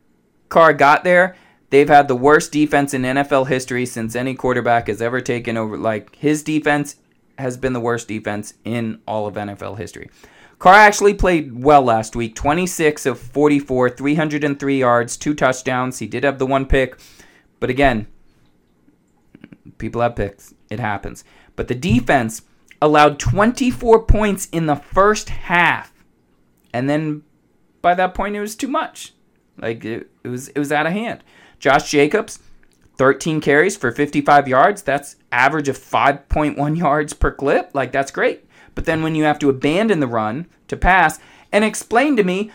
Carr 0.49 0.73
got 0.73 1.05
there, 1.05 1.37
they've 1.71 1.89
had 1.89 2.09
the 2.09 2.17
worst 2.17 2.53
defense 2.53 2.95
in 2.95 3.03
NFL 3.03 3.49
history 3.49 3.87
since 3.87 4.17
any 4.17 4.35
quarterback 4.35 4.89
has 4.89 5.01
ever 5.01 5.21
taken 5.21 5.57
over. 5.57 5.77
Like, 5.77 6.17
his 6.17 6.43
defense 6.43 6.97
has 7.39 7.57
been 7.57 7.73
the 7.73 7.81
worst 7.81 8.09
defense 8.09 8.55
in 8.65 9.01
all 9.07 9.27
of 9.27 9.35
NFL 9.35 9.79
history. 9.79 10.11
Carr 10.59 10.75
actually 10.75 11.15
played 11.15 11.65
well 11.65 11.83
last 11.83 12.15
week 12.15 12.35
26 12.37 13.05
of 13.07 13.19
44, 13.19 13.91
303 13.91 14.79
yards, 14.79 15.17
two 15.17 15.35
touchdowns. 15.35 15.99
He 15.99 16.07
did 16.07 16.23
have 16.23 16.39
the 16.39 16.47
one 16.47 16.67
pick, 16.67 16.99
but 17.59 17.69
again, 17.69 18.07
people 19.79 20.01
have 20.01 20.15
picks. 20.15 20.55
It 20.71 20.79
happens. 20.79 21.25
But 21.57 21.69
the 21.69 21.75
defense 21.75 22.43
allowed 22.81 23.19
24 23.19 24.05
points 24.05 24.49
in 24.51 24.67
the 24.67 24.77
first 24.77 25.29
half. 25.29 25.93
And 26.73 26.91
then 26.91 27.23
by 27.81 27.95
that 27.95 28.15
point 28.15 28.37
it 28.37 28.41
was 28.41 28.57
too 28.57 28.69
much. 28.69 29.15
Like 29.59 29.85
it, 29.85 30.11
it 30.25 30.29
was 30.29 30.49
it 30.49 30.59
was 30.59 30.73
out 30.73 30.87
of 30.87 30.93
hand. 30.93 31.23
Josh 31.59 31.91
Jacobs 31.91 32.41
13 32.97 33.41
carries 33.41 33.77
for 33.77 33.93
55 33.93 34.49
yards. 34.49 34.83
That's 34.83 35.17
average 35.31 35.69
of 35.69 35.79
5.1 35.79 36.77
yards 36.77 37.13
per 37.13 37.31
clip. 37.31 37.71
Like 37.75 37.93
that's 37.93 38.11
great. 38.11 38.45
But 38.75 38.87
then 38.87 39.03
when 39.03 39.15
you 39.15 39.25
have 39.25 39.39
to 39.41 39.51
abandon 39.51 40.01
the 40.01 40.07
run 40.07 40.47
to 40.69 40.77
pass 40.77 41.19
and 41.53 41.65
explain 41.65 42.17
to 42.17 42.25
me 42.25 42.51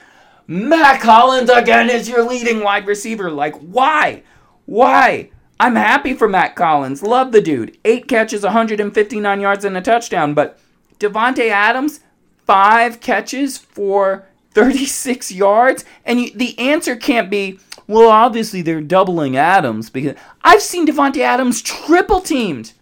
Matt 0.47 1.01
Collins 1.01 1.49
again 1.49 1.89
is 1.89 2.09
your 2.09 2.27
leading 2.27 2.63
wide 2.63 2.87
receiver. 2.87 3.29
Like 3.29 3.55
why? 3.55 4.23
Why? 4.65 5.29
I'm 5.59 5.75
happy 5.75 6.13
for 6.13 6.27
Mack 6.27 6.55
Collins. 6.55 7.01
Love 7.01 7.31
the 7.31 7.41
dude. 7.41 7.77
Eight 7.83 8.07
catches, 8.07 8.43
159 8.43 9.41
yards, 9.41 9.65
and 9.65 9.75
a 9.75 9.81
touchdown. 9.81 10.33
But 10.33 10.59
Davante 10.99 11.49
Adams, 11.49 12.01
five 12.45 12.99
catches 12.99 13.57
for 13.57 14.27
36 14.51 15.31
yards. 15.31 15.83
And 16.05 16.21
you, 16.21 16.31
the 16.33 16.57
answer 16.59 16.95
can't 16.95 17.29
be, 17.29 17.59
well, 17.87 18.09
obviously 18.09 18.61
they're 18.61 18.81
doubling 18.81 19.35
Adams 19.35 19.89
because 19.89 20.15
I've 20.43 20.61
seen 20.61 20.87
Davante 20.87 21.19
Adams 21.19 21.61
triple 21.61 22.21
teamed 22.21 22.73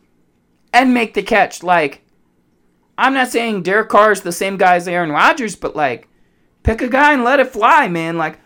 and 0.74 0.94
make 0.94 1.14
the 1.14 1.24
catch. 1.24 1.64
Like, 1.64 2.02
I'm 2.98 3.14
not 3.14 3.30
saying 3.30 3.64
Derek 3.64 3.90
Carr 3.90 4.12
is 4.12 4.22
the 4.22 4.32
same 4.32 4.58
guy 4.58 4.76
as 4.76 4.88
Aaron 4.88 5.12
Rodgers, 5.12 5.56
but 5.56 5.76
like, 5.76 6.08
pick 6.64 6.82
a 6.82 6.88
guy 6.90 7.14
and 7.14 7.24
let 7.24 7.40
it 7.40 7.48
fly, 7.48 7.88
man. 7.88 8.18
Like, 8.18 8.40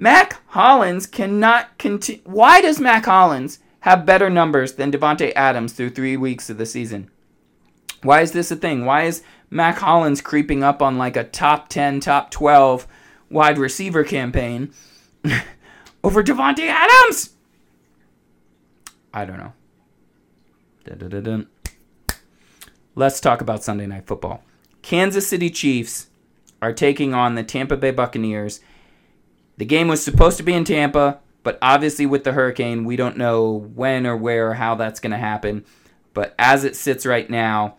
Mack 0.00 0.40
Hollins 0.52 1.06
cannot 1.06 1.76
continue. 1.76 2.22
Why 2.24 2.62
does 2.62 2.80
Mack 2.80 3.04
Hollins 3.04 3.58
have 3.80 4.06
better 4.06 4.30
numbers 4.30 4.72
than 4.72 4.90
Davante 4.90 5.30
Adams 5.36 5.74
through 5.74 5.90
three 5.90 6.16
weeks 6.16 6.48
of 6.48 6.56
the 6.56 6.64
season? 6.64 7.10
Why 8.02 8.22
is 8.22 8.32
this 8.32 8.50
a 8.50 8.56
thing? 8.56 8.86
Why 8.86 9.02
is 9.02 9.22
Mack 9.50 9.76
Hollins 9.76 10.22
creeping 10.22 10.64
up 10.64 10.80
on 10.80 10.96
like 10.96 11.16
a 11.16 11.24
top 11.24 11.68
10, 11.68 12.00
top 12.00 12.30
12 12.30 12.86
wide 13.28 13.58
receiver 13.58 14.02
campaign 14.02 14.72
over 16.02 16.22
Davante 16.22 16.66
Adams? 16.66 17.34
I 19.12 19.26
don't 19.26 19.36
know. 19.36 19.52
Da-da-da-da. 20.84 21.42
Let's 22.94 23.20
talk 23.20 23.42
about 23.42 23.62
Sunday 23.62 23.86
Night 23.86 24.06
Football. 24.06 24.42
Kansas 24.80 25.28
City 25.28 25.50
Chiefs 25.50 26.06
are 26.62 26.72
taking 26.72 27.12
on 27.12 27.34
the 27.34 27.44
Tampa 27.44 27.76
Bay 27.76 27.90
Buccaneers 27.90 28.60
the 29.60 29.66
game 29.66 29.88
was 29.88 30.02
supposed 30.02 30.38
to 30.38 30.42
be 30.42 30.54
in 30.54 30.64
Tampa, 30.64 31.20
but 31.42 31.58
obviously 31.60 32.06
with 32.06 32.24
the 32.24 32.32
hurricane, 32.32 32.86
we 32.86 32.96
don't 32.96 33.18
know 33.18 33.68
when 33.74 34.06
or 34.06 34.16
where 34.16 34.52
or 34.52 34.54
how 34.54 34.74
that's 34.74 35.00
going 35.00 35.10
to 35.10 35.18
happen. 35.18 35.66
But 36.14 36.34
as 36.38 36.64
it 36.64 36.74
sits 36.74 37.04
right 37.04 37.28
now, 37.28 37.76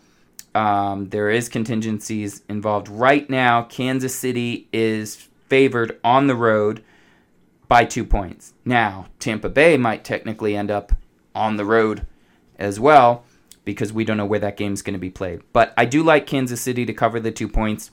um, 0.54 1.10
there 1.10 1.32
is 1.32 1.50
contingencies 1.50 2.44
involved. 2.48 2.88
Right 2.88 3.28
now, 3.28 3.64
Kansas 3.64 4.14
City 4.14 4.70
is 4.72 5.16
favored 5.50 6.00
on 6.04 6.28
the 6.28 6.36
road 6.36 6.84
by 7.68 7.86
two 7.86 8.06
points. 8.06 8.54
Now, 8.64 9.08
Tampa 9.18 9.50
Bay 9.50 9.76
might 9.76 10.04
technically 10.04 10.56
end 10.56 10.70
up 10.70 10.92
on 11.34 11.56
the 11.56 11.66
road 11.66 12.06
as 12.60 12.80
well 12.80 13.24
because 13.66 13.92
we 13.92 14.06
don't 14.06 14.18
know 14.18 14.26
where 14.28 14.38
that 14.38 14.56
game's 14.56 14.84
going 14.84 14.94
to 14.94 15.00
be 15.00 15.10
played. 15.10 15.42
But 15.52 15.74
I 15.76 15.86
do 15.86 16.04
like 16.04 16.28
Kansas 16.28 16.62
City 16.62 16.86
to 16.86 16.94
cover 16.94 17.20
the 17.20 17.32
two 17.32 17.48
points. 17.48 17.90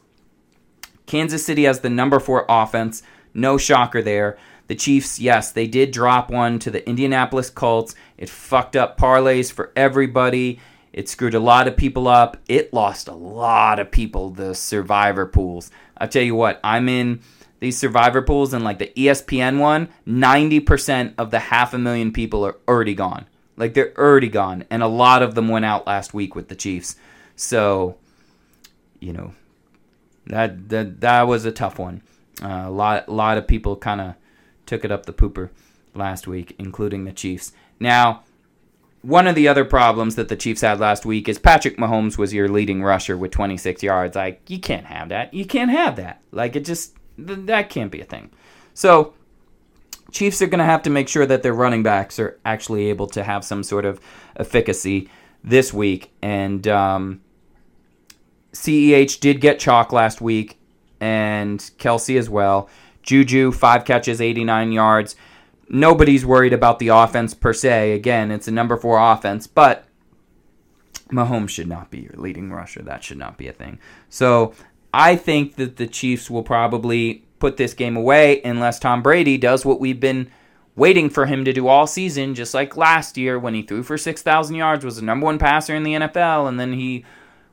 Kansas 1.06 1.42
City 1.42 1.64
has 1.64 1.80
the 1.80 1.88
number 1.88 2.20
four 2.20 2.44
offense. 2.50 3.02
No 3.38 3.56
shocker 3.56 4.02
there. 4.02 4.36
The 4.66 4.74
Chiefs, 4.74 5.18
yes, 5.18 5.52
they 5.52 5.66
did 5.66 5.92
drop 5.92 6.30
one 6.30 6.58
to 6.58 6.70
the 6.70 6.86
Indianapolis 6.86 7.48
Colts. 7.48 7.94
It 8.18 8.28
fucked 8.28 8.76
up 8.76 8.98
parlays 8.98 9.50
for 9.50 9.72
everybody. 9.74 10.60
It 10.92 11.08
screwed 11.08 11.34
a 11.34 11.40
lot 11.40 11.68
of 11.68 11.76
people 11.76 12.08
up. 12.08 12.36
It 12.48 12.74
lost 12.74 13.08
a 13.08 13.14
lot 13.14 13.78
of 13.78 13.90
people 13.90 14.30
the 14.30 14.54
survivor 14.54 15.24
pools. 15.24 15.70
i 15.96 16.06
tell 16.06 16.22
you 16.22 16.34
what, 16.34 16.60
I'm 16.62 16.88
in 16.88 17.20
these 17.60 17.78
survivor 17.78 18.22
pools 18.22 18.52
and 18.52 18.64
like 18.64 18.78
the 18.78 18.92
ESPN 18.96 19.58
one, 19.58 19.88
90% 20.06 21.14
of 21.16 21.30
the 21.30 21.38
half 21.38 21.72
a 21.72 21.78
million 21.78 22.12
people 22.12 22.44
are 22.44 22.56
already 22.66 22.94
gone. 22.94 23.26
Like 23.56 23.74
they're 23.74 23.96
already 23.96 24.28
gone. 24.28 24.64
And 24.70 24.82
a 24.82 24.88
lot 24.88 25.22
of 25.22 25.34
them 25.34 25.48
went 25.48 25.64
out 25.64 25.86
last 25.86 26.12
week 26.12 26.34
with 26.34 26.48
the 26.48 26.56
Chiefs. 26.56 26.96
So, 27.36 27.96
you 29.00 29.12
know, 29.12 29.34
that 30.26 30.68
that 30.68 31.00
that 31.00 31.22
was 31.22 31.44
a 31.44 31.52
tough 31.52 31.78
one. 31.78 32.02
Uh, 32.42 32.64
a 32.66 32.70
lot, 32.70 33.08
a 33.08 33.12
lot 33.12 33.38
of 33.38 33.46
people 33.46 33.76
kind 33.76 34.00
of 34.00 34.14
took 34.66 34.84
it 34.84 34.92
up 34.92 35.06
the 35.06 35.12
pooper 35.12 35.50
last 35.94 36.26
week, 36.26 36.54
including 36.58 37.04
the 37.04 37.12
Chiefs. 37.12 37.52
Now, 37.80 38.22
one 39.02 39.26
of 39.26 39.34
the 39.34 39.48
other 39.48 39.64
problems 39.64 40.16
that 40.16 40.28
the 40.28 40.36
Chiefs 40.36 40.60
had 40.60 40.80
last 40.80 41.06
week 41.06 41.28
is 41.28 41.38
Patrick 41.38 41.76
Mahomes 41.76 42.18
was 42.18 42.34
your 42.34 42.48
leading 42.48 42.82
rusher 42.82 43.16
with 43.16 43.30
26 43.30 43.82
yards. 43.82 44.16
Like, 44.16 44.42
you 44.48 44.58
can't 44.58 44.86
have 44.86 45.08
that. 45.10 45.32
You 45.32 45.44
can't 45.44 45.70
have 45.70 45.96
that. 45.96 46.20
Like, 46.32 46.56
it 46.56 46.64
just, 46.64 46.94
th- 47.16 47.46
that 47.46 47.70
can't 47.70 47.90
be 47.90 48.00
a 48.00 48.04
thing. 48.04 48.30
So, 48.74 49.14
Chiefs 50.10 50.40
are 50.40 50.46
going 50.46 50.58
to 50.58 50.64
have 50.64 50.82
to 50.82 50.90
make 50.90 51.08
sure 51.08 51.26
that 51.26 51.42
their 51.42 51.52
running 51.52 51.82
backs 51.82 52.18
are 52.18 52.38
actually 52.44 52.88
able 52.88 53.06
to 53.08 53.22
have 53.22 53.44
some 53.44 53.62
sort 53.62 53.84
of 53.84 54.00
efficacy 54.36 55.10
this 55.44 55.72
week. 55.72 56.12
And 56.22 56.66
um, 56.66 57.20
CEH 58.52 59.20
did 59.20 59.40
get 59.40 59.58
chalk 59.58 59.92
last 59.92 60.20
week 60.20 60.57
and 61.00 61.58
Kelce 61.78 62.18
as 62.18 62.28
well. 62.30 62.68
Juju, 63.02 63.52
five 63.52 63.84
catches, 63.84 64.20
89 64.20 64.72
yards. 64.72 65.16
Nobody's 65.68 66.24
worried 66.24 66.52
about 66.52 66.78
the 66.78 66.88
offense 66.88 67.34
per 67.34 67.52
se. 67.52 67.92
Again, 67.92 68.30
it's 68.30 68.48
a 68.48 68.52
number 68.52 68.76
four 68.76 68.98
offense, 68.98 69.46
but 69.46 69.84
Mahomes 71.10 71.50
should 71.50 71.68
not 71.68 71.90
be 71.90 72.00
your 72.00 72.14
leading 72.16 72.52
rusher. 72.52 72.82
That 72.82 73.04
should 73.04 73.18
not 73.18 73.36
be 73.38 73.48
a 73.48 73.52
thing. 73.52 73.78
So 74.08 74.54
I 74.92 75.16
think 75.16 75.56
that 75.56 75.76
the 75.76 75.86
Chiefs 75.86 76.30
will 76.30 76.42
probably 76.42 77.24
put 77.38 77.56
this 77.56 77.74
game 77.74 77.96
away 77.96 78.42
unless 78.42 78.78
Tom 78.78 79.02
Brady 79.02 79.38
does 79.38 79.64
what 79.64 79.80
we've 79.80 80.00
been 80.00 80.30
waiting 80.76 81.10
for 81.10 81.26
him 81.26 81.44
to 81.44 81.52
do 81.52 81.66
all 81.66 81.86
season, 81.86 82.34
just 82.34 82.54
like 82.54 82.76
last 82.76 83.16
year 83.16 83.38
when 83.38 83.54
he 83.54 83.62
threw 83.62 83.82
for 83.82 83.98
6,000 83.98 84.54
yards, 84.54 84.84
was 84.84 84.96
the 84.96 85.02
number 85.02 85.24
one 85.24 85.38
passer 85.38 85.74
in 85.74 85.82
the 85.82 85.94
NFL, 85.94 86.48
and 86.48 86.58
then 86.58 86.72
he 86.72 87.04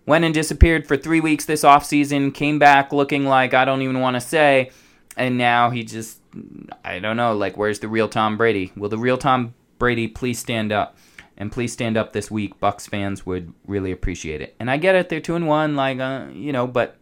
went 0.05 0.25
and 0.25 0.33
disappeared 0.33 0.87
for 0.87 0.97
three 0.97 1.19
weeks 1.19 1.45
this 1.45 1.63
offseason, 1.63 2.33
came 2.33 2.59
back 2.59 2.93
looking 2.93 3.25
like 3.25 3.53
I 3.53 3.65
don't 3.65 3.81
even 3.81 3.99
want 3.99 4.15
to 4.15 4.21
say, 4.21 4.71
and 5.17 5.37
now 5.37 5.69
he 5.69 5.83
just, 5.83 6.19
I 6.83 6.99
don't 6.99 7.17
know, 7.17 7.35
like, 7.35 7.57
where's 7.57 7.79
the 7.79 7.87
real 7.87 8.07
Tom 8.07 8.37
Brady? 8.37 8.71
Will 8.75 8.89
the 8.89 8.97
real 8.97 9.17
Tom 9.17 9.53
Brady 9.79 10.07
please 10.07 10.39
stand 10.39 10.71
up? 10.71 10.97
And 11.37 11.51
please 11.51 11.73
stand 11.73 11.97
up 11.97 12.13
this 12.13 12.31
week. 12.31 12.61
Bucks 12.61 12.87
fans 12.87 13.25
would 13.25 13.53
really 13.67 13.91
appreciate 13.91 14.41
it. 14.41 14.55
And 14.57 14.71
I 14.71 14.77
get 14.77 14.95
it, 14.95 15.09
they're 15.09 15.19
two 15.19 15.35
and 15.35 15.47
one, 15.47 15.75
like, 15.75 15.99
uh, 15.99 16.27
you 16.31 16.53
know, 16.53 16.65
but, 16.65 16.95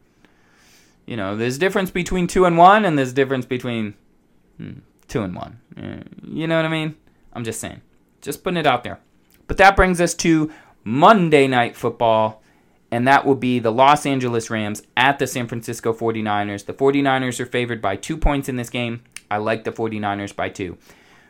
you 1.06 1.16
know, 1.16 1.38
there's 1.38 1.60
difference 1.60 1.92
between 1.92 2.26
two 2.26 2.46
and 2.46 2.58
one, 2.58 2.84
and 2.84 2.98
there's 2.98 3.14
difference 3.14 3.46
between 3.46 3.94
hmm, 4.58 4.80
two 5.08 5.22
and 5.22 5.36
one. 5.36 5.60
You 6.24 6.48
know 6.48 6.56
what 6.56 6.66
I 6.66 6.70
mean? 6.70 6.96
I'm 7.34 7.44
just 7.44 7.60
saying. 7.60 7.82
Just 8.22 8.44
putting 8.44 8.58
it 8.58 8.66
out 8.66 8.84
there. 8.84 9.00
But 9.46 9.58
that 9.58 9.76
brings 9.76 10.02
us 10.02 10.14
to 10.16 10.52
Monday 10.84 11.48
Night 11.48 11.76
Football 11.76 12.43
and 12.94 13.08
that 13.08 13.26
will 13.26 13.34
be 13.34 13.58
the 13.58 13.72
Los 13.72 14.06
Angeles 14.06 14.52
Rams 14.52 14.84
at 14.96 15.18
the 15.18 15.26
San 15.26 15.48
Francisco 15.48 15.94
49ers. 15.94 16.68
The 16.68 16.76
49ers 16.76 17.40
are 17.40 17.48
favored 17.48 17.82
by 17.82 17.96
two 17.96 18.16
points 18.16 18.48
in 18.48 18.56
this 18.56 18.70
game. 18.70 19.02
I 19.32 19.38
like 19.38 19.64
the 19.64 19.72
49ers 19.72 20.36
by 20.36 20.50
two. 20.50 20.78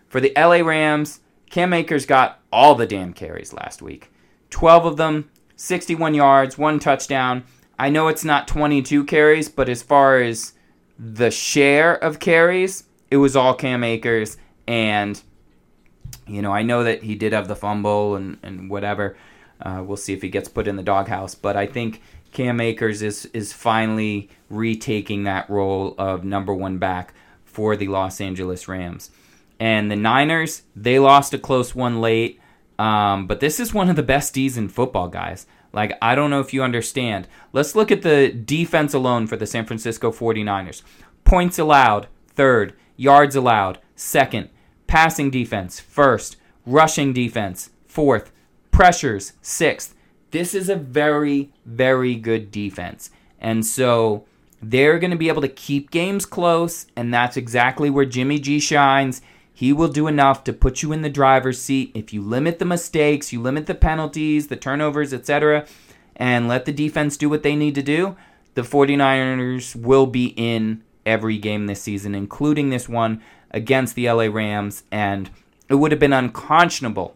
For 0.10 0.19
the 0.19 0.34
LA 0.35 0.57
Rams, 0.57 1.22
Cam 1.49 1.72
Akers 1.72 2.06
got 2.06 2.41
all 2.52 2.76
the 2.76 2.85
damn 2.85 3.14
carries 3.14 3.53
last 3.53 3.81
week. 3.81 4.11
12 4.49 4.85
of 4.85 4.98
them, 4.98 5.30
61 5.56 6.14
yards, 6.14 6.57
one 6.57 6.80
touchdown. 6.80 7.45
I 7.80 7.88
know 7.88 8.10
it's 8.10 8.26
not 8.26 8.45
22 8.45 9.06
carries, 9.06 9.48
but 9.48 9.69
as 9.69 9.81
far 9.81 10.19
as 10.19 10.52
the 10.99 11.31
share 11.31 11.95
of 11.95 12.19
carries, 12.19 12.84
it 13.10 13.18
was 13.18 13.38
all 13.38 13.53
Cam 13.53 13.85
Akers. 13.85 14.35
And, 14.68 15.22
you 16.27 16.41
know, 16.41 16.52
I 16.52 16.64
know 16.64 16.84
that 16.84 17.03
he 17.03 17.15
did 17.15 17.31
have 17.31 17.48
the 17.48 17.56
fumble 17.56 18.18
and, 18.18 18.38
and 18.44 18.69
whatever. 18.69 19.15
Uh, 19.64 19.81
we'll 19.84 19.98
see 19.98 20.14
if 20.14 20.22
he 20.22 20.30
gets 20.30 20.49
put 20.49 20.68
in 20.68 20.76
the 20.76 20.84
doghouse. 20.84 21.34
But 21.34 21.56
I 21.56 21.65
think 21.65 22.02
Cam 22.31 22.60
Akers 22.60 23.02
is, 23.02 23.26
is 23.27 23.53
finally 23.53 24.30
retaking 24.49 25.23
that 25.23 25.49
role 25.49 25.95
of 25.98 26.23
number 26.23 26.53
one 26.53 26.77
back 26.77 27.14
for 27.45 27.76
the 27.76 27.88
Los 27.88 28.19
Angeles 28.19 28.68
Rams. 28.68 29.10
And 29.60 29.90
the 29.90 29.95
Niners, 29.95 30.64
they 30.76 30.99
lost 30.99 31.34
a 31.34 31.38
close 31.38 31.73
one 31.73 32.02
late. 32.02 32.41
Um, 32.77 33.27
but 33.27 33.40
this 33.40 33.60
is 33.60 33.73
one 33.73 33.90
of 33.90 33.95
the 33.95 34.03
best 34.03 34.34
D's 34.34 34.57
in 34.57 34.68
football, 34.68 35.07
guys. 35.07 35.45
Like, 35.72 35.98
I 36.02 36.15
don't 36.15 36.30
know 36.30 36.41
if 36.41 36.53
you 36.53 36.64
understand. 36.64 37.27
Let's 37.53 37.76
look 37.76 37.91
at 37.91 38.02
the 38.02 38.30
defense 38.30 38.94
alone 38.94 39.27
for 39.27 39.38
the 39.38 39.48
San 39.48 39.65
Francisco 39.65 40.11
49ers. 40.11 40.81
Points 41.23 41.57
allowed, 41.57 42.07
third. 42.27 42.73
Yards 42.98 43.35
allowed, 43.35 43.80
second. 43.95 44.49
Passing 44.88 45.31
defense, 45.31 45.80
first. 45.80 46.35
Rushing 46.65 47.14
defense, 47.14 47.69
fourth. 47.85 48.31
Pressures, 48.74 49.34
sixth. 49.44 49.94
This 50.32 50.56
is 50.56 50.68
a 50.68 50.76
very, 50.76 51.52
very 51.64 52.16
good 52.16 52.50
defense. 52.50 53.12
And 53.40 53.64
so 53.64 54.26
they're 54.64 54.98
going 54.98 55.12
to 55.12 55.18
be 55.18 55.28
able 55.28 55.44
to 55.44 55.48
keep 55.48 55.91
games 55.91 56.26
close, 56.26 56.88
and 56.95 57.14
that's 57.14 57.38
exactly 57.38 57.91
where 57.91 58.04
Jimmy 58.04 58.40
G 58.40 58.60
shines. 58.60 59.22
He 59.54 59.72
will 59.72 59.90
do 59.90 60.08
enough 60.08 60.44
to 60.45 60.54
put 60.54 60.82
you 60.82 60.91
in 60.91 61.04
the 61.04 61.10
driver's 61.12 61.62
seat 61.62 61.91
if 61.94 62.14
you 62.14 62.24
limit 62.24 62.58
the 62.58 62.66
mistakes, 62.66 63.32
you 63.32 63.40
limit 63.40 63.68
the 63.68 63.76
penalties, 63.76 64.48
the 64.48 64.56
turnovers, 64.56 65.14
etc., 65.14 65.68
and 66.16 66.48
let 66.48 66.66
the 66.66 66.74
defense 66.74 67.16
do 67.16 67.30
what 67.30 67.44
they 67.44 67.56
need 67.56 67.76
to 67.76 67.84
do. 67.84 68.18
The 68.56 68.64
49ers 68.64 69.76
will 69.76 70.08
be 70.08 70.34
in 70.36 70.82
every 71.06 71.38
game 71.38 71.68
this 71.68 71.84
season, 71.84 72.16
including 72.16 72.72
this 72.72 72.90
one 72.90 73.22
against 73.52 73.94
the 73.94 74.10
LA 74.10 74.24
Rams, 74.24 74.84
and 74.91 75.30
it 75.70 75.76
would 75.76 75.91
have 75.91 76.00
been 76.00 76.12
unconscionable 76.12 77.16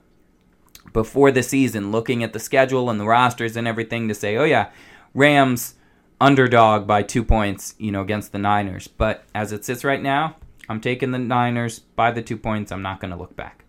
before 0.94 1.32
the 1.32 1.44
season, 1.44 1.92
looking 1.92 2.24
at 2.24 2.34
the 2.34 2.40
schedule 2.40 2.90
and 2.90 3.00
the 3.00 3.06
rosters 3.06 3.56
and 3.56 3.68
everything, 3.68 4.08
to 4.08 4.14
say, 4.14 4.38
oh, 4.38 4.44
yeah, 4.44 4.70
Rams 5.14 5.76
underdog 6.20 6.88
by 6.88 7.04
two 7.04 7.24
points, 7.24 7.76
you 7.78 7.92
know, 7.92 8.02
against 8.02 8.32
the 8.32 8.40
Niners. 8.40 8.88
But 8.88 9.24
as 9.36 9.52
it 9.52 9.66
sits 9.66 9.84
right 9.84 10.02
now, 10.02 10.36
I'm 10.70 10.82
taking 10.82 11.12
the 11.12 11.20
Niners 11.20 11.80
by 11.80 12.12
the 12.12 12.22
two 12.22 12.38
points. 12.38 12.72
I'm 12.72 12.82
not 12.82 13.00
going 13.00 13.12
to 13.12 13.18
look 13.18 13.36
back. 13.36 13.64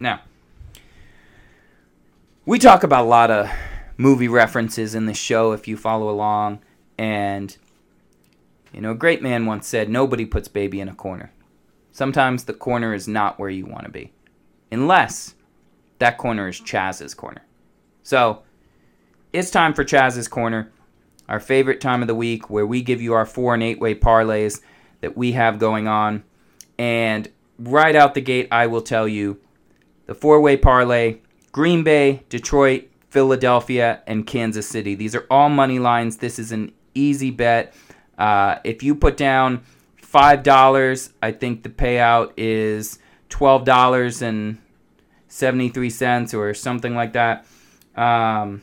Now, 0.00 0.20
we 2.46 2.58
talk 2.58 2.82
about 2.82 3.04
a 3.04 3.08
lot 3.08 3.30
of 3.30 3.50
movie 3.96 4.28
references 4.28 4.94
in 4.94 5.06
the 5.06 5.14
show 5.14 5.52
if 5.52 5.68
you 5.68 5.76
follow 5.76 6.08
along. 6.08 6.60
And, 6.96 7.56
you 8.72 8.80
know, 8.80 8.92
a 8.92 8.96
great 8.96 9.22
man 9.22 9.46
once 9.46 9.66
said, 9.66 9.88
Nobody 9.88 10.24
puts 10.24 10.48
baby 10.48 10.80
in 10.80 10.88
a 10.88 10.94
corner. 10.94 11.32
Sometimes 11.92 12.44
the 12.44 12.54
corner 12.54 12.94
is 12.94 13.08
not 13.08 13.38
where 13.38 13.50
you 13.50 13.66
want 13.66 13.84
to 13.84 13.90
be, 13.90 14.12
unless 14.70 15.34
that 15.98 16.18
corner 16.18 16.48
is 16.48 16.60
Chaz's 16.60 17.14
corner. 17.14 17.42
So, 18.02 18.42
it's 19.32 19.50
time 19.50 19.74
for 19.74 19.84
Chaz's 19.84 20.28
corner, 20.28 20.72
our 21.28 21.40
favorite 21.40 21.80
time 21.80 22.00
of 22.00 22.08
the 22.08 22.14
week 22.14 22.48
where 22.48 22.66
we 22.66 22.80
give 22.80 23.02
you 23.02 23.12
our 23.12 23.26
four 23.26 23.54
and 23.54 23.62
eight 23.62 23.78
way 23.78 23.94
parlays 23.94 24.60
that 25.00 25.16
we 25.16 25.32
have 25.32 25.58
going 25.58 25.86
on. 25.86 26.24
And 26.78 27.28
right 27.58 27.94
out 27.94 28.14
the 28.14 28.20
gate, 28.20 28.48
I 28.50 28.66
will 28.66 28.80
tell 28.80 29.06
you 29.06 29.38
the 30.06 30.14
four 30.14 30.40
way 30.40 30.56
parlay 30.56 31.18
Green 31.52 31.82
Bay, 31.82 32.22
Detroit, 32.28 32.88
Philadelphia, 33.10 34.02
and 34.06 34.26
Kansas 34.26 34.68
City. 34.68 34.94
These 34.94 35.14
are 35.14 35.26
all 35.30 35.48
money 35.48 35.78
lines. 35.78 36.18
This 36.18 36.38
is 36.38 36.52
an 36.52 36.72
easy 36.94 37.30
bet. 37.30 37.74
Uh, 38.16 38.56
if 38.64 38.82
you 38.82 38.94
put 38.94 39.16
down 39.16 39.64
$5, 40.02 41.12
I 41.22 41.32
think 41.32 41.62
the 41.62 41.68
payout 41.68 42.32
is 42.36 42.98
$12.73 45.38 46.34
or 46.34 46.54
something 46.54 46.94
like 46.94 47.12
that. 47.14 47.46
Um, 47.96 48.62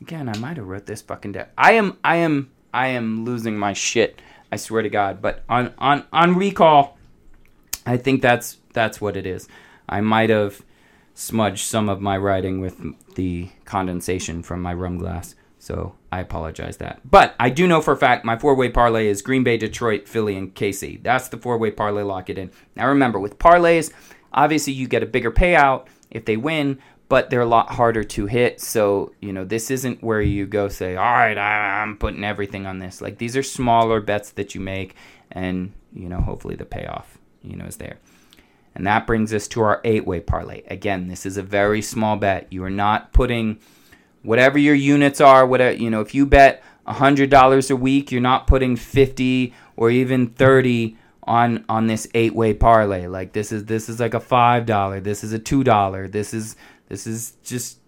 again, 0.00 0.28
I 0.28 0.36
might 0.38 0.56
have 0.56 0.66
wrote 0.66 0.86
this 0.86 1.02
fucking 1.02 1.32
down. 1.32 1.46
I 1.56 1.72
am, 1.72 1.98
I 2.02 2.16
am, 2.16 2.50
I 2.72 2.88
am 2.88 3.24
losing 3.24 3.56
my 3.56 3.72
shit 3.72 4.20
I 4.50 4.56
swear 4.56 4.82
to 4.82 4.88
God. 4.88 5.20
But 5.20 5.42
on 5.48 5.74
on 5.78 6.04
on 6.12 6.34
recall, 6.34 6.96
I 7.84 7.96
think 7.96 8.22
that's 8.22 8.58
that's 8.72 9.00
what 9.00 9.16
it 9.16 9.26
is. 9.26 9.48
I 9.88 10.00
might 10.00 10.30
have 10.30 10.62
smudged 11.14 11.64
some 11.64 11.88
of 11.88 12.00
my 12.00 12.16
writing 12.16 12.60
with 12.60 12.76
the 13.14 13.50
condensation 13.64 14.42
from 14.42 14.60
my 14.60 14.74
rum 14.74 14.98
glass. 14.98 15.34
So 15.58 15.94
I 16.12 16.20
apologize 16.20 16.76
that. 16.76 17.00
But 17.08 17.34
I 17.40 17.50
do 17.50 17.66
know 17.66 17.80
for 17.80 17.92
a 17.92 17.96
fact 17.96 18.24
my 18.24 18.38
four-way 18.38 18.68
parlay 18.68 19.08
is 19.08 19.22
Green 19.22 19.42
Bay, 19.42 19.56
Detroit, 19.56 20.06
Philly, 20.08 20.36
and 20.36 20.54
KC. 20.54 21.02
That's 21.02 21.28
the 21.28 21.38
four-way 21.38 21.72
parlay. 21.72 22.02
Lock 22.02 22.30
it 22.30 22.38
in. 22.38 22.50
Now 22.76 22.88
remember, 22.88 23.18
with 23.18 23.38
parlays, 23.38 23.92
obviously 24.36 24.74
you 24.74 24.86
get 24.86 25.02
a 25.02 25.06
bigger 25.06 25.32
payout 25.32 25.86
if 26.10 26.24
they 26.24 26.36
win, 26.36 26.78
but 27.08 27.30
they're 27.30 27.40
a 27.40 27.46
lot 27.46 27.70
harder 27.70 28.04
to 28.04 28.26
hit. 28.26 28.60
So, 28.60 29.12
you 29.20 29.32
know, 29.32 29.44
this 29.44 29.70
isn't 29.70 30.02
where 30.02 30.20
you 30.20 30.46
go 30.46 30.68
say, 30.68 30.96
all 30.96 31.04
right, 31.04 31.38
I'm 31.38 31.96
putting 31.96 32.22
everything 32.22 32.66
on 32.66 32.78
this. 32.78 33.00
Like, 33.00 33.18
these 33.18 33.36
are 33.36 33.42
smaller 33.42 34.00
bets 34.00 34.30
that 34.32 34.54
you 34.54 34.60
make, 34.60 34.94
and, 35.32 35.72
you 35.92 36.08
know, 36.08 36.20
hopefully 36.20 36.56
the 36.56 36.64
payoff, 36.64 37.18
you 37.42 37.56
know, 37.56 37.64
is 37.64 37.76
there. 37.76 37.98
And 38.74 38.86
that 38.86 39.06
brings 39.06 39.32
us 39.32 39.48
to 39.48 39.62
our 39.62 39.80
eight 39.84 40.06
way 40.06 40.20
parlay. 40.20 40.62
Again, 40.66 41.08
this 41.08 41.24
is 41.24 41.38
a 41.38 41.42
very 41.42 41.80
small 41.80 42.16
bet. 42.16 42.52
You 42.52 42.62
are 42.64 42.70
not 42.70 43.12
putting 43.12 43.58
whatever 44.22 44.58
your 44.58 44.74
units 44.74 45.20
are, 45.20 45.46
whatever, 45.46 45.74
you 45.74 45.88
know, 45.88 46.02
if 46.02 46.14
you 46.14 46.26
bet 46.26 46.62
$100 46.86 47.70
a 47.70 47.76
week, 47.76 48.12
you're 48.12 48.20
not 48.20 48.46
putting 48.46 48.76
50 48.76 49.54
or 49.76 49.90
even 49.90 50.28
30 50.28 50.96
on 51.26 51.64
on 51.68 51.86
this 51.86 52.06
eight 52.14 52.34
way 52.34 52.54
parlay. 52.54 53.06
Like 53.06 53.32
this 53.32 53.52
is 53.52 53.64
this 53.64 53.88
is 53.88 54.00
like 54.00 54.14
a 54.14 54.20
five 54.20 54.66
dollar. 54.66 55.00
This 55.00 55.24
is 55.24 55.32
a 55.32 55.38
two 55.38 55.64
dollar. 55.64 56.08
This 56.08 56.32
is 56.32 56.56
this 56.88 57.06
is 57.06 57.32
just 57.42 57.78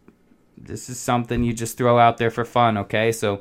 this 0.57 0.89
is 0.89 0.99
something 0.99 1.45
you 1.45 1.53
just 1.53 1.79
throw 1.79 1.99
out 1.99 2.19
there 2.19 2.31
for 2.31 2.45
fun, 2.45 2.77
okay? 2.79 3.13
So 3.13 3.41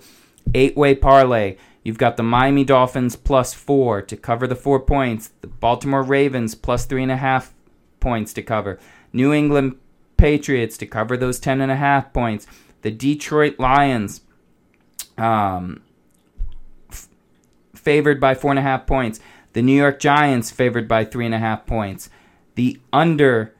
eight 0.53 0.77
way 0.77 0.95
parlay. 0.95 1.57
You've 1.83 1.97
got 1.97 2.17
the 2.17 2.23
Miami 2.23 2.65
Dolphins 2.65 3.15
plus 3.15 3.53
four 3.53 4.01
to 4.01 4.17
cover 4.17 4.45
the 4.45 4.55
four 4.55 4.79
points. 4.79 5.31
The 5.41 5.47
Baltimore 5.47 6.03
Ravens 6.03 6.53
plus 6.53 6.85
three 6.85 7.03
and 7.03 7.11
a 7.11 7.17
half 7.17 7.53
points 7.99 8.33
to 8.33 8.41
cover. 8.41 8.77
New 9.13 9.33
England 9.33 9.77
Patriots 10.17 10.77
to 10.77 10.85
cover 10.85 11.15
those 11.15 11.39
ten 11.39 11.61
and 11.61 11.71
a 11.71 11.75
half 11.75 12.11
points. 12.11 12.45
The 12.81 12.91
Detroit 12.91 13.59
Lions 13.59 14.21
um, 15.17 15.81
favored 17.73 18.19
by 18.19 18.35
four 18.35 18.51
and 18.51 18.59
a 18.59 18.63
half 18.63 18.85
points. 18.85 19.19
The 19.57 19.63
New 19.63 19.75
York 19.75 19.99
Giants 19.99 20.51
favored 20.51 20.87
by 20.87 21.03
three 21.03 21.25
and 21.25 21.33
a 21.33 21.39
half 21.39 21.65
points. 21.65 22.11
The 22.53 22.79
under 22.93 23.55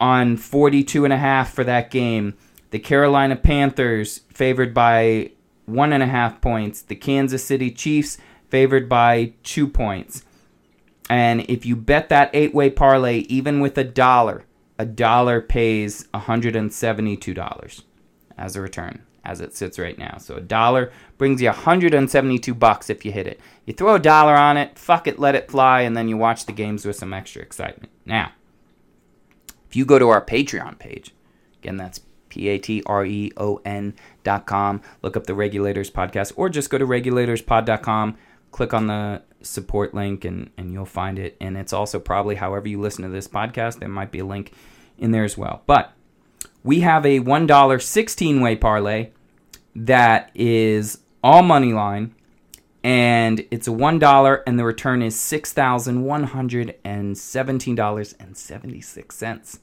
on 0.00 0.36
42 0.36 1.04
and 1.04 1.12
a 1.12 1.18
half 1.18 1.54
for 1.54 1.62
that 1.62 1.92
game. 1.92 2.34
The 2.70 2.80
Carolina 2.80 3.36
Panthers 3.36 4.22
favored 4.30 4.74
by 4.74 5.30
one 5.66 5.92
and 5.92 6.02
a 6.02 6.08
half 6.08 6.40
points. 6.40 6.82
The 6.82 6.96
Kansas 6.96 7.44
City 7.44 7.70
Chiefs 7.70 8.18
favored 8.48 8.88
by 8.88 9.34
two 9.44 9.68
points. 9.68 10.24
And 11.08 11.42
if 11.42 11.64
you 11.64 11.76
bet 11.76 12.08
that 12.08 12.30
eight 12.34 12.52
way 12.52 12.68
parlay, 12.68 13.18
even 13.28 13.60
with 13.60 13.78
a 13.78 13.84
dollar, 13.84 14.46
a 14.80 14.84
dollar 14.84 15.40
pays 15.40 16.08
$172 16.12 17.82
as 18.36 18.56
a 18.56 18.60
return 18.60 19.06
as 19.24 19.40
it 19.40 19.54
sits 19.54 19.78
right 19.78 19.98
now. 19.98 20.18
So 20.18 20.36
a 20.36 20.40
dollar 20.40 20.92
brings 21.18 21.40
you 21.40 21.48
172 21.48 22.54
bucks 22.54 22.90
if 22.90 23.04
you 23.04 23.12
hit 23.12 23.26
it. 23.26 23.40
You 23.64 23.72
throw 23.72 23.94
a 23.94 24.00
dollar 24.00 24.34
on 24.34 24.56
it, 24.56 24.78
fuck 24.78 25.06
it, 25.06 25.18
let 25.18 25.34
it 25.34 25.50
fly, 25.50 25.82
and 25.82 25.96
then 25.96 26.08
you 26.08 26.16
watch 26.16 26.46
the 26.46 26.52
games 26.52 26.84
with 26.84 26.96
some 26.96 27.12
extra 27.12 27.42
excitement. 27.42 27.90
Now, 28.04 28.32
if 29.68 29.76
you 29.76 29.84
go 29.84 29.98
to 29.98 30.08
our 30.08 30.24
Patreon 30.24 30.78
page, 30.78 31.14
again, 31.62 31.76
that's 31.76 32.00
P 32.28 32.48
A 32.48 32.58
T 32.58 32.82
R 32.86 33.04
E 33.04 33.32
O 33.36 33.60
N 33.64 33.94
dot 34.22 34.46
com, 34.46 34.82
look 35.02 35.16
up 35.16 35.26
the 35.26 35.34
Regulators 35.34 35.90
Podcast, 35.90 36.32
or 36.36 36.48
just 36.48 36.70
go 36.70 36.78
to 36.78 36.86
regulatorspod.com, 36.86 38.16
click 38.50 38.74
on 38.74 38.86
the 38.88 39.22
support 39.40 39.94
link, 39.94 40.24
and, 40.24 40.50
and 40.56 40.72
you'll 40.72 40.84
find 40.84 41.18
it. 41.18 41.36
And 41.40 41.56
it's 41.56 41.72
also 41.72 41.98
probably 41.98 42.34
however 42.34 42.68
you 42.68 42.80
listen 42.80 43.04
to 43.04 43.10
this 43.10 43.28
podcast, 43.28 43.78
there 43.78 43.88
might 43.88 44.10
be 44.10 44.18
a 44.18 44.24
link 44.24 44.52
in 44.98 45.12
there 45.12 45.24
as 45.24 45.38
well. 45.38 45.62
But 45.66 45.92
we 46.62 46.80
have 46.80 47.04
a 47.04 47.20
$1 47.20 47.82
16 47.82 48.40
way 48.40 48.56
parlay 48.56 49.10
that 49.74 50.30
is 50.34 50.98
all 51.22 51.42
money 51.42 51.72
line 51.72 52.14
and 52.82 53.46
it's 53.50 53.66
a 53.66 53.72
one 53.72 53.98
dollar 53.98 54.42
and 54.46 54.58
the 54.58 54.64
return 54.64 55.02
is 55.02 55.18
six 55.18 55.52
thousand 55.52 56.04
one 56.04 56.24
hundred 56.24 56.76
and 56.84 57.16
seventeen 57.16 57.74
dollars 57.74 58.14
and 58.20 58.36
seventy 58.36 58.80
six 58.80 59.16
cents 59.16 59.58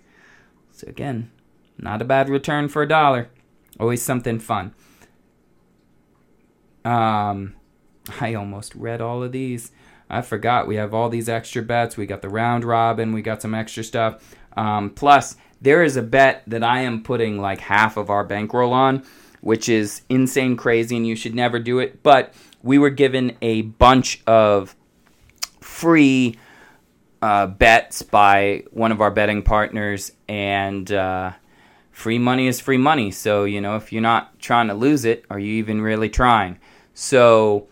so 0.81 0.87
again, 0.87 1.29
not 1.77 2.01
a 2.01 2.05
bad 2.05 2.27
return 2.27 2.67
for 2.67 2.81
a 2.81 2.87
dollar. 2.87 3.29
Always 3.79 4.01
something 4.01 4.39
fun. 4.39 4.73
Um, 6.83 7.53
I 8.19 8.33
almost 8.33 8.73
read 8.73 8.99
all 8.99 9.21
of 9.21 9.31
these. 9.31 9.71
I 10.09 10.23
forgot 10.23 10.67
we 10.67 10.77
have 10.77 10.95
all 10.95 11.07
these 11.07 11.29
extra 11.29 11.61
bets. 11.61 11.97
We 11.97 12.07
got 12.07 12.23
the 12.23 12.29
round 12.29 12.65
robin. 12.65 13.13
We 13.13 13.21
got 13.21 13.43
some 13.43 13.53
extra 13.53 13.83
stuff. 13.83 14.35
Um, 14.57 14.89
plus, 14.89 15.37
there 15.61 15.83
is 15.83 15.97
a 15.97 16.01
bet 16.01 16.41
that 16.47 16.63
I 16.63 16.81
am 16.81 17.03
putting 17.03 17.39
like 17.39 17.59
half 17.59 17.95
of 17.95 18.09
our 18.09 18.23
bankroll 18.23 18.73
on, 18.73 19.03
which 19.41 19.67
is 19.67 20.01
insane 20.09 20.55
crazy, 20.55 20.95
and 20.95 21.05
you 21.05 21.15
should 21.15 21.35
never 21.35 21.59
do 21.59 21.79
it. 21.79 22.01
But 22.01 22.33
we 22.63 22.77
were 22.77 22.89
given 22.89 23.37
a 23.41 23.63
bunch 23.63 24.21
of 24.25 24.75
free 25.59 26.37
uh, 27.21 27.47
bets 27.47 28.01
by 28.01 28.63
one 28.71 28.91
of 28.91 29.01
our 29.01 29.11
betting 29.11 29.43
partners, 29.43 30.11
and 30.27 30.91
uh, 30.91 31.31
free 31.91 32.19
money 32.19 32.47
is 32.47 32.59
free 32.59 32.77
money. 32.77 33.11
So, 33.11 33.43
you 33.43 33.61
know, 33.61 33.75
if 33.75 33.91
you're 33.91 34.01
not 34.01 34.39
trying 34.39 34.67
to 34.67 34.73
lose 34.73 35.05
it, 35.05 35.25
are 35.29 35.39
you 35.39 35.53
even 35.53 35.81
really 35.81 36.09
trying? 36.09 36.59
So, 36.93 37.67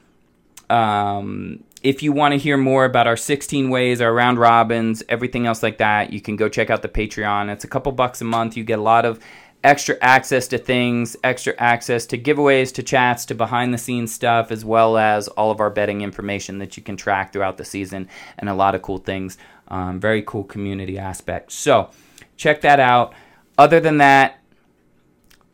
um, 0.69 1.63
if 1.81 2.03
you 2.03 2.11
want 2.11 2.33
to 2.33 2.37
hear 2.37 2.57
more 2.57 2.85
about 2.85 3.07
our 3.07 3.17
16 3.17 3.69
ways, 3.69 4.01
our 4.01 4.13
round 4.13 4.37
robins, 4.37 5.01
everything 5.07 5.47
else 5.47 5.63
like 5.63 5.77
that, 5.77 6.11
you 6.11 6.21
can 6.21 6.35
go 6.35 6.49
check 6.49 6.69
out 6.69 6.81
the 6.81 6.89
Patreon. 6.89 7.51
It's 7.51 7.63
a 7.63 7.67
couple 7.67 7.91
bucks 7.91 8.21
a 8.21 8.25
month. 8.25 8.57
You 8.57 8.63
get 8.63 8.79
a 8.79 8.83
lot 8.83 9.05
of 9.05 9.19
extra 9.64 9.98
access 10.02 10.48
to 10.48 10.57
things, 10.57 11.18
extra 11.23 11.53
access 11.57 12.06
to 12.07 12.18
giveaways, 12.18 12.73
to 12.73 12.84
chats, 12.84 13.26
to 13.26 13.36
behind 13.36 13.73
the 13.73 13.77
scenes 13.77 14.14
stuff, 14.14 14.52
as 14.52 14.64
well 14.64 14.98
as 14.98 15.27
all 15.30 15.52
of 15.52 15.60
our 15.60 15.69
betting 15.69 16.02
information 16.02 16.60
that 16.60 16.77
you 16.77 16.84
can 16.84 16.95
track 16.95 17.34
throughout 17.34 17.57
the 17.57 17.65
season 17.65 18.07
and 18.38 18.49
a 18.49 18.53
lot 18.53 18.76
of 18.76 18.81
cool 18.81 18.99
things. 18.99 19.38
Um, 19.68 19.99
very 19.99 20.22
cool 20.22 20.44
community 20.44 20.98
aspect. 20.98 21.52
So 21.52 21.90
check 22.38 22.61
that 22.61 22.80
out. 22.80 23.14
Other 23.57 23.80
than 23.80 23.98
that, 23.98 24.40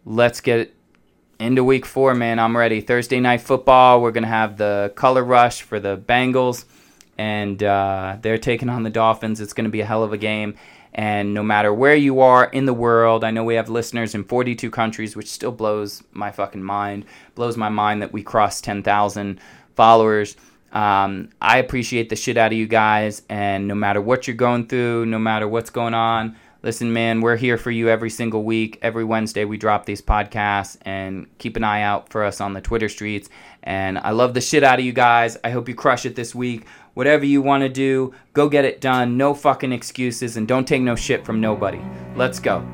let's 0.06 0.40
get 0.40 0.73
into 1.40 1.64
week 1.64 1.86
four, 1.86 2.14
man. 2.14 2.40
I'm 2.40 2.56
ready. 2.56 2.82
Thursday 2.82 3.19
night 3.19 3.41
football. 3.41 4.02
We're 4.02 4.11
gonna 4.11 4.27
have 4.27 4.57
the 4.57 4.94
color 4.95 5.23
rush 5.23 5.64
for 5.64 5.80
the 5.80 5.98
Bengals, 5.98 6.65
and 7.18 7.61
uh, 7.61 8.18
they're 8.22 8.38
taking 8.38 8.69
on 8.69 8.84
the 8.84 8.90
Dolphins. 8.90 9.41
It's 9.41 9.53
gonna 9.53 9.69
be 9.69 9.82
a 9.82 9.86
hell 9.86 10.03
of 10.03 10.14
a 10.14 10.18
game. 10.18 10.56
And 10.97 11.34
no 11.34 11.43
matter 11.43 11.73
where 11.73 11.95
you 11.95 12.22
are 12.22 12.45
in 12.45 12.65
the 12.65 12.73
world, 12.73 13.26
I 13.26 13.31
know 13.31 13.43
we 13.43 13.55
have 13.55 13.67
listeners 13.67 14.15
in 14.15 14.23
42 14.23 14.72
countries, 14.72 15.13
which 15.13 15.30
still 15.30 15.51
blows 15.51 16.01
my 16.13 16.31
fucking 16.31 16.63
mind. 16.63 17.05
Blows 17.35 17.57
my 17.57 17.67
mind 17.67 18.01
that 18.01 18.13
we 18.13 18.23
crossed 18.23 18.63
10,000 18.63 19.39
followers. 19.76 20.38
Um, 20.72 21.30
I 21.41 21.57
appreciate 21.57 22.07
the 22.07 22.15
shit 22.15 22.38
out 22.38 22.53
of 22.53 22.57
you 22.57 22.65
guys, 22.65 23.23
and 23.30 23.67
no 23.67 23.76
matter 23.76 24.01
what 24.01 24.26
you're 24.27 24.38
going 24.38 24.67
through, 24.67 25.05
no 25.05 25.19
matter 25.19 25.47
what's 25.47 25.69
going 25.69 25.93
on, 25.93 26.38
listen, 26.63 26.91
man, 26.91 27.22
we're 27.22 27.38
here 27.38 27.57
for 27.57 27.72
you 27.72 27.89
every 27.89 28.09
single 28.09 28.43
week. 28.43 28.80
Every 28.81 29.03
Wednesday, 29.03 29.43
we 29.43 29.57
drop 29.57 29.85
these 29.85 30.01
podcasts, 30.01 30.77
and 30.84 31.27
keep 31.39 31.57
an 31.57 31.65
eye 31.65 31.81
out 31.81 32.09
for 32.09 32.23
us 32.23 32.39
on 32.39 32.53
the 32.53 32.61
Twitter 32.61 32.89
streets. 32.89 33.30
And 33.63 33.97
I 33.97 34.11
love 34.11 34.34
the 34.34 34.41
shit 34.41 34.63
out 34.63 34.80
of 34.80 34.85
you 34.85 34.93
guys. 34.93 35.38
I 35.43 35.49
hope 35.49 35.67
you 35.67 35.76
crush 35.76 36.05
it 36.05 36.15
this 36.15 36.34
week. 36.34 36.65
Whatever 36.95 37.26
you 37.26 37.41
want 37.41 37.61
to 37.61 37.69
do, 37.69 38.13
go 38.34 38.49
get 38.49 38.65
it 38.65 38.81
done. 38.81 39.17
No 39.17 39.34
fucking 39.34 39.73
excuses, 39.73 40.38
and 40.38 40.47
don't 40.47 40.67
take 40.67 40.81
no 40.81 40.95
shit 40.95 41.26
from 41.26 41.41
nobody. 41.41 41.81
Let's 42.15 42.39
go. 42.39 42.65